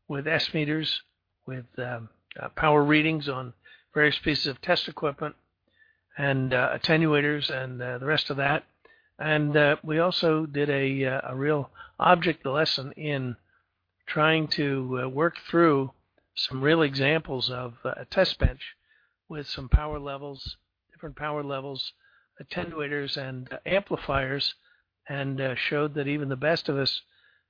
with 0.07 0.29
S 0.29 0.55
meters, 0.55 1.03
with 1.47 1.67
um, 1.79 2.09
uh, 2.41 2.49
power 2.51 2.85
readings 2.85 3.29
on 3.29 3.53
various 3.93 4.19
pieces 4.19 4.47
of 4.47 4.61
test 4.61 4.87
equipment, 4.89 5.35
and 6.17 6.55
uh, 6.55 6.71
attenuators 6.79 7.51
and 7.51 7.83
uh, 7.83 7.99
the 7.99 8.07
rest 8.07 8.31
of 8.31 8.37
that. 8.37 8.65
And 9.19 9.57
uh, 9.57 9.77
we 9.83 9.99
also 9.99 10.47
did 10.47 10.71
a, 10.71 11.03
a 11.03 11.35
real 11.35 11.71
object 11.99 12.47
lesson 12.47 12.93
in 12.93 13.37
trying 14.07 14.47
to 14.49 15.09
work 15.13 15.37
through 15.51 15.91
some 16.37 16.63
real 16.63 16.83
examples 16.83 17.51
of 17.51 17.75
a 17.85 18.05
test 18.05 18.39
bench 18.39 18.77
with 19.29 19.47
some 19.47 19.69
power 19.69 19.99
levels, 19.99 20.57
different 20.93 21.17
power 21.17 21.43
levels, 21.43 21.93
attenuators, 22.43 23.17
and 23.17 23.53
uh, 23.53 23.59
amplifiers, 23.67 24.55
and 25.09 25.41
uh, 25.41 25.55
showed 25.55 25.95
that 25.95 26.07
even 26.07 26.29
the 26.29 26.37
best 26.37 26.69
of 26.69 26.79
us 26.79 27.03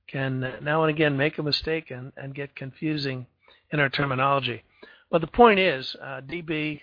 can 0.07 0.55
now 0.61 0.83
and 0.83 0.89
again 0.89 1.15
make 1.15 1.37
a 1.37 1.43
mistake 1.43 1.91
and, 1.91 2.11
and 2.17 2.35
get 2.35 2.55
confusing 2.55 3.27
in 3.71 3.79
our 3.79 3.89
terminology. 3.89 4.63
But 5.11 5.21
the 5.21 5.27
point 5.27 5.59
is, 5.59 5.95
dB, 6.01 6.81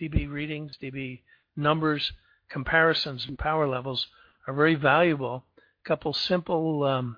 dB 0.00 0.30
readings, 0.30 0.76
dB 0.82 1.20
numbers, 1.56 2.12
comparisons 2.48 3.26
and 3.26 3.38
power 3.38 3.66
levels 3.66 4.06
are 4.46 4.54
very 4.54 4.74
valuable. 4.74 5.44
A 5.84 5.88
couple 5.88 6.12
simple 6.12 6.84
um, 6.84 7.16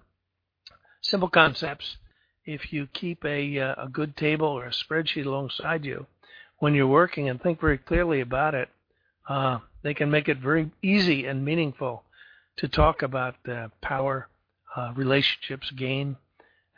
simple 1.02 1.28
concepts. 1.28 1.96
If 2.44 2.72
you 2.72 2.86
keep 2.92 3.24
a 3.24 3.58
uh, 3.58 3.84
a 3.84 3.88
good 3.88 4.16
table 4.16 4.48
or 4.48 4.66
a 4.66 4.70
spreadsheet 4.70 5.26
alongside 5.26 5.84
you 5.84 6.06
when 6.58 6.74
you're 6.74 6.86
working 6.86 7.28
and 7.28 7.40
think 7.40 7.60
very 7.60 7.78
clearly 7.78 8.20
about 8.20 8.54
it, 8.54 8.68
uh, 9.28 9.58
they 9.82 9.94
can 9.94 10.10
make 10.10 10.28
it 10.28 10.38
very 10.38 10.70
easy 10.82 11.26
and 11.26 11.44
meaningful 11.44 12.02
to 12.56 12.68
talk 12.68 13.02
about 13.02 13.36
uh, 13.48 13.68
power 13.80 14.28
uh, 14.76 14.92
relationships, 14.96 15.70
gain, 15.70 16.16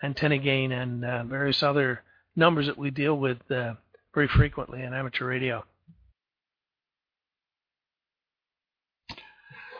antenna 0.02 0.38
gain, 0.38 0.72
and 0.72 1.04
uh, 1.04 1.24
various 1.24 1.62
other 1.62 2.02
numbers 2.36 2.66
that 2.66 2.78
we 2.78 2.90
deal 2.90 3.16
with 3.16 3.38
uh, 3.50 3.74
very 4.14 4.28
frequently 4.28 4.82
in 4.82 4.92
amateur 4.92 5.26
radio. 5.26 5.64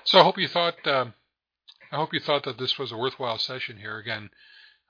So 0.04 0.18
I 0.18 0.22
hope 0.22 0.38
you 0.38 0.48
thought 0.48 0.86
um, 0.86 1.14
I 1.92 1.96
hope 1.96 2.14
you 2.14 2.20
thought 2.20 2.44
that 2.44 2.58
this 2.58 2.78
was 2.78 2.92
a 2.92 2.96
worthwhile 2.96 3.38
session 3.38 3.76
here. 3.76 3.98
Again, 3.98 4.30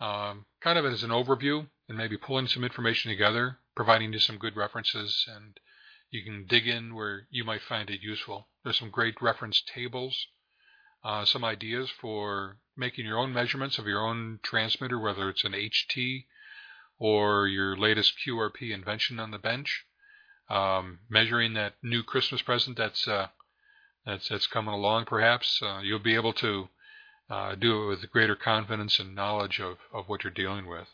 um, 0.01 0.47
kind 0.61 0.78
of 0.78 0.85
as 0.85 1.03
an 1.03 1.11
overview 1.11 1.66
and 1.89 1.99
maybe 1.99 2.16
pulling 2.16 2.47
some 2.47 2.65
information 2.65 3.11
together, 3.11 3.59
providing 3.81 4.12
you 4.12 4.19
some 4.19 4.36
good 4.36 4.59
references, 4.59 5.24
and 5.27 5.59
you 6.11 6.23
can 6.23 6.44
dig 6.47 6.69
in 6.69 6.94
where 6.94 7.27
you 7.31 7.43
might 7.43 7.62
find 7.62 7.89
it 7.89 8.02
useful. 8.02 8.47
There's 8.62 8.78
some 8.78 8.90
great 8.90 9.15
reference 9.23 9.62
tables, 9.74 10.27
uh, 11.02 11.24
some 11.24 11.43
ideas 11.47 11.89
for 11.98 12.59
making 12.77 13.07
your 13.07 13.16
own 13.16 13.32
measurements 13.32 13.78
of 13.78 13.86
your 13.86 14.07
own 14.07 14.39
transmitter, 14.43 14.98
whether 14.98 15.31
it's 15.31 15.44
an 15.44 15.52
HT 15.52 16.27
or 16.98 17.48
your 17.48 17.74
latest 17.74 18.12
QRP 18.23 18.70
invention 18.70 19.19
on 19.19 19.31
the 19.31 19.39
bench. 19.39 19.86
Um, 20.51 20.98
measuring 21.09 21.55
that 21.55 21.77
new 21.82 22.02
Christmas 22.02 22.43
present 22.43 22.77
that's 22.77 23.09
uh, 23.09 23.28
that's 24.05 24.28
that's 24.28 24.47
coming 24.47 24.74
along. 24.74 25.07
Perhaps 25.07 25.62
uh, 25.62 25.81
you'll 25.82 26.01
be 26.01 26.16
able 26.16 26.35
to 26.35 26.69
uh, 27.31 27.55
do 27.55 27.85
it 27.85 27.86
with 27.86 28.11
greater 28.11 28.36
confidence 28.36 28.98
and 28.98 29.15
knowledge 29.15 29.59
of, 29.59 29.78
of 29.90 30.07
what 30.07 30.23
you're 30.23 30.31
dealing 30.31 30.66
with. 30.66 30.89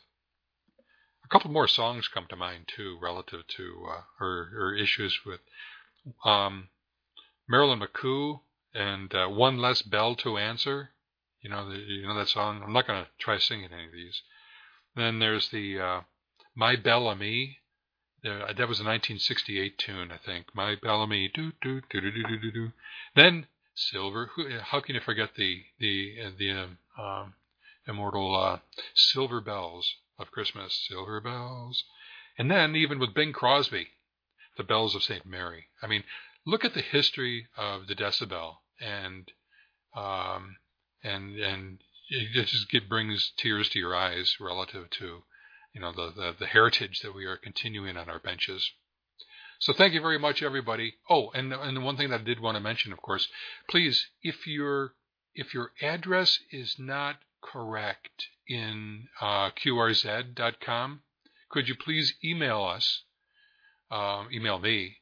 A 1.27 1.29
couple 1.29 1.51
more 1.51 1.67
songs 1.67 2.07
come 2.07 2.27
to 2.29 2.37
mind 2.37 2.69
too, 2.69 2.99
relative 3.03 3.49
to 3.49 3.89
uh, 3.91 4.03
or, 4.21 4.53
or 4.57 4.75
issues 4.77 5.19
with 5.27 5.41
um, 6.25 6.69
Marilyn 7.49 7.81
McCoo 7.81 8.43
and 8.73 9.13
uh, 9.13 9.27
One 9.27 9.59
Less 9.59 9.83
Bell 9.83 10.15
to 10.17 10.39
Answer. 10.39 10.91
You 11.41 11.51
know, 11.51 11.69
the, 11.69 11.79
you 11.79 12.07
know 12.07 12.15
that 12.15 12.29
song. 12.29 12.63
I'm 12.63 12.73
not 12.73 12.87
going 12.87 13.03
to 13.03 13.11
try 13.19 13.39
singing 13.39 13.73
any 13.73 13.87
of 13.87 13.93
these. 13.93 14.23
Then 14.95 15.19
there's 15.19 15.49
the 15.49 15.81
uh, 15.81 16.01
Ma 16.55 16.77
Belle 16.77 17.09
Amie. 17.09 17.59
Uh, 18.25 18.53
that 18.53 18.69
was 18.69 18.79
a 18.79 18.87
1968 18.87 19.79
tune, 19.79 20.13
I 20.13 20.19
think. 20.19 20.55
Ma 20.55 20.77
Belle 20.81 21.03
Amie. 21.03 21.29
Do 21.35 21.51
do 21.61 21.81
do 21.91 22.01
do 22.01 22.13
do 22.13 22.39
do 22.39 22.53
do. 22.53 22.73
Then 23.17 23.49
Silver. 23.75 24.31
Who, 24.37 24.61
how 24.61 24.81
can 24.81 24.95
you 24.95 25.01
forget 25.01 25.31
the 25.35 25.65
the 25.81 26.15
uh, 26.25 26.31
the 26.39 26.51
um, 26.53 26.79
um, 26.97 27.35
immortal 27.89 28.37
uh, 28.37 28.61
Silver 28.95 29.41
Bells 29.41 29.93
of 30.19 30.31
Christmas? 30.31 30.87
Silver 30.89 31.21
bells. 31.21 31.85
And 32.39 32.51
then 32.51 32.77
even 32.77 32.99
with 32.99 33.15
Bing 33.15 33.33
Crosby, 33.33 33.89
the 34.57 34.65
bells 34.65 34.95
of 34.95 35.03
St. 35.03 35.27
Mary. 35.27 35.67
I 35.83 35.87
mean, 35.87 36.05
look 36.47 36.65
at 36.65 36.75
the 36.75 36.83
history 36.83 37.49
of 37.57 37.87
the 37.87 37.95
decibel 37.95 38.57
and 38.81 39.31
um, 39.95 40.57
and 41.03 41.37
and 41.39 41.79
it 42.09 42.47
just 42.47 42.71
get, 42.71 42.89
brings 42.89 43.33
tears 43.37 43.69
to 43.71 43.79
your 43.79 43.95
eyes 43.95 44.37
relative 44.41 44.91
to 44.91 45.23
you 45.73 45.81
know 45.81 45.93
the, 45.93 46.13
the, 46.15 46.37
the 46.39 46.47
heritage 46.47 47.01
that 47.01 47.15
we 47.15 47.25
are 47.25 47.37
continuing 47.37 47.97
on 47.97 48.09
our 48.09 48.19
benches. 48.19 48.71
So 49.59 49.73
thank 49.73 49.95
you 49.95 50.01
very 50.01 50.19
much, 50.19 50.43
everybody. 50.43 50.95
Oh, 51.09 51.31
and 51.31 51.53
and 51.53 51.77
the 51.77 51.81
one 51.81 51.97
thing 51.97 52.11
that 52.11 52.21
I 52.21 52.25
did 52.25 52.41
want 52.41 52.57
to 52.57 52.61
mention, 52.61 52.93
of 52.93 53.01
course, 53.01 53.29
please, 53.69 54.07
if 54.23 54.47
your 54.47 54.95
if 55.35 55.55
your 55.55 55.73
address 55.83 56.39
is 56.51 56.77
not 56.79 57.17
correct 57.43 58.29
in 58.49 59.09
uh, 59.21 59.51
qrz.com, 59.51 61.01
could 61.49 61.69
you 61.69 61.75
please 61.75 62.15
email 62.25 62.63
us, 62.63 63.03
um, 63.91 64.29
email 64.33 64.59
me, 64.59 64.99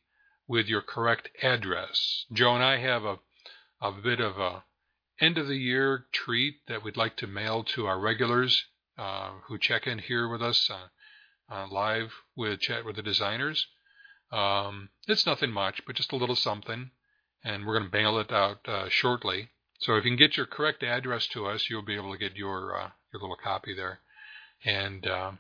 with 0.47 0.67
your 0.67 0.83
correct 0.83 1.29
address? 1.43 2.25
Joe 2.33 2.55
and 2.55 2.65
I 2.65 2.79
have 2.79 3.05
a 3.05 3.19
a 3.81 3.93
bit 3.93 4.21
of 4.21 4.39
a 4.39 4.65
end 5.21 5.37
of 5.37 5.47
the 5.47 5.57
year 5.57 6.07
treat 6.13 6.67
that 6.69 6.83
we'd 6.83 6.97
like 6.97 7.17
to 7.17 7.27
mail 7.27 7.63
to 7.63 7.87
our 7.87 8.01
regulars 8.01 8.65
uh, 8.97 9.31
who 9.47 9.59
check 9.59 9.87
in 9.87 9.99
here 9.99 10.29
with 10.29 10.43
us 10.43 10.71
uh, 10.71 10.89
uh, 11.53 11.67
live 11.71 12.13
with 12.35 12.61
chat 12.61 12.85
with 12.85 12.97
the 12.97 13.03
designers. 13.03 13.67
Um, 14.33 14.89
it's 15.07 15.27
nothing 15.27 15.53
much, 15.53 15.85
but 15.87 15.97
just 15.97 16.13
a 16.13 16.17
little 16.17 16.37
something, 16.37 16.91
and 17.45 17.67
we're 17.67 17.79
going 17.79 17.91
to 17.91 17.97
mail 17.97 18.19
it 18.19 18.33
out 18.33 18.67
uh, 18.67 18.89
shortly. 18.89 19.51
So 19.81 19.97
if 19.97 20.05
you 20.05 20.11
can 20.11 20.17
get 20.19 20.37
your 20.37 20.47
correct 20.47 20.83
address 20.83 21.27
to 21.29 21.47
us, 21.47 21.69
you'll 21.69 21.83
be 21.83 21.97
able 21.97 22.13
to 22.13 22.19
get 22.19 22.37
your 22.37 22.81
uh, 22.81 22.91
your 23.15 23.23
little 23.23 23.37
copy 23.43 23.75
there, 23.75 24.01
and 24.65 25.07
I 25.07 25.33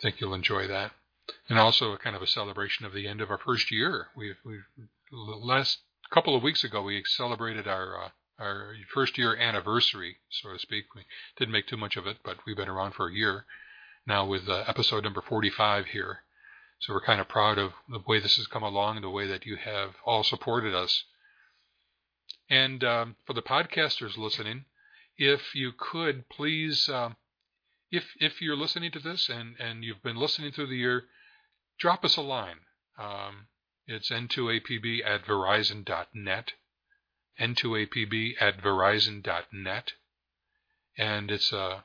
think 0.00 0.20
you'll 0.20 0.34
enjoy 0.34 0.66
that. 0.66 0.92
And 1.48 1.58
also 1.58 1.92
a 1.92 1.98
kind 1.98 2.16
of 2.16 2.22
a 2.22 2.26
celebration 2.26 2.86
of 2.86 2.92
the 2.92 3.06
end 3.06 3.20
of 3.20 3.30
our 3.30 3.38
first 3.38 3.70
year. 3.70 4.08
We've, 4.16 4.38
we've 4.44 4.64
last 5.12 5.78
couple 6.10 6.34
of 6.34 6.42
weeks 6.42 6.64
ago 6.64 6.82
we 6.82 7.02
celebrated 7.06 7.68
our 7.68 8.10
our 8.38 8.74
first 8.92 9.18
year 9.18 9.36
anniversary, 9.36 10.16
so 10.30 10.52
to 10.52 10.58
speak. 10.58 10.86
We 10.94 11.02
didn't 11.36 11.52
make 11.52 11.66
too 11.66 11.76
much 11.76 11.96
of 11.96 12.06
it, 12.06 12.18
but 12.24 12.38
we've 12.46 12.56
been 12.56 12.70
around 12.70 12.94
for 12.94 13.08
a 13.08 13.12
year 13.12 13.44
now 14.06 14.24
with 14.24 14.48
uh, 14.48 14.64
episode 14.66 15.04
number 15.04 15.20
45 15.20 15.86
here. 15.86 16.22
So 16.80 16.94
we're 16.94 17.02
kind 17.02 17.20
of 17.20 17.28
proud 17.28 17.58
of 17.58 17.72
the 17.88 18.00
way 18.06 18.18
this 18.18 18.36
has 18.36 18.46
come 18.46 18.62
along 18.62 18.96
and 18.96 19.04
the 19.04 19.10
way 19.10 19.26
that 19.26 19.44
you 19.44 19.56
have 19.56 19.96
all 20.06 20.24
supported 20.24 20.74
us. 20.74 21.04
And 22.48 22.82
um, 22.82 23.16
for 23.26 23.34
the 23.34 23.42
podcasters 23.42 24.16
listening, 24.16 24.64
if 25.20 25.54
you 25.54 25.70
could 25.78 26.28
please, 26.28 26.88
um, 26.88 27.14
if 27.92 28.04
if 28.18 28.42
you're 28.42 28.56
listening 28.56 28.90
to 28.90 28.98
this 28.98 29.28
and 29.28 29.54
and 29.60 29.84
you've 29.84 30.02
been 30.02 30.16
listening 30.16 30.50
through 30.50 30.66
the 30.66 30.76
year, 30.76 31.04
drop 31.78 32.04
us 32.04 32.16
a 32.16 32.22
line. 32.22 32.60
Um, 32.98 33.46
it's 33.86 34.10
n2apb 34.10 35.04
at 35.06 35.24
verizon.net 35.24 36.52
n2apb 37.40 38.34
at 38.40 38.62
verizon.net. 38.62 39.92
And 40.98 41.30
it's 41.30 41.52
a, 41.52 41.84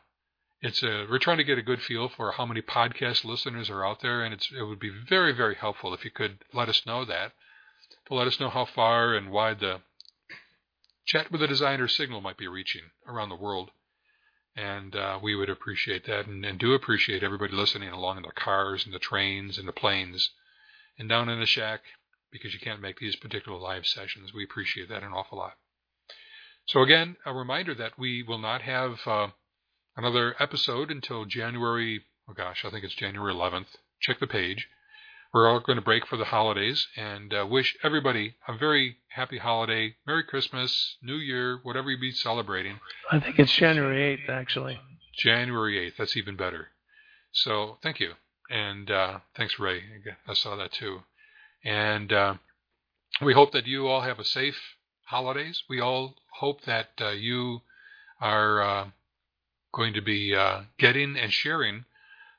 it's 0.62 0.84
a, 0.84 1.08
we're 1.10 1.20
trying 1.20 1.38
to 1.38 1.44
get 1.44 1.58
a 1.58 1.64
good 1.64 1.82
feel 1.82 2.10
for 2.10 2.34
how 2.34 2.46
many 2.46 2.62
podcast 2.62 3.24
listeners 3.24 3.70
are 3.70 3.86
out 3.86 4.02
there. 4.02 4.24
And 4.24 4.34
it's, 4.34 4.52
it 4.52 4.64
would 4.64 4.80
be 4.80 4.90
very, 4.90 5.32
very 5.32 5.56
helpful 5.56 5.94
if 5.94 6.04
you 6.04 6.12
could 6.12 6.40
let 6.54 6.68
us 6.68 6.86
know 6.86 7.06
that, 7.06 7.32
to 8.08 8.14
let 8.14 8.28
us 8.28 8.40
know 8.40 8.50
how 8.50 8.66
far 8.66 9.14
and 9.14 9.32
wide 9.32 9.60
the 9.60 9.82
chat 11.06 11.32
with 11.32 11.42
the 11.42 11.48
designer 11.48 11.88
signal 11.88 12.22
might 12.22 12.38
be 12.38 12.48
reaching 12.48 12.82
around 13.08 13.30
the 13.30 13.36
world. 13.36 13.72
And 14.56 14.96
uh, 14.96 15.20
we 15.22 15.36
would 15.36 15.50
appreciate 15.50 16.06
that 16.08 16.28
and, 16.28 16.46
and 16.46 16.58
do 16.58 16.74
appreciate 16.74 17.24
everybody 17.24 17.54
listening 17.54 17.90
along 17.90 18.18
in 18.18 18.24
the 18.24 18.32
cars 18.32 18.86
and 18.86 18.94
the 18.94 19.00
trains 19.00 19.58
and 19.58 19.68
the 19.68 19.74
planes 19.74 20.32
and 20.98 21.10
down 21.10 21.30
in 21.30 21.40
the 21.40 21.46
shack 21.46 21.82
because 22.32 22.54
you 22.54 22.60
can't 22.60 22.82
make 22.82 23.00
these 23.00 23.16
particular 23.16 23.58
live 23.58 23.86
sessions. 23.86 24.34
We 24.34 24.44
appreciate 24.44 24.90
that 24.90 25.04
an 25.04 25.12
awful 25.12 25.38
lot. 25.38 25.54
So, 26.68 26.82
again, 26.82 27.18
a 27.26 27.34
reminder 27.34 27.76
that 27.76 28.00
we 28.00 28.24
will 28.24 28.40
not 28.40 28.62
have 28.62 29.00
uh, 29.06 29.28
another 29.96 30.36
episode 30.40 30.90
until 30.90 31.26
January, 31.26 32.02
oh 32.28 32.34
gosh, 32.34 32.66
I 32.66 32.72
think 32.72 32.84
it's 32.84 32.96
January 32.96 33.34
11th. 33.34 33.68
Check 34.02 34.20
the 34.20 34.28
page. 34.28 34.68
We're 35.36 35.50
all 35.50 35.60
going 35.60 35.76
to 35.76 35.84
break 35.84 36.08
for 36.08 36.16
the 36.16 36.24
holidays 36.24 36.88
and 36.96 37.34
uh, 37.34 37.46
wish 37.46 37.76
everybody 37.84 38.36
a 38.48 38.58
very 38.58 39.00
happy 39.10 39.38
holiday, 39.38 39.98
Merry 40.08 40.24
Christmas, 40.24 40.96
New 41.04 41.18
Year, 41.18 41.60
whatever 41.62 41.92
you 41.92 42.00
be 42.00 42.14
celebrating. 42.14 42.80
I 43.12 43.20
think 43.20 43.38
it's 43.38 43.52
January 43.52 44.18
8th, 44.18 44.30
actually. 44.30 44.80
January 45.14 45.92
8th. 45.92 45.98
That's 45.98 46.16
even 46.16 46.38
better. 46.38 46.70
So, 47.34 47.80
thank 47.84 48.00
you. 48.00 48.14
And 48.50 48.90
uh, 48.90 49.20
thanks, 49.36 49.60
Ray. 49.60 49.82
I 50.26 50.36
saw 50.36 50.56
that 50.56 50.72
too. 50.72 51.00
And 51.66 52.14
uh, 52.14 52.36
we 53.22 53.34
hope 53.34 53.52
that 53.52 53.68
you 53.68 53.88
all 53.90 54.04
have 54.04 54.20
a 54.20 54.24
safe 54.24 54.62
holidays. 55.04 55.64
We 55.68 55.82
all 55.82 56.16
hope 56.40 56.62
that 56.62 56.92
uh, 57.02 57.10
you 57.10 57.60
are 58.22 58.62
uh, 58.62 58.86
going 59.74 59.96
to 59.96 60.02
be 60.02 60.34
uh, 60.34 60.62
getting 60.80 61.18
and 61.18 61.34
sharing 61.34 61.84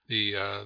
the, 0.08 0.34
uh, 0.34 0.64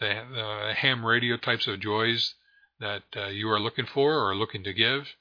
the, 0.00 0.22
the 0.34 0.74
ham 0.74 1.04
radio 1.04 1.36
types 1.36 1.66
of 1.66 1.80
joys 1.80 2.34
that 2.80 3.02
uh, 3.16 3.26
you 3.26 3.48
are 3.50 3.60
looking 3.60 3.86
for 3.86 4.26
or 4.26 4.34
looking 4.34 4.64
to 4.64 4.72
give, 4.72 5.14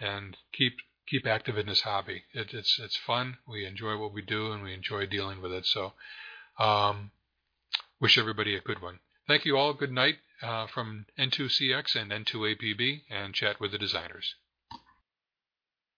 and 0.00 0.36
keep 0.52 0.74
keep 1.06 1.26
active 1.26 1.58
in 1.58 1.66
this 1.66 1.82
hobby. 1.82 2.24
It, 2.32 2.54
it's 2.54 2.78
it's 2.78 2.96
fun. 2.96 3.38
We 3.46 3.66
enjoy 3.66 3.98
what 3.98 4.12
we 4.12 4.22
do, 4.22 4.52
and 4.52 4.62
we 4.62 4.74
enjoy 4.74 5.06
dealing 5.06 5.42
with 5.42 5.52
it. 5.52 5.66
So, 5.66 5.92
um, 6.58 7.10
wish 8.00 8.18
everybody 8.18 8.56
a 8.56 8.60
good 8.60 8.80
one. 8.80 9.00
Thank 9.28 9.44
you 9.44 9.56
all. 9.56 9.74
Good 9.74 9.92
night 9.92 10.16
uh, 10.42 10.66
from 10.66 11.06
N2CX 11.18 11.94
and 11.96 12.10
N2APB 12.10 13.02
and 13.10 13.34
chat 13.34 13.60
with 13.60 13.72
the 13.72 13.78
designers. 13.78 14.34